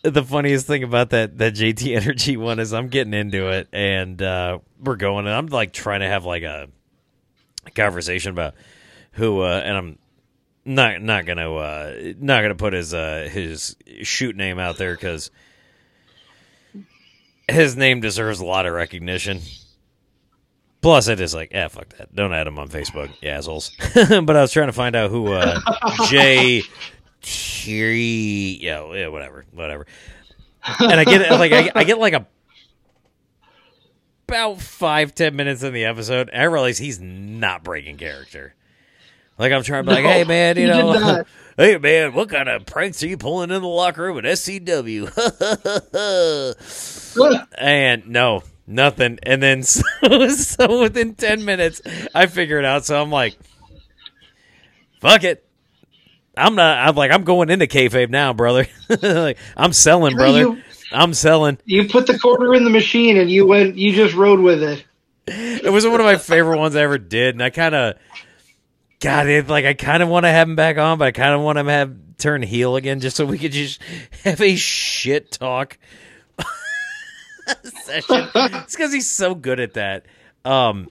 the 0.03 0.23
funniest 0.23 0.67
thing 0.67 0.83
about 0.83 1.11
that 1.11 1.37
that 1.37 1.53
jt 1.53 1.95
energy 2.01 2.37
one 2.37 2.59
is 2.59 2.73
i'm 2.73 2.87
getting 2.87 3.13
into 3.13 3.49
it 3.49 3.67
and 3.71 4.21
uh 4.21 4.57
we're 4.79 4.95
going 4.95 5.25
and 5.25 5.35
i'm 5.35 5.47
like 5.47 5.71
trying 5.71 5.99
to 5.99 6.07
have 6.07 6.25
like 6.25 6.43
a 6.43 6.67
conversation 7.75 8.31
about 8.31 8.53
who 9.13 9.41
uh 9.41 9.61
and 9.63 9.77
i'm 9.77 9.99
not 10.65 11.01
not 11.01 11.25
gonna 11.25 11.53
uh 11.53 12.13
not 12.19 12.41
gonna 12.41 12.55
put 12.55 12.73
his 12.73 12.93
uh 12.93 13.27
his 13.31 13.75
shoot 14.01 14.35
name 14.35 14.59
out 14.59 14.77
there 14.77 14.93
because 14.93 15.31
his 17.47 17.75
name 17.75 17.99
deserves 17.99 18.39
a 18.39 18.45
lot 18.45 18.65
of 18.65 18.73
recognition 18.73 19.41
Plus, 20.81 21.07
it 21.07 21.19
is 21.19 21.35
like, 21.35 21.51
yeah, 21.51 21.67
fuck 21.67 21.89
that. 21.97 22.13
Don't 22.15 22.33
add 22.33 22.47
him 22.47 22.57
on 22.57 22.67
Facebook, 22.67 23.11
assholes. 23.23 23.71
but 23.93 24.35
I 24.35 24.41
was 24.41 24.51
trying 24.51 24.67
to 24.67 24.73
find 24.73 24.95
out 24.95 25.11
who 25.11 25.31
uh, 25.31 25.59
Jay 26.07 26.63
Tree, 27.21 28.59
yeah, 28.61 28.91
yeah, 28.93 29.07
whatever, 29.07 29.45
whatever. 29.51 29.85
And 30.79 30.93
I 30.93 31.03
get 31.03 31.29
like 31.39 31.51
I, 31.51 31.71
I, 31.75 31.83
get 31.83 31.99
like 31.99 32.13
a 32.13 32.25
about 34.27 34.61
five 34.61 35.13
ten 35.13 35.35
minutes 35.35 35.63
in 35.63 35.73
the 35.73 35.85
episode, 35.85 36.29
and 36.29 36.41
I 36.41 36.45
realize 36.45 36.77
he's 36.77 36.99
not 36.99 37.63
breaking 37.63 37.97
character. 37.97 38.55
Like 39.37 39.51
I'm 39.51 39.63
trying 39.63 39.85
to 39.85 39.89
be 39.89 39.95
like, 39.95 40.05
hey 40.05 40.23
man, 40.23 40.55
you 40.55 40.63
he 40.63 40.69
know, 40.69 41.23
hey 41.57 41.77
man, 41.77 42.13
what 42.13 42.29
kind 42.29 42.47
of 42.47 42.65
pranks 42.65 43.01
are 43.03 43.07
you 43.07 43.17
pulling 43.17 43.51
in 43.51 43.61
the 43.61 43.67
locker 43.67 44.03
room 44.03 44.17
at 44.19 44.23
SCW? 44.23 45.09
and 47.57 48.07
no, 48.07 48.43
nothing. 48.67 49.19
And 49.23 49.41
then 49.41 49.63
so, 49.63 49.81
so 50.29 50.81
within 50.81 51.15
ten 51.15 51.43
minutes, 51.43 51.81
I 52.13 52.27
figure 52.27 52.59
it 52.59 52.65
out. 52.65 52.85
So 52.85 53.01
I'm 53.01 53.09
like, 53.09 53.35
fuck 54.99 55.23
it. 55.23 55.45
I'm 56.35 56.55
not. 56.55 56.87
I'm 56.87 56.95
like, 56.95 57.11
I'm 57.11 57.23
going 57.23 57.49
into 57.49 57.67
kayfabe 57.67 58.09
now, 58.09 58.33
brother. 58.33 58.67
like, 59.01 59.37
I'm 59.57 59.73
selling, 59.73 60.15
brother. 60.15 60.39
You, 60.39 60.61
I'm 60.91 61.13
selling. 61.13 61.57
you 61.65 61.87
put 61.87 62.07
the 62.07 62.17
quarter 62.17 62.53
in 62.53 62.63
the 62.63 62.69
machine 62.69 63.17
and 63.17 63.29
you 63.29 63.45
went. 63.45 63.77
You 63.77 63.93
just 63.93 64.15
rode 64.15 64.39
with 64.39 64.63
it. 64.63 64.85
It 65.27 65.71
was 65.71 65.85
one 65.85 65.99
of 65.99 66.05
my 66.05 66.17
favorite 66.17 66.57
ones 66.57 66.75
I 66.75 66.81
ever 66.81 66.97
did, 66.97 67.35
and 67.35 67.43
I 67.43 67.51
kind 67.51 67.75
of 67.75 67.95
got 68.99 69.27
it. 69.27 69.47
Like, 69.47 69.65
I 69.65 69.75
kind 69.75 70.01
of 70.01 70.09
want 70.09 70.25
to 70.25 70.29
have 70.29 70.49
him 70.49 70.55
back 70.55 70.77
on, 70.79 70.97
but 70.97 71.07
I 71.07 71.11
kind 71.11 71.33
of 71.33 71.41
want 71.41 71.59
him 71.59 71.67
to 71.67 71.71
have 71.71 71.95
turn 72.17 72.41
heel 72.41 72.75
again, 72.75 72.99
just 72.99 73.15
so 73.15 73.25
we 73.25 73.37
could 73.37 73.51
just 73.51 73.81
have 74.23 74.41
a 74.41 74.55
shit 74.55 75.31
talk. 75.31 75.77
session. 77.63 78.29
It's 78.35 78.75
because 78.75 78.91
he's 78.91 79.09
so 79.09 79.35
good 79.35 79.59
at 79.59 79.75
that. 79.75 80.05
Um, 80.43 80.89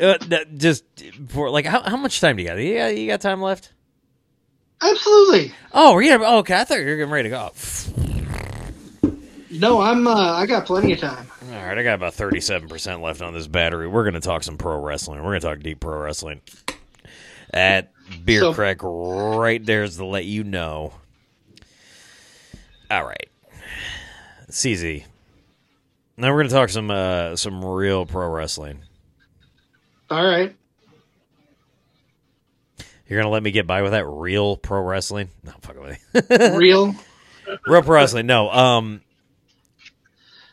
uh, 0.00 0.18
just 0.56 0.84
for 1.28 1.50
like, 1.50 1.66
how, 1.66 1.82
how 1.82 1.96
much 1.96 2.20
time 2.20 2.36
do 2.36 2.42
you 2.42 2.48
got? 2.48 2.58
You 2.58 2.74
got, 2.76 2.96
you 2.96 3.06
got 3.06 3.20
time 3.20 3.40
left? 3.42 3.72
Absolutely. 4.82 5.52
Oh, 5.72 5.98
yeah. 5.98 6.18
Oh, 6.20 6.38
okay. 6.38 6.60
I 6.60 6.64
thought 6.64 6.78
you 6.78 6.86
were 6.86 6.96
getting 6.96 7.12
ready 7.12 7.30
to 7.30 7.34
go. 7.34 7.52
No, 9.50 9.80
I'm. 9.80 10.06
Uh, 10.06 10.32
I 10.32 10.46
got 10.46 10.66
plenty 10.66 10.92
of 10.94 10.98
time. 10.98 11.26
All 11.46 11.64
right, 11.64 11.78
I 11.78 11.82
got 11.84 11.94
about 11.94 12.14
thirty-seven 12.14 12.68
percent 12.68 13.02
left 13.02 13.22
on 13.22 13.32
this 13.32 13.46
battery. 13.46 13.86
We're 13.86 14.02
going 14.02 14.14
to 14.14 14.20
talk 14.20 14.42
some 14.42 14.58
pro 14.58 14.80
wrestling. 14.80 15.20
We're 15.20 15.30
going 15.30 15.40
to 15.42 15.46
talk 15.46 15.60
deep 15.60 15.78
pro 15.78 15.96
wrestling. 16.00 16.40
At 17.52 17.92
beer 18.24 18.40
So- 18.40 18.52
crack 18.52 18.78
right 18.82 19.64
there 19.64 19.84
is 19.84 19.96
to 19.98 20.04
let 20.06 20.24
you 20.24 20.42
know. 20.42 20.92
All 22.90 23.04
right, 23.04 23.28
CZ. 24.50 25.04
Now 26.16 26.30
we're 26.32 26.38
going 26.40 26.48
to 26.48 26.54
talk 26.54 26.68
some 26.70 26.90
uh, 26.90 27.36
some 27.36 27.64
real 27.64 28.06
pro 28.06 28.28
wrestling. 28.28 28.80
All 30.10 30.24
right. 30.24 30.54
You're 33.08 33.22
to 33.22 33.28
let 33.28 33.42
me 33.42 33.50
get 33.50 33.66
by 33.66 33.82
with 33.82 33.92
that 33.92 34.06
real 34.06 34.56
pro 34.56 34.80
wrestling? 34.80 35.28
No, 35.42 35.52
fuck 35.60 35.76
me. 35.76 35.96
Real. 36.56 36.94
real 37.66 37.82
pro 37.82 37.96
wrestling. 37.96 38.26
No. 38.26 38.50
Um. 38.50 39.02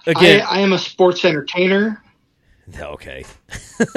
I, 0.06 0.12
Again, 0.12 0.46
I 0.50 0.60
am 0.60 0.74
a 0.74 0.80
sports 0.80 1.24
entertainer. 1.24 2.02
Okay. 2.80 3.26
what? 3.78 3.90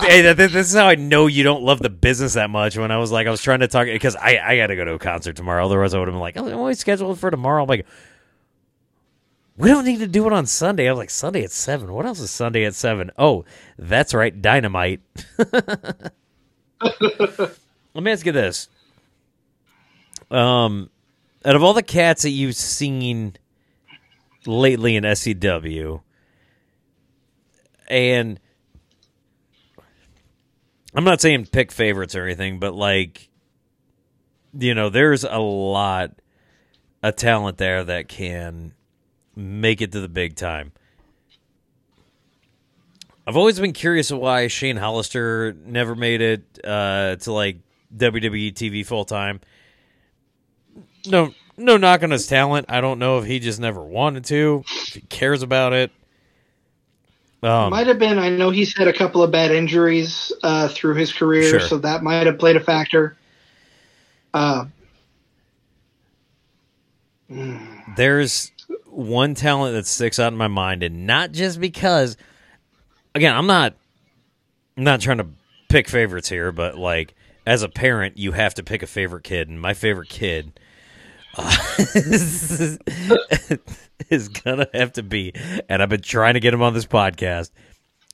Hey, 0.00 0.22
that, 0.22 0.34
this 0.36 0.54
is 0.54 0.74
how 0.74 0.86
I 0.86 0.94
know 0.94 1.26
you 1.26 1.42
don't 1.42 1.62
love 1.62 1.80
the 1.80 1.90
business 1.90 2.34
that 2.34 2.50
much. 2.50 2.76
When 2.76 2.90
I 2.90 2.98
was 2.98 3.10
like, 3.10 3.26
I 3.26 3.30
was 3.30 3.42
trying 3.42 3.60
to 3.60 3.68
talk 3.68 3.86
because 3.86 4.16
I 4.16 4.38
I 4.38 4.56
got 4.56 4.68
to 4.68 4.76
go 4.76 4.84
to 4.84 4.94
a 4.94 4.98
concert 4.98 5.36
tomorrow. 5.36 5.64
Otherwise, 5.64 5.94
I 5.94 5.98
would 5.98 6.08
have 6.08 6.14
been 6.14 6.20
like, 6.20 6.36
oh, 6.36 6.46
I'm 6.46 6.58
always 6.58 6.78
scheduled 6.78 7.18
for 7.18 7.30
tomorrow. 7.30 7.62
I'm 7.62 7.68
like, 7.68 7.86
we 9.58 9.68
don't 9.68 9.84
need 9.84 9.98
to 9.98 10.06
do 10.06 10.24
it 10.26 10.32
on 10.32 10.46
Sunday. 10.46 10.88
I 10.88 10.92
was 10.92 10.98
like, 10.98 11.10
Sunday 11.10 11.42
at 11.42 11.50
seven. 11.50 11.92
What 11.92 12.06
else 12.06 12.20
is 12.20 12.30
Sunday 12.30 12.64
at 12.64 12.76
seven? 12.76 13.10
Oh, 13.18 13.44
that's 13.76 14.14
right, 14.14 14.40
Dynamite. 14.40 15.00
Let 16.80 17.50
me 17.94 18.12
ask 18.12 18.24
you 18.24 18.30
this. 18.30 18.68
Um, 20.30 20.90
out 21.44 21.56
of 21.56 21.64
all 21.64 21.74
the 21.74 21.82
cats 21.82 22.22
that 22.22 22.30
you've 22.30 22.54
seen 22.54 23.34
lately 24.46 24.94
in 24.94 25.02
SCW, 25.02 26.02
and 27.88 28.38
I'm 30.94 31.04
not 31.04 31.20
saying 31.20 31.46
pick 31.46 31.72
favorites 31.72 32.14
or 32.14 32.24
anything, 32.24 32.60
but 32.60 32.74
like, 32.74 33.28
you 34.56 34.74
know, 34.74 34.88
there's 34.88 35.24
a 35.24 35.38
lot 35.38 36.12
of 37.02 37.16
talent 37.16 37.58
there 37.58 37.82
that 37.82 38.08
can 38.08 38.74
make 39.38 39.80
it 39.80 39.92
to 39.92 40.00
the 40.00 40.08
big 40.08 40.34
time. 40.34 40.72
I've 43.26 43.36
always 43.36 43.60
been 43.60 43.72
curious 43.72 44.10
why 44.10 44.48
Shane 44.48 44.76
Hollister 44.76 45.54
never 45.64 45.94
made 45.94 46.20
it 46.20 46.42
uh, 46.64 47.16
to 47.16 47.32
like 47.32 47.58
WWE 47.96 48.52
TV 48.52 48.84
full 48.84 49.04
time. 49.04 49.40
No, 51.06 51.32
no 51.56 51.76
knock 51.76 52.02
on 52.02 52.10
his 52.10 52.26
talent. 52.26 52.66
I 52.68 52.80
don't 52.80 52.98
know 52.98 53.18
if 53.18 53.26
he 53.26 53.38
just 53.38 53.60
never 53.60 53.82
wanted 53.82 54.24
to, 54.26 54.64
if 54.66 54.94
he 54.94 55.00
cares 55.02 55.42
about 55.42 55.72
it. 55.72 55.90
Um, 57.42 57.70
might 57.70 57.86
have 57.86 57.98
been. 58.00 58.18
I 58.18 58.30
know 58.30 58.50
he's 58.50 58.76
had 58.76 58.88
a 58.88 58.92
couple 58.92 59.22
of 59.22 59.30
bad 59.30 59.52
injuries 59.52 60.32
uh, 60.42 60.66
through 60.68 60.94
his 60.96 61.12
career, 61.12 61.44
Sure. 61.48 61.60
so 61.60 61.78
that 61.78 62.02
might 62.02 62.26
have 62.26 62.38
played 62.38 62.56
a 62.56 62.60
factor. 62.60 63.16
Uh, 64.34 64.64
there's 67.96 68.50
one 68.98 69.34
talent 69.34 69.74
that 69.74 69.86
sticks 69.86 70.18
out 70.18 70.32
in 70.32 70.38
my 70.38 70.48
mind, 70.48 70.82
and 70.82 71.06
not 71.06 71.32
just 71.32 71.60
because. 71.60 72.16
Again, 73.14 73.34
I'm 73.34 73.46
not. 73.46 73.74
I'm 74.76 74.84
not 74.84 75.00
trying 75.00 75.18
to 75.18 75.28
pick 75.68 75.88
favorites 75.88 76.28
here, 76.28 76.52
but 76.52 76.76
like 76.76 77.14
as 77.46 77.62
a 77.62 77.68
parent, 77.68 78.18
you 78.18 78.32
have 78.32 78.54
to 78.54 78.62
pick 78.62 78.82
a 78.82 78.86
favorite 78.86 79.24
kid, 79.24 79.48
and 79.48 79.60
my 79.60 79.72
favorite 79.72 80.08
kid 80.08 80.58
uh, 81.36 81.56
is, 81.94 82.78
is 84.10 84.28
gonna 84.28 84.68
have 84.74 84.92
to 84.94 85.02
be. 85.02 85.32
And 85.68 85.82
I've 85.82 85.88
been 85.88 86.02
trying 86.02 86.34
to 86.34 86.40
get 86.40 86.52
him 86.52 86.62
on 86.62 86.74
this 86.74 86.86
podcast. 86.86 87.50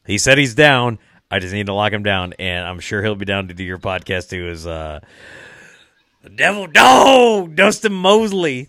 He 0.07 0.19
said 0.19 0.39
he's 0.39 0.55
down. 0.55 0.99
I 1.31 1.39
just 1.39 1.55
need 1.55 1.67
to 1.67 1.75
lock 1.75 1.93
him 1.93 2.03
down, 2.03 2.35
and 2.39 2.67
I'm 2.67 2.79
sure 2.79 3.03
he'll 3.03 3.15
be 3.15 3.25
down 3.25 3.49
to 3.49 3.55
do 3.55 3.65
your 3.65 3.79
podcast 3.79 4.29
too. 4.29 4.49
Is 4.49 4.67
uh, 4.67 5.01
Devil 6.35 6.67
Dog 6.67 7.57
Dustin 7.57 7.95
Mosley. 7.95 8.69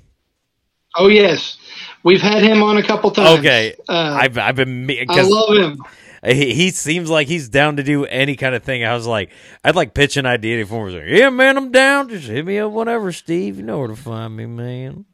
oh 0.95 1.09
yes, 1.09 1.57
we've 2.05 2.21
had 2.21 2.41
him 2.41 2.63
on 2.63 2.77
a 2.77 2.83
couple 2.83 3.11
times. 3.11 3.39
Okay, 3.39 3.75
uh, 3.89 4.17
I've 4.21 4.37
I've 4.37 4.55
been 4.55 4.89
I 5.09 5.21
love 5.21 5.57
him. 5.57 5.83
he, 6.25 6.53
he 6.53 6.71
seems 6.71 7.09
like 7.09 7.27
he's 7.27 7.49
down 7.49 7.75
to 7.75 7.83
do 7.83 8.05
any 8.05 8.37
kind 8.37 8.55
of 8.55 8.63
thing. 8.63 8.85
I 8.85 8.93
was 8.93 9.05
like, 9.05 9.31
I'd 9.65 9.75
like 9.75 9.93
pitch 9.93 10.15
an 10.15 10.25
idea 10.25 10.65
for 10.65 10.87
him. 10.87 10.95
Like, 10.95 11.03
yeah, 11.07 11.29
man, 11.29 11.57
I'm 11.57 11.71
down. 11.71 12.07
Just 12.07 12.27
hit 12.27 12.45
me 12.45 12.59
up 12.59 12.71
whenever, 12.71 13.11
Steve. 13.11 13.57
You 13.57 13.63
know 13.63 13.79
where 13.79 13.89
to 13.89 13.95
find 13.97 14.37
me, 14.37 14.45
man. 14.45 15.05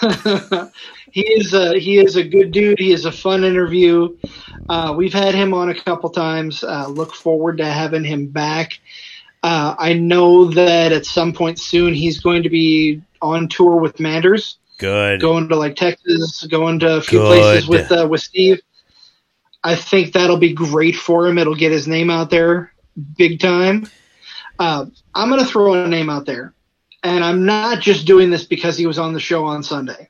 he 1.10 1.22
is 1.22 1.52
a 1.52 1.78
he 1.78 1.98
is 1.98 2.14
a 2.16 2.22
good 2.22 2.52
dude. 2.52 2.78
He 2.78 2.92
is 2.92 3.04
a 3.04 3.12
fun 3.12 3.42
interview. 3.42 4.16
Uh, 4.68 4.94
we've 4.96 5.12
had 5.12 5.34
him 5.34 5.52
on 5.52 5.68
a 5.68 5.74
couple 5.74 6.08
times. 6.10 6.62
Uh, 6.62 6.86
look 6.86 7.14
forward 7.14 7.58
to 7.58 7.66
having 7.66 8.04
him 8.04 8.28
back. 8.28 8.78
Uh, 9.42 9.74
I 9.78 9.94
know 9.94 10.46
that 10.46 10.92
at 10.92 11.06
some 11.06 11.32
point 11.32 11.58
soon 11.58 11.94
he's 11.94 12.20
going 12.20 12.42
to 12.42 12.50
be 12.50 13.02
on 13.22 13.48
tour 13.48 13.76
with 13.76 13.98
Manders, 13.98 14.58
Good. 14.80 15.20
going 15.20 15.48
to 15.48 15.56
like 15.56 15.76
Texas, 15.76 16.44
going 16.50 16.78
to 16.80 16.96
a 16.96 17.00
few 17.02 17.18
Good. 17.20 17.38
places 17.38 17.68
with 17.68 17.92
uh, 17.92 18.08
with 18.08 18.20
Steve. 18.22 18.60
I 19.62 19.76
think 19.76 20.14
that'll 20.14 20.38
be 20.38 20.54
great 20.54 20.96
for 20.96 21.26
him. 21.28 21.38
It'll 21.38 21.54
get 21.54 21.70
his 21.70 21.86
name 21.86 22.10
out 22.10 22.30
there 22.30 22.72
big 23.16 23.40
time. 23.40 23.86
Uh, 24.58 24.86
I'm 25.14 25.28
going 25.28 25.40
to 25.40 25.46
throw 25.46 25.74
a 25.74 25.88
name 25.88 26.10
out 26.10 26.26
there, 26.26 26.54
and 27.02 27.24
I'm 27.24 27.44
not 27.46 27.80
just 27.80 28.06
doing 28.06 28.30
this 28.30 28.44
because 28.44 28.76
he 28.76 28.86
was 28.86 28.98
on 28.98 29.12
the 29.12 29.20
show 29.20 29.44
on 29.44 29.62
Sunday. 29.62 30.08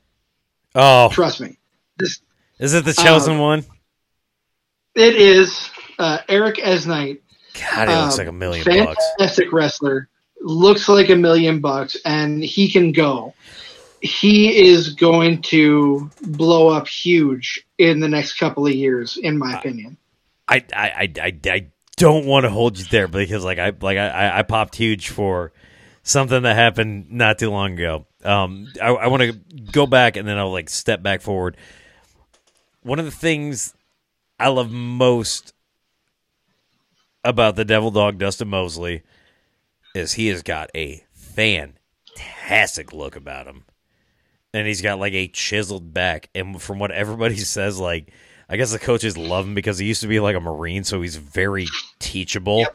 Oh, 0.75 1.09
Trust 1.09 1.41
me. 1.41 1.57
This 1.97 2.21
is 2.59 2.73
it 2.73 2.85
the 2.85 2.93
chosen 2.93 3.35
Uh, 3.37 3.41
one? 3.41 3.65
It 4.95 5.15
is 5.15 5.69
uh, 5.99 6.19
Eric 6.27 6.59
Esnight. 6.59 7.21
God, 7.53 7.89
he 7.89 7.95
looks 7.95 8.13
um, 8.13 8.17
like 8.19 8.27
a 8.27 8.31
million 8.31 8.65
bucks. 8.85 9.03
Fantastic 9.17 9.51
wrestler. 9.51 10.07
Looks 10.41 10.89
like 10.89 11.09
a 11.09 11.15
million 11.15 11.59
bucks, 11.59 11.97
and 12.05 12.43
he 12.43 12.69
can 12.71 12.91
go. 12.91 13.33
He 14.01 14.69
is 14.69 14.89
going 14.95 15.41
to 15.43 16.09
blow 16.21 16.69
up 16.69 16.87
huge 16.87 17.65
in 17.77 17.99
the 17.99 18.07
next 18.07 18.33
couple 18.33 18.65
of 18.65 18.73
years, 18.73 19.17
in 19.17 19.37
my 19.37 19.57
opinion. 19.59 19.97
I, 20.47 20.63
I, 20.73 20.89
I, 20.89 21.13
I, 21.21 21.39
I 21.45 21.67
don't 21.97 22.25
want 22.25 22.45
to 22.45 22.49
hold 22.49 22.79
you 22.79 22.85
there 22.85 23.07
because 23.07 23.43
like 23.43 23.59
I 23.59 23.73
like 23.79 23.97
I, 23.97 24.39
I- 24.39 24.41
popped 24.43 24.75
huge 24.75 25.09
for 25.09 25.53
something 26.03 26.41
that 26.41 26.55
happened 26.55 27.11
not 27.11 27.37
too 27.37 27.51
long 27.51 27.73
ago. 27.73 28.07
Um, 28.23 28.67
I, 28.81 28.87
I 28.87 29.07
want 29.07 29.21
to 29.21 29.33
go 29.71 29.85
back 29.85 30.17
and 30.17 30.27
then 30.27 30.37
I'll 30.37 30.51
like 30.51 30.69
step 30.69 31.03
back 31.03 31.21
forward. 31.21 31.57
One 32.81 32.97
of 32.97 33.05
the 33.05 33.11
things 33.11 33.75
I 34.39 34.47
love 34.47 34.71
most 34.71 35.53
about 37.23 37.55
the 37.55 37.65
Devil 37.65 37.91
Dog 37.91 38.17
Dustin 38.17 38.47
Mosley 38.47 39.03
is 39.93 40.13
he 40.13 40.27
has 40.27 40.41
got 40.41 40.71
a 40.75 41.03
fantastic 41.13 42.93
look 42.93 43.15
about 43.15 43.45
him. 43.45 43.65
And 44.53 44.67
he's 44.67 44.81
got 44.81 44.99
like 44.99 45.13
a 45.13 45.27
chiseled 45.29 45.93
back. 45.93 46.29
And 46.35 46.61
from 46.61 46.79
what 46.79 46.91
everybody 46.91 47.35
says, 47.37 47.79
like 47.79 48.11
I 48.49 48.57
guess 48.57 48.71
the 48.73 48.79
coaches 48.79 49.17
love 49.17 49.45
him 49.45 49.55
because 49.55 49.77
he 49.77 49.85
used 49.87 50.01
to 50.01 50.07
be 50.07 50.19
like 50.19 50.35
a 50.35 50.41
Marine, 50.41 50.83
so 50.83 51.01
he's 51.01 51.15
very 51.15 51.67
teachable. 51.99 52.65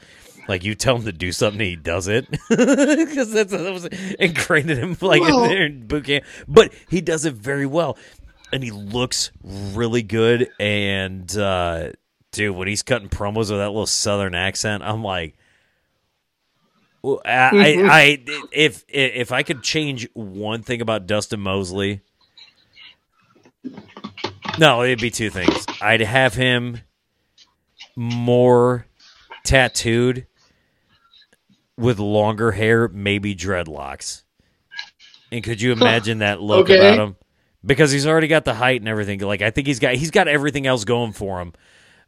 Like 0.49 0.65
you 0.65 0.75
tell 0.75 0.97
him 0.97 1.05
to 1.05 1.13
do 1.13 1.33
something, 1.33 1.61
he 1.61 1.77
does 1.77 2.07
it 2.09 2.31
because 2.49 3.33
that's 3.33 3.51
that 3.51 3.73
was 3.73 3.85
ingrained 4.19 4.71
in 4.71 4.79
him, 4.79 4.97
like 5.03 5.21
Well- 5.21 5.45
in, 5.45 5.51
there 5.51 5.67
in 5.67 5.87
boot 5.87 6.05
camp. 6.05 6.25
But 6.49 6.73
he 6.89 7.01
does 7.01 7.25
it 7.25 7.35
very 7.35 7.67
well, 7.67 7.99
and 8.53 8.63
he 8.63 8.71
looks 8.71 9.31
really 9.43 10.03
good. 10.03 10.49
And 10.61 11.37
uh, 11.37 11.93
dude, 12.33 12.55
when 12.57 12.69
he's 12.69 12.83
cutting 12.83 13.09
promos 13.09 13.51
with 13.51 13.59
that 13.59 13.69
little 13.71 13.87
Southern 13.87 14.35
accent, 14.35 14.83
I'm 14.83 15.03
like, 15.03 15.37
well, 17.07 17.21
I, 17.25 17.31
I, 17.31 17.51
mm-hmm. 17.51 17.89
I 17.89 18.47
if 18.51 18.85
if 18.89 19.31
I 19.31 19.45
could 19.45 19.63
change 19.63 20.09
one 20.13 20.65
thing 20.65 20.81
about 20.81 21.07
Dustin 21.07 21.39
Mosley, 21.39 22.01
no, 24.59 24.83
it'd 24.83 25.01
be 25.01 25.13
two 25.13 25.31
things. 25.31 25.67
I'd 25.81 26.01
have 26.01 26.35
him 26.35 26.81
more 27.95 28.87
tattooed 29.45 30.27
with 31.77 32.01
longer 32.01 32.51
hair, 32.51 32.89
maybe 32.89 33.37
dreadlocks. 33.37 34.23
And 35.31 35.45
could 35.45 35.63
you 35.63 35.71
imagine 35.71 36.19
that 36.19 36.43
look 36.43 36.69
Okay. 36.69 36.77
about 36.79 36.99
him? 36.99 37.17
Because 37.65 37.93
he's 37.93 38.07
already 38.07 38.27
got 38.27 38.45
the 38.45 38.55
height 38.55 38.81
and 38.81 38.89
everything. 38.89 39.21
Like 39.21 39.43
I 39.43 39.51
think 39.51 39.69
he's 39.69 39.79
got 39.79 39.95
he's 39.95 40.11
got 40.11 40.27
everything 40.27 40.67
else 40.67 40.83
going 40.83 41.13
for 41.13 41.41
him. 41.41 41.53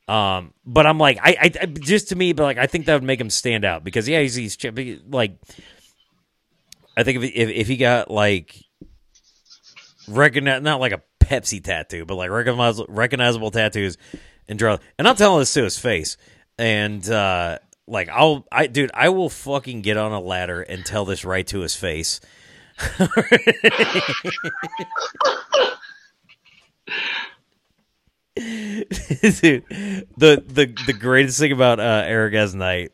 Um, 0.09 0.55
but 0.65 0.87
I'm 0.87 0.99
like, 0.99 1.19
I, 1.23 1.53
I, 1.61 1.67
just 1.67 2.09
to 2.09 2.17
me, 2.17 2.33
but 2.33 2.45
like, 2.45 2.59
I 2.59 2.67
think 2.67 2.87
that 2.87 2.95
would 2.95 3.03
make 3.03 3.21
him 3.21 3.29
stand 3.29 3.67
out 3.67 3.85
because 3.85 4.09
yeah, 4.09 4.21
he's, 4.21 4.35
he's 4.35 4.57
like, 5.11 5.37
I 6.97 7.05
think 7.05 7.23
if 7.23 7.35
if, 7.35 7.49
if 7.51 7.69
he 7.69 7.77
got 7.77 8.11
like 8.11 8.65
recognize 10.09 10.63
not 10.63 10.81
like 10.81 10.93
a 10.93 11.03
Pepsi 11.21 11.63
tattoo, 11.63 12.07
but 12.07 12.17
like 12.17 12.31
recognizable, 12.31 12.93
recognizable 12.93 13.51
tattoos 13.51 13.99
and 14.49 14.59
draw. 14.59 14.79
And 14.99 15.07
I'm 15.07 15.15
telling 15.15 15.41
this 15.41 15.53
to 15.55 15.63
his 15.63 15.79
face, 15.79 16.17
and 16.59 17.09
uh, 17.09 17.59
like 17.87 18.09
I'll, 18.09 18.47
I 18.51 18.67
dude, 18.67 18.91
I 18.95 19.11
will 19.11 19.29
fucking 19.29 19.83
get 19.83 19.97
on 19.97 20.13
a 20.13 20.21
ladder 20.21 20.63
and 20.63 20.85
tell 20.85 21.05
this 21.05 21.25
right 21.25 21.47
to 21.49 21.61
his 21.61 21.77
face. 21.77 22.21
dude, 29.41 29.65
the 30.17 30.45
the 30.47 30.73
the 30.87 30.97
greatest 30.99 31.41
thing 31.41 31.51
about 31.51 31.81
uh, 31.81 32.03
Eric 32.07 32.35
Esnight, 32.35 32.93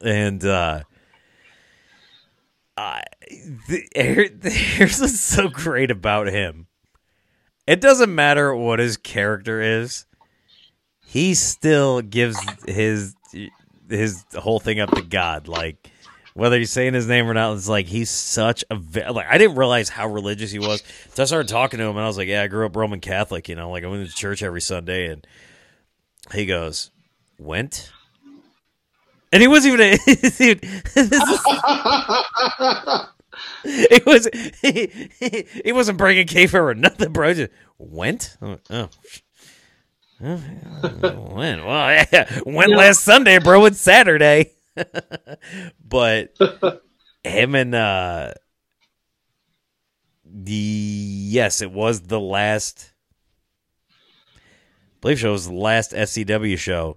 and 0.00 0.44
uh, 0.44 0.82
uh, 2.76 3.00
the, 3.68 3.82
here's 4.52 5.00
what's 5.00 5.18
so 5.18 5.48
great 5.48 5.90
about 5.90 6.28
him. 6.28 6.68
It 7.66 7.80
doesn't 7.80 8.14
matter 8.14 8.54
what 8.54 8.78
his 8.78 8.96
character 8.96 9.60
is. 9.60 10.06
He 11.04 11.34
still 11.34 12.02
gives 12.02 12.38
his 12.68 13.16
his 13.88 14.24
whole 14.34 14.60
thing 14.60 14.78
up 14.78 14.92
to 14.92 15.02
God. 15.02 15.48
Like 15.48 15.90
whether 16.34 16.58
he's 16.58 16.70
saying 16.70 16.94
his 16.94 17.06
name 17.06 17.28
or 17.28 17.34
not, 17.34 17.54
it's 17.54 17.68
like 17.68 17.86
he's 17.86 18.10
such 18.10 18.64
a 18.70 18.74
like. 19.10 19.26
I 19.28 19.38
didn't 19.38 19.56
realize 19.56 19.88
how 19.88 20.08
religious 20.08 20.50
he 20.50 20.58
was. 20.58 20.82
So 21.10 21.22
I 21.22 21.26
started 21.26 21.48
talking 21.48 21.78
to 21.78 21.84
him, 21.84 21.96
and 21.96 22.00
I 22.00 22.06
was 22.06 22.16
like, 22.16 22.28
"Yeah, 22.28 22.42
I 22.42 22.48
grew 22.48 22.66
up 22.66 22.76
Roman 22.76 23.00
Catholic. 23.00 23.48
You 23.48 23.54
know, 23.54 23.70
like 23.70 23.84
I 23.84 23.88
went 23.88 24.08
to 24.08 24.14
church 24.14 24.42
every 24.42 24.60
Sunday." 24.60 25.08
And 25.08 25.26
he 26.32 26.46
goes, 26.46 26.90
"Went." 27.38 27.90
And 29.32 29.40
he 29.40 29.48
wasn't 29.48 29.74
even 29.74 29.86
a 29.86 29.96
dude. 30.36 30.60
it 33.64 34.06
was 34.06 34.28
he, 34.60 35.08
he, 35.18 35.46
he 35.64 35.72
wasn't 35.72 35.96
bringing 35.96 36.26
kayfabe 36.26 36.54
or 36.54 36.74
nothing, 36.74 37.12
bro. 37.12 37.32
Just 37.32 37.52
went. 37.78 38.36
Oh, 38.42 38.58
oh. 40.22 40.38
when? 41.32 41.64
Well, 41.64 42.06
yeah, 42.12 42.40
went 42.44 42.70
yeah. 42.70 42.76
last 42.76 43.00
Sunday, 43.00 43.38
bro. 43.38 43.64
It's 43.64 43.80
Saturday. 43.80 44.52
but 45.84 46.36
him 47.24 47.54
and 47.54 47.74
uh 47.74 48.32
the 50.24 50.52
yes, 50.54 51.60
it 51.60 51.70
was 51.70 52.02
the 52.02 52.20
last. 52.20 52.92
I 53.94 54.40
believe 55.02 55.18
show 55.18 55.32
was 55.32 55.46
the 55.46 55.54
last 55.54 55.92
SCW 55.92 56.56
show 56.56 56.96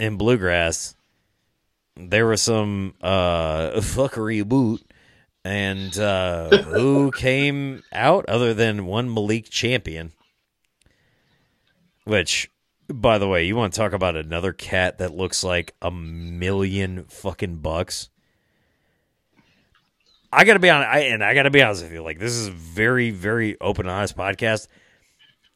in 0.00 0.16
Bluegrass, 0.16 0.96
there 1.94 2.26
was 2.26 2.42
some 2.42 2.94
uh, 3.02 3.70
fuckery 3.76 4.44
boot, 4.48 4.82
and 5.44 5.96
uh, 5.98 6.48
who 6.62 7.10
came 7.16 7.82
out 7.92 8.24
other 8.26 8.54
than 8.54 8.86
one 8.86 9.12
Malik 9.12 9.50
Champion? 9.50 10.12
Which, 12.04 12.50
by 12.92 13.18
the 13.18 13.28
way, 13.28 13.44
you 13.44 13.56
want 13.56 13.72
to 13.72 13.78
talk 13.78 13.92
about 13.92 14.16
another 14.16 14.52
cat 14.52 14.98
that 14.98 15.14
looks 15.14 15.44
like 15.44 15.74
a 15.80 15.90
million 15.90 17.04
fucking 17.04 17.56
bucks? 17.56 18.08
I 20.32 20.44
gotta 20.44 20.60
be 20.60 20.70
on, 20.70 20.82
I, 20.82 21.00
and 21.00 21.24
I 21.24 21.34
gotta 21.34 21.50
be 21.50 21.62
honest 21.62 21.82
with 21.82 21.92
you. 21.92 22.02
Like 22.02 22.18
this 22.18 22.32
is 22.32 22.48
a 22.48 22.52
very, 22.52 23.10
very 23.10 23.60
open, 23.60 23.88
honest 23.88 24.16
podcast. 24.16 24.68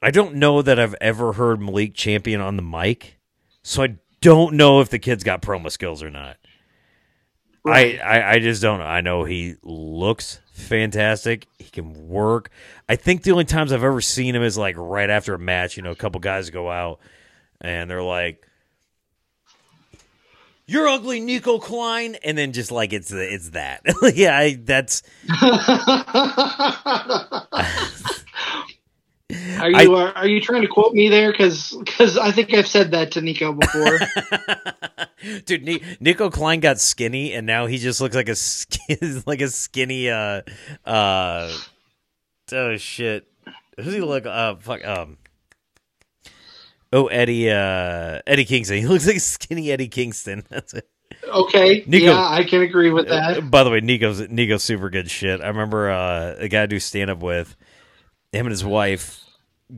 I 0.03 0.11
don't 0.11 0.35
know 0.37 0.63
that 0.63 0.79
I've 0.79 0.97
ever 1.01 1.33
heard 1.33 1.61
Malik 1.61 1.95
Champion 1.95 2.41
on 2.41 2.57
the 2.57 2.63
mic, 2.63 3.19
so 3.63 3.85
I 3.85 3.97
don't 4.21 4.55
know 4.55 4.81
if 4.81 4.89
the 4.89 4.99
kid's 4.99 5.25
got 5.25 5.43
promo 5.43 5.71
skills 5.71 6.03
or 6.03 6.11
not. 6.11 6.37
Right. 7.65 7.99
I, 8.01 8.21
I, 8.21 8.33
I 8.33 8.39
just 8.41 8.61
don't 8.61 8.81
know. 8.81 8.85
I 8.85 9.01
know 9.01 9.25
he 9.25 9.55
looks 9.63 10.41
fantastic. 10.53 11.47
He 11.59 11.71
can 11.71 12.09
work. 12.09 12.51
I 12.89 12.97
think 12.97 13.23
the 13.23 13.31
only 13.31 13.47
times 13.47 13.73
I've 13.73 13.83
ever 13.83 14.03
seen 14.03 14.35
him 14.35 14.43
is 14.43 14.59
like 14.59 14.77
right 14.77 15.09
after 15.09 15.35
a 15.35 15.39
match. 15.39 15.77
You 15.77 15.83
know, 15.83 15.91
a 15.93 15.97
couple 15.97 16.21
guys 16.21 16.51
go 16.51 16.71
out 16.71 17.01
and 17.65 17.91
they're 17.91 18.03
like, 18.03 18.47
"You're 20.67 20.87
ugly, 20.87 21.21
Nico 21.21 21.59
Klein," 21.59 22.17
and 22.23 22.37
then 22.37 22.53
just 22.53 22.71
like 22.71 22.93
it's 22.93 23.11
it's 23.11 23.51
that. 23.51 23.83
yeah, 24.15 24.37
I, 24.37 24.55
that's. 24.61 25.03
Are 29.59 29.71
you 29.71 29.97
I, 29.97 30.13
are 30.13 30.29
you 30.29 30.41
trying 30.43 30.61
to 30.63 30.69
quote 30.69 30.93
me 30.93 31.09
there? 31.09 31.33
Because 31.33 31.73
because 31.73 32.19
I 32.19 32.31
think 32.33 32.53
I've 32.53 32.67
said 32.67 32.91
that 32.91 33.13
to 33.13 33.23
Nico 33.23 33.55
before. 33.55 33.99
Dude, 35.47 35.83
Nico 36.01 36.29
Klein 36.29 36.61
got 36.61 36.79
skinny, 36.79 37.33
and 37.33 37.47
now 37.47 37.65
he 37.65 37.79
just 37.79 38.03
looks 38.03 38.15
like 38.15 38.29
a 38.29 38.37
like 39.27 39.41
a 39.41 39.49
skinny. 39.49 40.11
Uh, 40.11 40.43
uh, 40.85 41.51
oh 42.53 42.77
shit, 42.77 43.27
who's 43.79 43.95
he 43.95 44.01
look? 44.03 44.27
Uh, 44.27 44.57
fuck. 44.57 44.87
Um. 44.87 45.17
Oh, 46.95 47.09
Eddie. 47.09 47.51
Uh, 47.51 48.21
Eddie 48.25 48.45
Kingston. 48.45 48.79
He 48.81 48.87
looks 48.87 49.07
like 49.07 49.19
skinny 49.19 49.73
Eddie 49.73 49.89
Kingston. 49.89 50.45
That's 50.49 50.75
it. 50.75 50.89
Okay. 51.27 51.83
Nico, 51.87 52.07
yeah, 52.07 52.29
I 52.29 52.45
can 52.45 52.63
agree 52.63 52.91
with 52.91 53.09
that. 53.09 53.39
Uh, 53.39 53.41
by 53.41 53.65
the 53.65 53.71
way, 53.71 53.81
Nico's 53.81 54.21
Nico's 54.29 54.63
super 54.63 54.91
good 54.91 55.11
shit. 55.11 55.41
I 55.41 55.49
remember 55.49 55.91
uh, 55.91 56.37
a 56.39 56.49
guy 56.49 56.63
I 56.63 56.67
do 56.67 56.79
stand 56.79 57.11
up 57.11 57.21
with 57.21 57.57
him 58.33 58.47
and 58.47 58.51
his 58.51 58.65
wife 58.65 59.21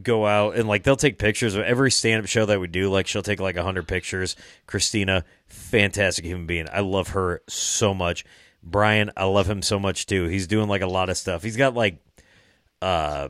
go 0.03 0.27
out 0.27 0.57
and 0.57 0.69
like 0.69 0.83
they'll 0.83 0.97
take 0.97 1.19
pictures 1.19 1.55
of 1.55 1.63
every 1.63 1.91
stand 1.91 2.23
up 2.23 2.29
show 2.29 2.45
that 2.47 2.61
we 2.61 2.67
do. 2.67 2.91
Like 2.91 3.07
she'll 3.07 3.23
take 3.23 3.41
like 3.41 3.57
hundred 3.57 3.89
pictures. 3.89 4.37
Christina, 4.67 5.25
fantastic 5.47 6.25
human 6.25 6.47
being. 6.47 6.67
I 6.71 6.81
love 6.81 7.09
her 7.09 7.43
so 7.49 7.95
much. 7.95 8.25
Brian, 8.63 9.11
I 9.17 9.25
love 9.25 9.49
him 9.49 9.63
so 9.63 9.79
much 9.79 10.07
too. 10.07 10.27
He's 10.27 10.47
doing 10.47 10.69
like 10.69 10.83
a 10.83 10.87
lot 10.87 11.09
of 11.09 11.17
stuff. 11.17 11.43
He's 11.43 11.57
got 11.57 11.75
like 11.75 11.99
uh, 12.83 13.29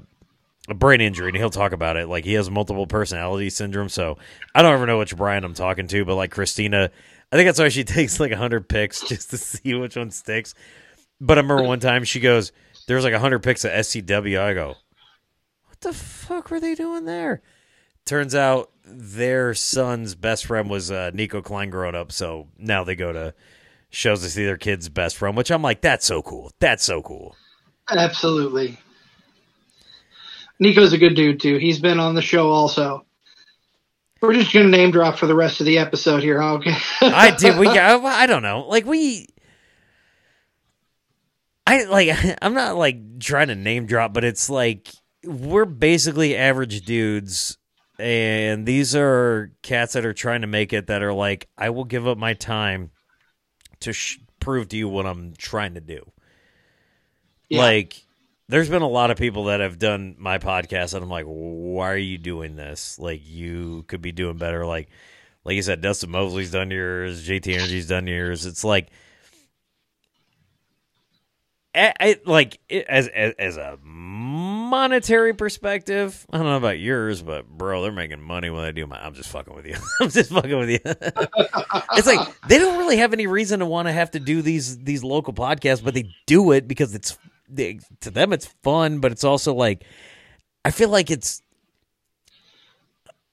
a 0.69 0.75
brain 0.75 1.01
injury 1.01 1.29
and 1.29 1.37
he'll 1.37 1.51
talk 1.51 1.73
about 1.73 1.97
it. 1.97 2.09
Like 2.09 2.25
he 2.25 2.35
has 2.35 2.51
multiple 2.51 2.87
personality 2.87 3.51
syndrome. 3.51 3.89
So 3.89 4.19
I 4.55 4.63
don't 4.63 4.75
ever 4.75 4.87
know 4.87 4.99
which 4.99 5.17
Brian 5.17 5.45
I'm 5.45 5.55
talking 5.55 5.87
to, 5.89 6.05
but 6.05 6.17
like 6.17 6.31
Christina, 6.31 6.91
I 7.33 7.37
think 7.37 7.47
that's 7.47 7.59
why 7.59 7.69
she 7.69 7.85
takes 7.85 8.21
like 8.21 8.33
hundred 8.33 8.69
pics 8.69 9.01
just 9.09 9.31
to 9.31 9.39
see 9.39 9.75
which 9.75 9.97
one 9.97 10.11
sticks. 10.11 10.55
But 11.21 11.39
I 11.39 11.41
remember 11.41 11.63
one 11.63 11.81
time 11.81 12.05
she 12.05 12.21
goes, 12.21 12.53
"There's 12.87 13.05
like 13.05 13.15
hundred 13.15 13.43
pics 13.43 13.65
of 13.65 13.71
SCW." 13.73 14.39
I 14.39 14.53
go, 14.53 14.75
what 15.65 15.81
the 15.81 15.93
fuck 15.93 16.51
were 16.51 16.61
they 16.61 16.75
doing 16.75 17.07
there? 17.07 17.43
Turns 18.05 18.35
out 18.35 18.71
their 18.85 19.55
son's 19.55 20.15
best 20.15 20.47
friend 20.47 20.71
was 20.71 20.91
uh, 20.91 21.11
Nico 21.13 21.43
Klein 21.43 21.71
growing 21.71 21.95
up, 21.95 22.13
so 22.13 22.49
now 22.59 22.85
they 22.85 22.95
go 22.95 23.13
to 23.13 23.35
shows 23.91 24.23
to 24.23 24.29
see 24.31 24.45
their 24.45 24.57
kid's 24.57 24.89
best 24.89 25.17
friend, 25.17 25.37
which 25.37 25.51
I'm 25.51 25.63
like, 25.63 25.81
that's 25.81 26.07
so 26.07 26.23
cool. 26.23 26.53
That's 26.61 26.85
so 26.85 27.03
cool. 27.03 27.35
Absolutely. 27.91 28.79
Nico's 30.59 30.93
a 30.93 30.99
good 30.99 31.15
dude 31.15 31.41
too. 31.41 31.59
He's 31.59 31.81
been 31.81 32.01
on 32.01 32.15
the 32.15 32.23
show 32.23 32.51
also. 32.51 33.05
We're 34.21 34.35
just 34.35 34.53
gonna 34.53 34.69
name 34.69 34.91
drop 34.91 35.19
for 35.19 35.27
the 35.27 35.35
rest 35.35 35.61
of 35.61 35.67
the 35.67 35.79
episode 35.79 36.23
here. 36.23 36.43
Okay. 36.43 36.77
I 37.01 37.31
did. 37.39 37.59
We. 37.59 37.69
I 37.69 38.27
don't 38.27 38.43
know. 38.43 38.67
Like 38.67 38.87
we. 38.87 39.29
I 41.67 41.85
like. 41.85 42.09
I'm 42.43 42.55
not 42.55 42.77
like 42.77 43.21
trying 43.21 43.49
to 43.49 43.55
name 43.55 43.87
drop, 43.87 44.13
but 44.13 44.25
it's 44.25 44.49
like 44.49 44.89
we're 45.25 45.65
basically 45.65 46.37
average 46.37 46.83
dudes 46.83 47.59
and 47.99 48.67
these 48.67 48.95
are 48.95 49.53
cats 49.63 49.95
that 49.95 50.05
are 50.05 50.13
trying 50.13 50.43
to 50.43 50.47
make 50.47 50.73
it 50.73 50.87
that 50.87 51.03
are 51.03 51.13
like 51.13 51.49
i 51.57 51.71
will 51.71 51.85
give 51.85 52.07
up 52.07 52.19
my 52.19 52.35
time 52.35 52.91
to 53.81 53.93
sh- 53.93 54.19
prove 54.41 54.69
to 54.69 54.77
you 54.77 54.89
what 54.89 55.07
i'm 55.07 55.35
trying 55.37 55.75
to 55.75 55.81
do 55.81 56.01
yeah. 57.49 57.61
like 57.61 58.06
there's 58.49 58.69
been 58.69 58.83
a 58.83 58.89
lot 58.89 59.11
of 59.11 59.17
people 59.17 59.45
that 59.45 59.61
have 59.61 59.79
done 59.79 60.15
my 60.19 60.39
podcast 60.39 60.95
and 60.95 61.03
i'm 61.03 61.11
like 61.11 61.27
why 61.27 61.91
are 61.91 61.97
you 61.97 62.19
doing 62.19 62.57
this 62.57 62.99
like 62.99 63.21
you 63.25 63.85
could 63.89 64.03
be 64.03 64.13
doing 64.13 64.37
better 64.37 64.65
like 64.65 64.89
like 65.45 65.57
you 65.57 65.63
said 65.63 65.81
dustin 65.81 66.11
mosley's 66.11 66.51
done 66.51 66.71
yours 66.71 67.27
jt 67.27 67.53
energy's 67.55 67.89
done 67.89 68.07
yours 68.07 68.47
it's 68.47 68.65
like 68.65 68.91
I, 71.77 71.93
I, 72.01 72.21
like 72.25 72.59
as, 72.89 73.07
as 73.09 73.35
as 73.39 73.57
a 73.59 73.79
monetary 73.83 75.35
perspective, 75.35 76.27
I 76.33 76.39
don't 76.39 76.47
know 76.47 76.57
about 76.57 76.79
yours, 76.79 77.21
but 77.21 77.47
bro, 77.47 77.83
they're 77.83 77.93
making 77.93 78.23
money 78.23 78.49
when 78.49 78.63
they 78.63 78.73
do 78.73 78.87
my. 78.87 78.99
I'm 78.99 79.13
just 79.13 79.29
fucking 79.29 79.55
with 79.55 79.67
you. 79.67 79.77
I'm 80.01 80.09
just 80.09 80.31
fucking 80.31 80.59
with 80.59 80.71
you. 80.71 80.79
it's 80.85 82.07
like 82.07 82.41
they 82.49 82.59
don't 82.59 82.79
really 82.79 82.97
have 82.97 83.13
any 83.13 83.27
reason 83.27 83.61
to 83.61 83.67
want 83.67 83.89
to 83.89 83.93
have 83.93 84.11
to 84.13 84.21
do 84.21 84.41
these 84.41 84.79
these 84.79 85.05
local 85.05 85.35
podcasts, 85.35 85.85
but 85.85 85.93
they 85.93 86.15
do 86.27 86.53
it 86.53 86.67
because 86.67 86.95
it's 86.95 87.19
they, 87.49 87.81
to 88.01 88.11
them 88.11 88.33
it's 88.33 88.47
fun, 88.63 89.01
but 89.01 89.13
it's 89.13 89.25
also 89.25 89.55
like 89.55 89.85
I 90.65 90.71
feel 90.71 90.89
like 90.89 91.11
it's 91.11 91.43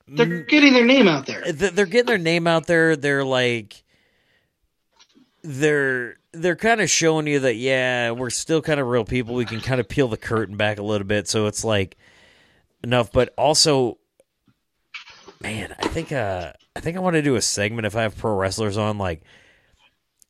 they're 0.07 0.43
getting 0.43 0.73
their 0.73 0.85
name 0.85 1.07
out 1.07 1.25
there. 1.25 1.51
They're 1.51 1.85
getting 1.85 2.05
their 2.05 2.17
name 2.17 2.45
out 2.45 2.67
there. 2.67 2.95
They're 2.95 3.23
like 3.23 3.83
they're 5.43 6.17
they're 6.31 6.55
kind 6.55 6.81
of 6.81 6.89
showing 6.89 7.27
you 7.27 7.39
that 7.39 7.55
yeah, 7.55 8.11
we're 8.11 8.29
still 8.29 8.61
kind 8.61 8.79
of 8.79 8.87
real 8.87 9.05
people. 9.05 9.35
We 9.35 9.45
can 9.45 9.61
kind 9.61 9.79
of 9.79 9.87
peel 9.87 10.07
the 10.07 10.17
curtain 10.17 10.57
back 10.57 10.77
a 10.77 10.83
little 10.83 11.07
bit, 11.07 11.27
so 11.27 11.47
it's 11.47 11.63
like 11.63 11.97
enough. 12.83 13.11
But 13.11 13.33
also, 13.37 13.97
man, 15.41 15.75
I 15.79 15.87
think 15.87 16.11
uh, 16.11 16.53
I 16.75 16.79
think 16.79 16.97
I 16.97 16.99
want 16.99 17.15
to 17.15 17.21
do 17.21 17.35
a 17.35 17.41
segment 17.41 17.85
if 17.85 17.95
I 17.95 18.03
have 18.03 18.17
pro 18.17 18.35
wrestlers 18.35 18.77
on, 18.77 18.97
like 18.97 19.21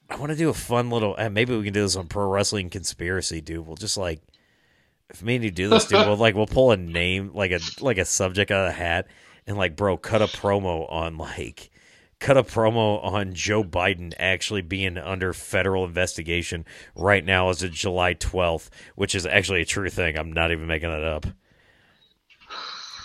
I 0.10 0.18
want 0.18 0.32
to 0.32 0.38
do 0.38 0.50
a 0.50 0.54
fun 0.54 0.90
little. 0.90 1.16
Uh, 1.18 1.30
maybe 1.30 1.56
we 1.56 1.64
can 1.64 1.74
do 1.74 1.82
this 1.82 1.96
on 1.96 2.08
pro 2.08 2.30
wrestling 2.30 2.70
conspiracy, 2.70 3.42
dude. 3.42 3.66
We'll 3.66 3.76
just 3.76 3.98
like 3.98 4.22
if 5.10 5.22
me 5.22 5.36
and 5.36 5.44
you 5.44 5.52
do 5.52 5.70
this, 5.70 5.86
dude. 5.86 6.06
we'll 6.06 6.18
like 6.18 6.36
we'll 6.36 6.48
pull 6.48 6.72
a 6.72 6.78
name 6.78 7.32
like 7.34 7.52
a 7.52 7.60
like 7.80 7.98
a 7.98 8.06
subject 8.06 8.52
out 8.52 8.68
of 8.68 8.74
the 8.74 8.78
hat 8.78 9.08
and 9.48 9.58
like, 9.58 9.76
bro, 9.76 9.98
cut 9.98 10.22
a 10.22 10.26
promo 10.28 10.92
on 10.92 11.18
like 11.18 11.70
cut 12.20 12.38
a 12.38 12.44
promo 12.44 13.04
on 13.04 13.34
Joe 13.34 13.64
Biden 13.64 14.14
actually 14.18 14.62
being 14.62 14.98
under 14.98 15.34
federal 15.34 15.84
investigation 15.84 16.66
right 16.96 17.24
now 17.24 17.50
as 17.50 17.62
of 17.64 17.72
July 17.72 18.14
12th, 18.14 18.70
which 18.96 19.14
is 19.14 19.26
actually 19.26 19.62
a 19.62 19.66
true 19.66 19.90
thing. 19.90 20.18
I'm 20.18 20.32
not 20.32 20.52
even 20.52 20.66
making 20.66 20.90
that 20.90 21.04
up. 21.04 21.26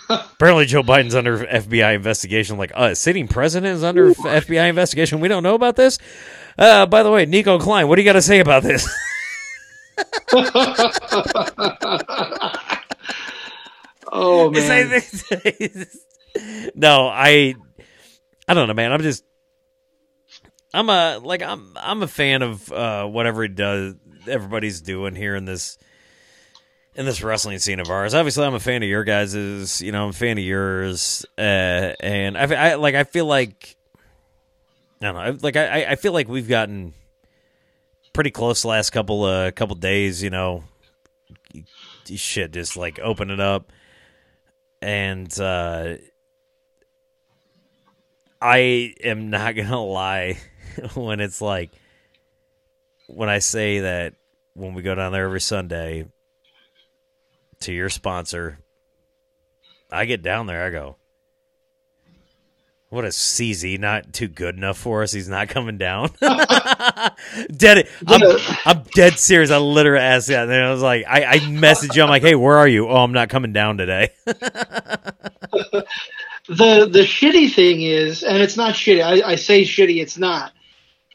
Apparently, 0.09 0.65
Joe 0.65 0.81
Biden's 0.81 1.13
under 1.13 1.37
FBI 1.37 1.93
investigation. 1.93 2.57
Like, 2.57 2.71
uh, 2.73 2.95
sitting 2.95 3.27
president 3.27 3.75
is 3.75 3.83
under 3.83 4.13
FBI 4.13 4.69
investigation. 4.69 5.19
We 5.19 5.27
don't 5.27 5.43
know 5.43 5.53
about 5.53 5.75
this. 5.75 5.99
Uh, 6.57 6.87
by 6.87 7.03
the 7.03 7.11
way, 7.11 7.27
Nico 7.27 7.59
Klein, 7.59 7.87
what 7.87 7.95
do 7.95 8.01
you 8.01 8.05
got 8.05 8.13
to 8.13 8.21
say 8.21 8.39
about 8.39 8.63
this? 8.63 8.89
oh 14.11 14.49
man! 14.49 14.89
no, 16.75 17.07
I, 17.07 17.55
I 18.47 18.53
don't 18.53 18.67
know, 18.67 18.73
man. 18.73 18.91
I'm 18.91 19.01
just, 19.01 19.23
I'm 20.73 20.89
a 20.89 21.19
like 21.21 21.43
I'm 21.43 21.73
I'm 21.75 22.01
a 22.01 22.07
fan 22.07 22.41
of 22.41 22.71
uh, 22.71 23.05
whatever 23.05 23.43
he 23.43 23.49
does. 23.49 23.95
Everybody's 24.27 24.81
doing 24.81 25.15
here 25.15 25.35
in 25.35 25.45
this 25.45 25.77
in 26.99 27.05
this 27.05 27.23
wrestling 27.23 27.57
scene 27.59 27.79
of 27.79 27.89
ours. 27.89 28.13
Obviously, 28.13 28.45
I'm 28.45 28.53
a 28.53 28.59
fan 28.59 28.83
of 28.83 28.89
your 28.89 29.05
guys's. 29.05 29.81
You 29.81 29.93
know, 29.93 30.03
I'm 30.03 30.09
a 30.09 30.13
fan 30.13 30.37
of 30.37 30.43
yours, 30.43 31.25
uh, 31.37 31.93
and 32.01 32.37
I, 32.37 32.71
I 32.71 32.75
like. 32.75 32.93
I 32.93 33.05
feel 33.05 33.25
like 33.25 33.77
I 35.01 35.05
don't 35.05 35.15
know. 35.15 35.37
Like 35.41 35.55
I, 35.55 35.85
I 35.91 35.95
feel 35.95 36.11
like 36.11 36.27
we've 36.27 36.49
gotten 36.49 36.93
pretty 38.11 38.31
close 38.31 38.63
the 38.63 38.67
last 38.67 38.89
couple 38.89 39.23
uh 39.23 39.51
couple 39.51 39.77
days. 39.77 40.21
You 40.21 40.29
know, 40.29 40.65
shit, 42.05 42.51
just 42.51 42.75
like 42.75 42.99
open 42.99 43.29
it 43.29 43.39
up, 43.39 43.71
and 44.81 45.39
uh, 45.39 45.95
I 48.41 48.93
am 49.05 49.29
not 49.29 49.55
gonna 49.55 49.81
lie 49.81 50.37
when 50.95 51.21
it's 51.21 51.39
like 51.39 51.71
when 53.07 53.29
I 53.29 53.39
say 53.39 53.79
that 53.79 54.15
when 54.53 54.73
we 54.73 54.81
go 54.81 54.95
down 54.95 55.13
there 55.13 55.23
every 55.23 55.39
Sunday 55.39 56.05
to 57.61 57.73
your 57.73 57.89
sponsor, 57.89 58.59
I 59.91 60.05
get 60.05 60.21
down 60.21 60.47
there, 60.47 60.65
I 60.65 60.69
go, 60.69 60.97
what 62.89 63.05
is 63.05 63.15
CZ 63.15 63.79
not 63.79 64.13
too 64.13 64.27
good 64.27 64.57
enough 64.57 64.77
for 64.77 65.03
us? 65.03 65.11
He's 65.11 65.29
not 65.29 65.47
coming 65.49 65.77
down. 65.77 66.09
dead. 67.51 67.87
I'm, 68.07 68.21
I'm, 68.65 68.83
dead 68.95 69.19
serious. 69.19 69.51
I 69.51 69.59
literally 69.59 70.03
asked 70.03 70.29
that, 70.29 70.49
and 70.49 70.53
I 70.53 70.71
was 70.71 70.81
like, 70.81 71.05
I, 71.07 71.23
I 71.23 71.33
you. 71.35 72.01
I'm 72.01 72.09
like, 72.09 72.23
hey, 72.23 72.33
where 72.33 72.57
are 72.57 72.67
you? 72.67 72.89
Oh, 72.89 73.03
I'm 73.03 73.11
not 73.11 73.29
coming 73.29 73.53
down 73.53 73.77
today. 73.77 74.09
the 74.25 75.85
the 76.47 77.05
shitty 77.05 77.53
thing 77.53 77.83
is, 77.83 78.23
and 78.23 78.41
it's 78.41 78.57
not 78.57 78.73
shitty. 78.73 79.03
I, 79.03 79.33
I 79.33 79.35
say 79.35 79.61
shitty. 79.61 80.01
It's 80.01 80.17
not. 80.17 80.51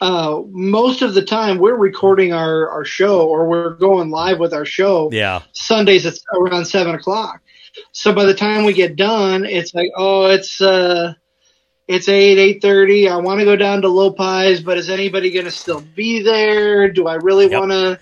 Uh, 0.01 0.43
most 0.51 1.03
of 1.03 1.15
the 1.15 1.25
time 1.25 1.59
we're 1.59 1.77
recording 1.77 2.33
our, 2.33 2.69
our 2.69 2.85
show 2.85 3.27
or 3.27 3.49
we're 3.49 3.75
going 3.75 4.11
live 4.11 4.39
with 4.39 4.53
our 4.53 4.65
show. 4.65 5.09
Yeah. 5.13 5.43
Sundays 5.53 6.05
it's 6.05 6.23
around 6.35 6.65
seven 6.65 6.95
o'clock. 6.95 7.41
So 7.93 8.13
by 8.13 8.25
the 8.25 8.35
time 8.35 8.65
we 8.65 8.73
get 8.73 8.97
done, 8.97 9.45
it's 9.45 9.75
like, 9.75 9.91
oh, 9.97 10.27
it's 10.27 10.61
uh, 10.61 11.15
it's 11.89 12.09
eight 12.09 12.39
eight 12.39 12.63
thirty. 12.63 13.09
I 13.09 13.17
want 13.17 13.41
to 13.41 13.45
go 13.45 13.57
down 13.57 13.83
to 13.83 13.89
Lopiez, 13.89 14.65
but 14.65 14.79
is 14.79 14.91
anybody 14.91 15.31
going 15.31 15.45
to 15.45 15.51
still 15.51 15.81
be 15.81 16.23
there? 16.23 16.91
Do 16.91 17.07
I 17.07 17.15
really 17.15 17.51
yep. 17.51 17.61
want 17.61 17.73
to? 17.73 18.01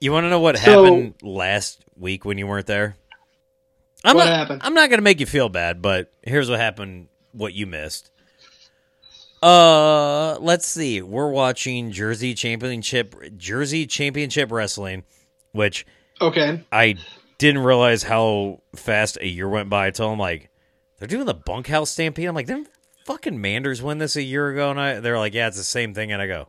You 0.00 0.12
want 0.12 0.24
to 0.24 0.30
know 0.30 0.40
what 0.40 0.58
so, 0.58 0.84
happened 0.84 1.14
last 1.22 1.84
week 1.96 2.24
when 2.24 2.38
you 2.38 2.46
weren't 2.46 2.66
there? 2.66 2.96
I'm 4.04 4.16
what 4.16 4.24
not, 4.24 4.36
happened? 4.36 4.60
I'm 4.64 4.74
not 4.74 4.90
going 4.90 4.98
to 4.98 5.04
make 5.04 5.20
you 5.20 5.26
feel 5.26 5.48
bad, 5.48 5.80
but 5.80 6.12
here's 6.22 6.50
what 6.50 6.60
happened. 6.60 7.08
What 7.32 7.52
you 7.52 7.66
missed. 7.66 8.10
Uh, 9.42 10.38
let's 10.40 10.66
see. 10.66 11.02
We're 11.02 11.30
watching 11.30 11.92
Jersey 11.92 12.34
Championship 12.34 13.14
Jersey 13.36 13.86
Championship 13.86 14.50
Wrestling, 14.50 15.04
which 15.52 15.86
okay, 16.20 16.64
I 16.72 16.96
didn't 17.38 17.62
realize 17.62 18.02
how 18.02 18.62
fast 18.74 19.18
a 19.20 19.26
year 19.26 19.48
went 19.48 19.68
by 19.68 19.88
until 19.88 20.10
I'm 20.10 20.18
like, 20.18 20.50
they're 20.98 21.08
doing 21.08 21.26
the 21.26 21.34
bunkhouse 21.34 21.90
stampede. 21.90 22.26
I'm 22.26 22.34
like, 22.34 22.46
didn't 22.46 22.68
fucking 23.04 23.40
Manders 23.40 23.82
win 23.82 23.98
this 23.98 24.16
a 24.16 24.22
year 24.22 24.50
ago? 24.50 24.70
And 24.70 24.80
I, 24.80 25.00
they're 25.00 25.18
like, 25.18 25.34
yeah, 25.34 25.48
it's 25.48 25.58
the 25.58 25.64
same 25.64 25.92
thing. 25.92 26.12
And 26.12 26.22
I 26.22 26.26
go, 26.26 26.48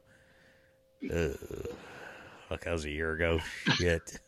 fuck, 2.48 2.64
that 2.64 2.72
was 2.72 2.86
a 2.86 2.90
year 2.90 3.12
ago. 3.12 3.40
Shit. 3.76 4.20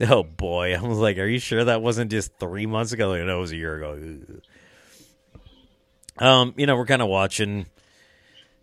oh 0.08 0.24
boy, 0.24 0.74
I 0.74 0.82
was 0.82 0.98
like, 0.98 1.18
are 1.18 1.26
you 1.26 1.38
sure 1.38 1.64
that 1.64 1.82
wasn't 1.82 2.10
just 2.10 2.32
three 2.38 2.66
months 2.66 2.92
ago? 2.92 3.08
Like, 3.10 3.22
no, 3.24 3.38
it 3.38 3.40
was 3.40 3.52
a 3.52 3.56
year 3.56 3.76
ago. 3.76 4.20
Um, 6.18 6.54
you 6.56 6.66
know, 6.66 6.76
we're 6.76 6.86
kind 6.86 7.02
of 7.02 7.08
watching 7.08 7.66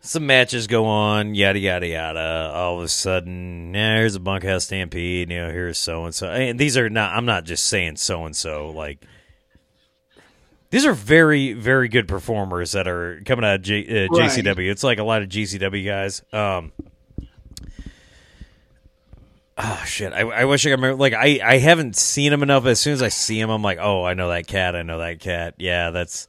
some 0.04 0.26
matches 0.26 0.68
go 0.68 0.86
on, 0.86 1.34
yada 1.34 1.60
yada 1.60 1.88
yada. 1.88 2.52
All 2.54 2.78
of 2.78 2.84
a 2.84 2.90
sudden, 2.90 3.74
yeah, 3.74 3.96
here's 3.96 4.16
a 4.16 4.20
bunkhouse 4.20 4.66
stampede. 4.66 5.32
You 5.32 5.40
know, 5.40 5.50
here's 5.50 5.78
so 5.78 6.04
and 6.04 6.14
so. 6.14 6.30
And 6.30 6.60
these 6.60 6.78
are 6.78 6.90
not. 6.90 7.14
I'm 7.14 7.26
not 7.26 7.46
just 7.46 7.66
saying 7.66 7.96
so 7.96 8.26
and 8.26 8.36
so. 8.36 8.70
Like 8.70 9.04
these 10.72 10.86
are 10.86 10.94
very 10.94 11.54
very 11.54 11.88
good 11.88 12.08
performers 12.08 12.74
that 12.74 12.86
are 12.88 13.22
coming 13.26 13.46
out 13.46 13.56
of 13.56 13.62
J, 13.62 14.06
uh, 14.06 14.08
right. 14.10 14.30
JCW. 14.30 14.70
It's 14.70 14.84
like 14.84 15.00
a 15.00 15.04
lot 15.04 15.22
of 15.22 15.30
GCW 15.30 15.86
guys. 15.86 16.22
Um. 16.34 16.74
Oh 19.58 19.84
shit! 19.86 20.12
I, 20.12 20.22
I 20.22 20.46
wish 20.46 20.66
I 20.66 20.70
could 20.70 20.82
remember. 20.82 21.00
Like 21.00 21.14
I, 21.14 21.40
I 21.42 21.60
haven't 21.60 21.96
seen 21.96 22.34
him 22.34 22.44
enough. 22.44 22.66
As 22.66 22.80
soon 22.80 22.94
as 22.94 23.02
I 23.02 23.10
see 23.10 23.40
him, 23.40 23.50
I'm 23.50 23.62
like, 23.62 23.78
oh, 23.80 24.04
I 24.04 24.16
know 24.16 24.30
that 24.30 24.48
cat. 24.48 24.76
I 24.76 24.82
know 24.82 24.98
that 24.98 25.22
cat. 25.22 25.56
Yeah, 25.60 25.92
that's 25.92 26.28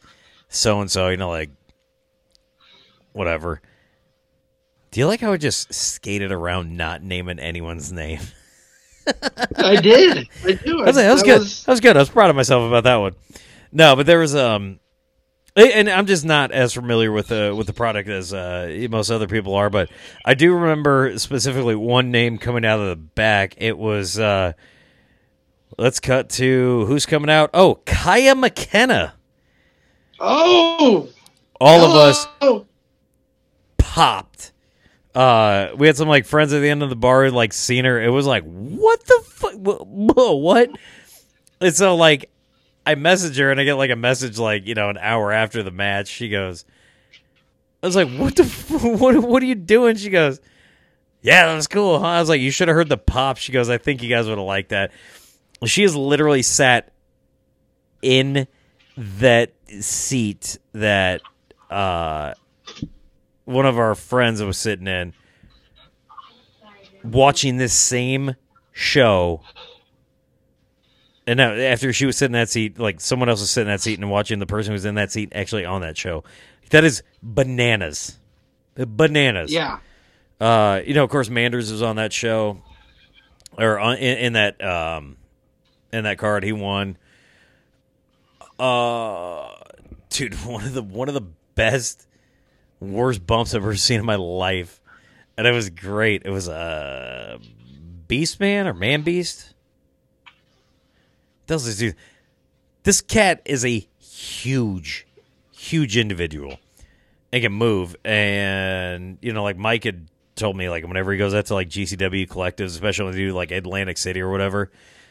so 0.48 0.80
and 0.80 0.90
so. 0.90 1.08
You 1.08 1.16
know, 1.16 1.30
like 1.30 1.50
whatever. 3.14 3.62
Do 4.90 5.00
you 5.00 5.06
like 5.06 5.20
how 5.20 5.32
I 5.32 5.38
just 5.38 5.72
skated 5.72 6.30
around 6.30 6.76
not 6.76 7.02
naming 7.02 7.38
anyone's 7.38 7.90
name? 7.90 8.20
I 9.56 9.76
did. 9.76 10.28
I 10.44 10.52
do. 10.52 10.80
I 10.82 10.86
was 10.86 10.96
that 10.96 11.12
was 11.12 11.22
good. 11.22 11.38
Was... 11.40 11.64
That 11.64 11.72
was 11.72 11.80
good. 11.80 11.96
I 11.96 12.00
was 12.00 12.10
proud 12.10 12.30
of 12.30 12.36
myself 12.36 12.68
about 12.68 12.84
that 12.84 12.96
one. 12.96 13.14
No, 13.72 13.96
but 13.96 14.06
there 14.06 14.18
was 14.18 14.36
um, 14.36 14.78
and 15.56 15.88
I'm 15.88 16.06
just 16.06 16.24
not 16.24 16.52
as 16.52 16.72
familiar 16.72 17.12
with 17.12 17.28
the 17.28 17.54
with 17.56 17.66
the 17.66 17.72
product 17.72 18.08
as 18.08 18.32
uh, 18.32 18.86
most 18.90 19.10
other 19.10 19.28
people 19.28 19.54
are. 19.54 19.70
But 19.70 19.90
I 20.24 20.34
do 20.34 20.54
remember 20.54 21.18
specifically 21.18 21.76
one 21.76 22.10
name 22.10 22.38
coming 22.38 22.64
out 22.64 22.80
of 22.80 22.88
the 22.88 22.96
back. 22.96 23.54
It 23.58 23.78
was 23.78 24.18
uh, 24.18 24.52
let's 25.78 26.00
cut 26.00 26.28
to 26.30 26.86
who's 26.86 27.06
coming 27.06 27.30
out. 27.30 27.50
Oh, 27.54 27.80
Kaya 27.86 28.34
McKenna. 28.34 29.14
Oh, 30.18 31.08
all 31.60 31.84
of 31.84 31.96
us 31.96 32.26
popped. 33.94 34.50
Uh, 35.14 35.68
we 35.76 35.86
had 35.86 35.96
some 35.96 36.08
like 36.08 36.26
friends 36.26 36.52
at 36.52 36.58
the 36.58 36.68
end 36.68 36.82
of 36.82 36.90
the 36.90 36.96
bar, 36.96 37.30
like 37.30 37.52
seen 37.52 37.84
her. 37.84 38.02
It 38.02 38.08
was 38.08 38.26
like, 38.26 38.42
what 38.42 39.04
the 39.06 39.22
fuck? 39.24 39.54
What? 39.56 40.70
And 41.60 41.74
so 41.74 41.94
like, 41.94 42.28
I 42.84 42.96
message 42.96 43.38
her 43.38 43.52
and 43.52 43.60
I 43.60 43.64
get 43.64 43.74
like 43.74 43.90
a 43.90 43.96
message 43.96 44.38
like 44.38 44.66
you 44.66 44.74
know 44.74 44.90
an 44.90 44.98
hour 44.98 45.30
after 45.30 45.62
the 45.62 45.70
match. 45.70 46.08
She 46.08 46.28
goes, 46.28 46.64
I 47.82 47.86
was 47.86 47.94
like, 47.94 48.10
what 48.10 48.34
the 48.34 48.44
what? 48.98 49.16
What 49.16 49.42
are 49.42 49.46
you 49.46 49.54
doing? 49.54 49.94
She 49.94 50.10
goes, 50.10 50.40
yeah, 51.22 51.46
that 51.46 51.54
was 51.54 51.68
cool. 51.68 52.00
Huh? 52.00 52.06
I 52.06 52.20
was 52.20 52.28
like, 52.28 52.40
you 52.40 52.50
should 52.50 52.66
have 52.66 52.74
heard 52.74 52.88
the 52.88 52.98
pop. 52.98 53.36
She 53.36 53.52
goes, 53.52 53.70
I 53.70 53.78
think 53.78 54.02
you 54.02 54.08
guys 54.08 54.26
would 54.26 54.38
have 54.38 54.46
liked 54.46 54.70
that. 54.70 54.90
She 55.64 55.82
has 55.82 55.94
literally 55.94 56.42
sat 56.42 56.92
in 58.02 58.48
that 58.96 59.52
seat 59.80 60.58
that 60.72 61.22
uh 61.70 62.34
one 63.44 63.66
of 63.66 63.78
our 63.78 63.94
friends 63.94 64.38
that 64.38 64.46
was 64.46 64.58
sitting 64.58 64.86
in 64.86 65.12
watching 67.04 67.58
this 67.58 67.72
same 67.72 68.34
show. 68.72 69.42
And 71.26 71.38
now 71.38 71.52
after 71.52 71.92
she 71.92 72.06
was 72.06 72.16
sitting 72.16 72.34
in 72.34 72.40
that 72.40 72.50
seat 72.50 72.78
like 72.78 73.00
someone 73.00 73.28
else 73.28 73.40
was 73.40 73.50
sitting 73.50 73.68
in 73.68 73.74
that 73.74 73.80
seat 73.80 73.98
and 73.98 74.10
watching 74.10 74.38
the 74.38 74.46
person 74.46 74.72
who 74.72 74.74
was 74.74 74.84
in 74.84 74.94
that 74.96 75.12
seat 75.12 75.32
actually 75.34 75.64
on 75.64 75.80
that 75.82 75.96
show. 75.96 76.24
That 76.70 76.84
is 76.84 77.02
bananas. 77.22 78.18
Bananas. 78.74 79.52
Yeah. 79.52 79.78
Uh 80.40 80.80
you 80.84 80.94
know 80.94 81.04
of 81.04 81.10
course 81.10 81.30
manders 81.30 81.70
was 81.70 81.82
on 81.82 81.96
that 81.96 82.12
show. 82.12 82.62
Or 83.56 83.78
on, 83.78 83.96
in, 83.98 84.18
in 84.18 84.32
that 84.34 84.62
um 84.62 85.16
in 85.92 86.04
that 86.04 86.18
card 86.18 86.44
he 86.44 86.52
won. 86.52 86.98
Uh 88.58 89.48
dude 90.10 90.34
one 90.44 90.64
of 90.64 90.74
the 90.74 90.82
one 90.82 91.08
of 91.08 91.14
the 91.14 91.26
best 91.54 92.06
worst 92.84 93.26
bumps 93.26 93.54
I've 93.54 93.62
ever 93.62 93.76
seen 93.76 94.00
in 94.00 94.06
my 94.06 94.16
life, 94.16 94.80
and 95.36 95.46
it 95.46 95.52
was 95.52 95.70
great. 95.70 96.22
It 96.24 96.30
was 96.30 96.48
a 96.48 97.38
uh, 97.40 97.44
Beast 98.06 98.40
Man 98.40 98.66
or 98.66 98.74
Man 98.74 99.02
Beast. 99.02 99.54
This 101.46 101.76
dude. 101.76 101.96
This 102.84 103.00
cat 103.00 103.40
is 103.46 103.64
a 103.64 103.86
huge, 103.98 105.06
huge 105.52 105.96
individual, 105.96 106.58
and 107.32 107.42
can 107.42 107.52
move. 107.52 107.96
And 108.04 109.18
you 109.22 109.32
know, 109.32 109.42
like 109.42 109.56
Mike 109.56 109.84
had 109.84 110.06
told 110.36 110.56
me, 110.56 110.68
like 110.68 110.86
whenever 110.86 111.12
he 111.12 111.18
goes 111.18 111.34
out 111.34 111.46
to 111.46 111.54
like 111.54 111.68
GCW 111.68 112.28
collectives, 112.28 112.66
especially 112.66 113.06
when 113.06 113.14
they 113.14 113.20
do 113.20 113.32
like 113.32 113.50
Atlantic 113.50 113.98
City 113.98 114.20
or 114.20 114.30
whatever, 114.30 114.70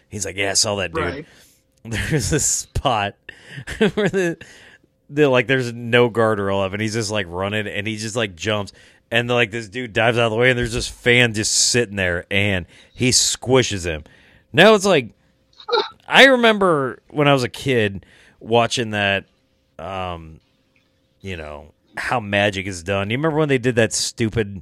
he's 0.10 0.26
like, 0.26 0.36
"Yeah, 0.36 0.52
I 0.52 0.54
saw 0.54 0.76
that 0.76 0.94
dude." 0.94 1.04
Right. 1.04 1.26
There's 1.84 2.30
this 2.30 2.45
spot 2.45 3.16
where 3.94 4.10
the 4.10 4.38
the 5.10 5.30
like 5.30 5.48
there's 5.48 5.74
no 5.74 6.10
guardrail 6.10 6.66
up, 6.66 6.74
and 6.74 6.82
he's 6.82 6.94
just 6.94 7.12
like 7.12 7.26
running, 7.30 7.68
and 7.68 7.88
he 7.88 7.98
just 7.98 8.16
like 8.16 8.36
jumps. 8.36 8.74
And 9.12 9.30
like 9.30 9.52
this 9.52 9.70
dude 9.70 9.94
dives 9.94 10.18
out 10.18 10.26
of 10.26 10.32
the 10.32 10.38
way, 10.38 10.50
and 10.50 10.58
there's 10.58 10.74
this 10.74 10.88
fan 10.88 11.34
just 11.34 11.54
sitting 11.54 11.96
there, 11.96 12.26
and 12.32 12.66
he 12.94 13.10
squishes 13.10 13.86
him. 13.86 14.04
Now 14.52 14.74
it's 14.74 14.86
like 14.86 15.10
I 16.08 16.26
remember 16.26 17.00
when 17.10 17.28
I 17.28 17.34
was 17.34 17.44
a 17.44 17.50
kid 17.50 18.06
watching 18.40 18.92
that, 18.92 19.26
um, 19.80 20.40
you 21.22 21.38
know, 21.38 21.74
how 21.98 22.20
magic 22.20 22.66
is 22.66 22.84
done. 22.84 23.10
You 23.10 23.18
remember 23.18 23.38
when 23.38 23.50
they 23.50 23.58
did 23.58 23.76
that 23.76 23.94
stupid? 23.94 24.62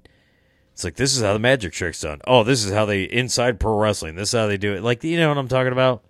It's 0.73 0.83
like 0.83 0.95
this 0.95 1.15
is 1.15 1.21
how 1.21 1.33
the 1.33 1.39
magic 1.39 1.73
trick's 1.73 2.01
done. 2.01 2.21
Oh, 2.27 2.43
this 2.43 2.63
is 2.63 2.71
how 2.71 2.85
they 2.85 3.03
inside 3.03 3.59
pro 3.59 3.77
wrestling. 3.77 4.15
This 4.15 4.33
is 4.33 4.39
how 4.39 4.47
they 4.47 4.57
do 4.57 4.73
it. 4.73 4.83
Like 4.83 5.03
you 5.03 5.17
know 5.17 5.29
what 5.29 5.37
I'm 5.37 5.47
talking 5.47 5.73
about? 5.73 6.03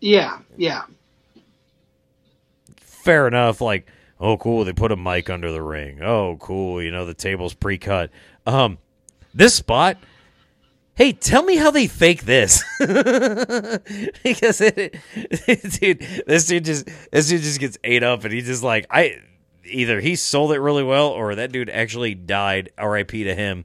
Yeah, 0.00 0.38
yeah. 0.56 0.82
Fair 3.02 3.26
enough. 3.26 3.60
Like 3.60 3.88
oh, 4.20 4.36
cool. 4.36 4.64
They 4.64 4.72
put 4.72 4.92
a 4.92 4.96
mic 4.96 5.30
under 5.30 5.52
the 5.52 5.62
ring. 5.62 6.02
Oh, 6.02 6.36
cool. 6.40 6.82
You 6.82 6.90
know 6.90 7.04
the 7.04 7.14
table's 7.14 7.54
pre-cut. 7.54 8.10
Um, 8.46 8.78
this 9.34 9.54
spot 9.54 9.98
hey, 10.98 11.12
tell 11.12 11.44
me 11.44 11.54
how 11.54 11.70
they 11.70 11.86
fake 11.86 12.24
this. 12.24 12.64
because 12.80 14.60
it, 14.60 14.96
dude, 15.80 16.00
this 16.26 16.46
dude 16.46 16.64
just 16.64 16.88
this 17.12 17.28
dude 17.28 17.42
just 17.42 17.60
gets 17.60 17.78
ate 17.84 18.02
up 18.02 18.24
and 18.24 18.32
he 18.32 18.42
just 18.42 18.64
like 18.64 18.86
I 18.90 19.20
either 19.64 20.00
he 20.00 20.16
sold 20.16 20.52
it 20.52 20.58
really 20.58 20.82
well 20.82 21.08
or 21.08 21.36
that 21.36 21.52
dude 21.52 21.70
actually 21.70 22.14
died. 22.14 22.70
R.I.P. 22.76 23.24
to 23.24 23.34
him. 23.34 23.64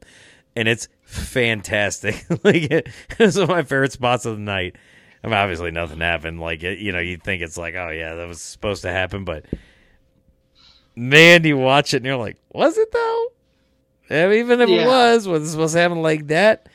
And 0.55 0.67
it's 0.67 0.87
fantastic. 1.01 2.23
like 2.43 2.71
it, 2.71 2.87
was 3.19 3.35
one 3.35 3.43
of 3.43 3.49
my 3.49 3.63
favorite 3.63 3.91
spots 3.91 4.25
of 4.25 4.35
the 4.35 4.41
night. 4.41 4.75
I 5.23 5.27
mean, 5.27 5.35
obviously 5.35 5.71
nothing 5.71 5.99
happened. 5.99 6.41
Like 6.41 6.63
it, 6.63 6.79
you 6.79 6.91
know, 6.91 6.99
you 6.99 7.17
think 7.17 7.41
it's 7.41 7.57
like, 7.57 7.75
oh 7.75 7.89
yeah, 7.89 8.15
that 8.15 8.27
was 8.27 8.41
supposed 8.41 8.81
to 8.81 8.91
happen, 8.91 9.23
but 9.23 9.45
man, 10.95 11.43
you 11.43 11.57
watch 11.57 11.93
it 11.93 11.97
and 11.97 12.05
you're 12.05 12.17
like, 12.17 12.37
was 12.51 12.77
it 12.77 12.91
though? 12.91 13.27
Mean, 14.09 14.33
even 14.33 14.61
if 14.61 14.69
yeah. 14.69 14.83
it 14.83 14.87
was, 14.87 15.27
was 15.27 15.43
it 15.43 15.51
supposed 15.51 15.73
to 15.73 15.79
happen 15.79 16.01
like 16.01 16.27
that? 16.27 16.67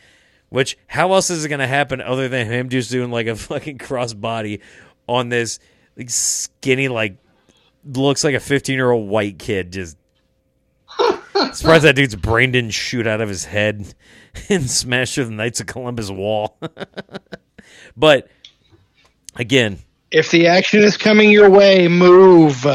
Which 0.49 0.79
how 0.87 1.13
else 1.13 1.29
is 1.29 1.45
it 1.45 1.49
going 1.49 1.59
to 1.59 1.67
happen 1.67 2.01
other 2.01 2.29
than 2.29 2.47
him 2.47 2.71
just 2.71 2.91
doing 2.91 3.11
like 3.11 3.27
a 3.27 3.37
fucking 3.37 3.79
crossbody 3.79 4.61
on 5.07 5.29
this 5.29 5.59
like 5.97 6.11
skinny 6.11 6.89
like 6.89 7.17
looks 7.85 8.23
like 8.23 8.35
a 8.35 8.41
15 8.41 8.75
year 8.75 8.91
old 8.91 9.09
white 9.09 9.39
kid 9.39 9.73
just 9.73 9.97
surprised 11.53 11.85
that 11.85 11.97
dude's 11.97 12.15
brain 12.15 12.53
didn't 12.53 12.71
shoot 12.71 13.07
out 13.07 13.21
of 13.21 13.29
his 13.29 13.45
head 13.45 13.95
and 14.49 14.71
smash 14.71 15.15
through 15.15 15.27
the 15.27 15.31
Knights 15.31 15.61
of 15.61 15.67
Columbus 15.67 16.11
wall. 16.11 16.59
but 17.97 18.29
again, 19.39 19.79
if 20.11 20.31
the 20.31 20.47
action 20.47 20.81
is 20.81 20.97
coming 20.97 21.31
your 21.31 21.49
way, 21.51 21.89
move. 21.89 22.63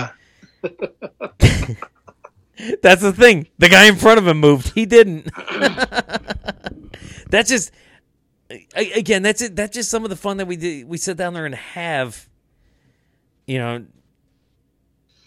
That's 2.81 3.01
the 3.01 3.13
thing. 3.13 3.47
The 3.57 3.69
guy 3.69 3.85
in 3.85 3.95
front 3.95 4.19
of 4.19 4.27
him 4.27 4.39
moved. 4.39 4.73
He 4.73 4.85
didn't. 4.85 5.29
that's 7.29 7.49
just 7.49 7.71
again. 8.75 9.23
That's 9.23 9.41
it. 9.41 9.55
That's 9.55 9.73
just 9.73 9.89
some 9.89 10.03
of 10.03 10.09
the 10.09 10.15
fun 10.15 10.37
that 10.37 10.45
we 10.45 10.55
did. 10.55 10.87
We 10.87 10.97
sit 10.97 11.17
down 11.17 11.33
there 11.33 11.45
and 11.45 11.55
have. 11.55 12.29
You 13.45 13.57
know, 13.57 13.85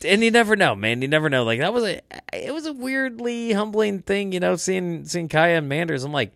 and 0.05 0.25
you 0.25 0.31
never 0.31 0.57
know, 0.57 0.75
man. 0.75 1.03
You 1.03 1.09
never 1.09 1.29
know. 1.29 1.45
Like 1.45 1.59
that 1.59 1.75
was 1.75 1.85
a. 1.85 2.01
It 2.33 2.55
was 2.55 2.65
a 2.65 2.73
weirdly 2.73 3.53
humbling 3.53 4.01
thing, 4.03 4.33
you 4.33 4.41
know, 4.41 4.57
seeing 4.57 5.05
seeing 5.05 5.29
Kaya 5.29 5.59
and 5.59 5.69
Manders. 5.69 6.05
I'm 6.05 6.13
like 6.13 6.33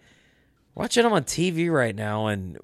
watching 0.75 1.05
them 1.05 1.13
on 1.13 1.25
TV 1.25 1.73
right 1.73 1.95
now, 1.95 2.27
and 2.27 2.59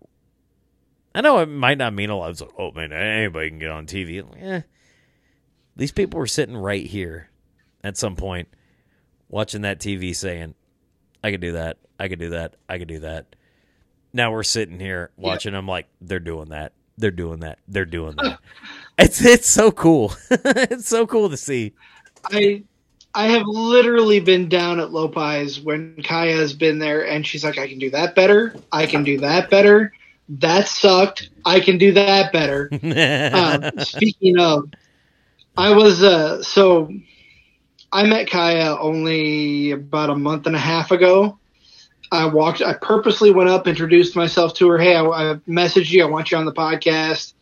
I 1.17 1.23
know 1.23 1.39
it 1.39 1.47
might 1.47 1.79
not 1.79 1.95
mean 1.95 2.11
a 2.11 2.17
lot. 2.17 2.31
It's 2.31 2.43
like, 2.43 2.51
oh 2.59 2.73
man, 2.73 2.93
anybody 2.93 3.49
can 3.49 3.59
get 3.59 3.71
on 3.71 3.87
TV. 3.87 4.23
Eh. 4.39 4.61
These 5.75 5.93
people 5.93 6.21
were 6.21 6.27
sitting 6.27 6.55
right 6.55 6.85
here 6.85 7.31
at 7.83 7.97
some 7.97 8.17
point 8.17 8.49
watching 9.31 9.63
that 9.63 9.81
TV 9.81 10.15
saying, 10.15 10.55
I 11.25 11.31
could 11.31 11.41
do 11.41 11.53
that. 11.53 11.79
I 11.99 12.09
could 12.09 12.19
do 12.19 12.29
that. 12.31 12.57
I 12.69 12.77
could 12.77 12.89
do 12.89 12.99
that. 12.99 13.35
Now 14.13 14.31
we're 14.31 14.43
sitting 14.43 14.79
here 14.79 15.11
watching 15.17 15.55
them 15.55 15.67
like 15.67 15.87
they're 16.03 16.21
doing 16.21 16.51
that. 16.51 16.75
They're 16.99 17.11
doing 17.11 17.41
that. 17.41 17.61
They're 17.67 17.87
doing 17.87 18.15
that. 18.17 18.39
it's 18.99 19.25
it's 19.25 19.49
so 19.49 19.71
cool. 19.71 20.15
it's 20.31 20.87
so 20.87 21.07
cool 21.07 21.31
to 21.31 21.37
see. 21.39 21.73
I 22.27 22.63
I 23.15 23.29
have 23.29 23.47
literally 23.47 24.21
been 24.21 24.51
down 24.51 24.81
at 24.81 24.91
Lopiez 24.91 25.65
when 25.65 25.97
Kaya 26.03 26.37
has 26.37 26.53
been 26.53 26.79
there 26.79 27.07
and 27.07 27.27
she's 27.27 27.43
like, 27.43 27.57
I 27.57 27.69
can 27.69 27.79
do 27.79 27.89
that 27.91 28.15
better. 28.15 28.55
I 28.71 28.85
can 28.85 29.03
do 29.03 29.19
that 29.21 29.49
better. 29.49 29.95
That 30.29 30.69
sucked. 30.69 31.31
I 31.45 31.61
can 31.61 31.79
do 31.79 31.93
that 31.93 32.33
better. 32.33 32.69
um, 33.33 33.85
speaking 33.85 34.39
of, 34.39 34.71
I 35.57 35.75
was 35.75 36.03
uh, 36.03 36.43
so 36.43 36.93
I 37.93 38.05
met 38.05 38.29
Kaya 38.29 38.77
only 38.79 39.71
about 39.71 40.11
a 40.11 40.17
month 40.17 40.47
and 40.47 40.57
a 40.57 40.61
half 40.61 40.91
ago. 40.91 41.39
I 42.11 42.27
walked. 42.27 42.63
I 42.63 42.75
purposely 42.75 43.31
went 43.31 43.51
up, 43.51 43.67
introduced 43.67 44.17
myself 44.17 44.55
to 44.55 44.69
her. 44.69 44.79
Hey, 44.79 44.95
I, 44.95 45.05
I 45.05 45.35
messaged 45.49 45.91
you. 45.91 46.05
I 46.05 46.07
want 46.07 46.31
you 46.31 46.39
on 46.39 46.45
the 46.45 46.53
podcast. 46.53 47.33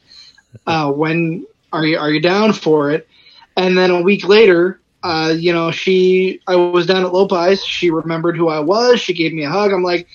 Uh, 0.66 0.92
when 0.92 1.46
are 1.72 1.84
you 1.84 1.98
are 1.98 2.10
you 2.10 2.20
down 2.20 2.52
for 2.52 2.90
it? 2.90 3.08
And 3.56 3.76
then 3.76 3.90
a 3.90 4.00
week 4.00 4.26
later, 4.26 4.80
uh, 5.02 5.34
you 5.36 5.52
know, 5.52 5.70
she 5.70 6.40
I 6.46 6.56
was 6.56 6.86
down 6.86 7.04
at 7.04 7.12
Lopiez. 7.12 7.64
She 7.64 7.90
remembered 7.90 8.36
who 8.36 8.48
I 8.48 8.60
was. 8.60 9.00
She 9.00 9.12
gave 9.12 9.32
me 9.32 9.44
a 9.44 9.50
hug. 9.50 9.72
I'm 9.72 9.82
like, 9.82 10.08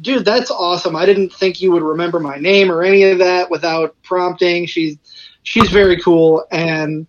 dude, 0.00 0.24
that's 0.24 0.50
awesome. 0.50 0.96
I 0.96 1.06
didn't 1.06 1.32
think 1.32 1.60
you 1.60 1.72
would 1.72 1.82
remember 1.82 2.20
my 2.20 2.36
name 2.36 2.70
or 2.70 2.82
any 2.82 3.02
of 3.04 3.18
that 3.18 3.50
without 3.50 3.94
prompting. 4.02 4.66
She's 4.66 4.96
she's 5.42 5.70
very 5.70 6.00
cool 6.00 6.44
and 6.50 7.06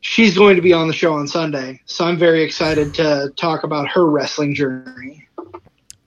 she's 0.00 0.36
going 0.36 0.56
to 0.56 0.62
be 0.62 0.72
on 0.72 0.88
the 0.88 0.94
show 0.94 1.14
on 1.14 1.26
Sunday, 1.26 1.80
so 1.86 2.04
I'm 2.04 2.16
very 2.16 2.42
excited 2.42 2.94
to 2.94 3.32
talk 3.36 3.64
about 3.64 3.88
her 3.88 4.06
wrestling 4.06 4.54
journey. 4.54 5.26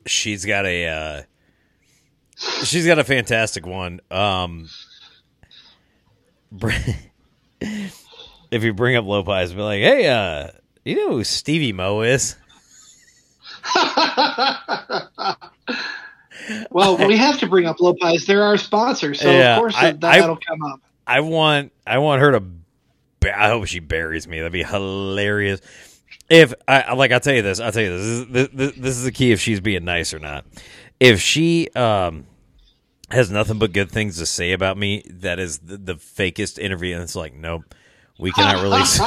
She's 0.06 0.46
got 0.46 0.66
a 0.66 0.88
uh, 0.88 1.22
she's 2.64 2.86
got 2.86 3.00
a 3.00 3.04
fantastic 3.04 3.66
one. 3.66 4.02
Um, 4.10 4.70
if 7.62 8.64
you 8.64 8.74
bring 8.74 8.96
up 8.96 9.06
Lopiez, 9.06 9.56
be 9.56 9.62
like, 9.62 9.82
"Hey, 9.82 10.08
uh, 10.08 10.50
you 10.84 10.96
know 10.96 11.10
who 11.12 11.24
Stevie 11.24 11.74
Mo 11.74 12.02
is?" 12.02 12.36
well, 16.72 16.98
we 17.08 17.18
have 17.18 17.40
to 17.40 17.48
bring 17.48 17.66
up 17.66 17.78
Lopiez. 17.78 18.26
They're 18.26 18.44
our 18.44 18.58
sponsor, 18.58 19.14
so 19.14 19.32
yeah, 19.32 19.56
of 19.56 19.60
course 19.60 19.76
I, 19.78 19.92
that'll 19.92 20.36
I, 20.36 20.46
come 20.46 20.64
up. 20.64 20.82
I 21.08 21.22
want 21.22 21.72
I 21.86 22.00
want 22.00 22.22
her 22.22 22.32
to 22.34 22.44
I 23.24 23.50
hope 23.50 23.68
she 23.68 23.80
buries 23.80 24.28
me. 24.28 24.38
That'd 24.38 24.54
be 24.54 24.64
hilarious. 24.64 25.62
If 26.30 26.54
I 26.68 26.94
like, 26.94 27.12
I'll 27.12 27.20
tell 27.20 27.34
you 27.34 27.42
this. 27.42 27.60
I'll 27.60 27.72
tell 27.72 27.84
you 27.84 27.98
this. 27.98 28.28
This 28.28 28.48
is, 28.48 28.54
this, 28.54 28.72
this 28.76 28.98
is 28.98 29.04
the 29.04 29.12
key. 29.12 29.32
If 29.32 29.42
she's 29.42 29.60
being 29.60 29.84
nice 29.84 30.14
or 30.14 30.20
not. 30.20 30.46
If 31.00 31.22
she 31.22 31.70
um 31.70 32.26
has 33.10 33.32
nothing 33.32 33.58
but 33.58 33.74
good 33.74 33.92
things 33.92 34.18
to 34.18 34.26
say 34.26 34.52
about 34.52 34.78
me, 34.78 35.04
that 35.10 35.40
is 35.40 35.60
the, 35.60 35.78
the 35.78 35.96
fakest 35.96 36.60
interview. 36.60 36.94
And 36.94 37.04
it's 37.04 37.16
like, 37.16 37.34
nope, 37.34 37.74
we 38.20 38.32
cannot 38.32 38.62
release. 38.62 39.02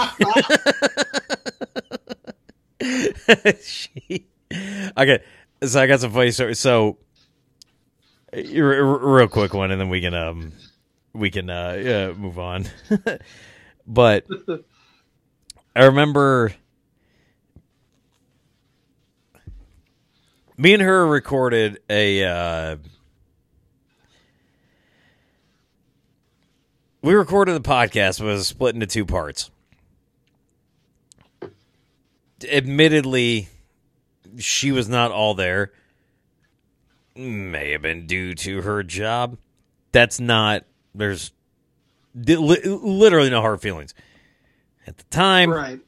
she, 3.62 4.27
okay, 4.97 5.23
so 5.65 5.81
I 5.81 5.87
got 5.87 6.01
some 6.01 6.12
funny 6.12 6.31
stories. 6.31 6.59
So, 6.59 6.99
real 8.33 9.29
quick 9.29 9.55
one, 9.55 9.70
and 9.70 9.81
then 9.81 9.89
we 9.89 10.01
can 10.01 10.15
um 10.15 10.53
we 11.12 11.31
can 11.31 11.51
uh, 11.51 12.15
move 12.16 12.39
on. 12.39 12.66
But 13.87 14.27
I 15.77 15.85
remember 15.85 16.53
me 20.57 20.74
and 20.74 20.83
her 20.83 21.07
recorded 21.07 21.81
a 21.91 22.24
uh, 22.24 22.77
we 27.03 27.15
recorded 27.15 27.55
the 27.55 27.69
podcast 27.69 28.19
but 28.20 28.27
it 28.27 28.33
was 28.33 28.49
split 28.49 28.74
into 28.74 28.87
two 28.87 29.05
parts 29.05 29.51
admittedly 32.49 33.49
she 34.38 34.72
was 34.72 34.88
not 34.88 35.10
all 35.10 35.34
there 35.34 35.72
may 37.14 37.72
have 37.72 37.82
been 37.82 38.06
due 38.06 38.34
to 38.34 38.62
her 38.62 38.82
job 38.82 39.36
that's 39.92 40.18
not 40.18 40.64
there's 40.94 41.32
literally 42.14 43.30
no 43.30 43.40
hard 43.40 43.60
feelings. 43.60 43.94
At 44.86 44.98
the 44.98 45.04
time, 45.04 45.50
right? 45.50 45.80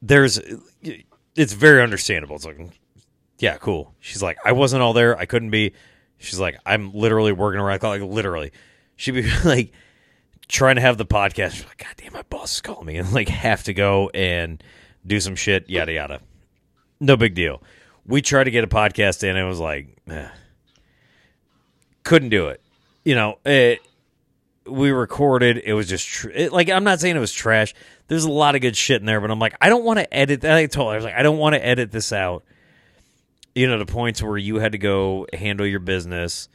There's, 0.00 0.40
it's 1.34 1.52
very 1.52 1.82
understandable. 1.82 2.36
It's 2.36 2.44
like, 2.44 2.58
yeah, 3.38 3.56
cool. 3.56 3.94
She's 4.00 4.22
like, 4.22 4.38
I 4.44 4.52
wasn't 4.52 4.82
all 4.82 4.92
there. 4.92 5.18
I 5.18 5.26
couldn't 5.26 5.50
be. 5.50 5.72
She's 6.18 6.38
like, 6.38 6.58
I'm 6.64 6.92
literally 6.92 7.32
working 7.32 7.60
around. 7.60 7.82
Like 7.82 8.02
literally, 8.02 8.52
she'd 8.96 9.12
be 9.12 9.28
like, 9.44 9.72
trying 10.48 10.76
to 10.76 10.80
have 10.80 10.96
the 10.96 11.06
podcast. 11.06 11.66
Like, 11.66 11.78
God 11.78 11.94
damn, 11.96 12.12
my 12.12 12.22
boss 12.22 12.54
is 12.54 12.60
calling 12.60 12.86
me, 12.86 12.96
and 12.96 13.12
like 13.14 13.28
have 13.28 13.64
to 13.64 13.74
go 13.74 14.10
and 14.14 14.62
do 15.04 15.18
some 15.18 15.34
shit. 15.34 15.68
Yada 15.68 15.92
yada. 15.92 16.20
No 17.02 17.16
big 17.16 17.34
deal. 17.34 17.60
We 18.06 18.22
tried 18.22 18.44
to 18.44 18.52
get 18.52 18.62
a 18.62 18.68
podcast 18.68 19.24
in. 19.24 19.30
And 19.30 19.38
it 19.40 19.44
was 19.44 19.58
like, 19.58 19.88
eh. 20.08 20.28
couldn't 22.04 22.28
do 22.28 22.46
it. 22.46 22.62
You 23.04 23.16
know, 23.16 23.38
it, 23.44 23.80
we 24.66 24.92
recorded. 24.92 25.60
It 25.64 25.74
was 25.74 25.88
just 25.88 26.06
tr- 26.06 26.30
it, 26.30 26.52
like 26.52 26.70
I'm 26.70 26.84
not 26.84 27.00
saying 27.00 27.16
it 27.16 27.20
was 27.20 27.32
trash. 27.32 27.74
There's 28.06 28.24
a 28.24 28.30
lot 28.30 28.54
of 28.54 28.60
good 28.60 28.76
shit 28.76 29.00
in 29.00 29.06
there, 29.06 29.20
but 29.20 29.32
I'm 29.32 29.40
like, 29.40 29.56
I 29.60 29.68
don't 29.68 29.84
want 29.84 29.98
to 29.98 30.14
edit. 30.14 30.42
That. 30.42 30.56
I 30.56 30.66
told 30.66 30.88
her, 30.88 30.92
I 30.92 30.96
was 30.96 31.04
like, 31.04 31.14
I 31.14 31.24
don't 31.24 31.38
want 31.38 31.56
to 31.56 31.66
edit 31.66 31.90
this 31.90 32.12
out. 32.12 32.44
You 33.52 33.66
know, 33.66 33.78
the 33.78 33.86
points 33.86 34.22
where 34.22 34.38
you 34.38 34.56
had 34.56 34.72
to 34.72 34.78
go 34.78 35.26
handle 35.32 35.66
your 35.66 35.80
business 35.80 36.48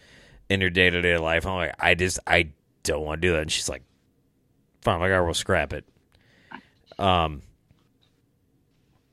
in 0.49 0.61
your 0.61 0.69
day 0.69 0.89
to 0.89 1.01
day 1.01 1.17
life. 1.17 1.45
I'm 1.45 1.55
like, 1.55 1.75
I 1.77 1.93
just, 1.93 2.19
I 2.25 2.51
don't 2.83 3.03
want 3.03 3.21
to 3.21 3.27
do 3.27 3.33
that. 3.33 3.41
And 3.41 3.51
she's 3.51 3.67
like, 3.67 3.83
fine, 4.81 5.01
like 5.01 5.11
I 5.11 5.19
will 5.19 5.33
scrap 5.33 5.73
it. 5.73 5.83
Um, 6.97 7.41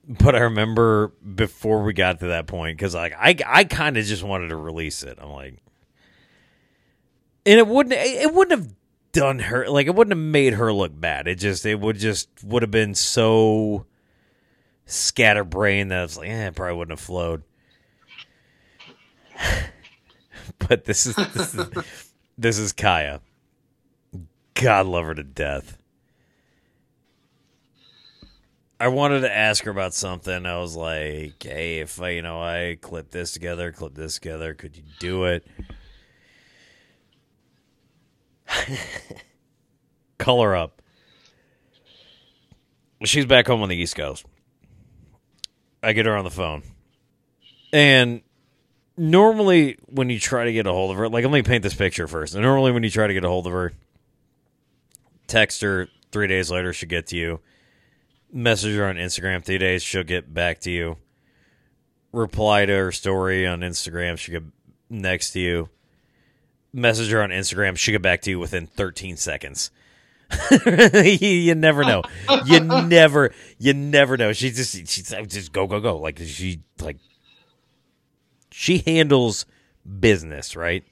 but 0.08 0.34
I 0.34 0.40
remember 0.40 1.08
before 1.08 1.82
we 1.82 1.92
got 1.92 2.20
to 2.20 2.26
that 2.28 2.46
point 2.46 2.76
because 2.76 2.94
like 2.94 3.14
I, 3.18 3.36
I 3.46 3.64
kind 3.64 3.96
of 3.96 4.04
just 4.04 4.22
wanted 4.22 4.48
to 4.48 4.56
release 4.56 5.02
it. 5.02 5.18
I'm 5.20 5.30
like, 5.30 5.58
and 7.46 7.58
it 7.58 7.66
wouldn't, 7.66 7.94
it 7.94 8.32
wouldn't 8.32 8.58
have 8.60 8.74
done 9.12 9.38
her 9.38 9.68
like 9.68 9.86
it 9.86 9.94
wouldn't 9.94 10.16
have 10.16 10.24
made 10.24 10.54
her 10.54 10.72
look 10.72 10.98
bad. 10.98 11.28
It 11.28 11.36
just, 11.36 11.64
it 11.64 11.80
would 11.80 11.98
just 11.98 12.28
would 12.44 12.62
have 12.62 12.70
been 12.70 12.94
so 12.94 13.86
scatterbrained 14.86 15.90
that 15.90 16.04
it's 16.04 16.16
like, 16.16 16.28
eh, 16.28 16.48
it 16.48 16.54
probably 16.54 16.76
wouldn't 16.76 16.98
have 16.98 17.04
flowed. 17.04 17.42
but 20.58 20.84
this 20.84 21.06
is 21.06 21.16
this 21.16 21.54
is 21.54 21.66
this 22.38 22.58
is 22.58 22.72
Kaya. 22.72 23.20
God 24.54 24.86
love 24.86 25.06
her 25.06 25.14
to 25.14 25.24
death. 25.24 25.78
I 28.84 28.88
wanted 28.88 29.20
to 29.20 29.34
ask 29.34 29.64
her 29.64 29.70
about 29.70 29.94
something. 29.94 30.44
I 30.44 30.58
was 30.58 30.76
like, 30.76 31.42
"Hey, 31.42 31.78
if 31.78 32.02
I, 32.02 32.10
you 32.10 32.20
know, 32.20 32.42
I 32.42 32.76
clip 32.78 33.10
this 33.10 33.32
together, 33.32 33.72
clip 33.72 33.94
this 33.94 34.16
together, 34.16 34.52
could 34.52 34.76
you 34.76 34.82
do 34.98 35.24
it?" 35.24 35.46
Her 40.20 40.54
up. 40.54 40.82
She's 43.04 43.24
back 43.24 43.46
home 43.46 43.62
on 43.62 43.70
the 43.70 43.76
East 43.76 43.96
Coast. 43.96 44.26
I 45.82 45.94
get 45.94 46.04
her 46.04 46.14
on 46.14 46.24
the 46.24 46.30
phone, 46.30 46.62
and 47.72 48.20
normally 48.98 49.78
when 49.86 50.10
you 50.10 50.20
try 50.20 50.44
to 50.44 50.52
get 50.52 50.66
a 50.66 50.72
hold 50.72 50.90
of 50.90 50.98
her, 50.98 51.08
like 51.08 51.24
let 51.24 51.32
me 51.32 51.40
paint 51.40 51.62
this 51.62 51.72
picture 51.72 52.06
first. 52.06 52.34
Normally 52.34 52.70
when 52.70 52.82
you 52.82 52.90
try 52.90 53.06
to 53.06 53.14
get 53.14 53.24
a 53.24 53.28
hold 53.28 53.46
of 53.46 53.54
her, 53.54 53.72
text 55.26 55.62
her 55.62 55.88
three 56.12 56.26
days 56.26 56.50
later, 56.50 56.74
she'll 56.74 56.86
get 56.86 57.06
to 57.06 57.16
you. 57.16 57.40
Message 58.36 58.74
her 58.76 58.84
on 58.86 58.96
Instagram 58.96 59.44
three 59.44 59.58
days, 59.58 59.80
she'll 59.82 60.02
get 60.02 60.34
back 60.34 60.58
to 60.62 60.70
you. 60.70 60.96
Reply 62.12 62.66
to 62.66 62.72
her 62.72 62.90
story 62.92 63.46
on 63.46 63.60
Instagram, 63.60 64.18
she'll 64.18 64.40
get 64.40 64.48
next 64.90 65.30
to 65.32 65.40
you. 65.40 65.68
Message 66.72 67.10
her 67.12 67.22
on 67.22 67.30
Instagram, 67.30 67.76
she'll 67.76 67.92
get 67.92 68.02
back 68.02 68.22
to 68.22 68.30
you 68.30 68.40
within 68.40 68.66
13 68.66 69.16
seconds. 69.16 69.70
you, 70.50 71.28
you 71.28 71.54
never 71.54 71.84
know. 71.84 72.02
You 72.44 72.58
never, 72.88 73.32
you 73.58 73.72
never 73.72 74.16
know. 74.16 74.32
She 74.32 74.50
just, 74.50 74.72
she's 74.72 75.14
just 75.28 75.52
go, 75.52 75.68
go, 75.68 75.78
go. 75.80 75.96
Like 75.98 76.18
she, 76.18 76.60
like 76.80 76.96
she 78.50 78.78
handles 78.78 79.46
business, 80.00 80.56
right? 80.56 80.82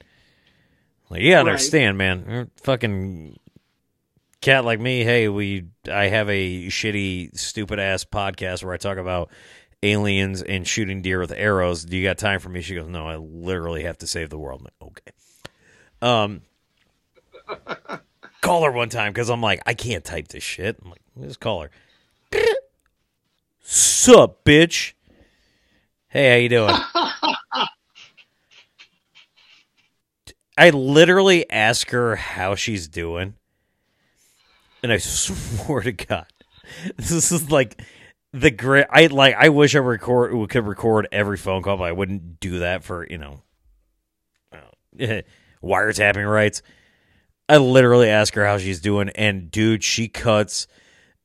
Like 1.09 1.21
you 1.21 1.31
gotta 1.31 1.43
Right. 1.45 1.51
understand, 1.51 1.97
man. 1.97 2.51
Fucking 2.63 3.37
cat 4.43 4.65
like 4.65 4.79
me. 4.79 5.03
Hey, 5.03 5.27
we 5.29 5.65
I 5.91 6.05
have 6.09 6.29
a 6.29 6.67
shitty, 6.67 7.35
stupid 7.37 7.79
ass 7.79 8.05
podcast 8.05 8.63
where 8.63 8.73
I 8.73 8.77
talk 8.77 8.97
about 8.97 9.31
aliens 9.81 10.43
and 10.43 10.67
shooting 10.67 11.01
deer 11.01 11.19
with 11.19 11.31
arrows. 11.31 11.83
Do 11.85 11.97
you 11.97 12.03
got 12.03 12.17
time 12.17 12.39
for 12.39 12.49
me? 12.49 12.61
She 12.61 12.75
goes, 12.75 12.87
No, 12.87 13.07
I 13.07 13.15
literally 13.15 13.83
have 13.83 13.97
to 13.99 14.07
save 14.07 14.29
the 14.29 14.37
world. 14.37 14.61
I'm 14.61 14.65
like, 14.65 14.91
okay. 14.91 15.11
Um, 16.01 16.41
call 18.41 18.63
her 18.65 18.71
one 18.71 18.89
time 18.89 19.13
because 19.13 19.29
I'm 19.29 19.41
like, 19.41 19.61
I 19.65 19.73
can't 19.73 20.03
type 20.03 20.27
this 20.27 20.43
shit. 20.43 20.77
I'm 20.83 20.91
like, 20.91 21.01
just 21.21 21.39
call 21.39 21.61
her. 21.61 21.71
Sup, 23.61 24.43
bitch? 24.43 24.91
Hey, 26.09 26.29
how 26.29 26.35
you 26.35 26.49
doing? 26.49 26.75
I 30.55 30.69
literally 30.69 31.49
ask 31.49 31.89
her 31.89 32.15
how 32.15 32.53
she's 32.55 32.87
doing, 32.87 33.35
and 34.83 34.91
I 34.91 34.97
swear 34.99 35.81
to 35.81 35.93
God, 35.93 36.27
this 36.97 37.31
is 37.31 37.49
like 37.49 37.81
the 38.33 38.51
great. 38.51 38.85
I 38.89 39.07
like. 39.07 39.35
I 39.35 39.49
wish 39.49 39.75
I 39.75 39.79
record 39.79 40.49
could 40.49 40.67
record 40.67 41.07
every 41.11 41.37
phone 41.37 41.63
call, 41.63 41.77
but 41.77 41.85
I 41.85 41.91
wouldn't 41.91 42.39
do 42.39 42.59
that 42.59 42.83
for 42.83 43.07
you 43.07 43.17
know 43.17 43.41
wiretapping 45.63 46.31
rights. 46.31 46.61
I 47.49 47.57
literally 47.57 48.09
ask 48.09 48.33
her 48.35 48.45
how 48.45 48.57
she's 48.57 48.81
doing, 48.81 49.09
and 49.09 49.49
dude, 49.49 49.83
she 49.83 50.07
cuts 50.07 50.67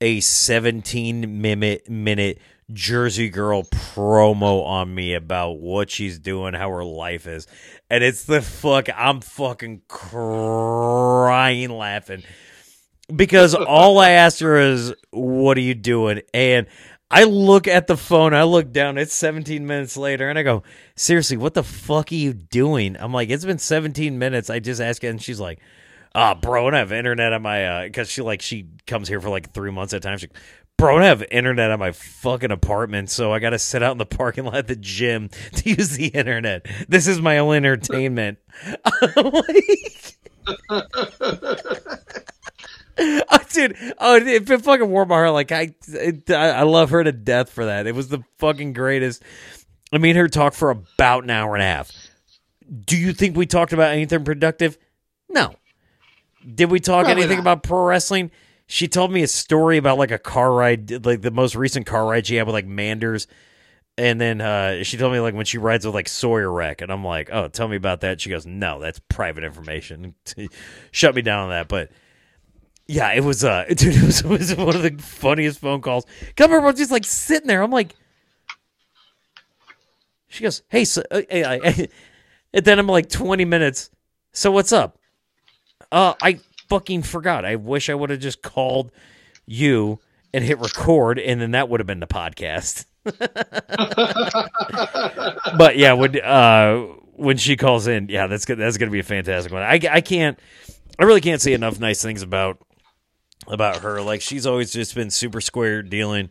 a 0.00 0.20
17 0.20 1.40
minute 1.40 1.88
minute 1.88 2.38
Jersey 2.72 3.30
Girl 3.30 3.62
promo 3.62 4.64
on 4.64 4.94
me 4.94 5.14
about 5.14 5.58
what 5.58 5.90
she's 5.90 6.18
doing, 6.18 6.54
how 6.54 6.70
her 6.70 6.84
life 6.84 7.26
is. 7.26 7.46
And 7.88 8.04
it's 8.04 8.24
the 8.24 8.42
fuck 8.42 8.88
I'm 8.94 9.20
fucking 9.20 9.82
crying 9.88 11.70
laughing. 11.70 12.24
Because 13.14 13.54
all 13.54 13.98
I 13.98 14.10
asked 14.10 14.40
her 14.40 14.56
is, 14.56 14.94
What 15.10 15.56
are 15.56 15.62
you 15.62 15.74
doing? 15.74 16.22
And 16.34 16.66
I 17.10 17.24
look 17.24 17.66
at 17.66 17.86
the 17.86 17.96
phone, 17.96 18.34
I 18.34 18.42
look 18.42 18.70
down, 18.70 18.98
it's 18.98 19.14
17 19.14 19.66
minutes 19.66 19.96
later, 19.96 20.28
and 20.28 20.38
I 20.38 20.42
go, 20.42 20.62
Seriously, 20.94 21.36
what 21.36 21.54
the 21.54 21.62
fuck 21.62 22.12
are 22.12 22.16
you 22.16 22.34
doing? 22.34 22.96
I'm 22.98 23.12
like, 23.12 23.30
It's 23.30 23.44
been 23.44 23.58
17 23.58 24.18
minutes. 24.18 24.50
I 24.50 24.58
just 24.58 24.80
asked 24.80 25.02
her, 25.02 25.08
and 25.08 25.22
she's 25.22 25.40
like, 25.40 25.60
Ah, 26.14 26.34
bro, 26.34 26.68
I 26.68 26.78
have 26.78 26.92
internet 26.92 27.32
on 27.32 27.42
my 27.42 27.66
uh 27.66 27.82
because 27.84 28.10
she 28.10 28.22
like 28.22 28.42
she 28.42 28.66
comes 28.86 29.08
here 29.08 29.20
for 29.20 29.28
like 29.28 29.52
three 29.52 29.70
months 29.70 29.92
at 29.92 29.98
a 29.98 30.00
time. 30.00 30.18
She 30.18 30.28
Bro, 30.78 30.98
I 30.98 31.06
have 31.06 31.24
internet 31.32 31.72
on 31.72 31.80
my 31.80 31.90
fucking 31.90 32.52
apartment, 32.52 33.10
so 33.10 33.32
I 33.32 33.40
gotta 33.40 33.58
sit 33.58 33.82
out 33.82 33.92
in 33.92 33.98
the 33.98 34.06
parking 34.06 34.44
lot 34.44 34.54
at 34.54 34.68
the 34.68 34.76
gym 34.76 35.28
to 35.54 35.70
use 35.70 35.90
the 35.90 36.06
internet. 36.06 36.66
This 36.88 37.08
is 37.08 37.20
my 37.20 37.38
only 37.38 37.56
entertainment. 37.56 38.38
Like, 39.16 40.18
oh, 43.30 43.38
dude, 43.52 43.76
oh, 43.98 44.16
it, 44.16 44.50
it 44.50 44.62
fucking 44.62 44.90
warmed 44.90 45.10
my 45.10 45.16
heart. 45.16 45.32
Like 45.32 45.52
I, 45.52 45.74
it, 45.86 46.30
I, 46.30 46.50
I 46.50 46.62
love 46.62 46.90
her 46.90 47.04
to 47.04 47.12
death 47.12 47.50
for 47.50 47.66
that. 47.66 47.86
It 47.86 47.94
was 47.94 48.08
the 48.08 48.22
fucking 48.38 48.72
greatest. 48.72 49.22
I 49.92 49.98
mean, 49.98 50.16
her 50.16 50.28
talk 50.28 50.54
for 50.54 50.70
about 50.70 51.24
an 51.24 51.30
hour 51.30 51.54
and 51.54 51.62
a 51.62 51.66
half. 51.66 51.92
Do 52.84 52.96
you 52.96 53.12
think 53.12 53.36
we 53.36 53.46
talked 53.46 53.72
about 53.72 53.92
anything 53.92 54.24
productive? 54.24 54.76
No. 55.28 55.54
Did 56.54 56.70
we 56.70 56.80
talk 56.80 57.04
Probably 57.04 57.22
anything 57.22 57.38
not. 57.38 57.42
about 57.42 57.62
pro 57.62 57.84
wrestling? 57.84 58.30
She 58.66 58.88
told 58.88 59.12
me 59.12 59.22
a 59.22 59.28
story 59.28 59.78
about 59.78 59.96
like 59.96 60.10
a 60.10 60.18
car 60.18 60.52
ride, 60.52 61.06
like 61.06 61.22
the 61.22 61.30
most 61.30 61.54
recent 61.54 61.86
car 61.86 62.06
ride 62.06 62.26
she 62.26 62.36
had 62.36 62.46
with 62.46 62.54
like 62.54 62.66
Manders. 62.66 63.26
And 63.96 64.20
then 64.20 64.40
uh, 64.40 64.82
she 64.84 64.96
told 64.96 65.12
me 65.12 65.20
like 65.20 65.34
when 65.34 65.46
she 65.46 65.58
rides 65.58 65.86
with 65.86 65.94
like 65.94 66.08
Sawyer 66.08 66.52
Wreck, 66.52 66.82
and 66.82 66.92
I'm 66.92 67.04
like, 67.04 67.30
oh, 67.32 67.48
tell 67.48 67.66
me 67.66 67.76
about 67.76 68.02
that. 68.02 68.20
She 68.20 68.30
goes, 68.30 68.46
no, 68.46 68.78
that's 68.78 69.00
private 69.08 69.42
information. 69.44 70.14
Shut 70.92 71.14
me 71.14 71.22
down 71.22 71.44
on 71.44 71.50
that. 71.50 71.68
But 71.68 71.90
yeah, 72.88 73.12
it 73.12 73.22
was 73.22 73.44
uh, 73.44 73.66
dude, 73.68 73.94
it 73.94 74.02
was, 74.02 74.20
it 74.22 74.26
was 74.26 74.56
one 74.56 74.74
of 74.74 74.82
the 74.82 74.96
funniest 75.00 75.60
phone 75.60 75.82
calls. 75.82 76.06
I 76.38 76.42
remember 76.42 76.72
just 76.72 76.90
like 76.90 77.04
sitting 77.04 77.46
there. 77.46 77.62
I'm 77.62 77.70
like, 77.70 77.94
she 80.28 80.42
goes, 80.42 80.62
hey, 80.68 80.84
so, 80.84 81.02
uh, 81.10 81.22
hey, 81.30 81.88
and 82.52 82.64
then 82.64 82.78
I'm 82.78 82.86
like 82.86 83.08
20 83.08 83.44
minutes. 83.44 83.90
So 84.32 84.50
what's 84.50 84.72
up? 84.72 84.98
Uh, 85.92 86.14
I 86.22 86.40
fucking 86.68 87.02
forgot. 87.02 87.44
I 87.44 87.56
wish 87.56 87.90
I 87.90 87.94
would 87.94 88.10
have 88.10 88.20
just 88.20 88.42
called 88.42 88.90
you 89.46 90.00
and 90.32 90.44
hit 90.44 90.58
record, 90.58 91.18
and 91.18 91.40
then 91.40 91.52
that 91.52 91.68
would 91.68 91.80
have 91.80 91.86
been 91.86 92.00
the 92.00 92.06
podcast. 92.06 92.84
but 95.58 95.78
yeah, 95.78 95.94
when 95.94 96.20
uh 96.20 96.78
when 97.14 97.38
she 97.38 97.56
calls 97.56 97.86
in, 97.86 98.08
yeah, 98.10 98.26
that's 98.26 98.44
good. 98.44 98.58
That's 98.58 98.76
gonna 98.76 98.90
be 98.90 98.98
a 98.98 99.04
fantastic 99.04 99.50
one. 99.50 99.62
I 99.62 99.80
I 99.90 100.02
can't, 100.02 100.38
I 100.98 101.04
really 101.04 101.22
can't 101.22 101.40
say 101.40 101.54
enough 101.54 101.80
nice 101.80 102.02
things 102.02 102.20
about 102.20 102.58
about 103.48 103.78
her. 103.78 104.00
Like 104.00 104.20
she's 104.20 104.46
always 104.46 104.72
just 104.72 104.94
been 104.94 105.10
super 105.10 105.40
square 105.40 105.82
dealing, 105.82 106.30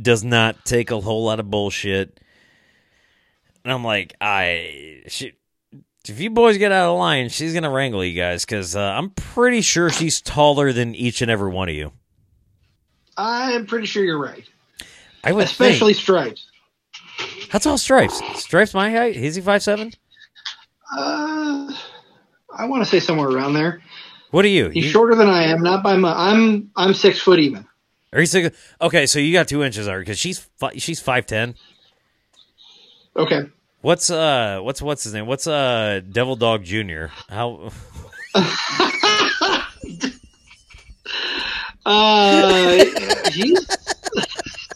does 0.00 0.24
not 0.24 0.64
take 0.64 0.90
a 0.90 1.00
whole 1.00 1.24
lot 1.24 1.40
of 1.40 1.50
bullshit. 1.50 2.20
And 3.64 3.72
I'm 3.72 3.84
like, 3.84 4.14
I 4.20 5.02
she 5.08 5.32
if 6.08 6.20
you 6.20 6.30
boys 6.30 6.58
get 6.58 6.72
out 6.72 6.92
of 6.92 6.98
line, 6.98 7.28
she's 7.28 7.52
gonna 7.54 7.70
wrangle 7.70 8.04
you 8.04 8.14
guys 8.14 8.44
because 8.44 8.76
uh, 8.76 8.80
I'm 8.80 9.10
pretty 9.10 9.60
sure 9.60 9.90
she's 9.90 10.20
taller 10.20 10.72
than 10.72 10.94
each 10.94 11.22
and 11.22 11.30
every 11.30 11.50
one 11.50 11.68
of 11.68 11.74
you. 11.74 11.92
I'm 13.16 13.66
pretty 13.66 13.86
sure 13.86 14.04
you're 14.04 14.20
right. 14.20 14.44
I 15.24 15.32
would 15.32 15.44
Especially 15.44 15.94
think. 15.94 16.02
stripes. 16.02 16.50
How 17.50 17.58
tall 17.58 17.78
Stripes? 17.78 18.20
Stripes 18.40 18.74
my 18.74 18.90
height? 18.90 19.16
Is 19.16 19.36
he 19.36 19.40
five 19.42 19.62
seven? 19.62 19.92
Uh, 20.96 21.72
I 22.56 22.66
want 22.66 22.84
to 22.84 22.88
say 22.88 23.00
somewhere 23.00 23.28
around 23.28 23.54
there. 23.54 23.80
What 24.36 24.44
are 24.44 24.48
you? 24.48 24.68
He's 24.68 24.84
You- 24.84 24.90
shorter 24.90 25.14
than 25.14 25.30
I 25.30 25.44
am, 25.44 25.62
not 25.62 25.82
by 25.82 25.96
much. 25.96 26.14
I'm 26.14 26.70
I'm 26.76 26.92
six 26.92 27.18
foot 27.18 27.38
even. 27.38 27.66
Are 28.12 28.20
you 28.20 28.26
six? 28.26 28.54
Okay, 28.82 29.06
so 29.06 29.18
you 29.18 29.32
got 29.32 29.48
two 29.48 29.62
inches 29.64 29.88
on 29.88 29.94
her 29.94 30.00
because 30.00 30.18
she's 30.18 30.38
fi- 30.58 30.76
she's 30.76 31.00
five 31.00 31.24
ten. 31.24 31.54
Okay. 33.16 33.44
What's 33.80 34.10
uh 34.10 34.60
what's 34.60 34.82
what's 34.82 35.04
his 35.04 35.14
name? 35.14 35.26
What's 35.26 35.46
uh 35.46 36.02
Devil 36.12 36.36
Dog 36.36 36.64
Junior? 36.64 37.12
How 37.30 37.70
Uh, 41.86 42.84
he's 43.32 43.66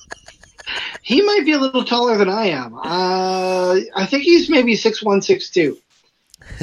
he 1.03 1.21
might 1.21 1.45
be 1.45 1.53
a 1.53 1.59
little 1.59 1.85
taller 1.85 2.17
than 2.17 2.31
I 2.31 2.47
am. 2.47 2.79
Uh, 2.79 3.81
I 3.95 4.07
think 4.07 4.23
he's 4.23 4.49
maybe 4.49 4.75
six 4.75 5.03
one, 5.03 5.21
six 5.21 5.51
two. 5.51 5.77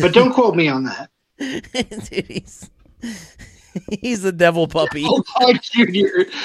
But 0.02 0.14
don't 0.14 0.34
quote 0.34 0.56
me 0.56 0.68
on 0.68 0.86
that. 0.86 1.10
Dude, 1.38 2.26
he's 2.28 2.70
he's 4.02 4.22
the 4.22 4.32
devil 4.32 4.68
puppy. 4.68 5.06
Oh, 5.40 5.54
Junior. 5.62 6.26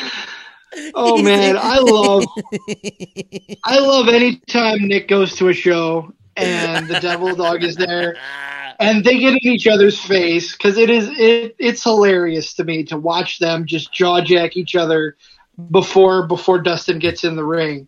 Oh 0.95 1.23
man, 1.23 1.59
I 1.59 1.81
love 1.81 2.25
I 3.63 3.79
love 3.79 4.09
any 4.09 4.37
time 4.47 4.89
Nick 4.89 5.07
goes 5.07 5.37
to 5.37 5.49
a 5.49 5.53
show 5.53 6.15
and 6.35 6.89
the 6.89 6.99
devil 6.99 7.35
dog 7.37 7.63
is 7.63 7.77
there 7.77 8.17
and 8.81 9.05
they 9.05 9.19
get 9.19 9.35
in 9.35 9.47
each 9.47 9.67
other's 9.67 9.99
face 9.99 10.53
because 10.53 10.79
it 10.79 10.91
is 10.91 11.09
it, 11.19 11.55
it's 11.59 11.83
hilarious 11.83 12.55
to 12.55 12.65
me 12.65 12.85
to 12.85 12.97
watch 12.97 13.39
them 13.39 13.67
just 13.67 13.93
jaw 13.93 14.21
jack 14.21 14.57
each 14.57 14.75
other 14.75 15.17
before 15.71 16.27
before 16.27 16.59
Dustin 16.59 16.99
gets 16.99 17.25
in 17.25 17.37
the 17.37 17.45
ring. 17.45 17.87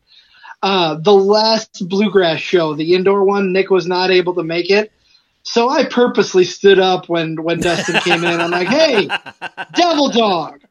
Uh, 0.62 0.94
the 0.94 1.12
last 1.12 1.88
bluegrass 1.88 2.40
show, 2.40 2.74
the 2.74 2.94
indoor 2.94 3.24
one, 3.24 3.52
Nick 3.52 3.70
was 3.70 3.86
not 3.86 4.10
able 4.10 4.34
to 4.34 4.42
make 4.42 4.70
it. 4.70 4.92
So 5.44 5.68
I 5.68 5.84
purposely 5.84 6.44
stood 6.44 6.78
up 6.78 7.08
when 7.08 7.42
when 7.42 7.60
Dustin 7.60 8.00
came 8.00 8.24
in. 8.24 8.40
I'm 8.40 8.50
like, 8.50 8.66
"Hey, 8.68 9.08
Devil 9.74 10.10
Dog, 10.10 10.62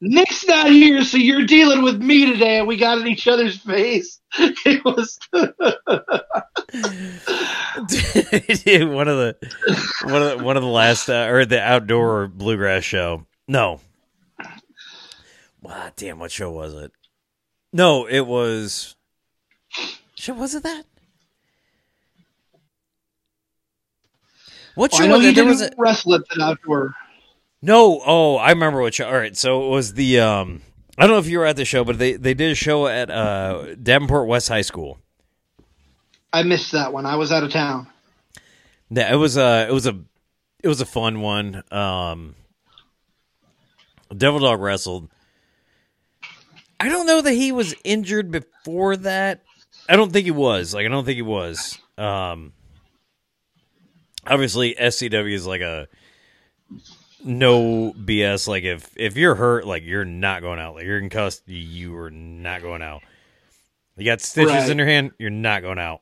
Nick's 0.00 0.46
not 0.46 0.70
here, 0.70 1.04
so 1.04 1.18
you're 1.18 1.44
dealing 1.44 1.82
with 1.82 2.00
me 2.00 2.24
today." 2.26 2.58
And 2.58 2.66
we 2.66 2.78
got 2.78 2.98
in 2.98 3.06
each 3.06 3.28
other's 3.28 3.58
face. 3.58 4.18
It 4.64 4.82
was 4.82 5.18
Dude, 8.64 8.88
one 8.88 9.08
of 9.08 9.18
the 9.18 9.36
one 10.04 10.22
of 10.22 10.38
the, 10.38 10.44
one 10.44 10.56
of 10.56 10.62
the 10.62 10.68
last 10.68 11.10
uh, 11.10 11.26
or 11.28 11.44
the 11.44 11.60
outdoor 11.60 12.28
bluegrass 12.28 12.82
show. 12.82 13.26
No. 13.46 13.80
Wow, 15.60 15.90
damn, 15.96 16.18
what 16.18 16.32
show 16.32 16.50
was 16.50 16.72
it? 16.74 16.92
No, 17.72 18.06
it 18.06 18.26
was. 18.26 18.96
Shit, 20.14 20.36
was 20.36 20.54
it 20.54 20.62
that? 20.62 20.84
What 24.74 24.94
show 24.94 25.04
I 25.04 25.06
know 25.06 25.16
was 25.18 25.26
you? 25.26 25.32
There 25.32 25.44
was 25.44 25.62
a, 25.62 25.70
wrestle 25.76 26.14
at 26.14 26.22
outdoor. 26.40 26.94
no. 27.60 28.00
Oh, 28.04 28.36
I 28.36 28.50
remember 28.50 28.80
what 28.80 28.94
show. 28.94 29.06
All 29.06 29.14
right, 29.16 29.36
so 29.36 29.66
it 29.66 29.68
was 29.70 29.94
the. 29.94 30.20
um 30.20 30.62
I 30.98 31.02
don't 31.06 31.12
know 31.12 31.18
if 31.18 31.26
you 31.28 31.38
were 31.38 31.46
at 31.46 31.56
the 31.56 31.64
show, 31.64 31.84
but 31.84 31.98
they 31.98 32.14
they 32.14 32.34
did 32.34 32.52
a 32.52 32.54
show 32.54 32.86
at 32.86 33.10
uh 33.10 33.74
Davenport 33.82 34.28
West 34.28 34.48
High 34.48 34.62
School. 34.62 34.98
I 36.32 36.42
missed 36.42 36.72
that 36.72 36.92
one. 36.92 37.06
I 37.06 37.16
was 37.16 37.30
out 37.32 37.42
of 37.42 37.50
town. 37.50 37.86
Yeah, 38.90 39.12
it 39.12 39.16
was 39.16 39.36
a 39.36 39.66
it 39.68 39.72
was 39.72 39.86
a 39.86 39.98
it 40.62 40.68
was 40.68 40.80
a 40.80 40.86
fun 40.86 41.20
one. 41.20 41.62
Um 41.70 42.34
Devil 44.16 44.40
Dog 44.40 44.60
wrestled. 44.60 45.08
I 46.78 46.88
don't 46.88 47.06
know 47.06 47.22
that 47.22 47.32
he 47.32 47.52
was 47.52 47.74
injured 47.84 48.30
before 48.30 48.96
that. 48.98 49.42
I 49.88 49.96
don't 49.96 50.12
think 50.12 50.24
he 50.24 50.30
was. 50.30 50.74
Like 50.74 50.84
I 50.84 50.88
don't 50.88 51.04
think 51.04 51.16
he 51.16 51.22
was. 51.22 51.78
Um 51.96 52.52
obviously 54.26 54.74
SCW 54.74 55.32
is 55.34 55.46
like 55.46 55.60
a 55.60 55.88
no 57.24 57.92
BS 57.92 58.48
like 58.48 58.64
if 58.64 58.90
if 58.96 59.16
you're 59.16 59.36
hurt 59.36 59.66
like 59.66 59.84
you're 59.84 60.04
not 60.04 60.42
going 60.42 60.58
out. 60.58 60.74
Like 60.74 60.84
you're 60.84 61.00
concussed, 61.00 61.42
you 61.46 61.96
are 61.96 62.10
not 62.10 62.62
going 62.62 62.82
out. 62.82 63.02
You 63.96 64.04
got 64.04 64.20
stitches 64.20 64.52
Right. 64.52 64.70
in 64.70 64.78
your 64.78 64.86
hand, 64.86 65.12
you're 65.18 65.30
not 65.30 65.62
going 65.62 65.78
out. 65.78 66.00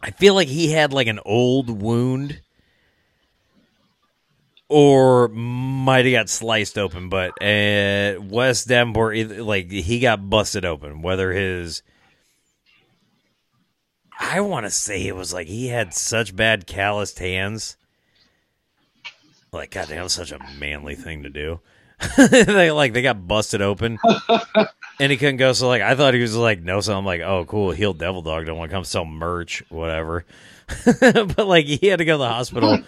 I 0.00 0.10
feel 0.12 0.34
like 0.34 0.48
he 0.48 0.70
had 0.70 0.92
like 0.92 1.08
an 1.08 1.20
old 1.24 1.68
wound 1.70 2.40
or 4.68 5.28
might 5.28 6.04
have 6.06 6.12
got 6.12 6.28
sliced 6.28 6.76
open, 6.78 7.08
but 7.08 7.30
uh, 7.42 8.20
West 8.20 8.68
Davenport, 8.68 9.16
like 9.38 9.70
he 9.70 10.00
got 10.00 10.28
busted 10.28 10.64
open. 10.64 11.02
Whether 11.02 11.32
his, 11.32 11.82
I 14.18 14.40
want 14.40 14.66
to 14.66 14.70
say 14.70 15.06
it 15.06 15.14
was 15.14 15.32
like 15.32 15.46
he 15.46 15.68
had 15.68 15.94
such 15.94 16.34
bad 16.34 16.66
calloused 16.66 17.18
hands. 17.18 17.76
Like, 19.52 19.70
God, 19.70 19.88
goddamn, 19.88 20.04
was 20.04 20.12
such 20.12 20.32
a 20.32 20.38
manly 20.58 20.94
thing 20.94 21.22
to 21.22 21.30
do. 21.30 21.60
they 22.16 22.70
like 22.70 22.92
they 22.92 23.00
got 23.00 23.26
busted 23.26 23.62
open, 23.62 23.98
and 25.00 25.10
he 25.10 25.16
couldn't 25.16 25.38
go. 25.38 25.54
So 25.54 25.66
like, 25.66 25.80
I 25.80 25.94
thought 25.94 26.12
he 26.12 26.20
was 26.20 26.36
like 26.36 26.60
no. 26.60 26.80
So 26.80 26.96
I'm 26.96 27.06
like, 27.06 27.22
oh, 27.22 27.46
cool, 27.46 27.70
healed 27.70 27.98
devil 27.98 28.20
dog. 28.20 28.44
Don't 28.44 28.58
want 28.58 28.70
to 28.70 28.74
come 28.76 28.84
sell 28.84 29.06
merch, 29.06 29.62
whatever. 29.70 30.26
but 31.00 31.46
like, 31.46 31.64
he 31.64 31.86
had 31.86 32.00
to 32.00 32.04
go 32.04 32.14
to 32.14 32.18
the 32.18 32.28
hospital. 32.28 32.78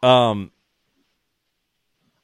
Um, 0.00 0.52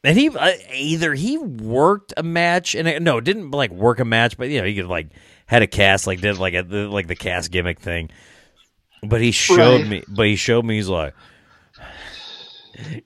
and 0.05 0.19
he 0.19 0.29
uh, 0.29 0.53
either 0.73 1.15
he 1.15 1.39
worked 1.39 2.12
a 2.16 2.23
match 2.23 2.75
and 2.75 3.05
no, 3.05 3.21
didn't 3.21 3.51
like 3.51 3.71
work 3.73 3.99
a 3.99 4.05
match, 4.05 4.37
but 4.37 4.51
you 4.51 4.61
know 4.61 4.66
he 4.66 4.77
could 4.77 4.87
like 4.87 5.09
had 5.47 5.62
a 5.62 5.66
cast, 5.66 6.07
like 6.07 6.21
did 6.21 6.39
like 6.39 6.55
a 6.55 6.62
the, 6.62 6.89
like 6.89 7.07
the 7.07 7.16
cast 7.16 7.51
gimmick 7.51 7.79
thing. 7.81 8.11
But 9.03 9.21
he 9.21 9.33
showed 9.33 9.83
Right. 9.83 9.89
me, 9.89 10.03
but 10.09 10.27
he 10.27 10.37
showed 10.37 10.65
me. 10.65 10.77
He's 10.77 10.89
like, 10.89 11.15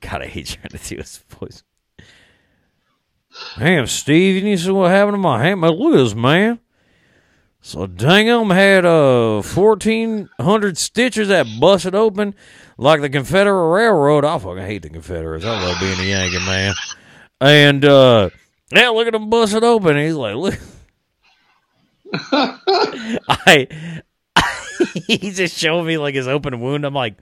God, 0.01 0.23
I 0.23 0.27
hate 0.27 0.47
trying 0.47 0.69
to 0.69 0.79
do 0.89 0.97
his 0.97 1.19
voice. 1.29 1.63
Damn, 3.59 3.87
Steve, 3.87 4.37
you 4.37 4.43
need 4.43 4.59
to 4.59 4.65
see 4.65 4.71
what 4.71 4.91
happened 4.91 5.15
to 5.15 5.19
my 5.19 5.43
hand. 5.43 5.65
At 5.65 5.73
this, 5.79 6.15
man. 6.15 6.61
So 7.61 7.87
dang 7.87 8.29
'em 8.29 8.51
had 8.51 8.85
uh 8.87 9.43
fourteen 9.43 10.29
hundred 10.41 10.79
stitches 10.79 11.29
that 11.29 11.47
busted 11.61 11.95
open 11.95 12.35
like 12.79 13.01
the 13.01 13.11
Confederate 13.11 13.69
Railroad. 13.73 14.25
I 14.25 14.39
fucking 14.39 14.65
hate 14.65 14.83
the 14.83 14.91
Confederates. 14.91 15.45
I 15.45 15.61
love 15.61 15.79
being 15.81 15.99
a 15.99 16.05
Yankee 16.05 16.39
man. 16.47 16.75
And 17.41 17.85
uh 17.85 18.31
yeah, 18.73 18.89
look 18.91 19.07
at 19.09 19.13
them 19.13 19.29
busted 19.29 19.65
open. 19.65 19.97
he's 19.97 20.15
like, 20.15 20.37
look. 20.37 20.59
I, 22.13 24.01
he 25.07 25.31
just 25.33 25.57
showed 25.59 25.85
me 25.85 25.99
like 25.99 26.15
his 26.15 26.29
open 26.29 26.61
wound. 26.61 26.85
I'm 26.85 26.95
like, 26.95 27.17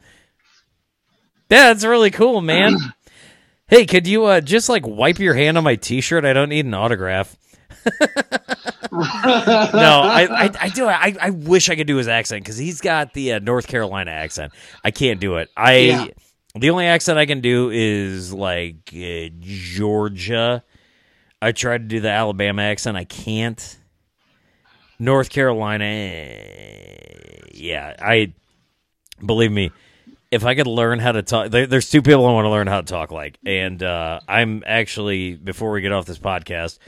yeah, 1.50 1.72
that's 1.72 1.84
really 1.84 2.10
cool, 2.10 2.40
man. 2.40 2.76
hey, 3.68 3.86
could 3.86 4.06
you 4.06 4.24
uh 4.26 4.40
just 4.40 4.68
like 4.68 4.86
wipe 4.86 5.18
your 5.18 5.34
hand 5.34 5.56
on 5.58 5.64
my 5.64 5.76
T-shirt? 5.76 6.24
I 6.24 6.32
don't 6.32 6.48
need 6.48 6.66
an 6.66 6.74
autograph. 6.74 7.36
no, 8.92 8.92
I, 8.92 10.26
I, 10.30 10.50
I 10.60 10.68
do. 10.70 10.86
I, 10.86 11.14
I 11.20 11.30
wish 11.30 11.68
I 11.70 11.76
could 11.76 11.86
do 11.86 11.96
his 11.96 12.08
accent 12.08 12.44
because 12.44 12.56
he's 12.56 12.80
got 12.80 13.12
the 13.14 13.34
uh, 13.34 13.38
North 13.38 13.66
Carolina 13.66 14.10
accent. 14.10 14.52
I 14.84 14.90
can't 14.90 15.20
do 15.20 15.36
it. 15.36 15.50
I 15.56 15.76
Yeah. 15.76 16.06
the 16.54 16.70
only 16.70 16.86
accent 16.86 17.18
I 17.18 17.26
can 17.26 17.40
do 17.40 17.70
is 17.72 18.32
like 18.32 18.92
uh, 18.94 19.28
Georgia. 19.40 20.64
I 21.40 21.52
tried 21.52 21.78
to 21.78 21.84
do 21.84 22.00
the 22.00 22.10
Alabama 22.10 22.62
accent. 22.62 22.96
I 22.96 23.04
can't. 23.04 23.78
North 24.98 25.31
Carolina, 25.31 25.85
eh, 25.85 27.40
yeah. 27.52 27.94
I 27.98 28.32
believe 29.24 29.52
me. 29.52 29.73
If 30.31 30.44
I 30.44 30.55
could 30.55 30.66
learn 30.66 30.98
how 30.98 31.12
to 31.12 31.23
talk, 31.23 31.51
there, 31.51 31.66
there's 31.66 31.89
two 31.89 32.02
people 32.02 32.27
I 32.27 32.32
want 32.32 32.47
to 32.47 32.51
learn 32.51 32.66
how 32.66 32.81
to 32.81 32.86
talk 32.86 33.12
like, 33.12 33.39
and 33.47 33.81
uh, 33.82 34.20
I'm 34.27 34.64
actually 34.66 35.35
before 35.35 35.70
we 35.70 35.81
get 35.81 35.93
off 35.93 36.05
this 36.05 36.18
podcast. 36.18 36.78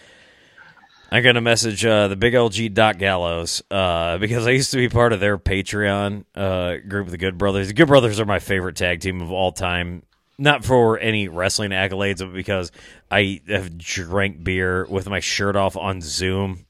I'm 1.10 1.22
gonna 1.22 1.40
message 1.40 1.86
uh, 1.86 2.08
the 2.08 2.16
big 2.16 2.34
LG 2.34 2.74
Doc 2.74 2.98
Gallows 2.98 3.62
uh, 3.70 4.18
because 4.18 4.46
I 4.46 4.50
used 4.50 4.72
to 4.72 4.76
be 4.76 4.88
part 4.88 5.12
of 5.12 5.20
their 5.20 5.38
Patreon 5.38 6.24
uh, 6.34 6.76
group, 6.86 7.08
the 7.08 7.16
Good 7.16 7.38
Brothers. 7.38 7.68
The 7.68 7.74
Good 7.74 7.88
Brothers 7.88 8.20
are 8.20 8.26
my 8.26 8.40
favorite 8.40 8.76
tag 8.76 9.00
team 9.00 9.22
of 9.22 9.30
all 9.30 9.52
time. 9.52 10.02
Not 10.36 10.64
for 10.64 10.98
any 10.98 11.28
wrestling 11.28 11.70
accolades, 11.70 12.18
but 12.18 12.34
because 12.34 12.70
I 13.10 13.40
have 13.48 13.78
drank 13.78 14.44
beer 14.44 14.84
with 14.86 15.08
my 15.08 15.20
shirt 15.20 15.56
off 15.56 15.76
on 15.76 16.00
Zoom 16.02 16.66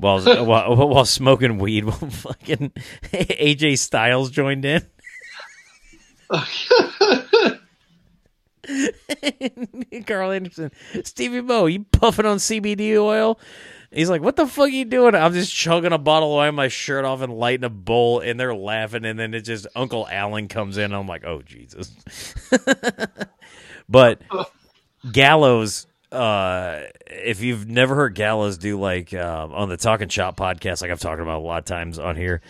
while 0.00 0.22
while, 0.44 0.88
while 0.88 1.04
smoking 1.04 1.58
weed. 1.58 1.84
While 1.84 1.96
fucking 2.10 2.72
AJ 3.12 3.78
Styles 3.78 4.30
joined 4.30 4.64
in. 4.64 4.86
Karl 10.06 10.30
Anderson, 10.30 10.70
Stevie 11.02 11.40
Mo, 11.40 11.66
you 11.66 11.84
puffing 11.84 12.26
on 12.26 12.36
CBD 12.36 12.96
oil? 12.96 13.40
He's 13.90 14.08
like, 14.08 14.22
what 14.22 14.36
the 14.36 14.46
fuck 14.46 14.66
are 14.66 14.68
you 14.68 14.84
doing? 14.84 15.16
I'm 15.16 15.32
just 15.32 15.52
chugging 15.52 15.92
a 15.92 15.98
bottle 15.98 16.32
of 16.32 16.36
wine, 16.36 16.54
my 16.54 16.68
shirt 16.68 17.04
off, 17.04 17.22
and 17.22 17.32
lighting 17.32 17.64
a 17.64 17.70
bowl, 17.70 18.20
and 18.20 18.38
they're 18.38 18.54
laughing, 18.54 19.04
and 19.04 19.18
then 19.18 19.34
it 19.34 19.40
just 19.40 19.66
Uncle 19.74 20.06
Alan 20.08 20.46
comes 20.46 20.78
in. 20.78 20.84
And 20.84 20.94
I'm 20.94 21.08
like, 21.08 21.24
oh 21.24 21.42
Jesus. 21.42 21.92
but 23.88 24.22
Gallows, 25.10 25.88
uh, 26.12 26.80
if 27.06 27.40
you've 27.40 27.68
never 27.68 27.94
heard 27.94 28.14
Gallows 28.14 28.58
do 28.58 28.78
like 28.78 29.14
uh, 29.14 29.48
on 29.50 29.68
the 29.68 29.76
Talking 29.76 30.08
Shop 30.08 30.36
podcast, 30.36 30.82
like 30.82 30.90
I've 30.90 31.00
talked 31.00 31.20
about 31.20 31.38
a 31.38 31.44
lot 31.46 31.58
of 31.58 31.64
times 31.64 31.98
on 31.98 32.16
here, 32.16 32.40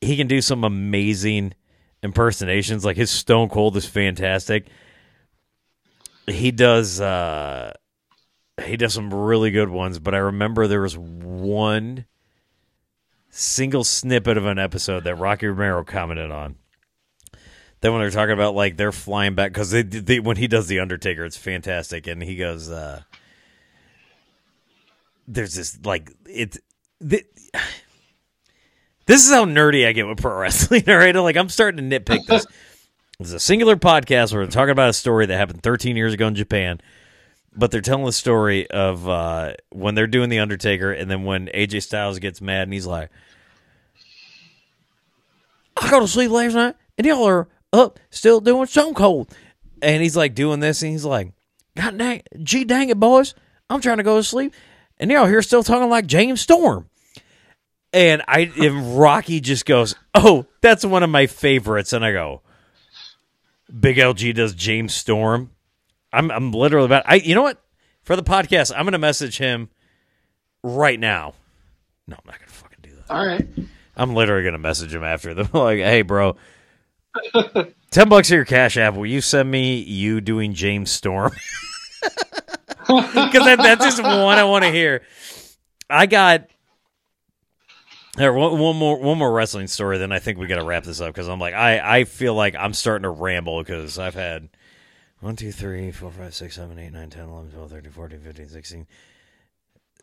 he 0.00 0.16
can 0.16 0.26
do 0.26 0.40
some 0.40 0.64
amazing 0.64 1.54
impersonations. 2.02 2.84
Like 2.84 2.96
his 2.96 3.10
Stone 3.10 3.48
Cold 3.48 3.76
is 3.76 3.86
fantastic. 3.86 4.66
he 6.26 6.50
does 6.50 7.00
uh 7.00 7.72
he 8.64 8.76
does 8.76 8.92
some 8.92 9.12
really 9.14 9.50
good 9.50 9.68
ones, 9.68 9.98
but 9.98 10.14
I 10.14 10.18
remember 10.18 10.66
there 10.66 10.80
was 10.80 10.98
one 10.98 12.06
single 13.30 13.84
snippet 13.84 14.36
of 14.36 14.46
an 14.46 14.58
episode 14.58 15.04
that 15.04 15.14
Rocky 15.16 15.46
Romero 15.46 15.84
commented 15.84 16.30
on. 16.30 16.56
Then 17.80 17.92
when 17.92 18.00
they're 18.00 18.10
talking 18.10 18.32
about 18.32 18.54
like 18.54 18.76
they're 18.76 18.92
flying 18.92 19.34
back 19.34 19.52
because 19.52 19.70
they, 19.70 19.82
they 19.82 20.20
when 20.20 20.36
he 20.36 20.48
does 20.48 20.66
the 20.66 20.80
Undertaker, 20.80 21.24
it's 21.24 21.36
fantastic, 21.36 22.06
and 22.06 22.22
he 22.22 22.36
goes, 22.36 22.70
uh 22.70 23.02
"There's 25.28 25.54
this 25.54 25.78
like 25.84 26.10
it's 26.26 26.58
th- 27.06 27.26
this 29.06 29.24
is 29.24 29.30
how 29.32 29.44
nerdy 29.44 29.86
I 29.86 29.92
get 29.92 30.08
with 30.08 30.20
pro 30.20 30.36
wrestling. 30.38 30.84
All 30.88 30.96
right, 30.96 31.14
like 31.14 31.36
I'm 31.36 31.48
starting 31.48 31.88
to 31.88 32.00
nitpick 32.00 32.26
this. 32.26 32.46
It's 33.20 33.32
a 33.32 33.40
singular 33.40 33.76
podcast 33.76 34.32
where 34.32 34.42
we're 34.42 34.50
talking 34.50 34.70
about 34.70 34.90
a 34.90 34.92
story 34.92 35.26
that 35.26 35.36
happened 35.36 35.62
13 35.62 35.96
years 35.96 36.12
ago 36.12 36.28
in 36.28 36.34
Japan, 36.36 36.80
but 37.56 37.70
they're 37.70 37.80
telling 37.80 38.04
the 38.04 38.12
story 38.12 38.68
of 38.70 39.08
uh, 39.08 39.54
when 39.70 39.94
they're 39.94 40.06
doing 40.06 40.28
the 40.28 40.38
Undertaker, 40.40 40.92
and 40.92 41.10
then 41.10 41.24
when 41.24 41.46
AJ 41.48 41.82
Styles 41.82 42.18
gets 42.18 42.40
mad 42.40 42.62
and 42.62 42.72
he's 42.72 42.86
like, 42.86 43.10
"I 45.76 45.90
go 45.90 46.00
to 46.00 46.08
sleep 46.08 46.30
last 46.30 46.54
night, 46.54 46.76
and 46.96 47.06
y'all 47.06 47.26
are 47.26 47.48
up 47.72 47.98
still 48.10 48.40
doing 48.40 48.66
Stone 48.66 48.94
Cold," 48.94 49.34
and 49.82 50.02
he's 50.02 50.16
like 50.16 50.34
doing 50.34 50.60
this, 50.60 50.82
and 50.82 50.92
he's 50.92 51.04
like, 51.04 51.32
"God 51.76 51.98
dang, 51.98 52.22
gee 52.42 52.64
dang 52.64 52.88
it, 52.88 53.00
boys, 53.00 53.34
I'm 53.70 53.80
trying 53.80 53.98
to 53.98 54.02
go 54.02 54.16
to 54.16 54.22
sleep, 54.24 54.54
and 54.98 55.10
y'all 55.10 55.26
here 55.26 55.42
still 55.42 55.62
talking 55.62 55.90
like 55.90 56.06
James 56.06 56.40
Storm." 56.40 56.88
And 57.92 58.22
I, 58.28 58.52
and 58.60 58.98
Rocky 58.98 59.40
just 59.40 59.64
goes, 59.64 59.94
"Oh, 60.14 60.46
that's 60.60 60.84
one 60.84 61.02
of 61.02 61.10
my 61.10 61.26
favorites," 61.26 61.92
and 61.92 62.04
I 62.04 62.12
go. 62.12 62.42
Big 63.80 63.96
LG 63.96 64.34
does 64.34 64.54
James 64.54 64.94
Storm. 64.94 65.50
I'm 66.12 66.30
I'm 66.30 66.52
literally 66.52 66.86
about 66.86 67.04
I 67.06 67.16
you 67.16 67.34
know 67.34 67.42
what? 67.42 67.62
For 68.02 68.16
the 68.16 68.22
podcast, 68.22 68.72
I'm 68.74 68.84
gonna 68.84 68.98
message 68.98 69.36
him 69.38 69.68
right 70.62 70.98
now. 70.98 71.34
No, 72.06 72.16
I'm 72.16 72.26
not 72.26 72.38
gonna 72.38 72.50
fucking 72.50 72.78
do 72.82 72.90
that. 72.96 73.10
All 73.14 73.26
right. 73.26 73.46
I'm 73.96 74.14
literally 74.14 74.44
gonna 74.44 74.58
message 74.58 74.94
him 74.94 75.04
after 75.04 75.34
them 75.34 75.48
like, 75.52 75.78
hey 75.78 76.02
bro. 76.02 76.36
Ten 77.90 78.08
bucks 78.08 78.30
of 78.30 78.34
your 78.36 78.44
cash 78.44 78.76
app. 78.76 78.94
Will 78.94 79.06
you 79.06 79.20
send 79.20 79.50
me 79.50 79.76
you 79.76 80.20
doing 80.20 80.54
James 80.54 80.90
Storm? 80.90 81.32
Because 82.88 83.44
that, 83.44 83.58
that's 83.58 83.84
just 83.84 84.02
one 84.02 84.38
I 84.38 84.44
want 84.44 84.64
to 84.64 84.70
hear. 84.70 85.02
I 85.90 86.06
got 86.06 86.48
there, 88.16 88.32
one, 88.32 88.58
one 88.58 88.76
more 88.76 88.98
one 88.98 89.18
more 89.18 89.32
wrestling 89.32 89.66
story, 89.66 89.98
then 89.98 90.10
I 90.10 90.18
think 90.18 90.38
we 90.38 90.46
got 90.46 90.56
to 90.56 90.64
wrap 90.64 90.84
this 90.84 91.00
up 91.00 91.14
because 91.14 91.28
I'm 91.28 91.38
like 91.38 91.54
I 91.54 91.98
I 91.98 92.04
feel 92.04 92.34
like 92.34 92.54
I'm 92.54 92.72
starting 92.72 93.02
to 93.02 93.10
ramble 93.10 93.62
because 93.62 93.98
I've 93.98 94.14
had 94.14 94.48
1, 95.20 95.36
2, 95.36 95.52
3, 95.52 95.90
4, 95.92 96.10
5, 96.10 96.34
6, 96.34 96.54
7, 96.54 96.78
8, 96.78 96.92
9, 96.92 97.10
10, 97.10 97.24
11, 97.24 97.50
12, 97.52 97.70
13, 97.70 97.92
14, 97.92 98.20
15, 98.20 98.48
16, 98.48 98.86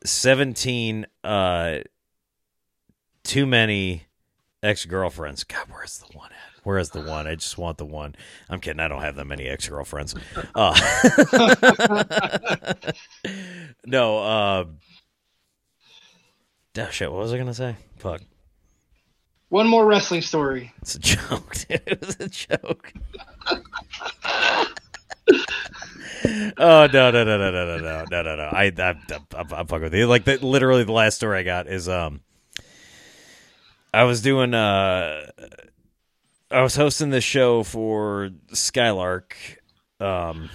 17 0.06 1.06
uh, 1.23 1.77
too 3.23 3.45
many 3.45 4.06
ex 4.61 4.86
girlfriends. 4.86 5.44
God, 5.44 5.68
where's 5.69 5.98
the 5.98 6.18
one 6.18 6.32
at? 6.32 6.45
Where 6.66 6.80
is 6.80 6.90
the 6.90 7.00
one? 7.00 7.28
I 7.28 7.36
just 7.36 7.60
want 7.60 7.78
the 7.78 7.86
one. 7.86 8.16
I'm 8.50 8.60
kidding. 8.60 8.80
I 8.80 8.88
don't 8.88 9.04
have 9.04 9.16
that 9.18 9.26
many 9.26 9.46
ex 9.46 9.70
girlfriends. 9.70 10.16
Uh, 10.56 10.74
no, 13.86 14.18
uh, 14.20 14.66
oh, 16.78 16.90
shit. 16.92 17.12
What 17.12 17.20
was 17.20 17.34
I 17.34 17.36
going 17.36 17.48
to 17.48 17.54
say? 17.54 17.76
Fuck. 17.98 18.22
One 19.50 19.68
more 19.68 19.86
wrestling 19.86 20.22
story. 20.22 20.74
It's 20.82 20.96
a 20.96 21.00
joke. 21.00 21.56
it 21.70 22.02
was 22.02 22.18
a 22.20 22.30
joke. 22.30 22.94
oh 26.58 26.88
no 26.92 27.12
no 27.12 27.24
no 27.24 27.38
no 27.38 27.52
no 27.52 27.52
no 27.52 27.78
no 27.78 28.06
no 28.10 28.22
no 28.22 28.36
no! 28.36 28.44
I 28.44 28.72
I 28.78 28.96
I'm, 29.36 29.54
I'm, 29.54 29.68
fucking 29.68 29.82
with 29.82 29.94
you. 29.94 30.08
Like 30.08 30.26
that, 30.26 30.42
literally, 30.42 30.84
the 30.84 30.94
last 30.94 31.16
story 31.16 31.40
I 31.40 31.44
got 31.44 31.68
is 31.68 31.90
um, 31.90 32.22
I 33.94 34.04
was 34.04 34.22
doing 34.22 34.54
uh, 34.54 35.28
I 36.52 36.62
was 36.62 36.76
hosting 36.76 37.10
this 37.10 37.24
show 37.24 37.64
for 37.64 38.30
Skylark, 38.54 39.36
um, 40.00 40.50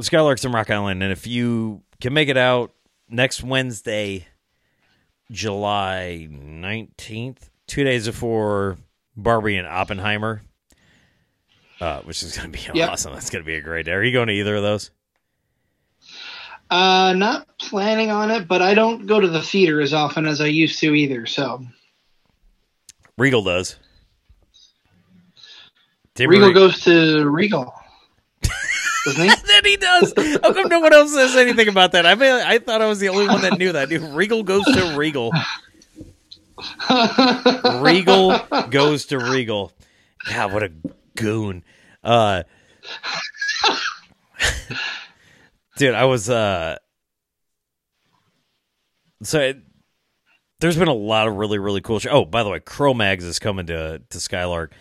Skylark's 0.00 0.44
in 0.44 0.52
Rock 0.52 0.70
Island, 0.70 1.02
and 1.02 1.10
if 1.10 1.26
you 1.26 1.82
can 2.00 2.12
make 2.12 2.28
it 2.28 2.36
out 2.36 2.72
next 3.08 3.42
Wednesday, 3.42 4.26
July 5.30 6.28
nineteenth, 6.30 7.48
two 7.66 7.84
days 7.84 8.06
before 8.06 8.76
Barbie 9.16 9.56
and 9.56 9.66
Oppenheimer 9.66 10.42
uh, 11.80 12.00
which 12.02 12.22
is 12.22 12.36
going 12.36 12.50
to 12.50 12.58
be 12.58 12.78
Yep. 12.78 12.90
awesome. 12.90 13.12
That's 13.12 13.30
going 13.30 13.42
to 13.42 13.46
be 13.46 13.56
a 13.56 13.60
great 13.60 13.86
day. 13.86 13.92
Are 13.92 14.02
you 14.02 14.12
going 14.12 14.28
to 14.28 14.34
either 14.34 14.56
of 14.56 14.62
those? 14.62 14.90
Uh, 16.70 17.12
not 17.14 17.46
planning 17.58 18.10
on 18.10 18.30
it, 18.30 18.48
but 18.48 18.62
I 18.62 18.74
don't 18.74 19.06
go 19.06 19.20
to 19.20 19.28
the 19.28 19.42
theater 19.42 19.80
as 19.80 19.92
often 19.92 20.26
as 20.26 20.40
I 20.40 20.46
used 20.46 20.78
to 20.80 20.94
either. 20.94 21.26
So 21.26 21.64
Regal 23.18 23.42
does. 23.42 23.76
Regal 26.18 26.52
goes 26.52 26.80
to 26.82 27.28
Regal, 27.28 27.74
doesn't 29.04 29.22
he? 29.22 29.28
then 29.46 29.64
he 29.64 29.76
does. 29.76 30.14
How 30.42 30.52
come 30.52 30.68
no 30.68 30.80
one 30.80 30.92
else 30.92 31.12
says 31.12 31.34
anything 31.36 31.68
about 31.68 31.92
that? 31.92 32.06
I 32.06 32.14
mean, 32.14 32.30
I 32.30 32.58
thought 32.58 32.80
I 32.80 32.86
was 32.86 33.00
the 33.00 33.08
only 33.08 33.26
one 33.26 33.42
that 33.42 33.58
knew 33.58 33.72
that. 33.72 33.88
Dude, 33.88 34.02
Regal 34.14 34.42
goes 34.44 34.64
to 34.64 34.94
Regal. 34.96 35.32
Regal 37.80 38.38
goes 38.70 39.06
to 39.06 39.18
Regal. 39.18 39.72
God, 40.28 40.52
what 40.52 40.62
a 40.62 40.70
goon. 41.16 41.64
Uh, 42.02 42.44
dude, 45.76 45.94
I 45.94 46.04
was 46.04 46.30
uh 46.30 46.76
so 49.22 49.40
it, 49.40 49.58
there's 50.60 50.76
been 50.76 50.88
a 50.88 50.94
lot 50.94 51.26
of 51.28 51.36
really 51.36 51.58
really 51.58 51.80
cool. 51.80 51.98
Sh- 51.98 52.06
oh, 52.10 52.24
by 52.24 52.42
the 52.42 52.50
way, 52.50 52.60
Cro-Mags 52.60 53.24
is 53.24 53.38
coming 53.38 53.66
to 53.66 54.00
to 54.10 54.20
Skylark, 54.20 54.72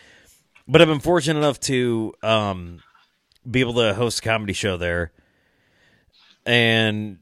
but 0.68 0.82
I've 0.82 0.88
been 0.88 1.00
fortunate 1.00 1.40
enough 1.40 1.60
to 1.62 2.14
um 2.24 2.82
be 3.50 3.60
able 3.60 3.74
to 3.76 3.94
host 3.94 4.20
a 4.20 4.22
comedy 4.22 4.54
show 4.54 4.78
there, 4.78 5.12
and 6.46 7.20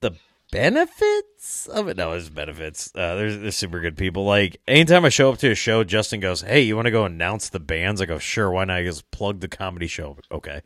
the 0.00 0.12
benefits 0.50 1.66
of 1.66 1.88
it. 1.88 1.96
No, 1.96 2.12
there's 2.12 2.30
benefits. 2.30 2.90
Uh, 2.94 3.14
there's, 3.16 3.38
there's 3.38 3.56
super 3.56 3.80
good 3.80 3.96
people. 3.96 4.24
Like 4.24 4.60
anytime 4.66 5.04
I 5.04 5.10
show 5.10 5.30
up 5.30 5.38
to 5.38 5.50
a 5.50 5.54
show, 5.54 5.84
Justin 5.84 6.20
goes, 6.20 6.42
"Hey, 6.42 6.62
you 6.62 6.76
want 6.76 6.86
to 6.86 6.92
go 6.92 7.04
announce 7.04 7.48
the 7.48 7.60
bands?" 7.60 8.00
I 8.00 8.06
go, 8.06 8.18
"Sure, 8.18 8.50
why 8.50 8.64
not?" 8.64 8.78
He 8.78 8.84
goes, 8.84 9.02
"Plug 9.02 9.40
the 9.40 9.48
comedy 9.48 9.86
show." 9.86 10.16
Okay. 10.30 10.62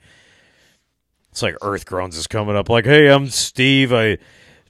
It's 1.31 1.43
like 1.43 1.55
Earth 1.63 1.87
Groans 1.87 2.17
is 2.17 2.27
coming 2.27 2.57
up. 2.57 2.69
Like, 2.69 2.85
hey, 2.85 3.07
I'm 3.09 3.29
Steve. 3.29 3.93
I 3.93 4.19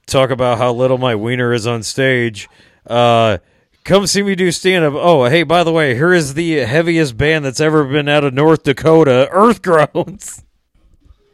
talk 0.06 0.30
about 0.30 0.58
how 0.58 0.72
little 0.72 0.98
my 0.98 1.14
wiener 1.14 1.54
is 1.54 1.66
on 1.66 1.82
stage. 1.82 2.48
Uh, 2.86 3.38
come 3.84 4.06
see 4.06 4.22
me 4.22 4.34
do 4.34 4.50
stand 4.52 4.84
up. 4.84 4.94
Oh, 4.94 5.24
hey, 5.24 5.42
by 5.42 5.64
the 5.64 5.72
way, 5.72 5.94
here 5.94 6.12
is 6.12 6.34
the 6.34 6.58
heaviest 6.58 7.16
band 7.16 7.44
that's 7.44 7.60
ever 7.60 7.84
been 7.84 8.08
out 8.08 8.24
of 8.24 8.34
North 8.34 8.62
Dakota, 8.62 9.28
Earth 9.30 9.62
Groans. 9.62 10.44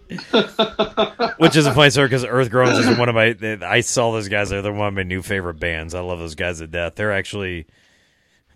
Which 1.38 1.56
is 1.56 1.66
a 1.66 1.74
funny 1.74 1.90
story 1.90 2.06
because 2.06 2.24
Earth 2.24 2.50
Groans 2.50 2.78
is 2.78 2.96
one 2.96 3.08
of 3.08 3.14
my. 3.16 3.36
I 3.66 3.80
saw 3.80 4.12
those 4.12 4.28
guys. 4.28 4.50
They're 4.50 4.72
one 4.72 4.88
of 4.88 4.94
my 4.94 5.02
new 5.02 5.20
favorite 5.20 5.58
bands. 5.58 5.94
I 5.94 6.00
love 6.00 6.20
those 6.20 6.36
guys 6.36 6.58
to 6.58 6.68
death. 6.68 6.94
They're 6.94 7.12
actually 7.12 7.66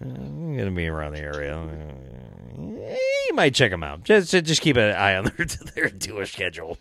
uh, 0.01 0.07
gonna 0.07 0.71
be 0.71 0.87
around 0.87 1.15
the 1.15 1.21
area. 1.21 1.59
You 2.57 3.35
might 3.35 3.55
check 3.55 3.73
them 3.73 3.83
out. 3.83 4.05
Just 4.05 4.31
just 4.31 4.61
keep 4.61 4.77
an 4.77 4.95
eye 4.95 5.17
on 5.17 5.25
their 5.37 5.47
their 5.75 5.89
tour 5.89 6.25
schedule. 6.25 6.79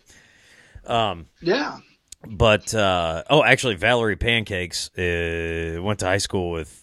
Um, 0.86 1.26
yeah. 1.40 1.78
but 2.28 2.72
uh, 2.72 3.24
oh, 3.28 3.42
actually, 3.42 3.74
Valerie 3.74 4.16
Pancakes 4.16 4.96
uh, 4.96 5.82
went 5.82 5.98
to 6.00 6.06
high 6.06 6.18
school 6.18 6.52
with 6.52 6.80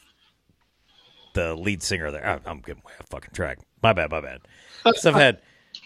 the 1.38 1.56
lead 1.56 1.84
singer 1.84 2.10
there. 2.12 2.26
I'm, 2.26 2.42
I'm 2.46 2.60
getting 2.60 2.82
way 2.86 2.94
off 3.00 3.08
fucking 3.10 3.32
track. 3.34 3.60
My 3.84 3.94
bad, 3.94 4.10
my 4.10 4.22
bad. 4.22 4.42
So 4.96 5.12
I've 5.12 5.16
had 5.16 5.42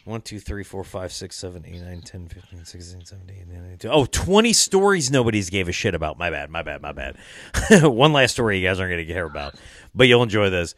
1, 0.05 0.21
2, 0.21 0.39
3, 0.39 0.63
4, 0.63 0.83
5, 0.83 1.11
6, 1.11 1.35
7, 1.35 1.65
8, 1.65 1.81
9, 1.81 2.01
10, 2.01 2.27
15, 2.29 2.65
16, 2.65 3.05
17, 3.05 3.35
18, 3.35 3.53
19, 3.53 3.77
20. 3.77 3.95
Oh, 3.95 4.05
20 4.05 4.53
stories 4.53 5.11
nobody's 5.11 5.49
gave 5.49 5.67
a 5.67 5.73
shit 5.73 5.93
about. 5.93 6.17
My 6.17 6.29
bad, 6.29 6.49
my 6.49 6.63
bad, 6.63 6.81
my 6.81 6.93
bad. 6.93 7.17
One 7.83 8.13
last 8.13 8.31
story 8.31 8.59
you 8.59 8.67
guys 8.67 8.79
aren't 8.79 8.91
going 8.91 9.05
to 9.05 9.13
care 9.13 9.25
about, 9.25 9.55
but 9.93 10.07
you'll 10.07 10.23
enjoy 10.23 10.49
this. 10.49 10.73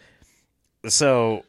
So 0.87 1.43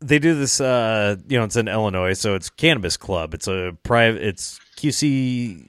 they 0.00 0.18
do 0.18 0.34
this, 0.34 0.60
uh, 0.60 1.16
you 1.28 1.38
know, 1.38 1.44
it's 1.44 1.56
in 1.56 1.68
Illinois, 1.68 2.12
so 2.12 2.34
it's 2.34 2.50
Cannabis 2.50 2.98
Club. 2.98 3.32
It's 3.32 3.48
a 3.48 3.76
private, 3.82 4.22
it's 4.22 4.60
QC 4.76 5.68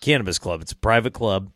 Cannabis 0.00 0.40
Club. 0.40 0.62
It's 0.62 0.72
a 0.72 0.76
private 0.76 1.14
club 1.14 1.52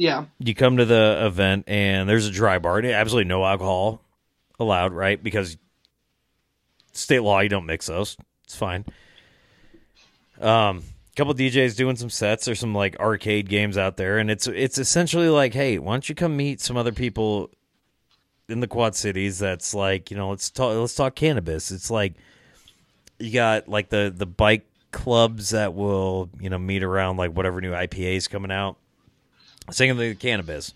Yeah. 0.00 0.24
you 0.38 0.54
come 0.54 0.78
to 0.78 0.86
the 0.86 1.26
event 1.26 1.64
and 1.68 2.08
there's 2.08 2.26
a 2.26 2.30
dry 2.30 2.58
bar. 2.58 2.78
Absolutely 2.82 3.28
no 3.28 3.44
alcohol 3.44 4.00
allowed, 4.58 4.94
right? 4.94 5.22
Because 5.22 5.58
state 6.92 7.20
law, 7.20 7.40
you 7.40 7.50
don't 7.50 7.66
mix 7.66 7.86
those. 7.86 8.16
It's 8.44 8.56
fine. 8.56 8.86
Um, 10.40 10.84
couple 11.16 11.34
DJs 11.34 11.76
doing 11.76 11.96
some 11.96 12.08
sets 12.08 12.48
or 12.48 12.54
some 12.54 12.74
like 12.74 12.98
arcade 12.98 13.50
games 13.50 13.76
out 13.76 13.98
there, 13.98 14.16
and 14.16 14.30
it's 14.30 14.46
it's 14.46 14.78
essentially 14.78 15.28
like, 15.28 15.52
hey, 15.52 15.78
why 15.78 15.92
don't 15.92 16.08
you 16.08 16.14
come 16.14 16.34
meet 16.34 16.62
some 16.62 16.78
other 16.78 16.92
people 16.92 17.50
in 18.48 18.60
the 18.60 18.66
Quad 18.66 18.94
Cities? 18.94 19.38
That's 19.38 19.74
like, 19.74 20.10
you 20.10 20.16
know, 20.16 20.30
let's 20.30 20.48
talk 20.48 20.74
let's 20.78 20.94
talk 20.94 21.14
cannabis. 21.14 21.70
It's 21.70 21.90
like 21.90 22.14
you 23.18 23.34
got 23.34 23.68
like 23.68 23.90
the 23.90 24.10
the 24.16 24.24
bike 24.24 24.66
clubs 24.92 25.50
that 25.50 25.74
will 25.74 26.30
you 26.40 26.48
know 26.48 26.58
meet 26.58 26.82
around 26.82 27.18
like 27.18 27.32
whatever 27.32 27.60
new 27.60 27.72
IPA 27.72 28.16
is 28.16 28.26
coming 28.26 28.50
out. 28.50 28.78
Singing 29.70 29.96
the 29.96 30.14
cannabis, 30.14 30.74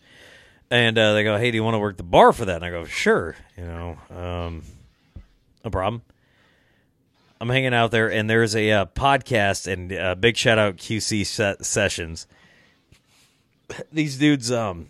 and 0.71 0.97
uh, 0.97 1.15
they 1.15 1.25
go, 1.25 1.37
"Hey, 1.37 1.51
do 1.51 1.57
you 1.57 1.65
want 1.65 1.75
to 1.75 1.79
work 1.79 1.97
the 1.97 2.03
bar 2.03 2.33
for 2.33 2.45
that?" 2.45 2.57
And 2.57 2.65
I 2.65 2.71
go, 2.71 2.85
"Sure." 2.85 3.37
You 3.57 3.65
know, 3.65 3.99
um, 4.11 4.63
no 5.65 5.71
problem. 5.71 6.03
I'm 7.41 7.49
hanging 7.49 7.75
out 7.75 7.91
there, 7.91 8.11
and 8.11 8.31
there's 8.31 8.55
a 8.57 8.71
uh, 8.71 8.87
podcast, 8.87 9.71
and 9.71 9.93
uh, 9.93 10.15
big 10.15 10.37
shout 10.37 10.59
out 10.59 10.77
QC 10.77 11.27
se- 11.27 11.57
sessions. 11.63 12.27
These 13.93 14.19
dudes, 14.19 14.51
um, 14.51 14.89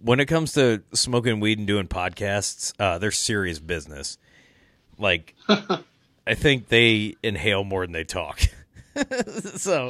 when 0.00 0.18
it 0.18 0.26
comes 0.26 0.52
to 0.54 0.82
smoking 0.92 1.40
weed 1.40 1.58
and 1.58 1.66
doing 1.66 1.86
podcasts, 1.86 2.72
uh, 2.80 2.98
they're 2.98 3.10
serious 3.10 3.58
business. 3.58 4.18
Like, 4.98 5.34
I 5.48 6.34
think 6.34 6.68
they 6.68 7.16
inhale 7.22 7.64
more 7.64 7.84
than 7.86 7.92
they 7.92 8.04
talk. 8.04 8.40
so, 9.56 9.88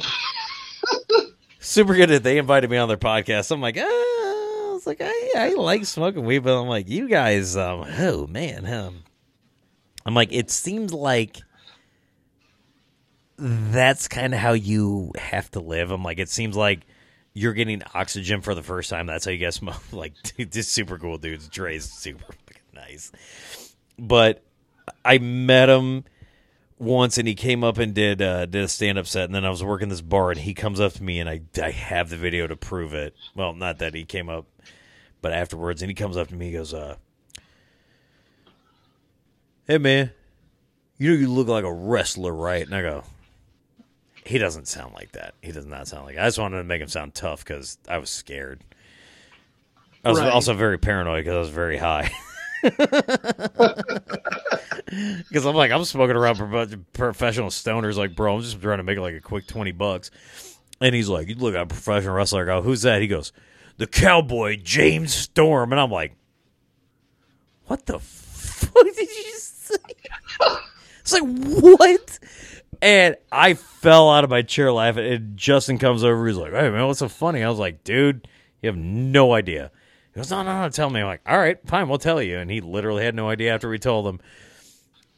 super 1.63 1.95
good 1.95 2.11
at 2.11 2.23
they 2.23 2.37
invited 2.37 2.69
me 2.69 2.77
on 2.77 2.87
their 2.87 2.97
podcast. 2.97 3.51
I'm 3.51 3.61
like, 3.61 3.77
ah, 3.79 3.83
I 3.83 4.79
like, 4.85 5.01
I, 5.01 5.31
I 5.35 5.53
like 5.53 5.85
smoking 5.85 6.25
weed, 6.25 6.39
but 6.39 6.59
I'm 6.59 6.67
like, 6.67 6.89
you 6.89 7.07
guys, 7.07 7.55
um, 7.55 7.85
oh 7.99 8.27
man, 8.27 8.65
um, 8.65 9.03
I'm 10.05 10.13
like, 10.13 10.31
it 10.31 10.51
seems 10.51 10.93
like 10.93 11.37
that's 13.37 14.07
kind 14.07 14.33
of 14.33 14.39
how 14.39 14.53
you 14.53 15.11
have 15.17 15.49
to 15.51 15.59
live. 15.59 15.91
I'm 15.91 16.03
like, 16.03 16.19
it 16.19 16.29
seems 16.29 16.55
like 16.55 16.81
you're 17.33 17.53
getting 17.53 17.81
oxygen 17.93 18.41
for 18.41 18.53
the 18.53 18.63
first 18.63 18.89
time. 18.89 19.07
That's 19.07 19.25
how 19.25 19.31
you 19.31 19.37
guys 19.37 19.55
smoke. 19.55 19.81
Like, 19.91 20.13
dude, 20.23 20.51
this 20.51 20.67
super 20.67 20.97
cool 20.97 21.17
dude. 21.17 21.49
Dre's 21.49 21.89
super 21.89 22.35
nice. 22.73 23.11
But 23.97 24.43
I 25.05 25.17
met 25.17 25.69
him 25.69 26.03
once, 26.83 27.17
and 27.17 27.27
he 27.27 27.35
came 27.35 27.63
up 27.63 27.77
and 27.77 27.93
did 27.93 28.21
uh, 28.21 28.45
did 28.45 28.63
a 28.63 28.67
stand 28.67 28.97
up 28.97 29.07
set, 29.07 29.25
and 29.25 29.33
then 29.35 29.45
I 29.45 29.49
was 29.49 29.63
working 29.63 29.89
this 29.89 30.01
bar, 30.01 30.31
and 30.31 30.39
he 30.39 30.53
comes 30.53 30.79
up 30.79 30.93
to 30.93 31.03
me, 31.03 31.19
and 31.19 31.29
I 31.29 31.41
I 31.61 31.71
have 31.71 32.09
the 32.09 32.17
video 32.17 32.45
to 32.47 32.55
prove 32.55 32.93
it. 32.93 33.15
Well, 33.35 33.53
not 33.53 33.79
that 33.79 33.93
he 33.93 34.03
came 34.05 34.29
up, 34.29 34.45
but 35.21 35.31
afterwards, 35.33 35.81
and 35.81 35.89
he 35.89 35.95
comes 35.95 36.17
up 36.17 36.27
to 36.29 36.35
me, 36.35 36.47
he 36.47 36.51
goes, 36.53 36.73
uh 36.73 36.95
hey 39.67 39.77
man, 39.77 40.11
you 40.97 41.09
know 41.11 41.17
you 41.17 41.29
look 41.31 41.47
like 41.47 41.63
a 41.63 41.73
wrestler, 41.73 42.33
right? 42.33 42.65
And 42.65 42.75
I 42.75 42.81
go, 42.81 43.03
he 44.25 44.37
doesn't 44.37 44.67
sound 44.67 44.93
like 44.93 45.13
that. 45.13 45.33
He 45.41 45.51
does 45.51 45.65
not 45.65 45.87
sound 45.87 46.05
like. 46.05 46.15
That. 46.15 46.23
I 46.23 46.27
just 46.27 46.39
wanted 46.39 46.57
to 46.57 46.63
make 46.63 46.81
him 46.81 46.87
sound 46.89 47.13
tough 47.13 47.43
because 47.45 47.77
I 47.87 47.97
was 47.97 48.09
scared. 48.09 48.61
I 50.05 50.09
was 50.09 50.19
Right. 50.19 50.31
also 50.31 50.53
very 50.53 50.77
paranoid 50.77 51.23
because 51.23 51.35
I 51.35 51.39
was 51.39 51.49
very 51.49 51.77
high. 51.77 52.11
Because 55.27 55.45
I'm 55.45 55.55
like, 55.55 55.71
I'm 55.71 55.83
smoking 55.85 56.15
around 56.15 56.39
of 56.39 56.93
professional 56.93 57.49
stoners. 57.49 57.95
Like, 57.95 58.15
bro, 58.15 58.35
I'm 58.35 58.41
just 58.41 58.61
trying 58.61 58.77
to 58.77 58.83
make 58.83 58.97
like 58.97 59.15
a 59.15 59.21
quick 59.21 59.47
twenty 59.47 59.71
bucks. 59.71 60.11
And 60.81 60.93
he's 60.93 61.09
like, 61.09 61.29
you 61.29 61.35
look 61.35 61.55
at 61.55 61.61
a 61.61 61.65
professional 61.65 62.15
wrestler. 62.15 62.43
I 62.43 62.45
go, 62.45 62.61
who's 62.61 62.81
that? 62.81 63.01
He 63.01 63.07
goes, 63.07 63.31
the 63.77 63.87
cowboy 63.87 64.57
James 64.61 65.13
Storm. 65.13 65.71
And 65.71 65.79
I'm 65.79 65.91
like, 65.91 66.15
what 67.67 67.85
the 67.85 67.99
fuck 67.99 68.83
did 68.83 68.97
you 68.97 69.33
say? 69.37 69.75
It's 70.99 71.13
like, 71.13 71.23
what? 71.23 72.19
And 72.81 73.15
I 73.31 73.53
fell 73.53 74.09
out 74.09 74.23
of 74.23 74.29
my 74.29 74.41
chair 74.41 74.71
laughing. 74.71 75.05
And 75.05 75.37
Justin 75.37 75.77
comes 75.77 76.03
over. 76.03 76.27
He's 76.27 76.35
like, 76.35 76.51
hey, 76.51 76.69
man, 76.69 76.85
what's 76.85 76.99
so 76.99 77.07
funny? 77.07 77.43
I 77.43 77.49
was 77.49 77.59
like, 77.59 77.83
dude, 77.83 78.27
you 78.61 78.67
have 78.67 78.77
no 78.77 79.33
idea. 79.33 79.71
He 80.13 80.19
goes, 80.19 80.29
no, 80.29 80.43
no, 80.43 80.61
no, 80.61 80.69
tell 80.69 80.89
me. 80.89 80.99
I'm 80.99 81.07
like, 81.07 81.21
all 81.25 81.37
right, 81.37 81.57
fine, 81.65 81.89
we'll 81.89 81.97
tell 81.97 82.21
you. 82.21 82.37
And 82.37 82.51
he 82.51 82.61
literally 82.61 83.03
had 83.03 83.15
no 83.15 83.29
idea 83.29 83.53
after 83.53 83.69
we 83.69 83.79
told 83.79 84.05
him. 84.05 84.19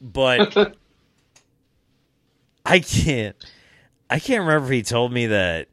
But 0.05 0.55
I 2.65 2.79
can't, 2.79 3.35
I 4.09 4.19
can't 4.19 4.41
remember 4.41 4.65
if 4.65 4.71
he 4.71 4.83
told 4.83 5.11
me 5.11 5.27
that. 5.27 5.67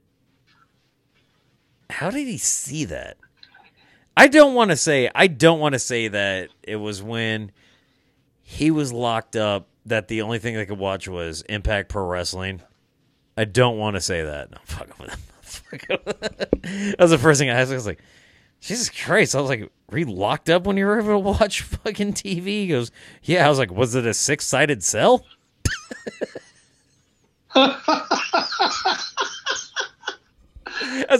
How 1.90 2.10
did 2.10 2.26
he 2.26 2.38
see 2.38 2.86
that? 2.86 3.18
I 4.16 4.28
don't 4.28 4.54
want 4.54 4.70
to 4.70 4.76
say, 4.76 5.10
I 5.14 5.26
don't 5.26 5.60
want 5.60 5.74
to 5.74 5.78
say 5.78 6.08
that 6.08 6.48
it 6.62 6.76
was 6.76 7.02
when 7.02 7.52
he 8.42 8.70
was 8.70 8.92
locked 8.92 9.36
up 9.36 9.68
that 9.86 10.08
the 10.08 10.22
only 10.22 10.38
thing 10.38 10.54
they 10.54 10.66
could 10.66 10.78
watch 10.78 11.08
was 11.08 11.42
Impact 11.42 11.90
Pro 11.90 12.06
Wrestling. 12.06 12.62
I 13.36 13.44
don't 13.44 13.78
want 13.78 13.96
to 13.96 14.00
say 14.00 14.22
that. 14.22 14.50
No, 14.50 14.58
fuck 14.64 14.98
with 14.98 15.10
him. 15.10 15.20
Fuck 15.42 15.88
him. 15.88 15.98
that 16.62 16.96
was 16.98 17.10
the 17.10 17.18
first 17.18 17.40
thing 17.40 17.50
I 17.50 17.54
asked. 17.54 17.70
I 17.70 17.74
was 17.74 17.86
like, 17.86 18.00
Jesus 18.62 18.88
Christ. 18.88 19.34
I 19.34 19.40
was 19.40 19.50
like, 19.50 19.70
were 19.90 19.98
you 19.98 20.06
locked 20.06 20.48
up 20.48 20.66
when 20.66 20.76
you 20.76 20.86
were 20.86 20.98
able 20.98 21.08
to 21.08 21.18
watch 21.18 21.62
fucking 21.62 22.14
TV? 22.14 22.44
He 22.44 22.68
goes, 22.68 22.90
Yeah. 23.22 23.44
I 23.44 23.50
was 23.50 23.58
like, 23.58 23.70
was 23.70 23.94
it 23.94 24.06
a 24.06 24.14
six 24.14 24.46
sided 24.46 24.82
cell? 24.82 25.26
that's 27.54 27.86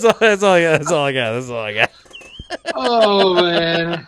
all. 0.04 0.14
That's 0.18 0.42
all. 0.42 0.54
I 0.54 0.62
got. 0.62 0.78
That's 0.78 0.90
all 0.90 1.04
I 1.04 1.12
got. 1.12 1.32
That's 1.32 1.50
all 1.50 1.60
I 1.60 1.74
got. 1.74 1.90
oh 2.74 3.34
man. 3.34 4.06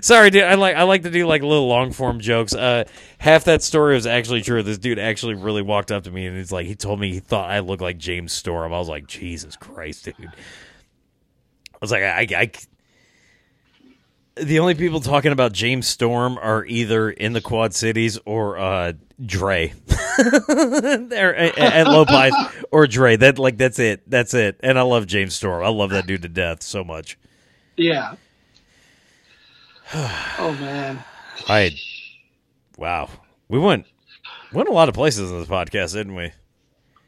Sorry, 0.02 0.30
dude. 0.30 0.44
I 0.44 0.54
like 0.54 0.74
I 0.74 0.82
like 0.82 1.02
to 1.02 1.10
do 1.10 1.26
like 1.26 1.42
little 1.42 1.68
long 1.68 1.92
form 1.92 2.18
jokes. 2.18 2.54
Uh, 2.54 2.84
half 3.18 3.44
that 3.44 3.62
story 3.62 3.94
was 3.94 4.06
actually 4.06 4.42
true. 4.42 4.62
This 4.62 4.78
dude 4.78 4.98
actually 4.98 5.34
really 5.34 5.62
walked 5.62 5.92
up 5.92 6.04
to 6.04 6.10
me 6.10 6.26
and 6.26 6.36
he's 6.36 6.50
like, 6.50 6.66
he 6.66 6.74
told 6.74 6.98
me 6.98 7.12
he 7.12 7.20
thought 7.20 7.50
I 7.50 7.60
looked 7.60 7.82
like 7.82 7.98
James 7.98 8.32
Storm. 8.32 8.72
I 8.72 8.78
was 8.78 8.88
like, 8.88 9.06
Jesus 9.06 9.56
Christ, 9.56 10.06
dude. 10.06 10.32
I 11.82 11.84
was 11.84 11.90
like, 11.90 12.02
I, 12.04 12.28
I, 12.36 12.50
the 14.40 14.60
only 14.60 14.76
people 14.76 15.00
talking 15.00 15.32
about 15.32 15.50
James 15.52 15.88
Storm 15.88 16.38
are 16.38 16.64
either 16.64 17.10
in 17.10 17.32
the 17.32 17.40
Quad 17.40 17.74
Cities 17.74 18.20
or 18.24 18.56
uh, 18.56 18.92
Dre. 19.26 19.74
They're 20.46 21.34
at, 21.34 21.58
at 21.58 21.86
Lopiez 21.88 22.64
or 22.70 22.86
Dre. 22.86 23.16
That 23.16 23.40
like 23.40 23.56
that's 23.58 23.80
it. 23.80 24.08
That's 24.08 24.32
it. 24.32 24.60
And 24.62 24.78
I 24.78 24.82
love 24.82 25.08
James 25.08 25.34
Storm. 25.34 25.64
I 25.64 25.70
love 25.70 25.90
that 25.90 26.06
dude 26.06 26.22
to 26.22 26.28
death 26.28 26.62
so 26.62 26.84
much. 26.84 27.18
Yeah. 27.76 28.14
Oh 30.38 30.56
man. 30.58 31.04
I 31.48 31.72
wow. 32.78 33.10
We 33.48 33.58
went 33.58 33.86
went 34.52 34.68
a 34.68 34.72
lot 34.72 34.88
of 34.88 34.94
places 34.94 35.32
in 35.32 35.38
this 35.40 35.48
podcast, 35.48 35.94
didn't 35.94 36.14
we? 36.14 36.30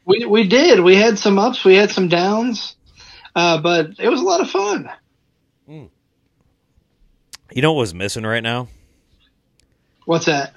We 0.05 0.25
we 0.25 0.47
did. 0.47 0.81
We 0.81 0.95
had 0.97 1.17
some 1.17 1.39
ups. 1.39 1.63
We 1.63 1.75
had 1.75 1.91
some 1.91 2.09
downs. 2.09 2.74
Uh, 3.35 3.61
but 3.61 3.91
it 3.99 4.09
was 4.09 4.21
a 4.21 4.23
lot 4.23 4.41
of 4.41 4.49
fun. 4.49 4.89
You 5.67 5.89
know 7.61 7.73
what 7.73 7.81
was 7.81 7.93
missing 7.93 8.25
right 8.25 8.43
now? 8.43 8.67
What's 10.05 10.25
that? 10.25 10.53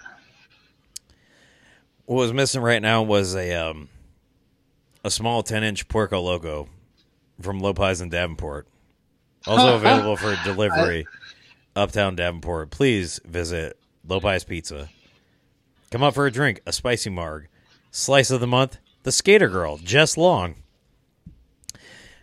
What 2.07 2.17
was 2.17 2.33
missing 2.33 2.63
right 2.63 2.81
now 2.81 3.03
was 3.03 3.35
a 3.35 3.53
um 3.55 3.89
a 5.05 5.11
small 5.11 5.43
ten 5.43 5.63
inch 5.65 5.89
Puerco 5.89 6.21
Loco 6.21 6.69
from 7.41 7.61
Lopiez 7.61 8.01
and 8.01 8.11
Davenport. 8.11 8.67
Also 9.47 9.75
available 9.77 10.17
for 10.17 10.37
delivery 10.45 11.07
uptown 11.77 12.17
Davenport. 12.17 12.71
Please 12.71 13.21
visit 13.25 13.79
Lopiez 14.07 14.47
Pizza. 14.47 14.89
Come 15.91 16.03
up 16.03 16.15
for 16.15 16.27
a 16.27 16.31
drink, 16.33 16.61
a 16.67 16.73
spicy 16.73 17.11
marg. 17.11 17.49
Slice 17.91 18.31
of 18.31 18.41
the 18.41 18.47
month, 18.47 18.79
the 19.05 19.13
skater 19.13 19.49
girl, 19.49 19.79
Jess 19.79 20.17
Long. 20.17 20.57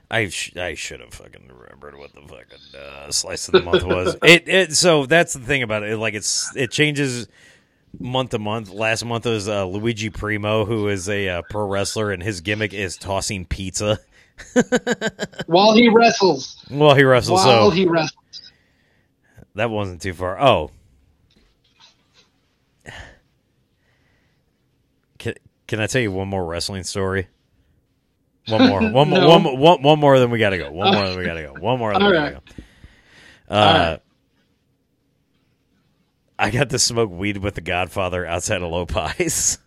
I 0.10 0.30
sh- 0.30 0.56
I 0.56 0.76
should 0.76 1.00
have 1.00 1.14
fucking 1.14 1.50
remembered 1.52 1.98
what 1.98 2.14
the 2.14 2.22
fucking 2.22 2.80
uh, 2.80 3.12
slice 3.12 3.48
of 3.48 3.54
the 3.54 3.62
month 3.62 3.84
was. 3.84 4.16
it 4.24 4.48
it 4.48 4.74
so 4.74 5.06
that's 5.06 5.34
the 5.34 5.40
thing 5.40 5.64
about 5.64 5.84
it. 5.84 5.98
Like 5.98 6.14
it's 6.14 6.56
it 6.56 6.72
changes 6.72 7.28
month 8.00 8.32
to 8.32 8.40
month. 8.40 8.70
Last 8.70 9.04
month 9.04 9.26
was 9.26 9.50
uh, 9.50 9.66
Luigi 9.66 10.10
Primo, 10.10 10.66
who 10.66 10.88
is 10.90 11.10
a 11.10 11.30
uh, 11.30 11.42
pro 11.50 11.68
wrestler, 11.68 12.12
and 12.12 12.22
his 12.22 12.42
gimmick 12.42 12.74
is 12.74 12.98
tossing 12.98 13.46
pizza 13.46 14.00
While 15.48 15.74
he 15.76 15.90
wrestles. 15.90 16.64
while 16.70 16.96
he 16.96 17.04
wrestles. 17.04 17.44
While 17.46 17.70
so 17.72 17.76
he 17.76 17.86
wrestles. 17.88 18.52
that 19.56 19.70
wasn't 19.70 20.02
too 20.02 20.14
far. 20.14 20.40
Oh, 20.40 20.72
can 25.18 25.36
can 25.68 25.80
I 25.80 25.88
tell 25.88 26.02
you 26.02 26.12
one 26.12 26.28
more 26.28 26.46
wrestling 26.46 26.84
story? 26.84 27.28
One 28.48 28.68
more, 28.68 28.82
one 28.92 29.10
more, 29.10 29.20
No. 29.20 29.30
one, 29.30 29.42
more- 29.44 29.58
one, 29.58 29.82
one 29.82 30.00
more. 30.00 30.20
Then 30.20 30.30
we 30.32 30.40
gotta 30.40 30.58
go. 30.58 30.72
One 30.72 30.94
more. 30.94 31.08
Then 31.08 31.18
we 31.18 31.26
gotta 31.26 31.44
go. 31.44 31.54
One 31.60 31.80
more. 31.80 31.94
All 31.94 32.10
we 32.10 32.16
right. 32.16 32.34
gotta 32.34 32.42
go. 33.48 33.56
Uh, 33.56 33.90
right. 33.92 34.02
I 36.38 36.50
got 36.52 36.70
to 36.72 36.80
smoke 36.80 37.10
weed 37.12 37.38
with 37.38 37.56
the 37.56 37.62
Godfather 37.62 38.26
outside 38.26 38.62
of 38.62 38.70
Lopiez. 38.72 39.58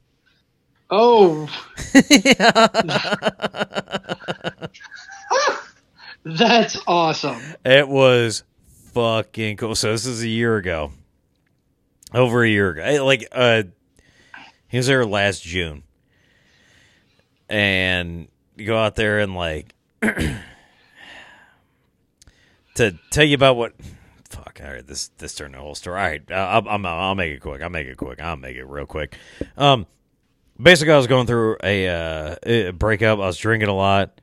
Oh. 0.90 1.48
That's 6.24 6.78
awesome. 6.86 7.40
It 7.64 7.88
was 7.88 8.44
fucking 8.92 9.56
cool. 9.56 9.74
So 9.74 9.92
this 9.92 10.06
is 10.06 10.22
a 10.22 10.28
year 10.28 10.56
ago, 10.56 10.92
over 12.14 12.42
a 12.42 12.48
year 12.48 12.70
ago. 12.70 13.04
Like, 13.04 13.26
uh, 13.32 13.62
he 14.68 14.76
was 14.76 14.86
there 14.86 15.06
last 15.06 15.42
June, 15.42 15.82
and 17.48 18.28
go 18.64 18.78
out 18.78 18.96
there 18.96 19.18
and 19.18 19.34
like 19.34 19.74
to 22.74 22.98
tell 23.10 23.24
you 23.24 23.34
about 23.34 23.56
what. 23.56 23.74
Fuck. 24.28 24.60
All 24.62 24.70
right, 24.70 24.86
this 24.86 25.08
this 25.18 25.34
turned 25.34 25.54
the 25.54 25.58
whole 25.58 25.74
story. 25.74 25.98
All 25.98 26.06
right, 26.06 26.30
I'll, 26.30 26.68
I'll, 26.68 26.86
I'll 26.86 27.14
make 27.14 27.32
it 27.32 27.40
quick. 27.40 27.62
I'll 27.62 27.70
make 27.70 27.86
it 27.86 27.96
quick. 27.96 28.20
I'll 28.20 28.36
make 28.36 28.56
it 28.56 28.64
real 28.64 28.86
quick. 28.86 29.16
Um, 29.56 29.86
basically, 30.60 30.92
I 30.92 30.96
was 30.96 31.06
going 31.06 31.26
through 31.26 31.56
a, 31.62 31.88
uh, 31.88 32.36
a 32.42 32.70
breakup. 32.72 33.18
I 33.18 33.26
was 33.26 33.38
drinking 33.38 33.68
a 33.68 33.74
lot. 33.74 34.20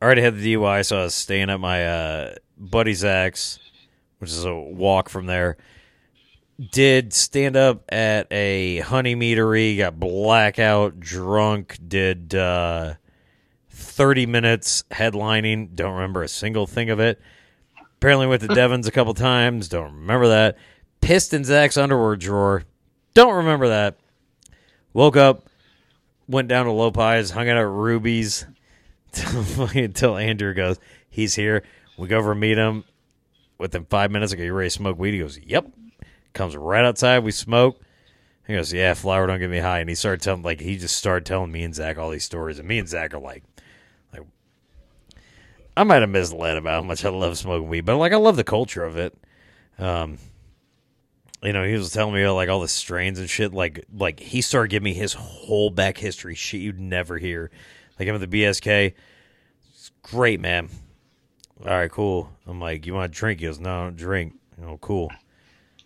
I 0.00 0.04
already 0.04 0.22
had 0.22 0.36
the 0.36 0.54
DUI, 0.54 0.84
so 0.84 1.00
I 1.00 1.02
was 1.04 1.14
staying 1.14 1.50
at 1.50 1.60
my 1.60 1.86
uh, 1.86 2.34
buddy 2.58 2.94
Zach's, 2.94 3.58
which 4.18 4.30
is 4.30 4.44
a 4.44 4.54
walk 4.54 5.08
from 5.08 5.26
there. 5.26 5.56
Did 6.72 7.12
stand 7.12 7.56
up 7.56 7.84
at 7.90 8.26
a 8.30 8.80
honey 8.80 9.14
meadery, 9.14 9.78
got 9.78 9.98
blackout 10.00 11.00
drunk, 11.00 11.78
did 11.86 12.34
uh, 12.34 12.94
30 13.76 14.26
minutes 14.26 14.84
headlining, 14.90 15.74
don't 15.74 15.94
remember 15.94 16.22
a 16.22 16.28
single 16.28 16.66
thing 16.66 16.90
of 16.90 16.98
it. 16.98 17.20
Apparently 17.96 18.26
went 18.26 18.42
to 18.42 18.48
Devon's 18.48 18.86
a 18.86 18.92
couple 18.92 19.14
times, 19.14 19.68
don't 19.68 19.92
remember 19.92 20.28
that. 20.28 20.56
Pissed 21.00 21.34
in 21.34 21.44
Zach's 21.44 21.76
underwear 21.76 22.16
drawer, 22.16 22.62
don't 23.14 23.34
remember 23.34 23.68
that. 23.68 23.98
Woke 24.92 25.16
up, 25.16 25.46
went 26.26 26.48
down 26.48 26.66
to 26.66 26.72
Lopiez, 26.72 27.32
hung 27.32 27.48
out 27.48 27.58
at 27.58 27.68
Ruby's 27.68 28.46
until 29.74 30.16
Andrew 30.16 30.54
goes, 30.54 30.78
he's 31.08 31.34
here. 31.34 31.62
We 31.98 32.08
go 32.08 32.18
over 32.18 32.32
and 32.32 32.40
meet 32.40 32.58
him. 32.58 32.84
Within 33.58 33.84
five 33.86 34.10
minutes, 34.10 34.32
I 34.32 34.36
go, 34.36 34.42
you 34.42 34.52
ready 34.52 34.68
to 34.68 34.74
smoke 34.74 34.98
weed? 34.98 35.14
He 35.14 35.20
goes, 35.20 35.38
yep. 35.38 35.66
Comes 36.34 36.56
right 36.56 36.84
outside. 36.84 37.20
We 37.20 37.32
smoke. 37.32 37.80
He 38.46 38.54
goes, 38.54 38.72
yeah, 38.72 38.94
flower 38.94 39.26
don't 39.26 39.38
get 39.38 39.50
me 39.50 39.58
high. 39.58 39.80
And 39.80 39.88
he 39.88 39.94
started 39.94 40.20
telling, 40.20 40.42
like, 40.42 40.60
he 40.60 40.76
just 40.76 40.96
started 40.96 41.24
telling 41.24 41.50
me 41.50 41.62
and 41.62 41.74
Zach 41.74 41.96
all 41.96 42.10
these 42.10 42.24
stories. 42.24 42.58
And 42.58 42.68
me 42.68 42.78
and 42.78 42.88
Zach 42.88 43.14
are 43.14 43.18
like, 43.18 43.42
like, 43.46 43.55
I 45.76 45.84
might 45.84 46.00
have 46.00 46.10
misled 46.10 46.56
about 46.56 46.82
how 46.82 46.86
much 46.86 47.04
I 47.04 47.10
love 47.10 47.36
smoking 47.36 47.68
weed, 47.68 47.82
but 47.82 47.96
like, 47.96 48.12
I 48.12 48.16
love 48.16 48.36
the 48.36 48.44
culture 48.44 48.84
of 48.84 48.96
it. 48.96 49.16
Um, 49.78 50.18
you 51.42 51.52
know, 51.52 51.64
he 51.64 51.74
was 51.74 51.90
telling 51.90 52.14
me 52.14 52.26
like 52.28 52.48
all 52.48 52.60
the 52.60 52.68
strains 52.68 53.18
and 53.18 53.28
shit. 53.28 53.52
Like, 53.52 53.84
like 53.92 54.20
he 54.20 54.40
started 54.40 54.70
giving 54.70 54.84
me 54.84 54.94
his 54.94 55.12
whole 55.12 55.70
back 55.70 55.98
history 55.98 56.34
shit 56.34 56.60
you'd 56.60 56.80
never 56.80 57.18
hear. 57.18 57.50
Like 57.98 58.08
him 58.08 58.14
at 58.14 58.30
the 58.30 58.42
BSK, 58.42 58.94
it's 59.72 59.90
great, 60.02 60.40
man. 60.40 60.70
All 61.60 61.70
right, 61.70 61.90
cool. 61.90 62.30
I'm 62.46 62.60
like, 62.60 62.86
you 62.86 62.94
want 62.94 63.12
to 63.12 63.18
drink? 63.18 63.40
He 63.40 63.46
goes, 63.46 63.58
no, 63.58 63.70
I 63.70 63.84
don't 63.84 63.96
drink. 63.96 64.34
Oh, 64.62 64.78
cool. 64.78 65.10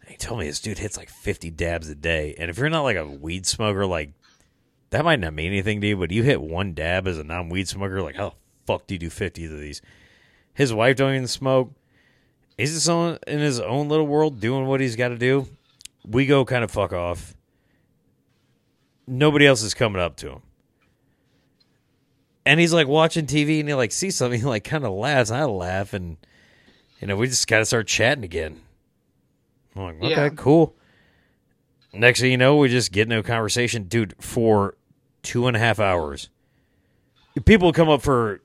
And 0.03 0.11
he 0.11 0.17
told 0.17 0.41
me 0.41 0.47
this 0.47 0.61
dude 0.61 0.79
hits 0.79 0.97
like 0.97 1.11
50 1.11 1.51
dabs 1.51 1.89
a 1.89 1.95
day, 1.95 2.35
and 2.39 2.51
if 2.51 2.59
you're 2.59 2.71
not 2.71 2.83
like 2.83 2.97
a 2.97 3.07
weed 3.07 3.47
smoker, 3.47 3.87
like 3.87 4.13
that 4.91 5.05
might 5.05 5.21
not 5.21 5.35
mean 5.35 5.49
anything 5.49 5.81
to 5.81 5.87
you, 5.87 5.97
but 5.97 6.11
you 6.11 6.23
hit 6.23 6.41
one 6.41 6.75
dab 6.75 7.07
as 7.07 7.19
a 7.19 7.25
non-weed 7.25 7.69
smoker, 7.69 8.03
like 8.03 8.17
how 8.17 8.31
the 8.31 8.35
fuck 8.79 8.87
do 8.87 8.95
you 8.95 8.99
do 8.99 9.11
50 9.11 9.45
of 9.47 9.59
these? 9.59 9.83
His 10.55 10.73
wife 10.73 10.97
don't 10.97 11.15
even 11.15 11.27
smoke. 11.27 11.73
He's 12.57 12.75
just 12.75 12.89
on, 12.89 13.19
in 13.27 13.39
his 13.39 13.59
own 13.61 13.89
little 13.89 14.07
world 14.07 14.41
doing 14.41 14.67
what 14.67 14.81
he's 14.81 14.97
got 14.97 15.09
to 15.09 15.19
do. 15.19 15.47
We 16.07 16.27
go 16.27 16.45
kind 16.45 16.63
of 16.65 16.71
fuck 16.71 16.93
off. 16.93 17.35
Nobody 19.07 19.47
else 19.47 19.63
is 19.63 19.75
coming 19.75 20.01
up 20.01 20.17
to 20.17 20.31
him. 20.33 20.43
And 22.47 22.59
he's 22.61 22.73
like 22.73 22.87
watching 22.87 23.27
TV 23.27 23.61
and 23.61 23.69
he 23.69 23.75
like 23.75 23.93
sees 23.93 24.17
something, 24.17 24.41
he 24.41 24.47
like 24.57 24.65
kind 24.65 24.85
of 24.85 24.93
laughs. 24.93 25.31
I 25.31 25.45
laugh 25.45 25.93
and 25.93 26.17
you 27.01 27.07
know, 27.07 27.17
we 27.17 27.27
just 27.29 27.47
gotta 27.49 27.65
start 27.65 27.87
chatting 27.87 28.25
again. 28.25 28.61
I'm 29.75 29.83
like, 29.83 29.97
okay, 30.03 30.09
Yeah. 30.11 30.29
cool. 30.31 30.75
Next 31.93 32.21
thing 32.21 32.31
you 32.31 32.37
know, 32.37 32.57
we 32.57 32.69
just 32.69 32.93
get 32.93 33.03
into 33.03 33.19
a 33.19 33.23
conversation, 33.23 33.85
dude, 33.85 34.15
for 34.21 34.77
two 35.23 35.47
and 35.49 35.57
a 35.57 35.61
half 35.61 35.81
hours. 35.81 36.29
People 37.45 37.73
come 37.73 37.89
up 37.89 38.03
for 38.03 38.41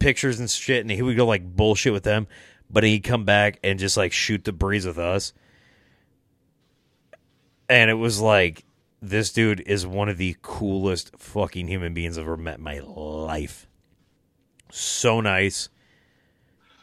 pictures 0.00 0.40
and 0.40 0.50
shit, 0.50 0.80
and 0.80 0.90
he 0.90 1.02
would 1.02 1.16
go 1.16 1.26
like 1.26 1.44
bullshit 1.44 1.92
with 1.92 2.02
them, 2.02 2.26
but 2.68 2.82
he'd 2.82 3.04
come 3.04 3.24
back 3.24 3.60
and 3.62 3.78
just 3.78 3.96
like 3.96 4.12
shoot 4.12 4.42
the 4.42 4.52
breeze 4.52 4.84
with 4.84 4.98
us. 4.98 5.32
And 7.68 7.88
it 7.88 7.94
was 7.94 8.20
like, 8.20 8.64
this 9.00 9.32
dude 9.32 9.60
is 9.60 9.86
one 9.86 10.08
of 10.08 10.18
the 10.18 10.36
coolest 10.42 11.16
fucking 11.16 11.68
human 11.68 11.94
beings 11.94 12.18
I've 12.18 12.24
ever 12.24 12.36
met 12.36 12.58
in 12.58 12.64
my 12.64 12.80
life. 12.80 13.68
So 14.72 15.20
nice, 15.20 15.68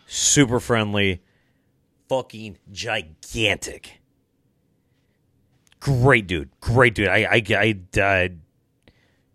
super 0.06 0.60
friendly, 0.60 1.22
fucking 2.07 2.57
gigantic. 2.72 4.02
Great 5.80 6.27
dude, 6.27 6.49
great 6.60 6.95
dude. 6.95 7.07
I, 7.07 7.27
I, 7.30 7.44
I, 7.49 7.99
uh, 8.02 8.27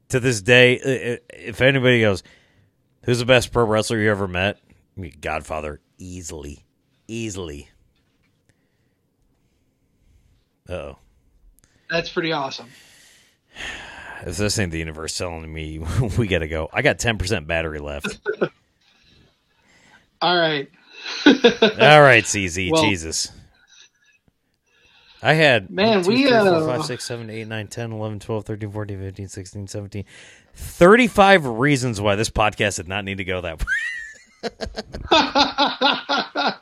to 0.09 0.21
this 0.21 0.43
day, 0.43 1.19
if 1.31 1.61
anybody 1.61 2.01
goes, 2.01 2.23
"Who's 3.05 3.19
the 3.19 3.25
best 3.27 3.53
pro 3.53 3.65
wrestler 3.65 3.99
you 3.99 4.11
ever 4.11 4.29
met?" 4.29 4.59
Godfather, 5.21 5.81
easily, 5.99 6.65
easily. 7.09 7.71
Oh, 10.69 10.97
That's 11.91 12.09
pretty 12.11 12.33
awesome. 12.33 12.69
if 14.25 14.37
this 14.37 14.59
ain't 14.59 14.71
the 14.73 14.79
universe 14.79 15.17
telling 15.17 15.53
me 15.53 15.79
we 16.19 16.27
gotta 16.27 16.49
go, 16.49 16.69
I 16.73 16.83
got 16.83 16.99
ten 16.99 17.19
percent 17.19 17.47
battery 17.47 17.79
left. 17.81 18.19
All 20.23 20.37
right. 20.37 20.71
All 21.27 22.01
right, 22.03 22.23
CZ, 22.25 22.71
Well- 22.71 22.85
Jesus. 22.85 23.33
I 25.25 25.35
had 25.35 25.71
Man, 25.71 25.99
1, 25.99 26.05
2, 26.05 26.09
we, 26.11 26.23
3, 26.23 26.31
4, 26.31 26.39
uh, 26.39 26.67
5, 26.79 26.85
6, 26.85 27.05
7, 27.05 27.31
8, 27.31 27.47
9, 27.47 27.67
10, 27.69 27.93
11, 27.93 28.19
12, 28.19 28.45
13, 28.45 28.71
14, 28.73 28.99
15, 28.99 29.29
16, 29.29 29.67
17. 29.69 30.05
35 30.55 31.47
reasons 31.47 32.01
why 32.01 32.17
this 32.17 32.31
podcast 32.31 32.77
did 32.77 32.89
not 32.89 33.05
need 33.05 33.19
to 33.19 33.25
go 33.25 33.41
that 33.41 33.61
way. 33.61 33.67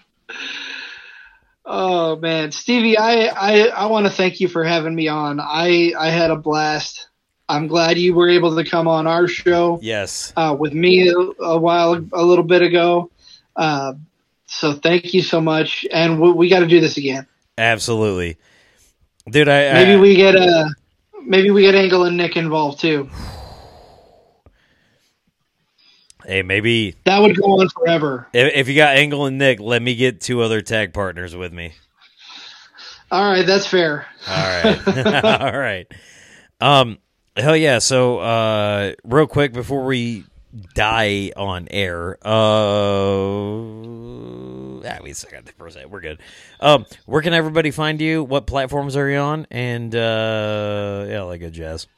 oh 1.65 2.17
man, 2.17 2.53
Stevie, 2.53 2.99
I 2.99 3.27
I, 3.27 3.69
I 3.69 3.87
want 3.87 4.07
to 4.07 4.13
thank 4.13 4.41
you 4.41 4.49
for 4.49 4.65
having 4.65 4.95
me 4.95 5.09
on. 5.09 5.41
I 5.41 5.93
I 5.99 6.11
had 6.11 6.31
a 6.31 6.37
blast. 6.37 7.09
I'm 7.49 7.67
glad 7.67 7.99
you 7.99 8.15
were 8.15 8.29
able 8.29 8.55
to 8.57 8.65
come 8.69 8.87
on 8.87 9.07
our 9.09 9.27
show 9.27 9.81
Yes. 9.83 10.33
uh, 10.37 10.55
with 10.57 10.73
me 10.73 11.09
a, 11.09 11.17
a 11.43 11.59
while 11.59 11.95
a 12.13 12.23
little 12.23 12.45
bit 12.45 12.63
ago. 12.63 13.11
Uh, 13.57 13.95
so 14.47 14.73
thank 14.73 15.15
you 15.15 15.23
so 15.23 15.41
much, 15.41 15.85
and 15.93 16.21
we, 16.21 16.31
we 16.31 16.49
got 16.49 16.61
to 16.61 16.67
do 16.69 16.79
this 16.81 16.97
again. 16.97 17.27
Absolutely. 17.59 18.37
Dude, 19.29 19.49
I, 19.49 19.73
Maybe 19.73 19.93
I 19.95 20.01
we 20.01 20.15
get 20.17 20.37
uh, 20.37 20.69
maybe 21.25 21.51
we 21.51 21.63
get 21.63 21.75
Angle 21.75 22.05
and 22.05 22.17
Nick 22.17 22.37
involved 22.37 22.79
too. 22.81 23.11
Hey, 26.31 26.43
maybe 26.43 26.95
That 27.05 27.19
would 27.19 27.37
go 27.37 27.61
on 27.61 27.69
forever. 27.71 28.29
if, 28.33 28.55
if 28.55 28.69
you 28.69 28.77
got 28.77 28.97
Angle 28.97 29.27
and 29.27 29.37
Nick, 29.37 29.59
let 29.61 29.83
me 29.83 29.97
get 29.97 30.21
two 30.21 30.43
other 30.43 30.61
tag 30.61 30.93
partners 30.93 31.35
with 31.35 31.53
me. 31.53 31.73
All 33.11 33.29
right, 33.29 33.45
that's 33.45 33.67
fair. 33.67 34.07
All 34.29 34.63
right. 34.63 35.25
All 35.25 35.59
right. 35.59 35.87
Um 36.61 36.99
hell 37.37 37.57
yeah. 37.57 37.81
So 37.81 38.19
uh 38.21 38.93
real 39.03 39.27
quick 39.27 39.53
before 39.53 39.85
we 39.85 40.25
die 40.75 41.33
on 41.37 41.67
air, 41.71 42.17
uh 42.25 42.31
ah, 44.89 44.99
we 45.03 45.13
still 45.13 45.31
got 45.33 45.45
the 45.47 45.53
first 45.59 45.77
We're 45.89 46.01
good. 46.01 46.21
Um 46.61 46.87
where 47.07 47.23
can 47.23 47.35
everybody 47.35 47.73
find 47.73 48.01
you? 48.01 48.23
What 48.23 48.47
platforms 48.47 48.97
are 48.97 49.09
you 49.09 49.19
on? 49.19 49.49
And 49.51 49.93
uh 49.93 51.07
yeah, 51.09 51.23
like 51.23 51.43
a 51.43 51.51
jazz. 51.51 51.89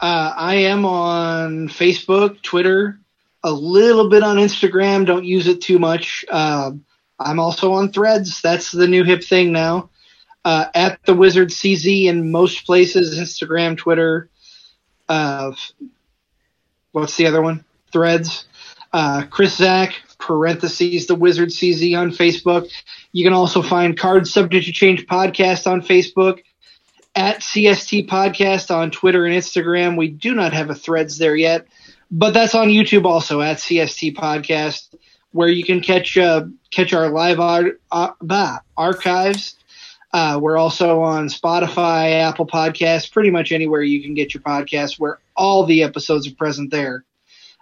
Uh, 0.00 0.32
I 0.36 0.54
am 0.56 0.84
on 0.84 1.68
Facebook, 1.68 2.42
Twitter, 2.42 3.00
a 3.42 3.50
little 3.52 4.10
bit 4.10 4.22
on 4.22 4.36
Instagram. 4.36 5.06
Don't 5.06 5.24
use 5.24 5.46
it 5.46 5.60
too 5.60 5.78
much. 5.78 6.24
Um 6.30 6.84
I'm 7.18 7.40
also 7.40 7.72
on 7.72 7.92
Threads. 7.92 8.40
That's 8.42 8.70
the 8.70 8.86
new 8.86 9.04
hip 9.04 9.24
thing 9.24 9.52
now. 9.52 9.90
Uh, 10.44 10.66
at 10.74 11.00
the 11.06 11.14
Wizard 11.14 11.48
CZ 11.48 12.04
in 12.04 12.30
most 12.30 12.66
places, 12.66 13.18
Instagram, 13.18 13.76
Twitter. 13.76 14.28
Uh, 15.08 15.52
what's 16.92 17.16
the 17.16 17.26
other 17.26 17.42
one? 17.42 17.64
Threads. 17.92 18.46
Uh, 18.92 19.24
Chris 19.28 19.56
Zach, 19.56 19.94
parentheses, 20.18 21.06
the 21.06 21.14
Wizard 21.14 21.48
CZ 21.48 21.98
on 21.98 22.10
Facebook. 22.10 22.70
You 23.12 23.24
can 23.24 23.32
also 23.32 23.62
find 23.62 23.98
Card 23.98 24.28
Subject 24.28 24.66
to 24.66 24.72
Change 24.72 25.06
podcast 25.06 25.66
on 25.66 25.82
Facebook 25.82 26.42
at 27.16 27.40
CST 27.40 28.08
Podcast 28.08 28.72
on 28.72 28.90
Twitter 28.90 29.24
and 29.24 29.34
Instagram. 29.34 29.96
We 29.96 30.08
do 30.08 30.34
not 30.34 30.52
have 30.52 30.68
a 30.68 30.74
threads 30.74 31.16
there 31.16 31.34
yet, 31.34 31.66
but 32.10 32.34
that's 32.34 32.54
on 32.54 32.68
YouTube 32.68 33.06
also 33.06 33.40
at 33.40 33.56
CST 33.56 34.14
Podcast, 34.14 34.94
where 35.32 35.48
you 35.48 35.64
can 35.64 35.80
catch 35.80 36.16
uh, 36.18 36.44
catch 36.70 36.92
our 36.92 37.08
live 37.08 37.40
art, 37.40 37.80
uh, 37.90 38.10
bah, 38.20 38.58
archives. 38.76 39.56
Uh, 40.12 40.38
we're 40.40 40.56
also 40.56 41.00
on 41.02 41.28
Spotify, 41.28 42.20
Apple 42.20 42.46
Podcasts, 42.46 43.10
pretty 43.10 43.30
much 43.30 43.50
anywhere 43.50 43.82
you 43.82 44.02
can 44.02 44.14
get 44.14 44.32
your 44.32 44.42
podcast, 44.42 44.98
where 44.98 45.18
all 45.36 45.64
the 45.64 45.82
episodes 45.82 46.28
are 46.28 46.34
present 46.34 46.70
there. 46.70 47.04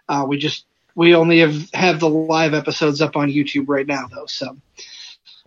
Uh, 0.08 0.26
we 0.28 0.36
just 0.36 0.66
we 0.96 1.14
only 1.14 1.38
have 1.40 1.70
have 1.72 2.00
the 2.00 2.08
live 2.08 2.54
episodes 2.54 3.00
up 3.00 3.16
on 3.16 3.30
YouTube 3.30 3.68
right 3.68 3.86
now, 3.86 4.08
though. 4.08 4.26
So, 4.26 4.56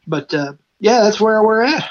but 0.07 0.33
uh, 0.33 0.53
yeah, 0.79 1.01
that's 1.01 1.19
where 1.19 1.43
we're 1.43 1.61
at. 1.61 1.89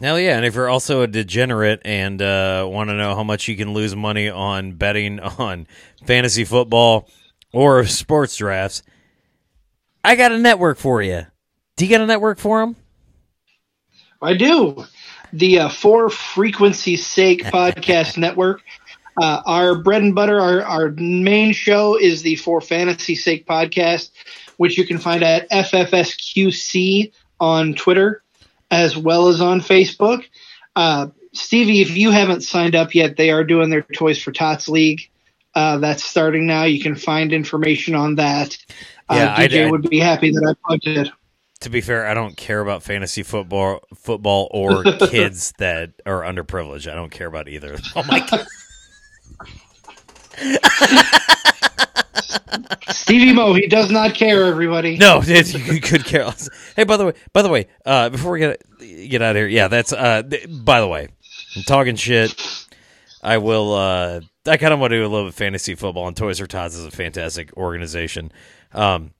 Hell 0.00 0.18
yeah! 0.18 0.36
And 0.36 0.46
if 0.46 0.54
you're 0.54 0.70
also 0.70 1.02
a 1.02 1.06
degenerate 1.06 1.82
and 1.84 2.22
uh, 2.22 2.66
want 2.66 2.88
to 2.88 2.94
know 2.94 3.14
how 3.14 3.22
much 3.22 3.48
you 3.48 3.56
can 3.56 3.74
lose 3.74 3.94
money 3.94 4.30
on 4.30 4.72
betting 4.72 5.20
on 5.38 5.66
fantasy 6.06 6.44
football 6.44 7.06
or 7.52 7.84
sports 7.84 8.36
drafts, 8.36 8.82
I 10.02 10.16
got 10.16 10.32
a 10.32 10.38
network 10.38 10.78
for 10.78 11.02
you. 11.02 11.26
Do 11.76 11.84
you 11.84 11.90
got 11.90 12.00
a 12.00 12.06
network 12.06 12.38
for 12.38 12.60
them? 12.60 12.76
I 14.22 14.34
do. 14.34 14.86
The 15.34 15.60
uh, 15.60 15.68
For 15.68 16.08
Frequency's 16.08 17.06
Sake 17.06 17.44
podcast 17.44 18.16
network. 18.16 18.62
Uh, 19.20 19.42
our 19.44 19.74
bread 19.74 20.02
and 20.02 20.14
butter, 20.14 20.40
our, 20.40 20.62
our 20.62 20.90
main 20.92 21.52
show 21.52 21.98
is 21.98 22.22
the 22.22 22.36
For 22.36 22.62
Fantasy 22.62 23.14
Sake 23.14 23.46
podcast, 23.46 24.12
which 24.56 24.78
you 24.78 24.86
can 24.86 24.98
find 24.98 25.22
at 25.22 25.50
FFSQC 25.50 27.12
on 27.38 27.74
Twitter 27.74 28.22
as 28.70 28.96
well 28.96 29.28
as 29.28 29.40
on 29.40 29.60
Facebook. 29.60 30.24
Uh, 30.76 31.08
Stevie, 31.32 31.80
if 31.80 31.96
you 31.96 32.10
haven't 32.10 32.42
signed 32.42 32.74
up 32.74 32.94
yet, 32.94 33.16
they 33.16 33.30
are 33.30 33.44
doing 33.44 33.70
their 33.70 33.82
Toys 33.82 34.20
for 34.22 34.32
Tots 34.32 34.68
League. 34.68 35.10
Uh, 35.54 35.78
that's 35.78 36.04
starting 36.04 36.46
now. 36.46 36.64
You 36.64 36.80
can 36.80 36.94
find 36.94 37.32
information 37.32 37.94
on 37.94 38.16
that. 38.16 38.56
Uh, 39.08 39.14
Yeah, 39.16 39.36
DJ 39.48 39.64
I- 39.64 39.66
I- 39.66 39.70
would 39.70 39.88
be 39.90 39.98
happy 39.98 40.30
that 40.30 40.44
I 40.48 40.54
plugged 40.66 40.86
it. 40.86 41.08
To 41.60 41.68
be 41.70 41.80
fair, 41.82 42.06
I 42.06 42.14
don't 42.14 42.36
care 42.36 42.60
about 42.60 42.82
fantasy 42.82 43.22
football, 43.22 43.80
football 43.94 44.48
or 44.52 44.82
kids 45.08 45.52
that 45.58 45.90
are 46.06 46.22
underprivileged. 46.22 46.90
I 46.90 46.94
don't 46.94 47.10
care 47.10 47.26
about 47.26 47.48
either. 47.48 47.76
Oh 47.96 48.02
my 48.08 48.20
god! 48.20 48.46
Stevie 52.90 53.32
Mo, 53.32 53.54
he 53.54 53.66
does 53.66 53.90
not 53.90 54.14
care, 54.14 54.44
everybody. 54.44 54.96
No, 54.96 55.20
it's, 55.22 55.52
you 55.54 55.80
could 55.80 56.04
care 56.04 56.24
less. 56.24 56.48
Hey, 56.76 56.84
by 56.84 56.96
the 56.96 57.06
way, 57.06 57.12
by 57.32 57.42
the 57.42 57.48
way, 57.48 57.66
uh, 57.84 58.08
before 58.08 58.32
we 58.32 58.38
get 58.40 58.62
get 58.78 59.22
out 59.22 59.30
of 59.30 59.36
here, 59.36 59.48
yeah, 59.48 59.68
that's. 59.68 59.92
Uh, 59.92 60.22
by 60.48 60.80
the 60.80 60.88
way, 60.88 61.08
I'm 61.56 61.62
talking 61.62 61.96
shit. 61.96 62.34
I 63.22 63.38
will. 63.38 63.74
Uh, 63.74 64.20
I 64.46 64.56
kind 64.56 64.72
of 64.72 64.80
want 64.80 64.92
to 64.92 64.96
do 64.96 65.02
a 65.02 65.08
little 65.08 65.26
bit 65.26 65.30
of 65.30 65.34
fantasy 65.34 65.74
football, 65.74 66.06
and 66.08 66.16
Toys 66.16 66.38
for 66.38 66.46
Tots 66.46 66.74
is 66.74 66.84
a 66.84 66.90
fantastic 66.90 67.56
organization. 67.56 68.32
Um, 68.72 69.12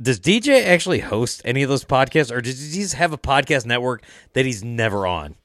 does 0.00 0.20
DJ 0.20 0.64
actually 0.66 1.00
host 1.00 1.42
any 1.44 1.62
of 1.62 1.68
those 1.68 1.84
podcasts, 1.84 2.30
or 2.30 2.40
does 2.40 2.74
he 2.74 2.82
just 2.82 2.94
have 2.94 3.12
a 3.12 3.18
podcast 3.18 3.66
network 3.66 4.04
that 4.34 4.44
he's 4.44 4.62
never 4.62 5.06
on? 5.06 5.36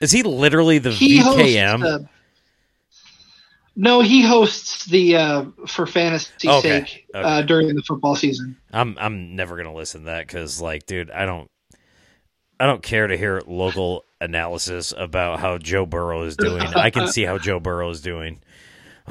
Is 0.00 0.10
he 0.10 0.22
literally 0.22 0.78
the 0.78 0.90
he 0.90 1.20
VKM? 1.20 2.08
Uh, 3.80 3.82
no, 3.82 4.00
he 4.00 4.22
hosts 4.22 4.86
the 4.86 5.16
uh, 5.16 5.44
for 5.66 5.86
fantasy 5.86 6.48
Okay, 6.48 6.60
sake 6.60 7.06
okay. 7.14 7.28
Uh, 7.28 7.42
during 7.42 7.74
the 7.74 7.82
football 7.82 8.14
season. 8.14 8.56
I'm 8.72 8.96
I'm 8.98 9.34
never 9.36 9.56
gonna 9.56 9.74
listen 9.74 10.02
to 10.02 10.06
that 10.06 10.26
because 10.26 10.60
like, 10.60 10.86
dude, 10.86 11.10
I 11.10 11.24
don't 11.26 11.50
I 12.58 12.66
don't 12.66 12.82
care 12.82 13.06
to 13.06 13.16
hear 13.16 13.40
local 13.46 14.04
analysis 14.20 14.92
about 14.96 15.40
how 15.40 15.56
Joe 15.58 15.86
Burrow 15.86 16.22
is 16.24 16.36
doing. 16.36 16.62
I 16.62 16.90
can 16.90 17.08
see 17.08 17.24
how 17.24 17.38
Joe 17.38 17.58
Burrow 17.58 17.88
is 17.90 18.02
doing. 18.02 18.40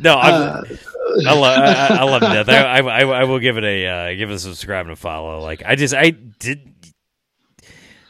no, 0.00 0.14
I'm, 0.14 0.64
I 1.26 1.34
love 1.34 1.58
I, 1.58 1.88
I 1.90 2.02
love 2.04 2.20
death. 2.46 2.48
I, 2.48 2.78
I, 2.78 2.80
I, 2.80 3.00
I 3.02 3.24
will 3.24 3.38
give 3.38 3.58
it 3.58 3.64
a 3.64 3.86
uh, 3.86 4.14
give 4.14 4.30
it 4.30 4.34
a 4.34 4.38
subscribe 4.38 4.86
and 4.86 4.92
a 4.92 4.96
follow. 4.96 5.40
Like 5.40 5.62
I 5.64 5.76
just 5.76 5.94
I 5.94 6.10
did. 6.10 6.68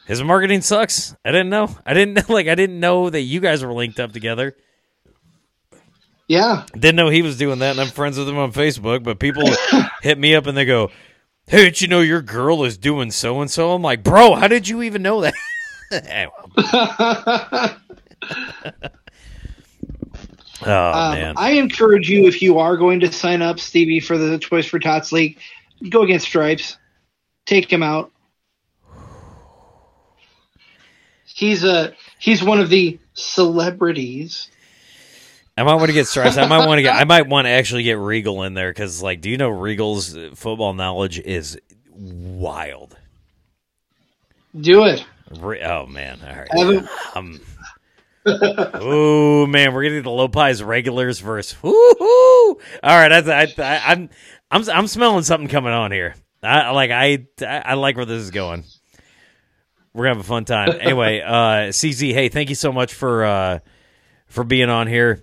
His 0.06 0.22
marketing 0.22 0.60
sucks. 0.62 1.14
I 1.24 1.30
didn't 1.30 1.50
know. 1.50 1.74
I 1.86 1.94
didn't 1.94 2.14
know, 2.28 2.34
like. 2.34 2.48
I 2.48 2.54
didn't 2.54 2.80
know 2.80 3.08
that 3.10 3.20
you 3.20 3.40
guys 3.40 3.64
were 3.64 3.72
linked 3.72 4.00
up 4.00 4.12
together. 4.12 4.56
Yeah, 6.28 6.64
Didn't 6.72 6.96
know 6.96 7.08
he 7.10 7.20
was 7.20 7.36
doing 7.36 7.58
that, 7.58 7.72
and 7.72 7.80
I'm 7.80 7.88
friends 7.88 8.16
with 8.16 8.28
him 8.28 8.38
on 8.38 8.52
Facebook. 8.52 9.02
But 9.02 9.18
people 9.18 9.42
hit 10.02 10.16
me 10.18 10.34
up 10.34 10.46
and 10.46 10.56
they 10.56 10.64
go, 10.64 10.90
"Hey, 11.46 11.64
did 11.64 11.80
you 11.80 11.88
know 11.88 12.00
your 12.00 12.22
girl 12.22 12.64
is 12.64 12.78
doing 12.78 13.10
so 13.10 13.40
and 13.42 13.50
so?" 13.50 13.72
I'm 13.72 13.82
like, 13.82 14.02
"Bro, 14.02 14.36
how 14.36 14.48
did 14.48 14.66
you 14.66 14.82
even 14.82 15.02
know 15.02 15.20
that?" 15.22 15.34
Oh 20.64 20.68
Um, 20.70 21.34
I 21.36 21.50
encourage 21.58 22.08
you 22.08 22.28
if 22.28 22.40
you 22.40 22.58
are 22.60 22.76
going 22.76 23.00
to 23.00 23.12
sign 23.12 23.42
up, 23.42 23.58
Stevie, 23.58 24.00
for 24.00 24.16
the 24.16 24.38
Toys 24.38 24.64
for 24.64 24.78
Tots 24.78 25.10
League, 25.10 25.38
go 25.88 26.02
against 26.02 26.26
Stripes, 26.26 26.76
take 27.46 27.70
him 27.70 27.82
out. 27.82 28.12
He's 31.42 31.64
a 31.64 31.92
he's 32.20 32.40
one 32.40 32.60
of 32.60 32.70
the 32.70 33.00
celebrities. 33.14 34.48
I 35.58 35.64
might 35.64 35.74
want 35.74 35.88
to 35.88 35.92
get 35.92 36.06
stressed. 36.06 36.38
I 36.38 36.46
might 36.46 36.68
want 36.68 36.78
to 36.78 36.82
get. 36.82 36.94
I 36.94 37.02
might 37.02 37.26
want 37.26 37.46
to 37.46 37.50
actually 37.50 37.82
get 37.82 37.98
Regal 37.98 38.44
in 38.44 38.54
there 38.54 38.70
because, 38.70 39.02
like, 39.02 39.20
do 39.20 39.28
you 39.28 39.36
know 39.36 39.48
Regal's 39.48 40.16
football 40.36 40.72
knowledge 40.72 41.18
is 41.18 41.58
wild? 41.90 42.96
Do 44.56 44.84
it. 44.84 45.04
Re- 45.40 45.64
oh 45.64 45.86
man, 45.86 46.20
all 46.22 46.36
right. 46.36 46.86
Um, 47.16 47.40
oh 48.24 49.44
man, 49.48 49.74
we're 49.74 49.82
getting 49.82 50.04
the 50.04 50.10
Lopiez 50.10 50.64
regulars 50.64 51.18
versus. 51.18 51.60
Woo-hoo! 51.60 52.04
All 52.04 52.56
right, 52.84 53.08
that's, 53.08 53.58
I, 53.58 53.62
I, 53.64 53.92
I'm 53.92 54.10
I'm 54.48 54.70
I'm 54.70 54.86
smelling 54.86 55.24
something 55.24 55.48
coming 55.48 55.72
on 55.72 55.90
here. 55.90 56.14
I 56.40 56.70
like 56.70 56.92
I 56.92 57.26
I 57.44 57.74
like 57.74 57.96
where 57.96 58.06
this 58.06 58.22
is 58.22 58.30
going. 58.30 58.62
We're 59.94 60.04
gonna 60.04 60.16
have 60.16 60.24
a 60.24 60.28
fun 60.28 60.44
time. 60.44 60.70
Anyway, 60.80 61.20
uh, 61.20 61.70
CZ, 61.70 62.12
hey, 62.12 62.28
thank 62.28 62.48
you 62.48 62.54
so 62.54 62.72
much 62.72 62.94
for 62.94 63.24
uh, 63.24 63.58
for 64.26 64.44
being 64.44 64.70
on 64.70 64.86
here. 64.86 65.22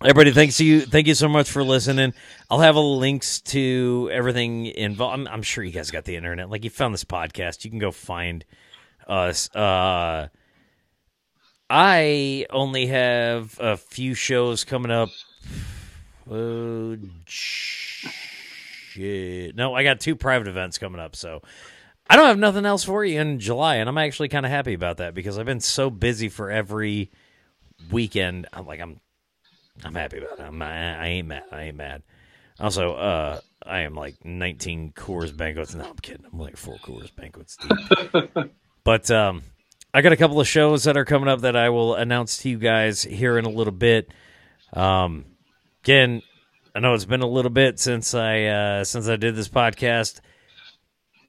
Everybody, 0.00 0.30
thanks 0.30 0.60
you. 0.60 0.82
Thank 0.82 1.08
you 1.08 1.14
so 1.14 1.28
much 1.28 1.50
for 1.50 1.64
listening. 1.64 2.14
I'll 2.48 2.60
have 2.60 2.76
a 2.76 2.80
links 2.80 3.40
to 3.40 4.08
everything 4.12 4.66
involved. 4.66 5.14
I'm, 5.14 5.26
I'm 5.26 5.42
sure 5.42 5.64
you 5.64 5.72
guys 5.72 5.90
got 5.90 6.04
the 6.04 6.14
internet. 6.14 6.48
Like 6.48 6.62
you 6.62 6.70
found 6.70 6.94
this 6.94 7.02
podcast, 7.02 7.64
you 7.64 7.70
can 7.70 7.80
go 7.80 7.90
find 7.90 8.44
us. 9.08 9.52
Uh, 9.56 10.28
I 11.68 12.46
only 12.50 12.86
have 12.86 13.58
a 13.58 13.76
few 13.76 14.14
shows 14.14 14.62
coming 14.62 14.92
up. 14.92 15.08
Oh, 16.30 16.96
shit. 17.24 18.14
No, 19.56 19.74
I 19.74 19.82
got 19.82 19.98
two 19.98 20.14
private 20.14 20.46
events 20.46 20.78
coming 20.78 21.00
up, 21.00 21.16
so 21.16 21.42
I 22.08 22.16
don't 22.16 22.26
have 22.26 22.38
nothing 22.38 22.64
else 22.64 22.84
for 22.84 23.04
you 23.04 23.20
in 23.20 23.38
July, 23.38 23.76
and 23.76 23.88
I'm 23.88 23.98
actually 23.98 24.28
kind 24.28 24.46
of 24.46 24.52
happy 24.52 24.74
about 24.74 24.96
that 24.96 25.14
because 25.14 25.38
I've 25.38 25.46
been 25.46 25.60
so 25.60 25.90
busy 25.90 26.28
for 26.28 26.50
every 26.50 27.10
weekend. 27.90 28.46
I'm 28.52 28.66
like, 28.66 28.80
I'm, 28.80 29.00
I'm 29.84 29.94
happy 29.94 30.18
about 30.18 30.38
it. 30.38 30.42
I'm, 30.42 30.62
I, 30.62 31.04
I 31.04 31.06
ain't 31.08 31.28
mad. 31.28 31.44
I 31.52 31.62
ain't 31.64 31.76
mad. 31.76 32.02
Also, 32.58 32.94
uh, 32.94 33.40
I 33.64 33.80
am 33.80 33.94
like 33.94 34.24
19 34.24 34.92
Coors 34.92 35.36
banquets. 35.36 35.74
No, 35.74 35.84
I'm 35.84 35.96
kidding. 35.96 36.24
I'm 36.32 36.38
like 36.38 36.56
four 36.56 36.76
Coors 36.76 37.14
banquets 37.14 37.56
deep. 37.56 38.50
but 38.84 39.10
um, 39.10 39.42
I 39.92 40.00
got 40.00 40.12
a 40.12 40.16
couple 40.16 40.40
of 40.40 40.48
shows 40.48 40.84
that 40.84 40.96
are 40.96 41.04
coming 41.04 41.28
up 41.28 41.42
that 41.42 41.56
I 41.56 41.68
will 41.68 41.94
announce 41.94 42.38
to 42.38 42.48
you 42.48 42.58
guys 42.58 43.02
here 43.02 43.38
in 43.38 43.44
a 43.44 43.50
little 43.50 43.72
bit. 43.72 44.10
Um, 44.72 45.26
again, 45.84 46.22
I 46.74 46.80
know 46.80 46.94
it's 46.94 47.04
been 47.04 47.22
a 47.22 47.28
little 47.28 47.50
bit 47.50 47.78
since 47.78 48.14
I 48.14 48.44
uh, 48.44 48.84
since 48.84 49.08
I 49.08 49.16
did 49.16 49.36
this 49.36 49.48
podcast. 49.48 50.20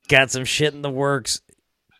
Got 0.09 0.31
some 0.31 0.43
shit 0.43 0.73
in 0.73 0.81
the 0.81 0.89
works. 0.89 1.41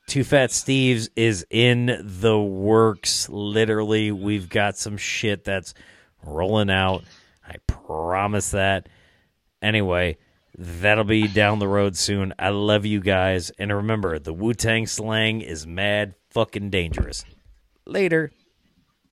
Two 0.08 0.24
Fat 0.24 0.50
Steves 0.50 1.10
is 1.16 1.46
in 1.52 2.02
the 2.04 2.40
works. 2.40 3.30
Literally, 3.30 4.12
we've 4.12 4.50
got 4.50 4.76
some 4.76 4.98
shit 4.98 5.44
that's 5.44 5.76
rolling 6.26 6.72
out. 6.72 7.04
I 7.48 7.58
promise 7.68 8.50
that. 8.52 8.90
Anyway, 9.62 10.18
that'll 10.58 11.04
be 11.04 11.28
down 11.28 11.60
the 11.60 11.68
road 11.68 11.96
soon. 11.96 12.34
I 12.40 12.50
love 12.50 12.88
you 12.88 13.00
guys. 13.00 13.52
And 13.60 13.72
remember, 13.72 14.18
the 14.18 14.34
Wu 14.34 14.56
Tang 14.56 14.88
slang 14.88 15.42
is 15.42 15.68
mad 15.68 16.16
fucking 16.32 16.72
dangerous. 16.72 17.24
Later. 17.86 18.32